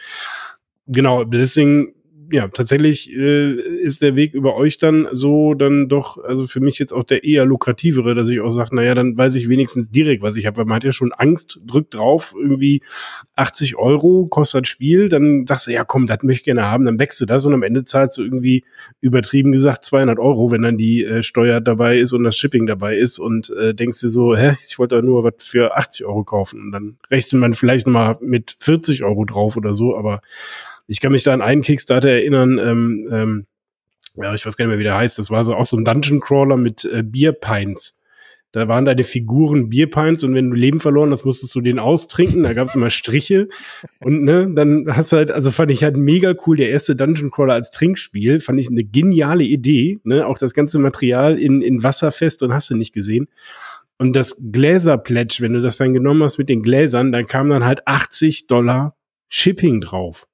genau, 0.86 1.24
deswegen 1.24 1.94
ja, 2.32 2.48
tatsächlich 2.48 3.11
äh, 3.12 3.52
ist 3.52 4.02
der 4.02 4.15
Weg 4.15 4.35
über 4.35 4.55
euch 4.55 4.78
dann 4.78 5.09
so 5.11 5.55
dann 5.55 5.89
doch, 5.89 6.23
also 6.23 6.47
für 6.47 6.61
mich 6.61 6.78
jetzt 6.78 6.93
auch 6.93 7.02
der 7.02 7.24
eher 7.24 7.44
lukrativere, 7.44 8.15
dass 8.15 8.31
ich 8.31 8.40
auch 8.40 8.51
sage, 8.51 8.74
naja, 8.74 8.94
dann 8.94 9.16
weiß 9.16 9.35
ich 9.35 9.48
wenigstens 9.48 9.90
direkt, 9.90 10.23
was 10.23 10.36
ich 10.36 10.47
habe, 10.47 10.59
weil 10.59 10.65
man 10.65 10.77
hat 10.77 10.85
ja 10.85 10.93
schon 10.93 11.12
Angst, 11.12 11.61
drückt 11.66 11.94
drauf, 11.94 12.35
irgendwie 12.39 12.82
80 13.36 13.77
Euro 13.77 14.27
kostet 14.31 14.69
Spiel, 14.69 15.09
dann 15.09 15.44
sagst 15.47 15.66
du, 15.66 15.73
ja 15.73 15.85
komm, 15.85 16.07
das 16.07 16.23
möchte 16.23 16.40
ich 16.40 16.44
gerne 16.44 16.66
haben, 16.66 16.85
dann 16.85 16.98
wächst 16.98 17.20
du 17.20 17.27
das 17.27 17.44
und 17.44 17.55
am 17.55 17.62
Ende 17.62 17.85
zahlst 17.85 18.19
du 18.19 18.23
irgendwie 18.23 18.65
übertrieben 19.01 19.51
gesagt 19.52 19.85
200 19.85 20.19
Euro, 20.19 20.51
wenn 20.52 20.62
dann 20.62 20.78
die 20.78 21.05
äh, 21.05 21.23
Steuer 21.23 21.61
dabei 21.61 21.98
ist 21.98 22.12
und 22.12 22.23
das 22.23 22.36
Shipping 22.36 22.66
dabei 22.66 22.97
ist 22.97 23.19
und 23.19 23.51
äh, 23.51 23.74
denkst 23.74 24.01
dir 24.01 24.11
so, 24.11 24.36
hä, 24.36 24.57
ich 24.66 24.78
wollte 24.78 24.97
da 24.97 25.02
nur 25.02 25.24
was 25.24 25.35
für 25.39 25.77
80 25.77 26.07
Euro 26.07 26.24
kaufen 26.24 26.61
und 26.61 26.73
dann 26.73 26.97
rechnet 27.11 27.40
man 27.40 27.55
vielleicht 27.55 27.86
nochmal 27.86 28.19
mit 28.20 28.57
40 28.61 29.02
Euro 29.02 29.24
drauf 29.24 29.57
oder 29.57 29.74
so, 29.74 29.97
aber 29.97 30.23
ich 30.90 31.00
kann 31.00 31.12
mich 31.12 31.22
da 31.22 31.32
an 31.32 31.40
einen 31.40 31.62
Kickstarter 31.62 32.08
erinnern, 32.08 32.58
ähm, 32.58 33.08
ähm, 33.12 33.46
ja, 34.16 34.34
ich 34.34 34.44
weiß 34.44 34.56
gar 34.56 34.64
nicht 34.64 34.70
mehr, 34.70 34.80
wie 34.80 34.84
der 34.84 34.96
heißt. 34.96 35.18
Das 35.20 35.30
war 35.30 35.44
so 35.44 35.54
auch 35.54 35.64
so 35.64 35.76
ein 35.76 35.84
Dungeon 35.84 36.18
Crawler 36.18 36.56
mit 36.56 36.84
äh, 36.84 37.04
Bierpints. 37.04 38.00
Da 38.50 38.66
waren 38.66 38.84
deine 38.84 39.04
Figuren 39.04 39.68
Bierpints 39.68 40.24
und 40.24 40.34
wenn 40.34 40.50
du 40.50 40.56
Leben 40.56 40.80
verloren 40.80 41.12
hast, 41.12 41.24
musstest 41.24 41.54
du 41.54 41.60
den 41.60 41.78
austrinken. 41.78 42.42
Da 42.42 42.54
gab 42.54 42.66
es 42.66 42.74
immer 42.74 42.90
Striche. 42.90 43.48
Und 44.00 44.24
ne, 44.24 44.50
dann 44.52 44.86
hast 44.88 45.12
du 45.12 45.18
halt, 45.18 45.30
also 45.30 45.52
fand 45.52 45.70
ich 45.70 45.84
halt 45.84 45.96
mega 45.96 46.34
cool, 46.44 46.56
der 46.56 46.70
erste 46.70 46.96
Dungeon 46.96 47.30
Crawler 47.30 47.54
als 47.54 47.70
Trinkspiel. 47.70 48.40
Fand 48.40 48.58
ich 48.58 48.68
eine 48.68 48.82
geniale 48.82 49.44
Idee. 49.44 50.00
Ne? 50.02 50.26
Auch 50.26 50.38
das 50.38 50.54
ganze 50.54 50.80
Material 50.80 51.38
in, 51.38 51.62
in 51.62 51.84
Wasser 51.84 52.10
fest 52.10 52.42
und 52.42 52.52
hast 52.52 52.68
du 52.68 52.74
nicht 52.74 52.92
gesehen. 52.92 53.28
Und 53.96 54.16
das 54.16 54.42
Gläser-Pledge, 54.50 55.36
wenn 55.38 55.52
du 55.52 55.62
das 55.62 55.76
dann 55.76 55.94
genommen 55.94 56.24
hast 56.24 56.38
mit 56.38 56.48
den 56.48 56.64
Gläsern, 56.64 57.12
dann 57.12 57.28
kam 57.28 57.48
dann 57.48 57.64
halt 57.64 57.86
80 57.86 58.48
Dollar 58.48 58.96
Shipping 59.28 59.80
drauf. 59.80 60.26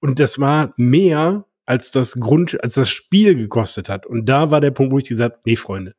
Und 0.00 0.18
das 0.18 0.38
war 0.38 0.72
mehr 0.76 1.44
als 1.66 1.90
das 1.90 2.14
Grund, 2.14 2.62
als 2.62 2.74
das 2.74 2.88
Spiel 2.88 3.34
gekostet 3.34 3.88
hat. 3.90 4.06
Und 4.06 4.26
da 4.26 4.50
war 4.50 4.60
der 4.60 4.70
Punkt, 4.70 4.92
wo 4.92 4.98
ich 4.98 5.08
gesagt 5.08 5.40
nee, 5.44 5.54
Freunde. 5.54 5.94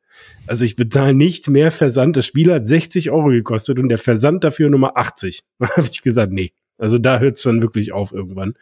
Also 0.46 0.64
ich 0.64 0.74
bezahle 0.74 1.14
nicht 1.14 1.48
mehr 1.48 1.70
Versand. 1.70 2.16
Das 2.16 2.26
Spiel 2.26 2.52
hat 2.52 2.66
60 2.66 3.10
Euro 3.10 3.28
gekostet 3.28 3.78
und 3.78 3.88
der 3.88 3.98
Versand 3.98 4.42
dafür 4.42 4.68
Nummer 4.68 4.96
80. 4.96 5.44
Da 5.58 5.68
habe 5.76 5.86
ich 5.90 6.02
gesagt, 6.02 6.32
nee. 6.32 6.52
Also 6.80 6.98
da 6.98 7.18
hört 7.18 7.36
es 7.36 7.42
dann 7.42 7.62
wirklich 7.62 7.92
auf 7.92 8.12
irgendwann. 8.12 8.54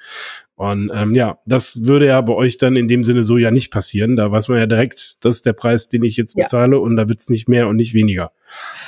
Und 0.57 0.91
ähm, 0.93 1.15
ja, 1.15 1.39
das 1.47 1.85
würde 1.87 2.09
ja 2.09 2.21
bei 2.21 2.33
euch 2.33 2.59
dann 2.59 2.77
in 2.77 2.89
dem 2.89 3.05
Sinne 3.05 3.23
so 3.23 3.37
ja 3.37 3.51
nicht 3.51 3.71
passieren. 3.71 4.17
Da 4.17 4.31
weiß 4.33 4.49
man 4.49 4.59
ja 4.59 4.67
direkt, 4.67 5.25
das 5.25 5.37
ist 5.37 5.47
der 5.47 5.53
Preis, 5.53 5.89
den 5.89 6.03
ich 6.03 6.17
jetzt 6.17 6.35
bezahle 6.35 6.77
ja. 6.77 6.83
und 6.83 6.97
da 6.97 7.09
wird's 7.09 7.31
nicht 7.31 7.49
mehr 7.49 7.69
und 7.69 7.77
nicht 7.77 7.95
weniger. 7.95 8.33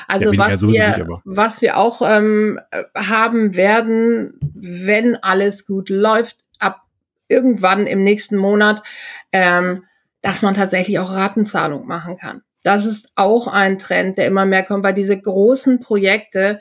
Also 0.08 0.32
ja, 0.32 0.38
was, 0.38 0.62
wir, 0.62 0.98
nicht, 0.98 1.10
was 1.24 1.62
wir 1.62 1.76
auch 1.76 2.02
ähm, 2.04 2.58
haben 2.96 3.54
werden, 3.54 4.34
wenn 4.40 5.14
alles 5.16 5.64
gut 5.66 5.90
läuft, 5.90 6.38
ab 6.58 6.82
irgendwann 7.28 7.86
im 7.86 8.02
nächsten 8.02 8.36
Monat, 8.36 8.82
ähm, 9.30 9.84
dass 10.22 10.42
man 10.42 10.54
tatsächlich 10.54 10.98
auch 10.98 11.12
Ratenzahlung 11.12 11.86
machen 11.86 12.16
kann. 12.16 12.42
Das 12.62 12.84
ist 12.84 13.10
auch 13.14 13.46
ein 13.46 13.78
Trend, 13.78 14.18
der 14.18 14.26
immer 14.26 14.44
mehr 14.44 14.64
kommt, 14.64 14.84
weil 14.84 14.92
diese 14.92 15.18
großen 15.18 15.80
Projekte, 15.80 16.60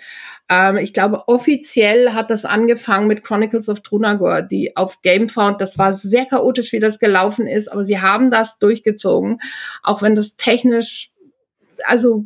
ähm, 0.49 0.77
ich 0.77 0.93
glaube, 0.93 1.27
offiziell 1.27 2.13
hat 2.13 2.31
das 2.31 2.43
angefangen 2.43 3.07
mit 3.07 3.23
Chronicles 3.23 3.69
of 3.69 3.81
Trunagor, 3.81 4.41
die 4.41 4.75
auf 4.75 5.01
Gamefound, 5.01 5.61
das 5.61 5.77
war 5.77 5.93
sehr 5.93 6.25
chaotisch, 6.25 6.73
wie 6.73 6.79
das 6.79 6.99
gelaufen 6.99 7.47
ist, 7.47 7.71
aber 7.71 7.83
sie 7.83 8.01
haben 8.01 8.31
das 8.31 8.57
durchgezogen, 8.57 9.39
auch 9.83 10.01
wenn 10.01 10.15
das 10.15 10.35
technisch, 10.35 11.11
also 11.85 12.25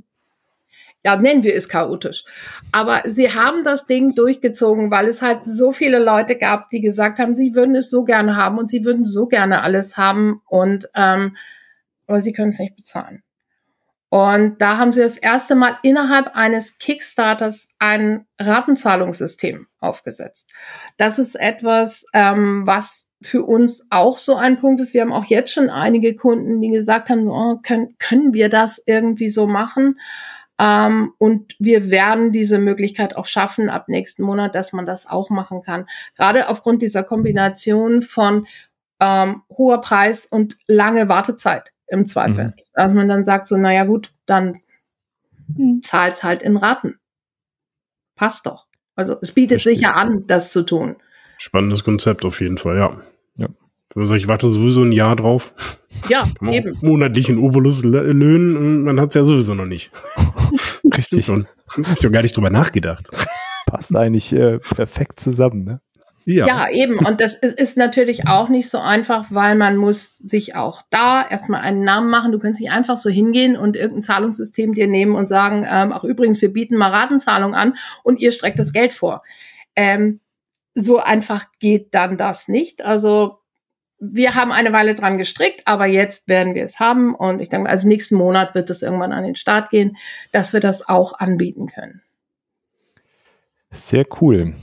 ja, 1.06 1.18
nennen 1.18 1.44
wir 1.44 1.54
es 1.54 1.68
chaotisch. 1.68 2.24
Aber 2.72 3.02
sie 3.06 3.34
haben 3.34 3.66
das 3.66 3.88
Ding 3.88 4.16
durchgezogen, 4.16 4.90
weil 4.90 5.08
es 5.08 5.22
halt 5.22 5.42
so 5.44 5.74
viele 5.74 6.02
Leute 6.02 6.38
gab, 6.38 6.70
die 6.70 6.80
gesagt 6.80 7.20
haben, 7.20 7.36
sie 7.36 7.56
würden 7.56 7.76
es 7.76 7.90
so 7.90 8.06
gerne 8.06 8.38
haben 8.38 8.58
und 8.58 8.70
sie 8.70 8.86
würden 8.86 9.04
so 9.04 9.28
gerne 9.28 9.64
alles 9.64 9.98
haben 9.98 10.42
und 10.48 10.90
ähm, 10.96 11.36
aber 12.08 12.22
sie 12.22 12.32
können 12.32 12.50
es 12.50 12.60
nicht 12.60 12.76
bezahlen. 12.76 13.22
Und 14.14 14.62
da 14.62 14.78
haben 14.78 14.94
sie 14.94 15.02
das 15.02 15.18
erste 15.18 15.56
Mal 15.56 15.80
innerhalb 15.82 16.36
eines 16.36 16.78
Kickstarters 16.78 17.68
ein 17.80 18.28
Ratenzahlungssystem 18.40 19.66
aufgesetzt. 19.80 20.52
Das 20.98 21.18
ist 21.18 21.34
etwas, 21.34 22.06
ähm, 22.14 22.62
was 22.68 23.08
für 23.24 23.42
uns 23.42 23.88
auch 23.90 24.20
so 24.20 24.36
ein 24.36 24.60
Punkt 24.60 24.82
ist. 24.82 24.94
Wir 24.94 25.02
haben 25.02 25.12
auch 25.12 25.26
jetzt 25.26 25.52
schon 25.52 25.72
einige 25.72 26.16
Kunden, 26.16 26.62
die 26.62 26.70
gesagt 26.70 27.10
haben, 27.10 27.28
oh, 27.28 27.58
können, 27.64 27.96
können 27.98 28.36
wir 28.36 28.50
das 28.50 28.80
irgendwie 28.86 29.30
so 29.30 29.48
machen? 29.48 30.00
Ähm, 30.60 31.14
und 31.18 31.56
wir 31.58 31.90
werden 31.90 32.32
diese 32.32 32.60
Möglichkeit 32.60 33.18
auch 33.18 33.26
schaffen 33.26 33.68
ab 33.68 33.90
nächsten 33.90 34.22
Monat, 34.22 34.54
dass 34.54 34.74
man 34.74 34.86
das 34.86 35.08
auch 35.08 35.32
machen 35.32 35.64
kann. 35.64 35.88
Gerade 36.16 36.50
aufgrund 36.50 36.84
dieser 36.84 37.02
Kombination 37.02 38.04
von 38.04 38.46
ähm, 39.00 39.42
hoher 39.50 39.82
Preis 39.82 40.28
und 40.28 40.58
lange 40.68 41.10
Wartezeit 41.10 41.74
im 41.94 42.06
Zweifel. 42.06 42.48
Mhm. 42.48 42.54
Also 42.74 42.96
man 42.96 43.08
dann 43.08 43.24
sagt 43.24 43.48
so, 43.48 43.56
naja 43.56 43.86
gut, 43.86 44.12
dann 44.26 44.60
mhm. 45.48 45.82
zahlt's 45.84 46.24
halt 46.24 46.42
in 46.42 46.58
Raten. 46.58 46.96
Passt 48.16 48.46
doch. 48.46 48.68
Also 48.96 49.18
es 49.22 49.32
bietet 49.32 49.62
Verstehe. 49.62 49.76
sich 49.76 49.84
ja 49.84 49.94
an, 49.94 50.26
das 50.28 50.52
zu 50.52 50.64
tun. 50.64 50.98
Spannendes 51.38 51.84
Konzept 51.84 52.26
auf 52.26 52.42
jeden 52.42 52.58
Fall, 52.58 52.78
ja. 52.78 52.98
ja. 53.36 53.48
Wenn 53.48 54.02
man 54.02 54.06
sagt, 54.06 54.22
ich 54.22 54.28
warte 54.28 54.50
sowieso 54.50 54.84
ein 54.84 54.92
Jahr 54.92 55.16
drauf. 55.16 55.54
Ja, 56.10 56.28
eben. 56.42 56.78
Monatlichen 56.82 57.38
Obolus 57.38 57.84
löhnen 57.84 58.58
und 58.58 58.84
man 58.84 59.00
hat's 59.00 59.16
ja 59.16 59.24
sowieso 59.24 59.54
noch 59.54 59.66
nicht. 59.66 59.92
Richtig. 60.84 61.26
Schon. 61.26 61.48
Ich 61.78 62.04
habe 62.04 62.12
gar 62.12 62.22
nicht 62.22 62.36
drüber 62.36 62.50
nachgedacht. 62.50 63.10
Passt 63.66 63.96
eigentlich 63.96 64.34
äh, 64.34 64.60
perfekt 64.60 65.20
zusammen, 65.20 65.64
ne? 65.64 65.82
Ja. 66.26 66.48
ja, 66.48 66.70
eben. 66.70 67.00
Und 67.00 67.20
das 67.20 67.36
ist, 67.36 67.60
ist 67.60 67.78
natürlich 67.78 68.28
auch 68.28 68.48
nicht 68.48 68.70
so 68.70 68.80
einfach, 68.80 69.26
weil 69.30 69.56
man 69.56 69.76
muss 69.76 70.18
sich 70.18 70.56
auch 70.56 70.82
da 70.90 71.28
erstmal 71.28 71.62
einen 71.62 71.84
Namen 71.84 72.10
machen. 72.10 72.32
Du 72.32 72.40
kannst 72.40 72.62
nicht 72.62 72.72
einfach 72.72 72.98
so 72.98 73.10
hingehen 73.10 73.58
und 73.58 73.76
irgendein 73.76 74.04
Zahlungssystem 74.04 74.74
dir 74.74 74.88
nehmen 74.88 75.16
und 75.16 75.28
sagen, 75.28 75.66
ähm, 75.70 75.92
ach 75.92 76.04
übrigens, 76.04 76.42
wir 76.42 76.54
bieten 76.54 76.78
mal 76.78 76.92
Ratenzahlung 76.92 77.56
an 77.56 77.76
und 78.04 78.20
ihr 78.20 78.32
streckt 78.32 78.58
das 78.58 78.72
Geld 78.72 78.94
vor. 78.94 79.24
Ähm, 79.76 80.22
so 80.76 81.00
einfach 81.00 81.46
geht 81.60 81.94
dann 81.94 82.18
das 82.18 82.48
nicht. 82.48 82.84
Also 82.84 83.40
wir 84.00 84.36
haben 84.36 84.52
eine 84.52 84.74
Weile 84.74 84.96
dran 84.96 85.18
gestrickt, 85.18 85.62
aber 85.66 85.86
jetzt 85.86 86.28
werden 86.28 86.56
wir 86.56 86.64
es 86.64 86.80
haben 86.80 87.16
und 87.16 87.42
ich 87.42 87.50
denke, 87.50 87.70
also 87.70 87.88
nächsten 87.88 88.16
Monat 88.16 88.56
wird 88.56 88.70
es 88.70 88.82
irgendwann 88.82 89.14
an 89.14 89.24
den 89.24 89.36
Start 89.36 89.70
gehen, 89.70 89.98
dass 90.32 90.52
wir 90.54 90.60
das 90.60 90.88
auch 90.88 91.20
anbieten 91.20 91.68
können. 91.68 92.02
Sehr 93.72 94.06
cool. 94.22 94.54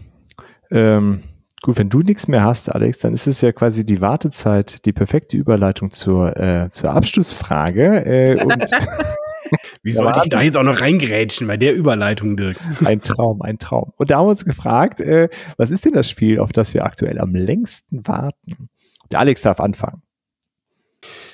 Ähm 0.70 1.23
Gut, 1.62 1.78
wenn 1.78 1.91
du 1.91 2.01
nichts 2.01 2.27
mehr 2.27 2.43
hast, 2.43 2.73
Alex, 2.74 2.99
dann 2.99 3.12
ist 3.12 3.27
es 3.27 3.43
ja 3.43 3.53
quasi 3.53 3.85
die 3.85 4.01
Wartezeit, 4.01 4.85
die 4.87 4.93
perfekte 4.93 5.37
Überleitung 5.37 5.91
zur, 5.91 6.35
äh, 6.37 6.70
zur 6.70 6.91
Abschlussfrage. 6.93 8.05
Äh, 8.07 8.43
und 8.43 8.53
Wie 9.82 9.93
sollte 9.93 10.20
ich 10.23 10.28
da 10.28 10.43
jetzt 10.43 10.57
auch 10.57 10.62
noch 10.62 10.81
reingrätschen 10.81 11.47
bei 11.47 11.57
der 11.57 11.74
Überleitung, 11.74 12.37
Dirk? 12.37 12.57
Ein 12.85 13.01
Traum, 13.01 13.43
ein 13.43 13.59
Traum. 13.59 13.93
Und 13.97 14.11
da 14.11 14.19
haben 14.19 14.27
wir 14.27 14.31
uns 14.31 14.45
gefragt, 14.45 15.01
äh, 15.01 15.28
was 15.57 15.70
ist 15.70 15.85
denn 15.85 15.93
das 15.93 16.09
Spiel, 16.09 16.39
auf 16.39 16.53
das 16.53 16.73
wir 16.73 16.85
aktuell 16.85 17.19
am 17.19 17.35
längsten 17.35 18.07
warten? 18.07 18.69
Der 19.11 19.20
Alex 19.20 19.43
darf 19.43 19.61
anfangen. 19.61 20.03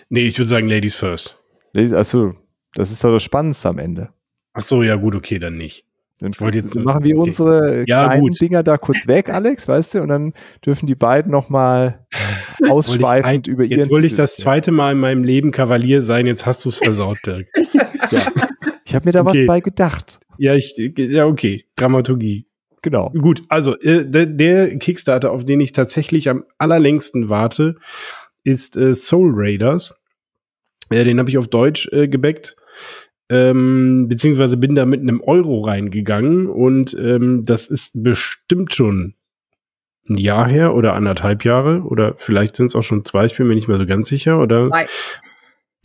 Nee, 0.09 0.27
ich 0.27 0.39
würde 0.39 0.49
sagen 0.49 0.69
Ladies 0.69 0.95
first. 0.95 1.43
Achso, 1.77 2.35
das 2.75 2.91
ist 2.91 3.05
doch 3.05 3.13
das 3.13 3.23
Spannendste 3.23 3.69
am 3.69 3.79
Ende. 3.79 4.11
Ach 4.55 4.63
so, 4.63 4.83
ja 4.83 4.97
gut, 4.97 5.15
okay, 5.15 5.39
dann 5.39 5.57
nicht. 5.57 5.85
Dann 6.19 6.33
jetzt 6.53 6.75
machen 6.75 7.05
wir 7.05 7.19
okay. 7.19 7.29
unsere 7.29 7.85
ja, 7.87 8.07
kleinen 8.07 8.23
gut. 8.23 8.41
Dinger 8.41 8.63
da 8.63 8.79
kurz 8.79 9.07
weg, 9.07 9.29
Alex, 9.29 9.69
weißt 9.69 9.97
du, 9.97 10.03
und 10.03 10.09
dann 10.09 10.33
dürfen 10.65 10.87
die 10.87 10.95
beiden 10.95 11.31
nochmal 11.31 12.07
ausschweifend 12.67 13.49
über 13.49 13.65
ihren 13.65 13.81
Jetzt 13.81 13.91
wollte 13.91 14.07
ich 14.07 14.15
das 14.15 14.37
zweite 14.37 14.73
Mal 14.73 14.93
in 14.93 14.99
meinem 14.99 15.25
Leben 15.25 15.51
Kavalier 15.51 16.01
sein, 16.01 16.27
jetzt 16.27 16.47
hast 16.47 16.65
du 16.65 16.71
es 16.71 16.79
versaut, 16.79 17.19
Dirk. 17.27 17.49
ja. 18.11 18.21
Ich 18.87 18.95
habe 18.95 19.05
mir 19.05 19.13
da 19.13 19.21
okay. 19.21 19.41
was 19.41 19.47
bei 19.47 19.61
gedacht. 19.61 20.21
Ja, 20.39 20.55
ich, 20.55 20.75
ja, 20.97 21.27
okay. 21.27 21.67
Dramaturgie. 21.77 22.47
Genau. 22.81 23.11
Gut, 23.11 23.43
also 23.49 23.79
äh, 23.81 24.09
der, 24.09 24.27
der, 24.27 24.79
Kickstarter, 24.79 25.33
auf 25.33 25.45
den 25.45 25.61
ich 25.61 25.73
tatsächlich 25.73 26.31
am 26.31 26.45
allerlängsten 26.57 27.29
warte, 27.29 27.75
ist 28.43 28.77
äh, 28.77 28.95
Soul 28.95 29.33
Raiders. 29.35 30.03
Äh, 30.89 31.05
den 31.05 31.19
habe 31.19 31.29
ich 31.29 31.37
auf 31.37 31.49
Deutsch 31.49 31.89
äh, 31.93 32.09
gebackt 32.09 32.57
ähm, 33.29 34.07
beziehungsweise 34.09 34.57
bin 34.57 34.75
da 34.75 34.87
mit 34.87 35.01
einem 35.01 35.21
Euro 35.21 35.61
reingegangen 35.61 36.47
und 36.47 36.97
ähm, 36.99 37.45
das 37.45 37.69
ist 37.69 38.03
bestimmt 38.03 38.75
schon 38.75 39.15
ein 40.09 40.19
Jahr 40.19 40.47
her 40.47 40.75
oder 40.75 40.95
anderthalb 40.95 41.45
Jahre 41.45 41.81
oder 41.81 42.15
vielleicht 42.17 42.55
sind 42.57 42.67
es 42.67 42.77
auch 42.77 42.83
schon 42.83 43.05
zwei, 43.05 43.25
ich 43.25 43.37
bin 43.37 43.49
mir 43.49 43.55
nicht 43.55 43.69
mehr 43.69 43.79
so 43.79 43.87
ganz 43.87 44.09
sicher 44.09 44.41
oder 44.41 44.69
Nein. 44.69 44.87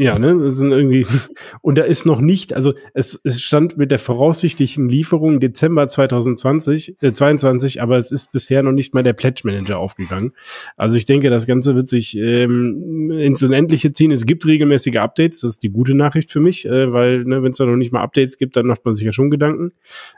Ja, 0.01 0.17
ne, 0.17 0.35
das 0.35 0.57
sind 0.57 0.71
irgendwie, 0.71 1.05
und 1.61 1.77
da 1.77 1.83
ist 1.83 2.07
noch 2.07 2.21
nicht, 2.21 2.55
also 2.55 2.73
es, 2.95 3.21
es 3.23 3.39
stand 3.39 3.77
mit 3.77 3.91
der 3.91 3.99
voraussichtlichen 3.99 4.89
Lieferung 4.89 5.39
Dezember 5.39 5.87
2020, 5.87 6.97
äh, 7.01 7.13
22, 7.13 7.83
aber 7.83 7.99
es 7.99 8.11
ist 8.11 8.31
bisher 8.31 8.63
noch 8.63 8.71
nicht 8.71 8.95
mal 8.95 9.03
der 9.03 9.13
Pledge 9.13 9.43
Manager 9.43 9.77
aufgegangen. 9.77 10.33
Also 10.75 10.95
ich 10.95 11.05
denke, 11.05 11.29
das 11.29 11.45
Ganze 11.45 11.75
wird 11.75 11.87
sich 11.87 12.17
ähm, 12.17 13.11
ins 13.11 13.43
Unendliche 13.43 13.91
ziehen. 13.91 14.09
Es 14.09 14.25
gibt 14.25 14.43
regelmäßige 14.47 14.95
Updates, 14.95 15.41
das 15.41 15.51
ist 15.51 15.63
die 15.63 15.69
gute 15.69 15.93
Nachricht 15.93 16.31
für 16.31 16.39
mich, 16.39 16.65
äh, 16.65 16.91
weil, 16.91 17.23
ne, 17.23 17.43
wenn 17.43 17.51
es 17.51 17.57
da 17.57 17.67
noch 17.67 17.75
nicht 17.75 17.91
mal 17.91 18.01
Updates 18.01 18.39
gibt, 18.39 18.57
dann 18.57 18.65
macht 18.65 18.83
man 18.83 18.95
sich 18.95 19.05
ja 19.05 19.11
schon 19.11 19.29
Gedanken. 19.29 19.71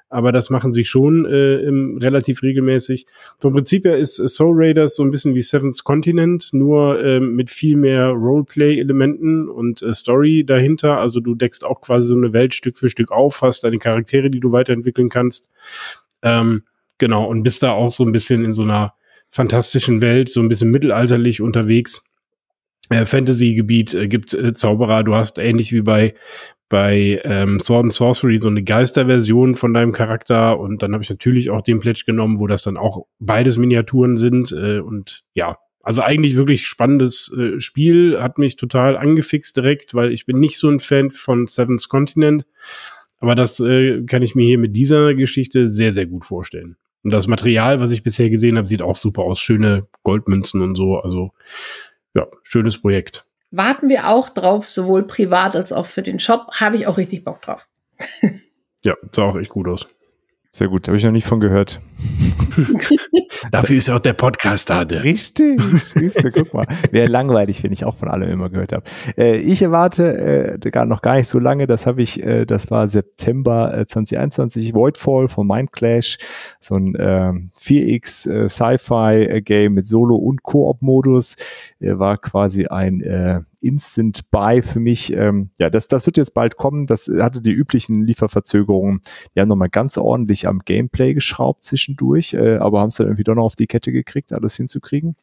Aber 0.08 0.32
das 0.32 0.50
machen 0.50 0.72
sie 0.72 0.86
schon 0.86 1.26
äh, 1.26 1.56
im, 1.58 1.98
relativ 1.98 2.42
regelmäßig. 2.42 3.06
Vom 3.38 3.52
Prinzip 3.52 3.84
her 3.84 3.98
ist 3.98 4.16
Soul 4.16 4.54
Raiders 4.56 4.96
so 4.96 5.04
ein 5.04 5.12
bisschen 5.12 5.36
wie 5.36 5.42
Seventh 5.42 5.84
Continent, 5.84 6.54
nur 6.54 7.04
äh, 7.04 7.20
mit 7.20 7.50
viel 7.50 7.76
mehr 7.76 8.10
Roleplay-Elementen 8.10 9.50
und 9.50 9.73
und 9.82 9.90
äh, 9.90 9.94
Story 9.94 10.44
dahinter. 10.46 11.00
Also 11.00 11.20
du 11.20 11.36
deckst 11.36 11.64
auch 11.64 11.82
quasi 11.82 12.08
so 12.08 12.16
eine 12.16 12.34
Welt 12.34 12.54
Stück 12.54 12.78
für 12.78 12.90
Stück 12.90 13.12
auf, 13.12 13.42
hast 13.42 13.64
deine 13.64 13.80
Charaktere, 13.80 14.30
die 14.30 14.40
du 14.40 14.52
weiterentwickeln 14.52 15.10
kannst. 15.10 15.50
Ähm, 16.22 16.64
genau, 16.98 17.26
und 17.26 17.44
bist 17.44 17.64
da 17.64 17.72
auch 17.72 17.92
so 17.92 18.04
ein 18.04 18.12
bisschen 18.12 18.46
in 18.46 18.54
so 18.54 18.64
einer 18.64 18.94
fantastischen 19.30 20.02
Welt, 20.02 20.30
so 20.30 20.42
ein 20.42 20.50
bisschen 20.50 20.70
mittelalterlich 20.70 21.42
unterwegs. 21.42 22.12
Äh, 22.90 23.06
Fantasy-Gebiet 23.06 23.94
äh, 23.94 24.08
gibt 24.08 24.34
äh, 24.34 24.54
Zauberer, 24.54 25.04
du 25.04 25.16
hast 25.16 25.38
ähnlich 25.40 25.72
wie 25.74 25.82
bei 25.82 26.14
bei 26.70 27.22
ähm, 27.24 27.60
Sword 27.60 27.84
and 27.84 27.94
Sorcery 27.94 28.40
so 28.40 28.50
eine 28.50 28.64
Geisterversion 28.64 29.54
von 29.54 29.76
deinem 29.76 29.92
Charakter 29.92 30.60
und 30.60 30.82
dann 30.82 30.94
habe 30.94 31.04
ich 31.04 31.10
natürlich 31.10 31.52
auch 31.52 31.62
den 31.62 31.80
Pledge 31.80 32.02
genommen, 32.04 32.40
wo 32.40 32.48
das 32.48 32.64
dann 32.64 32.78
auch 32.78 33.06
beides 33.20 33.58
Miniaturen 33.58 34.18
sind 34.18 34.52
äh, 34.52 34.80
und 34.80 35.24
ja, 35.36 35.58
also 35.84 36.02
eigentlich 36.02 36.36
wirklich 36.36 36.66
spannendes 36.66 37.32
äh, 37.38 37.60
Spiel, 37.60 38.20
hat 38.20 38.38
mich 38.38 38.56
total 38.56 38.98
angefixt 38.98 39.56
direkt, 39.58 39.94
weil 39.94 40.14
ich 40.14 40.26
bin 40.26 40.40
nicht 40.40 40.58
so 40.58 40.70
ein 40.70 40.80
Fan 40.80 41.12
von 41.12 41.46
Seven's 41.46 41.90
Continent. 41.90 42.46
Aber 43.20 43.36
das 43.36 43.60
äh, 43.60 44.02
kann 44.04 44.22
ich 44.22 44.34
mir 44.34 44.46
hier 44.46 44.58
mit 44.58 44.76
dieser 44.76 45.14
Geschichte 45.14 45.68
sehr, 45.68 45.92
sehr 45.92 46.06
gut 46.06 46.26
vorstellen. 46.26 46.78
Und 47.04 47.12
das 47.12 47.28
Material, 47.28 47.82
was 47.82 47.92
ich 47.92 48.02
bisher 48.02 48.30
gesehen 48.30 48.58
habe, 48.58 48.68
sieht 48.68 48.82
auch 48.82 48.96
super 48.96 49.24
aus. 49.24 49.42
Schöne 49.42 49.88
Goldmünzen 50.04 50.62
und 50.62 50.76
so. 50.76 50.98
Also 50.98 51.32
ja, 52.14 52.28
schönes 52.44 52.78
Projekt. 52.78 53.26
Warten 53.52 53.90
wir 53.90 54.08
auch 54.08 54.30
drauf, 54.30 54.70
sowohl 54.70 55.04
privat 55.04 55.56
als 55.56 55.74
auch 55.74 55.86
für 55.86 56.02
den 56.02 56.20
Shop. 56.20 56.48
Habe 56.60 56.78
ich 56.78 56.88
auch 56.88 56.98
richtig 56.98 57.26
Bock 57.26 57.42
drauf. 57.42 57.68
ja, 58.86 58.96
sah 59.12 59.24
auch 59.24 59.38
echt 59.38 59.50
gut 59.50 59.68
aus. 59.68 59.86
Sehr 60.56 60.68
gut, 60.68 60.88
habe 60.88 60.98
ich 60.98 61.04
noch 61.04 61.12
nicht 61.12 61.26
von 61.26 61.40
gehört. 61.40 61.82
Dafür 63.52 63.76
ist 63.76 63.90
auch 63.90 63.98
der 63.98 64.14
Podcast 64.14 64.70
da. 64.70 64.86
Der. 64.86 65.04
Richtig, 65.04 65.60
siehste, 65.82 66.32
guck 66.32 66.54
mal. 66.54 66.68
Wäre 66.92 67.08
langweilig, 67.08 67.64
wenn 67.64 67.72
ich 67.72 67.86
auch 67.86 67.96
von 67.96 68.08
allem 68.08 68.30
immer 68.30 68.52
gehört 68.52 68.72
habe. 68.72 68.84
Äh, 69.18 69.38
ich 69.38 69.64
erwarte 69.64 70.60
äh, 70.64 70.70
gar 70.70 70.86
noch 70.86 71.02
gar 71.02 71.16
nicht 71.16 71.28
so 71.28 71.40
lange, 71.40 71.66
das 71.66 71.88
habe 71.88 72.04
ich, 72.04 72.22
äh, 72.22 72.46
das 72.46 72.70
war 72.70 72.88
September 72.88 73.76
äh, 73.76 73.88
2021, 73.88 74.76
Voidfall 74.76 75.28
von 75.28 75.48
Mindclash, 75.48 76.20
so 76.60 76.76
ein 76.76 76.94
äh, 76.94 77.34
4X 77.60 78.30
äh, 78.30 78.48
Sci-Fi-Game 78.48 79.74
mit 79.74 79.88
Solo- 79.88 80.18
und 80.18 80.44
Koop-Modus, 80.44 81.36
äh, 81.80 81.98
war 81.98 82.20
quasi 82.20 82.68
ein 82.68 83.02
äh, 83.02 83.42
Instant 83.64 84.30
Buy 84.30 84.62
für 84.62 84.80
mich. 84.80 85.14
Ähm, 85.14 85.52
ja, 85.58 85.70
das, 85.70 85.88
das 85.88 86.06
wird 86.06 86.18
jetzt 86.18 86.34
bald 86.34 86.58
kommen. 86.58 86.86
Das 86.86 87.08
hatte 87.08 87.42
die 87.42 87.52
üblichen 87.52 88.06
Lieferverzögerungen. 88.06 89.02
Die 89.36 89.42
haben 89.42 89.48
nochmal 89.48 89.70
ganz 89.70 89.98
ordentlich 89.98 90.48
am 90.48 90.60
Gameplay 90.60 91.14
geschraubt 91.14 91.64
zwischendurch, 91.64 92.34
äh, 92.34 92.58
aber 92.58 92.82
haben 92.82 92.90
es 92.90 92.96
dann 92.96 93.08
irgendwie 93.08 93.24
doch 93.24 93.36
noch 93.36 93.46
auf 93.46 93.56
die 93.56 93.68
Kette 93.68 93.92
gekriegt, 93.92 94.34
alles 94.34 94.56
hinzukriegen. 94.56 95.16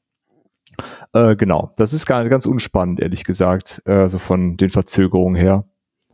Äh, 1.13 1.37
genau, 1.37 1.73
das 1.77 1.93
ist 1.93 2.07
gar, 2.07 2.27
ganz 2.29 2.47
unspannend, 2.47 3.01
ehrlich 3.01 3.25
gesagt, 3.25 3.83
äh, 3.87 3.93
also 3.93 4.19
von 4.19 4.57
den 4.57 4.71
Verzögerungen 4.71 5.37
her. 5.37 5.65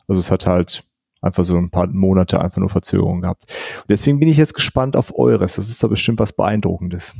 Also 0.09 0.21
es 0.21 0.31
hat 0.31 0.47
halt 0.47 0.85
einfach 1.21 1.45
so 1.45 1.57
ein 1.57 1.71
paar 1.71 1.87
Monate 1.89 2.41
einfach 2.41 2.59
nur 2.59 2.69
Verzögerungen 2.69 3.23
gehabt. 3.23 3.45
Und 3.79 3.91
deswegen 3.91 4.19
bin 4.19 4.29
ich 4.29 4.37
jetzt 4.37 4.55
gespannt 4.55 4.97
auf 4.97 5.17
eures. 5.19 5.57
Das 5.57 5.69
ist 5.69 5.83
da 5.83 5.89
bestimmt 5.89 6.19
was 6.19 6.33
Beeindruckendes. 6.33 7.15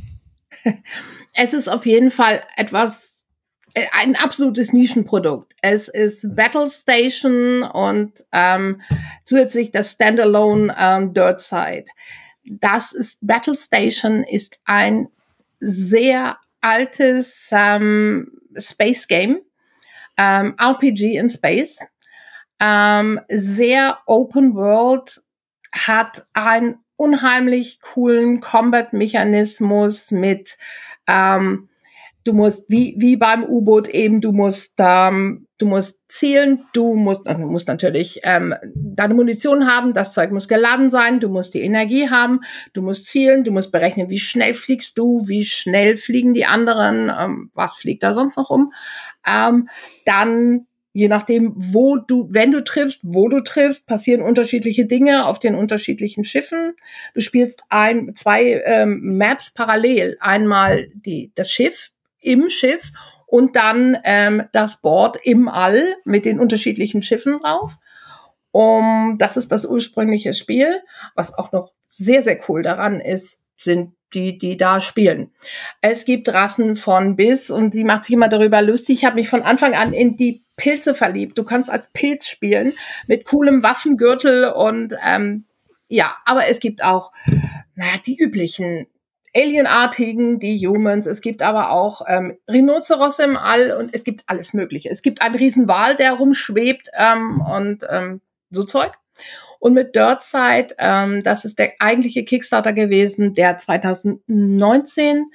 Es 1.39 1.53
ist 1.53 1.69
auf 1.69 1.85
jeden 1.85 2.09
Fall 2.09 2.41
etwas 2.55 3.16
ein 3.91 4.15
absolutes 4.15 4.73
Nischenprodukt. 4.73 5.53
Es 5.61 5.87
ist 5.87 6.35
Battle 6.35 6.69
Station 6.69 7.63
und 7.63 8.25
ähm, 8.31 8.81
zusätzlich 9.23 9.71
das 9.71 9.93
Standalone 9.93 10.75
ähm, 10.77 11.13
Dirt 11.13 11.41
Side. 11.41 11.85
Das 12.45 12.93
ist 12.93 13.19
Battle 13.21 13.55
Station 13.55 14.23
ist 14.23 14.59
ein 14.65 15.09
sehr 15.59 16.37
altes 16.61 17.49
ähm, 17.51 18.31
Space 18.57 19.07
Game, 19.07 19.39
ähm, 20.17 20.55
RPG 20.57 21.17
in 21.17 21.29
Space, 21.29 21.85
ähm, 22.59 23.19
sehr 23.29 23.99
Open 24.05 24.55
World, 24.55 25.21
hat 25.71 26.25
einen 26.33 26.79
unheimlich 26.95 27.79
coolen 27.81 28.39
Combat-Mechanismus 28.39 30.11
mit 30.11 30.57
ähm, 31.07 31.69
Du 32.27 32.33
musst, 32.33 32.69
wie, 32.69 32.93
wie 32.97 33.15
beim 33.15 33.45
U-Boot 33.45 33.87
eben, 33.87 34.19
du 34.19 34.33
musst, 34.33 34.73
ähm, 34.79 35.47
du 35.59 35.65
musst 35.65 35.97
zielen, 36.09 36.65
du 36.73 36.93
musst, 36.93 37.25
also 37.25 37.41
du 37.41 37.47
musst 37.47 37.69
natürlich 37.69 38.19
ähm, 38.23 38.53
deine 38.75 39.13
Munition 39.13 39.65
haben, 39.65 39.93
das 39.93 40.11
Zeug 40.11 40.31
muss 40.31 40.49
geladen 40.49 40.89
sein, 40.89 41.21
du 41.21 41.29
musst 41.29 41.53
die 41.53 41.61
Energie 41.61 42.09
haben, 42.09 42.41
du 42.73 42.81
musst 42.81 43.05
zielen, 43.05 43.45
du 43.45 43.53
musst 43.53 43.71
berechnen, 43.71 44.09
wie 44.09 44.19
schnell 44.19 44.53
fliegst 44.55 44.97
du, 44.97 45.25
wie 45.29 45.45
schnell 45.45 45.95
fliegen 45.95 46.33
die 46.33 46.43
anderen, 46.43 47.09
ähm, 47.17 47.49
was 47.53 47.77
fliegt 47.77 48.03
da 48.03 48.11
sonst 48.11 48.35
noch 48.35 48.49
um. 48.49 48.73
Ähm, 49.25 49.69
dann 50.03 50.67
je 50.91 51.07
nachdem, 51.07 51.53
wo 51.55 51.95
du, 51.95 52.27
wenn 52.29 52.51
du 52.51 52.61
triffst, 52.61 53.03
wo 53.05 53.29
du 53.29 53.41
triffst, 53.41 53.87
passieren 53.87 54.21
unterschiedliche 54.21 54.85
Dinge 54.85 55.27
auf 55.27 55.39
den 55.39 55.55
unterschiedlichen 55.55 56.25
Schiffen. 56.25 56.73
Du 57.13 57.21
spielst 57.21 57.61
ein, 57.69 58.15
zwei 58.15 58.61
ähm, 58.65 59.15
Maps 59.17 59.53
parallel. 59.53 60.17
Einmal 60.19 60.89
die, 60.93 61.31
das 61.35 61.51
Schiff, 61.51 61.91
im 62.19 62.49
Schiff 62.49 62.91
und 63.25 63.55
dann 63.55 63.97
ähm, 64.03 64.43
das 64.53 64.81
Board 64.81 65.17
im 65.23 65.47
All 65.47 65.95
mit 66.05 66.25
den 66.25 66.39
unterschiedlichen 66.39 67.01
Schiffen 67.01 67.39
drauf. 67.39 67.73
Um, 68.51 69.17
das 69.19 69.37
ist 69.37 69.51
das 69.51 69.65
ursprüngliche 69.65 70.33
Spiel. 70.33 70.81
Was 71.13 71.37
auch 71.37 71.51
noch 71.51 71.73
sehr, 71.87 72.23
sehr 72.23 72.39
cool 72.47 72.63
daran 72.63 73.01
ist, 73.01 73.41
sind 73.55 73.93
die, 74.13 74.37
die 74.37 74.55
da 74.55 74.79
spielen. 74.79 75.31
Es 75.81 76.05
gibt 76.05 76.33
Rassen 76.33 76.75
von 76.75 77.15
bis 77.15 77.51
und 77.51 77.73
die 77.73 77.83
macht 77.83 78.05
sich 78.05 78.13
immer 78.13 78.29
darüber 78.29 78.61
lustig. 78.61 78.99
Ich 78.99 79.05
habe 79.05 79.15
mich 79.15 79.29
von 79.29 79.41
Anfang 79.41 79.75
an 79.75 79.93
in 79.93 80.15
die 80.15 80.41
Pilze 80.55 80.95
verliebt. 80.95 81.37
Du 81.37 81.43
kannst 81.43 81.69
als 81.69 81.87
Pilz 81.91 82.27
spielen 82.27 82.73
mit 83.07 83.25
coolem 83.25 83.63
Waffengürtel 83.63 84.45
und 84.45 84.95
ähm, 85.05 85.45
ja, 85.89 86.15
aber 86.25 86.47
es 86.47 86.59
gibt 86.59 86.83
auch 86.83 87.11
naja, 87.75 87.93
die 88.05 88.17
üblichen 88.17 88.87
Alienartigen, 89.35 90.39
die 90.39 90.57
Humans. 90.67 91.05
Es 91.05 91.21
gibt 91.21 91.41
aber 91.41 91.71
auch 91.71 92.01
ähm, 92.07 92.37
Rhinoceros 92.49 93.19
im 93.19 93.37
All 93.37 93.71
und 93.71 93.93
es 93.93 94.03
gibt 94.03 94.23
alles 94.27 94.53
Mögliche. 94.53 94.89
Es 94.89 95.01
gibt 95.01 95.21
einen 95.21 95.35
Riesenwal, 95.35 95.95
der 95.95 96.13
rumschwebt 96.13 96.89
ähm, 96.97 97.41
und 97.41 97.85
ähm, 97.89 98.21
so 98.49 98.63
Zeug. 98.63 98.93
Und 99.59 99.73
mit 99.73 99.95
Dirtside, 99.95 100.75
ähm, 100.77 101.23
das 101.23 101.45
ist 101.45 101.57
der 101.59 101.73
eigentliche 101.79 102.23
Kickstarter 102.23 102.73
gewesen, 102.73 103.33
der 103.33 103.57
2019 103.57 105.25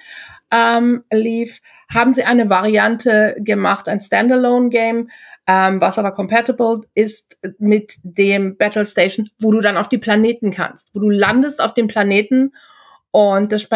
ähm, 0.52 1.05
lief, 1.12 1.60
haben 1.93 2.12
sie 2.12 2.24
eine 2.24 2.48
Variante 2.48 3.36
gemacht, 3.39 3.89
ein 3.89 4.01
Standalone-Game, 4.01 5.10
ähm, 5.47 5.81
was 5.81 5.98
aber 5.98 6.12
compatible 6.12 6.82
ist 6.94 7.40
mit 7.59 7.94
dem 8.02 8.56
Battle 8.56 8.86
Station, 8.86 9.28
wo 9.40 9.51
du 9.51 9.60
dann 9.60 9.77
auf 9.77 9.89
die 9.89 9.98
Planeten 9.98 10.52
kannst, 10.52 10.94
wo 10.94 11.01
du 11.01 11.10
landest 11.10 11.60
auf 11.60 11.74
dem 11.74 11.89
Planeten 11.89 12.52
und 13.12 13.52
das 13.52 13.68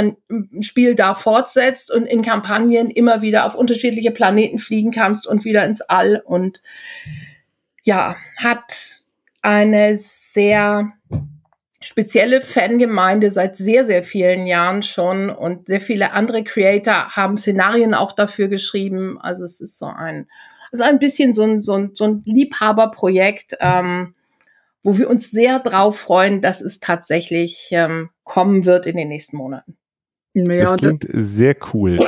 Spiel 0.60 0.94
da 0.94 1.14
fortsetzt 1.14 1.92
und 1.92 2.06
in 2.06 2.22
Kampagnen 2.22 2.90
immer 2.90 3.20
wieder 3.20 3.44
auf 3.44 3.54
unterschiedliche 3.54 4.10
Planeten 4.10 4.58
fliegen 4.58 4.90
kannst 4.90 5.26
und 5.26 5.44
wieder 5.44 5.64
ins 5.66 5.82
All. 5.82 6.22
Und 6.24 6.62
ja, 7.84 8.16
hat 8.38 9.04
eine 9.42 9.96
sehr 9.98 10.90
spezielle 11.82 12.40
Fangemeinde 12.40 13.30
seit 13.30 13.58
sehr, 13.58 13.84
sehr 13.84 14.02
vielen 14.02 14.46
Jahren 14.46 14.82
schon. 14.82 15.28
Und 15.28 15.68
sehr 15.68 15.82
viele 15.82 16.12
andere 16.12 16.42
Creator 16.42 17.14
haben 17.14 17.36
Szenarien 17.36 17.92
auch 17.92 18.12
dafür 18.12 18.48
geschrieben. 18.48 19.18
Also 19.20 19.44
es 19.44 19.60
ist 19.60 19.78
so 19.78 19.86
ein, 19.86 20.28
also 20.72 20.82
ein 20.82 20.98
bisschen 20.98 21.34
so 21.34 21.42
ein, 21.42 21.60
so 21.60 21.74
ein, 21.74 21.90
so 21.92 22.06
ein 22.06 22.22
Liebhaberprojekt, 22.24 23.58
ähm, 23.60 24.14
wo 24.86 24.96
wir 24.98 25.10
uns 25.10 25.32
sehr 25.32 25.58
drauf 25.58 25.98
freuen, 25.98 26.40
dass 26.40 26.60
es 26.60 26.78
tatsächlich 26.78 27.70
ähm, 27.72 28.10
kommen 28.22 28.64
wird 28.64 28.86
in 28.86 28.96
den 28.96 29.08
nächsten 29.08 29.36
Monaten. 29.36 29.76
Ja, 30.32 30.44
das 30.44 30.76
klingt 30.76 31.06
sehr 31.12 31.56
cool. 31.74 31.98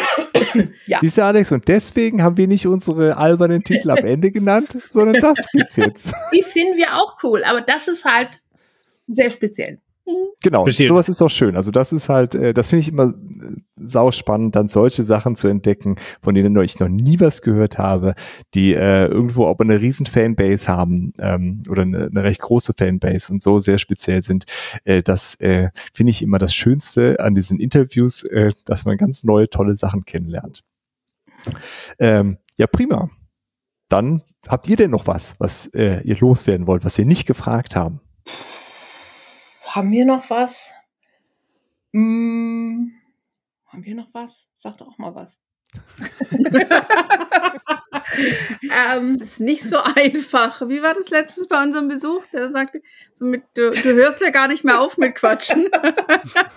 ja. 0.87 1.01
Siehst 1.01 1.19
du, 1.19 1.25
Alex, 1.25 1.51
und 1.51 1.67
deswegen 1.67 2.23
haben 2.23 2.37
wir 2.37 2.47
nicht 2.47 2.69
unsere 2.69 3.17
albernen 3.17 3.65
Titel 3.65 3.91
am 3.91 3.99
Ende 3.99 4.31
genannt, 4.31 4.77
sondern 4.91 5.21
das 5.21 5.49
gibt's 5.53 5.75
jetzt. 5.75 6.15
Die 6.33 6.45
finden 6.45 6.77
wir 6.77 6.95
auch 6.95 7.17
cool, 7.25 7.43
aber 7.43 7.63
das 7.63 7.89
ist 7.89 8.05
halt 8.05 8.29
sehr 9.09 9.33
speziell. 9.33 9.81
Genau, 10.41 10.65
Verstehe. 10.65 10.87
sowas 10.87 11.09
ist 11.09 11.21
auch 11.21 11.31
schön. 11.31 11.57
Also 11.57 11.73
das 11.73 11.93
ist 11.93 12.09
halt, 12.09 12.35
äh, 12.35 12.55
das 12.55 12.69
finde 12.69 12.81
ich 12.81 12.89
immer 12.89 13.09
äh, 13.09 13.57
sau 13.77 14.13
spannend, 14.13 14.55
dann 14.55 14.69
solche 14.69 15.03
Sachen 15.03 15.35
zu 15.35 15.49
entdecken, 15.49 15.97
von 16.23 16.35
denen 16.35 16.57
ich 16.63 16.79
noch 16.79 16.89
nie 16.89 17.19
was 17.19 17.43
gehört 17.43 17.77
habe, 17.77 18.15
die 18.55 18.73
äh, 18.75 19.07
irgendwo 19.07 19.47
auch 19.47 19.59
eine 19.59 19.81
riesen 19.81 20.07
Fanbase 20.07 20.69
haben 20.69 21.13
ähm, 21.19 21.63
oder 21.69 21.83
eine, 21.83 22.07
eine 22.07 22.23
recht 22.23 22.41
große 22.41 22.73
Fanbase 22.79 23.33
und 23.33 23.43
so 23.43 23.59
sehr 23.59 23.79
speziell 23.79 24.23
sind. 24.23 24.45
Äh, 24.85 25.03
das 25.03 25.35
äh, 25.41 25.71
finde 25.93 26.11
ich 26.11 26.23
immer 26.23 26.39
das 26.39 26.55
Schönste 26.55 27.19
an 27.19 27.35
diesen 27.35 27.59
Interviews, 27.59 28.23
äh, 28.23 28.53
dass 28.65 28.85
man 28.85 28.97
ganz 28.97 29.25
neue, 29.25 29.51
tolle 29.51 29.77
Sachen 29.77 30.05
kennenlernt. 30.05 30.63
Ähm, 31.99 32.39
ja, 32.57 32.67
prima. 32.69 33.11
Dann 33.89 34.23
habt 34.47 34.69
ihr 34.69 34.77
denn 34.77 34.91
noch 34.91 35.07
was, 35.07 35.35
was 35.39 35.67
äh, 35.75 36.01
ihr 36.03 36.17
loswerden 36.19 36.67
wollt, 36.67 36.85
was 36.85 36.97
wir 36.97 37.05
nicht 37.05 37.27
gefragt 37.27 37.75
haben? 37.75 38.01
Haben 39.69 39.93
wir 39.93 40.07
noch 40.07 40.31
was? 40.31 40.73
Hm, 41.93 42.95
haben 43.67 43.85
wir 43.85 43.95
noch 43.95 44.09
was? 44.15 44.49
Sag 44.55 44.79
doch 44.79 44.89
auch 44.89 44.97
mal 44.99 45.15
was. 45.15 45.43
ähm, 48.63 49.19
das 49.19 49.29
ist 49.29 49.41
nicht 49.41 49.63
so 49.63 49.79
einfach. 49.79 50.63
Wie 50.69 50.81
war 50.81 50.95
das 50.95 51.11
letztens 51.11 51.49
bei 51.49 51.63
unserem 51.63 51.89
Besuch? 51.89 52.25
Der 52.33 52.51
sagte, 52.51 52.81
so 53.13 53.27
mit, 53.27 53.43
du, 53.53 53.71
du 53.71 53.93
hörst 53.95 54.23
ja 54.23 54.31
gar 54.31 54.49
nicht 54.49 54.65
mehr 54.65 54.81
auf 54.81 54.97
mit 54.97 55.15
Quatschen. 55.15 55.69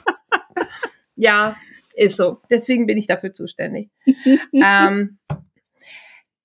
ja, 1.16 1.58
ist 1.96 2.16
so. 2.16 2.42
Deswegen 2.50 2.86
bin 2.86 2.98
ich 2.98 3.08
dafür 3.08 3.34
zuständig. 3.34 3.90
ähm, 4.54 5.20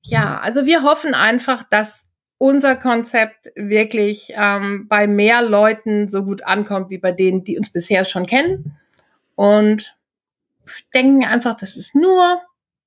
ja, 0.03 0.41
also 0.41 0.67
wir 0.67 0.83
hoffen 0.83 1.15
einfach, 1.15 1.63
dass 1.63 2.09
unser 2.39 2.77
Konzept 2.77 3.51
wirklich 3.55 4.33
ähm, 4.37 4.87
bei 4.89 5.07
mehr 5.07 5.43
Leuten 5.43 6.09
so 6.09 6.25
gut 6.25 6.45
ankommt 6.45 6.91
wie 6.91 6.99
bei 6.99 7.13
denen, 7.13 7.45
die 7.45 7.57
uns 7.57 7.71
bisher 7.71 8.05
schon 8.05 8.27
kennen. 8.27 8.77
Und 9.35 9.97
denken 10.95 11.25
einfach, 11.25 11.57
das 11.57 11.77
ist 11.77 11.95
nur, 11.95 12.41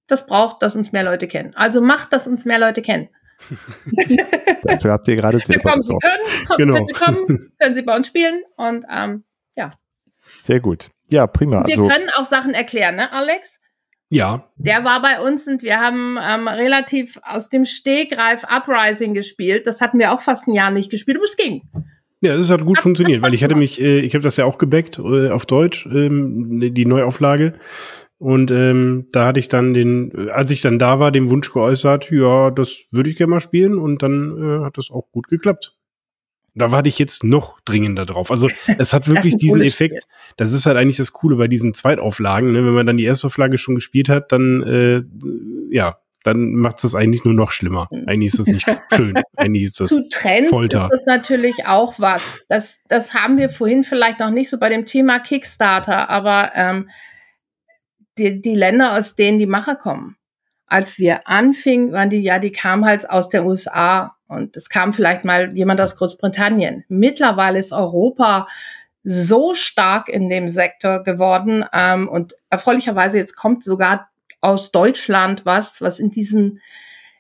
das 0.08 0.26
braucht, 0.26 0.62
dass 0.62 0.76
uns 0.76 0.92
mehr 0.92 1.04
Leute 1.04 1.28
kennen. 1.28 1.56
Also 1.56 1.82
macht, 1.82 2.14
dass 2.14 2.28
uns 2.28 2.46
mehr 2.46 2.60
Leute 2.60 2.82
kennen. 2.82 3.10
Dafür 4.64 4.92
habt 4.92 5.08
ihr 5.08 5.16
gerade 5.16 5.40
selber 5.40 5.70
kommen 5.70 5.82
Sie 5.82 5.96
können, 5.98 6.48
kommen, 6.48 6.58
genau. 6.58 6.74
wenn 6.74 6.86
Sie 6.86 6.94
kommen, 6.94 7.52
können 7.60 7.76
Sie 7.76 7.82
bei 7.84 7.96
uns 7.96 8.08
spielen 8.08 8.44
und 8.58 8.86
ähm, 8.92 9.24
ja. 9.56 9.72
Sehr 10.42 10.60
gut. 10.60 10.90
Ja, 11.08 11.26
prima. 11.26 11.66
Wir 11.66 11.78
also, 11.78 11.88
können 11.88 12.10
auch 12.16 12.26
Sachen 12.26 12.54
erklären, 12.54 12.98
ne, 12.98 13.12
Alex? 13.12 13.60
Ja. 14.10 14.50
Der 14.58 14.84
war 14.84 15.02
bei 15.02 15.22
uns 15.22 15.48
und 15.48 15.62
wir 15.62 15.80
haben 15.80 16.18
ähm, 16.22 16.48
relativ 16.48 17.20
aus 17.22 17.50
dem 17.50 17.66
Stegreif 17.66 18.44
Uprising 18.44 19.14
gespielt. 19.14 19.68
Das 19.68 19.82
hatten 19.82 20.00
wir 20.00 20.12
auch 20.12 20.22
fast 20.22 20.48
ein 20.48 20.54
Jahr 20.54 20.72
nicht 20.72 20.90
gespielt, 20.90 21.18
aber 21.18 21.26
es 21.26 21.38
ging. 21.38 21.62
Ja, 22.22 22.36
das 22.36 22.50
hat 22.50 22.66
gut 22.66 22.78
das, 22.78 22.84
funktioniert, 22.84 23.22
weil 23.22 23.34
ich 23.34 23.44
hatte 23.44 23.56
mich, 23.56 23.80
äh, 23.80 24.00
ich 24.00 24.14
habe 24.14 24.24
das 24.24 24.38
ja 24.38 24.46
auch 24.46 24.58
gebackt 24.58 25.00
äh, 25.00 25.30
auf 25.30 25.46
Deutsch, 25.46 25.86
ähm, 25.86 26.74
die 26.74 26.86
Neuauflage. 26.86 27.54
Und 28.18 28.52
ähm, 28.52 29.08
da 29.14 29.28
hatte 29.28 29.40
ich 29.40 29.48
dann 29.48 29.74
den, 29.74 30.30
als 30.30 30.52
ich 30.52 30.62
dann 30.62 30.78
da 30.78 31.00
war, 31.00 31.12
den 31.12 31.30
Wunsch 31.30 31.54
geäußert, 31.54 32.12
ja, 32.12 32.52
das 32.52 32.84
würde 32.92 33.10
ich 33.10 33.16
gerne 33.16 33.32
mal 33.32 33.40
spielen 33.40 33.76
und 33.76 34.04
dann 34.04 34.38
äh, 34.38 34.66
hat 34.66 34.78
das 34.78 34.92
auch 34.92 35.10
gut 35.12 35.30
geklappt. 35.30 35.79
Da 36.56 36.72
warte 36.72 36.90
ich 36.90 37.00
jetzt 37.00 37.24
noch 37.24 37.60
dringender 37.62 38.06
drauf. 38.06 38.32
Also 38.32 38.50
es 38.78 38.94
hat 38.94 39.08
wirklich 39.08 39.38
diesen 39.38 39.62
Effekt. 39.62 40.02
Spiel. 40.02 40.14
Das 40.38 40.54
ist 40.54 40.66
halt 40.66 40.78
eigentlich 40.78 40.98
das 40.98 41.14
Coole 41.14 41.36
bei 41.36 41.48
diesen 41.48 41.74
Zweitauflagen. 41.74 42.52
Ne? 42.52 42.66
Wenn 42.66 42.74
man 42.74 42.86
dann 42.86 42.98
die 42.98 43.06
erste 43.06 43.28
Auflage 43.28 43.58
schon 43.58 43.76
gespielt 43.76 44.10
hat, 44.10 44.32
dann 44.32 44.64
äh, 44.64 45.04
ja, 45.74 45.98
dann 46.24 46.54
macht 46.54 46.78
es 46.78 46.82
das 46.84 46.96
eigentlich 46.96 47.24
nur 47.24 47.34
noch 47.34 47.52
schlimmer. 47.52 47.88
Mhm. 47.92 48.04
Eigentlich 48.08 48.34
ist 48.34 48.40
das 48.40 48.48
nicht 48.48 48.66
schön. 48.96 49.16
Eigentlich 49.36 49.64
ist 49.64 49.80
das 49.80 49.90
Zu 49.90 50.08
Trends 50.10 50.50
Folter. 50.50 50.86
ist 50.86 50.92
das 50.92 51.06
natürlich 51.06 51.66
auch 51.66 51.96
was. 51.98 52.40
Das, 52.50 52.80
das 52.88 53.14
haben 53.14 53.38
wir 53.38 53.50
vorhin 53.50 53.84
vielleicht 53.84 54.20
noch 54.20 54.32
nicht 54.32 54.50
so 54.50 54.60
bei 54.60 54.70
dem 54.70 54.86
Thema 54.86 55.20
Kickstarter, 55.20 56.10
aber 56.10 56.52
ähm, 56.56 56.90
die, 58.18 58.42
die 58.42 58.56
Länder, 58.56 58.98
aus 58.98 59.16
denen 59.16 59.40
die 59.40 59.46
Macher 59.46 59.76
kommen. 59.76 60.18
Als 60.66 61.00
wir 61.00 61.28
anfingen, 61.28 61.94
waren 61.94 62.10
die, 62.10 62.20
ja, 62.20 62.38
die 62.38 62.52
kamen 62.52 62.86
halt 62.86 63.10
aus 63.10 63.30
der 63.30 63.46
USA 63.46 64.16
und 64.30 64.56
es 64.56 64.70
kam 64.70 64.94
vielleicht 64.94 65.26
mal 65.26 65.56
jemand 65.58 65.82
aus 65.82 65.98
Großbritannien. 65.98 66.86
Mittlerweile 66.88 67.60
ist 67.60 67.74
Europa 67.74 68.48
so 69.04 69.54
stark 69.54 70.08
in 70.08 70.30
dem 70.30 70.50
Sektor 70.50 71.04
geworden 71.04 71.66
ähm, 71.74 72.08
und 72.08 72.36
erfreulicherweise 72.50 73.18
jetzt 73.18 73.36
kommt 73.36 73.64
sogar 73.64 74.10
aus 74.40 74.72
Deutschland 74.72 75.46
was, 75.46 75.82
was 75.82 76.00
in 76.00 76.12
diesen 76.12 76.62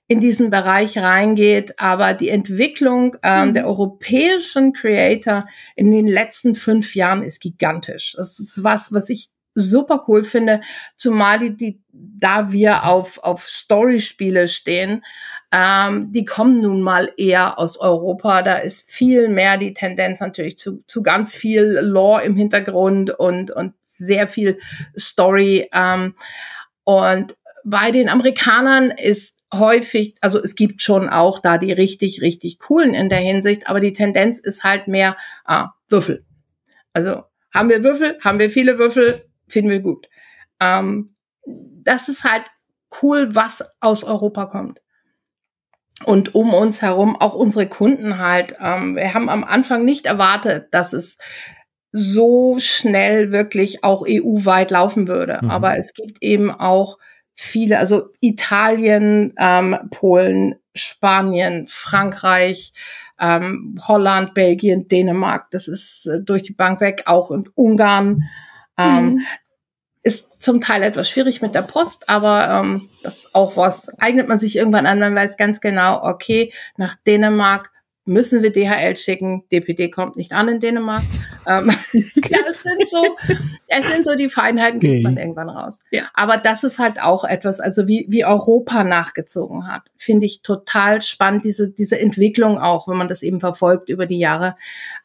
in 0.07 0.19
diesen 0.19 0.49
Bereich 0.49 0.98
reingeht. 0.98 1.80
Aber 1.80 2.15
die 2.15 2.30
Entwicklung 2.30 3.15
ähm, 3.22 3.49
mhm. 3.49 3.53
der 3.53 3.68
europäischen 3.68 4.73
Creator 4.73 5.45
in 5.76 5.91
den 5.91 6.07
letzten 6.07 6.56
fünf 6.56 6.95
Jahren 6.95 7.22
ist 7.22 7.40
gigantisch. 7.40 8.15
Das 8.18 8.40
ist 8.40 8.64
was, 8.64 8.91
was 8.91 9.10
ich 9.10 9.30
super 9.60 10.06
cool 10.07 10.23
finde, 10.23 10.61
zumal 10.95 11.40
die, 11.40 11.56
die 11.56 11.81
da 11.91 12.52
wir 12.52 12.86
auf 12.86 13.19
auf 13.23 13.48
Story-Spiele 13.48 14.48
stehen, 14.48 15.03
ähm, 15.52 16.11
die 16.11 16.26
kommen 16.26 16.61
nun 16.61 16.81
mal 16.81 17.11
eher 17.18 17.57
aus 17.57 17.77
Europa. 17.80 18.41
Da 18.44 18.57
ist 18.57 18.90
viel 18.90 19.30
mehr 19.30 19.57
die 19.57 19.73
Tendenz 19.73 20.19
natürlich 20.19 20.57
zu, 20.57 20.84
zu 20.86 21.02
ganz 21.02 21.34
viel 21.34 21.80
Lore 21.81 22.23
im 22.23 22.36
Hintergrund 22.36 23.11
und, 23.11 23.52
und 23.52 23.73
sehr 23.88 24.27
viel 24.27 24.60
Story. 24.98 25.69
Ähm, 25.73 26.15
und 26.84 27.36
bei 27.64 27.91
den 27.91 28.10
Amerikanern 28.10 28.91
ist 28.91 29.38
häufig, 29.53 30.15
also 30.22 30.41
es 30.41 30.56
gibt 30.56 30.81
schon 30.81 31.10
auch 31.10 31.40
da 31.40 31.57
die 31.57 31.72
richtig, 31.72 32.22
richtig 32.22 32.60
coolen 32.60 32.94
in 32.94 33.10
der 33.10 33.19
Hinsicht, 33.19 33.68
aber 33.68 33.80
die 33.80 33.94
Tendenz 33.94 34.40
ist 34.40 34.64
halt 34.64 34.88
mehr 34.88 35.18
ah, 35.45 35.69
Würfel. 35.88 36.23
Also 36.94 37.23
haben 37.52 37.69
wir 37.69 37.84
Würfel, 37.84 38.19
haben 38.23 38.38
wir 38.38 38.52
viele 38.52 38.77
Würfel, 38.77 39.26
finden 39.50 39.72
wir 39.72 39.80
gut. 39.80 40.08
Ähm, 40.60 41.16
das 41.46 42.10
ist 42.10 42.24
halt 42.24 42.46
cool, 43.02 43.36
was 43.36 43.64
aus 43.80 44.04
Europa 44.04 44.46
kommt 44.46 44.80
und 46.06 46.36
um 46.36 46.54
uns 46.54 46.82
herum 46.82 47.16
auch 47.16 47.36
unsere 47.36 47.68
Kunden 47.68 48.18
halt. 48.20 48.56
Ähm, 48.60 48.96
wir 48.96 49.14
haben 49.14 49.30
am 49.30 49.44
Anfang 49.44 49.86
nicht 49.86 50.06
erwartet, 50.06 50.68
dass 50.72 50.94
es 50.94 51.18
so 51.92 52.58
schnell 52.60 53.32
wirklich 53.32 53.84
auch 53.84 54.06
EU-weit 54.08 54.72
laufen 54.72 55.08
würde. 55.08 55.40
Mhm. 55.42 55.50
Aber 55.50 55.78
es 55.78 55.94
gibt 55.94 56.22
eben 56.22 56.52
auch 56.52 56.98
viele, 57.34 57.80
also 57.80 58.10
Italien, 58.22 59.34
ähm, 59.38 59.78
Polen, 59.90 60.56
Spanien, 60.76 61.66
Frankreich, 61.68 62.74
ähm, 63.20 63.78
Holland, 63.86 64.34
Belgien, 64.34 64.88
Dänemark, 64.88 65.50
das 65.52 65.68
ist 65.68 66.06
äh, 66.06 66.22
durch 66.22 66.44
die 66.44 66.54
Bank 66.54 66.80
weg, 66.80 67.04
auch 67.06 67.32
in 67.32 67.50
Ungarn. 67.56 68.24
Ähm, 68.80 69.06
mhm. 69.06 69.22
Ist 70.02 70.28
zum 70.40 70.62
Teil 70.62 70.82
etwas 70.84 71.10
schwierig 71.10 71.42
mit 71.42 71.54
der 71.54 71.62
Post, 71.62 72.08
aber 72.08 72.48
ähm, 72.50 72.90
das 73.04 73.20
ist 73.20 73.36
auch 73.36 73.58
was, 73.58 73.90
eignet 74.00 74.30
man 74.30 74.40
sich 74.40 74.56
irgendwann 74.56 74.86
an, 74.86 75.00
man 75.00 75.14
weiß 75.14 75.36
ganz 75.36 75.60
genau, 75.60 76.02
okay, 76.04 76.54
nach 76.78 76.96
Dänemark 77.06 77.72
müssen 78.10 78.42
wir 78.42 78.52
DHL 78.52 78.98
schicken. 78.98 79.44
DPD 79.52 79.92
kommt 79.92 80.18
nicht 80.18 80.32
an 80.32 80.50
in 80.50 80.60
Dänemark. 80.60 81.04
ähm, 81.48 81.70
okay. 82.18 82.30
ja, 82.32 82.40
es 82.50 82.64
sind 82.64 82.90
so, 82.90 83.16
es 83.68 83.88
sind 83.88 84.04
so 84.04 84.16
die 84.16 84.30
Feinheiten, 84.30 84.80
kriegt 84.80 84.94
okay. 84.94 85.04
man 85.04 85.18
irgendwann 85.18 85.50
raus. 85.50 85.80
Ja. 85.92 86.10
Aber 86.16 86.38
das 86.38 86.64
ist 86.64 86.80
halt 86.80 87.00
auch 87.00 87.24
etwas, 87.24 87.60
also 87.60 87.88
wie, 87.88 88.08
wie 88.10 88.26
Europa 88.26 88.84
nachgezogen 88.84 89.68
hat, 89.68 89.92
finde 89.96 90.26
ich 90.26 90.42
total 90.42 91.04
spannend, 91.04 91.46
diese, 91.46 91.70
diese 91.70 92.00
Entwicklung 92.00 92.58
auch, 92.58 92.88
wenn 92.88 92.98
man 92.98 93.10
das 93.10 93.22
eben 93.22 93.40
verfolgt 93.40 93.90
über 93.90 94.08
die 94.08 94.20
Jahre, 94.20 94.56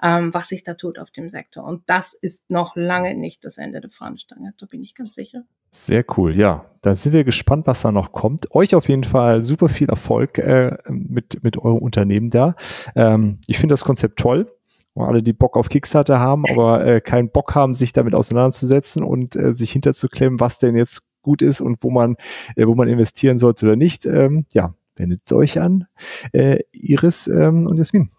ähm, 0.05 0.35
was 0.35 0.49
sich 0.49 0.63
da 0.63 0.75
tut 0.75 0.99
auf 0.99 1.11
dem 1.11 1.31
Sektor. 1.31 1.65
Und 1.65 1.83
das 1.87 2.13
ist 2.13 2.51
noch 2.51 2.77
lange 2.77 3.15
nicht 3.15 3.45
das 3.45 3.57
Ende 3.57 3.81
der 3.81 3.91
Fahnenstange, 3.91 4.53
da 4.59 4.67
bin 4.67 4.83
ich 4.83 4.95
ganz 4.95 5.15
sicher. 5.15 5.45
Sehr 5.71 6.05
cool, 6.17 6.37
ja. 6.37 6.67
Dann 6.83 6.95
sind 6.95 7.15
wir 7.15 7.25
gespannt, 7.25 7.67
was 7.67 7.83
da 7.83 7.91
noch 7.91 8.13
kommt. 8.13 8.55
Euch 8.55 8.75
auf 8.75 8.89
jeden 8.89 9.03
Fall 9.03 9.43
super 9.43 9.71
viel 9.71 9.89
Erfolg 9.89 10.39
äh, 10.39 10.77
mit, 10.91 11.43
mit 11.43 11.57
eurem 11.57 11.79
Unternehmen 11.79 12.29
da. 12.31 12.55
Ähm, 12.95 13.39
ich 13.47 13.59
finde 13.59 13.73
das 13.73 13.85
Konzept 13.85 14.19
toll 14.19 14.53
alle, 14.97 15.25
die 15.25 15.33
Bock 15.33 15.57
auf 15.57 15.71
Kickstarter 15.71 16.21
haben, 16.21 16.45
aber 16.49 16.87
äh, 16.87 17.01
keinen 17.01 17.29
Bock 17.29 17.57
haben, 17.57 17.75
sich 17.75 17.93
damit 17.93 18.15
auseinanderzusetzen 18.15 19.03
und 19.03 19.35
äh, 19.35 19.53
sich 19.53 19.73
hinterzuklemmen, 19.73 20.39
was 20.39 20.59
denn 20.59 20.77
jetzt 20.77 21.09
gut 21.23 21.43
ist 21.43 21.61
und 21.61 21.83
wo 21.83 21.91
man, 21.91 22.15
äh, 22.55 22.65
wo 22.67 22.77
man 22.77 22.87
investieren 22.87 23.37
sollte 23.37 23.67
oder 23.67 23.75
nicht. 23.75 24.07
Ähm, 24.07 24.47
ja, 24.53 24.73
wendet 24.95 25.33
euch 25.33 25.61
an 25.61 25.89
äh, 26.33 26.61
Iris 26.71 27.27
ähm, 27.27 27.67
und 27.67 27.79
Jasmin. 27.79 28.11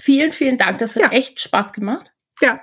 Vielen, 0.00 0.32
vielen 0.32 0.58
Dank. 0.58 0.78
Das 0.78 0.96
hat 0.96 1.02
ja. 1.02 1.10
echt 1.10 1.40
Spaß 1.40 1.72
gemacht. 1.72 2.12
Ja, 2.40 2.60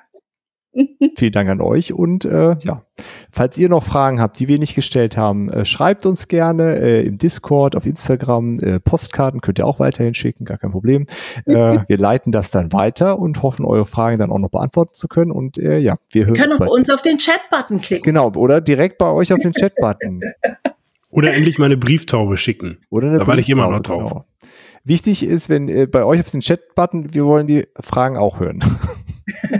Vielen 1.16 1.32
Dank 1.32 1.50
an 1.50 1.62
euch 1.62 1.94
und 1.94 2.26
äh, 2.26 2.56
ja, 2.64 2.84
falls 3.32 3.58
ihr 3.58 3.70
noch 3.70 3.84
Fragen 3.84 4.22
habt, 4.22 4.40
die 4.40 4.48
wir 4.48 4.60
nicht 4.60 4.76
gestellt 4.76 5.18
haben, 5.18 5.50
äh, 5.50 5.66
schreibt 5.66 6.06
uns 6.06 6.28
gerne 6.28 6.78
äh, 6.78 7.04
im 7.04 7.18
Discord, 7.18 7.76
auf 7.76 7.86
Instagram, 7.86 8.60
äh, 8.60 8.80
Postkarten 8.80 9.42
könnt 9.42 9.60
ihr 9.60 9.66
auch 9.66 9.80
weiterhin 9.80 10.14
schicken, 10.14 10.46
gar 10.46 10.58
kein 10.58 10.72
Problem. 10.72 11.06
Äh, 11.46 11.54
wir 11.88 11.98
leiten 11.98 12.32
das 12.32 12.52
dann 12.52 12.74
weiter 12.74 13.20
und 13.20 13.42
hoffen, 13.42 13.66
eure 13.66 13.86
Fragen 13.86 14.20
dann 14.20 14.32
auch 14.32 14.40
noch 14.40 14.50
beantworten 14.50 14.94
zu 14.94 15.08
können 15.08 15.32
und 15.32 15.58
äh, 15.58 15.78
ja, 15.78 15.96
wir 16.12 16.26
hören 16.26 16.36
wir 16.36 16.42
können 16.42 16.54
uns, 16.54 16.70
auch 16.70 16.74
uns 16.74 16.90
auf 16.90 17.02
den 17.02 17.18
Chat-Button 17.18 17.82
klicken. 17.82 18.04
Genau, 18.04 18.32
oder 18.34 18.62
direkt 18.62 18.98
bei 18.98 19.10
euch 19.10 19.34
auf 19.34 19.40
den 19.40 19.54
Chat-Button. 19.54 20.22
oder 21.10 21.34
endlich 21.34 21.58
mal 21.58 21.66
eine 21.66 21.78
Brieftaube 21.78 22.38
schicken. 22.38 22.80
Oder 22.90 23.10
eine 23.10 23.20
da 23.20 23.28
warte 23.28 23.42
ich 23.42 23.50
immer 23.50 23.70
noch 23.70 23.82
drauf. 23.82 24.10
Genau. 24.12 24.26
Wichtig 24.88 25.24
ist, 25.24 25.50
wenn 25.50 25.68
äh, 25.68 25.86
bei 25.86 26.06
euch 26.06 26.22
auf 26.22 26.32
den 26.32 26.40
Chat-Button, 26.40 27.14
wir 27.14 27.26
wollen 27.26 27.48
die 27.48 27.68
Fragen 27.80 28.18
auch 28.18 28.40
hören. 28.40 28.64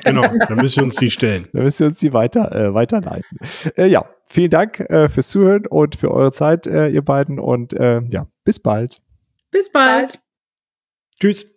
Genau, 0.04 0.22
dann 0.22 0.58
müsst 0.58 0.78
ihr 0.78 0.84
uns 0.84 0.96
die 0.96 1.12
stellen. 1.12 1.46
Dann 1.52 1.64
müsst 1.64 1.82
ihr 1.82 1.88
uns 1.88 2.00
die 2.00 2.14
weiter, 2.14 2.54
äh, 2.56 2.74
weiterleiten. 2.74 3.38
Äh, 3.76 3.88
ja, 3.88 4.06
vielen 4.26 4.50
Dank 4.50 4.80
äh, 4.80 5.10
fürs 5.10 5.28
Zuhören 5.28 5.68
und 5.68 5.98
für 5.98 6.10
eure 6.10 6.32
Zeit, 6.32 6.68
äh, 6.68 6.88
ihr 6.88 7.04
beiden. 7.04 7.38
Und 7.38 7.74
äh, 7.74 8.02
ja, 8.10 8.28
bis 8.46 8.60
bald. 8.60 9.02
Bis 9.52 9.70
bald. 9.70 10.20
Tschüss. 11.20 11.57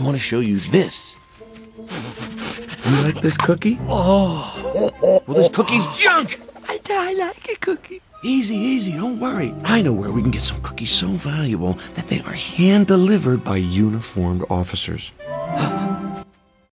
Want 0.00 0.16
to 0.16 0.20
show 0.20 0.40
you 0.40 0.58
this. 0.58 1.16
You 1.76 3.02
like 3.02 3.20
this 3.22 3.36
cookie? 3.36 3.78
Oh. 3.88 4.92
Well, 5.00 5.22
this 5.36 5.48
cookie's 5.48 5.86
junk. 5.98 6.40
I, 6.68 6.78
I 6.90 7.14
like 7.14 7.48
a 7.50 7.56
cookie. 7.56 8.02
Easy, 8.22 8.54
easy, 8.54 8.92
don't 8.92 9.18
worry. 9.18 9.54
I 9.64 9.80
know 9.80 9.94
where 9.94 10.12
we 10.12 10.20
can 10.20 10.30
get 10.30 10.42
some 10.42 10.60
cookies 10.62 10.90
so 10.90 11.08
valuable 11.08 11.74
that 11.94 12.08
they 12.08 12.20
are 12.20 12.32
hand 12.32 12.86
delivered 12.86 13.42
by 13.42 13.56
uniformed 13.56 14.44
officers. 14.50 15.12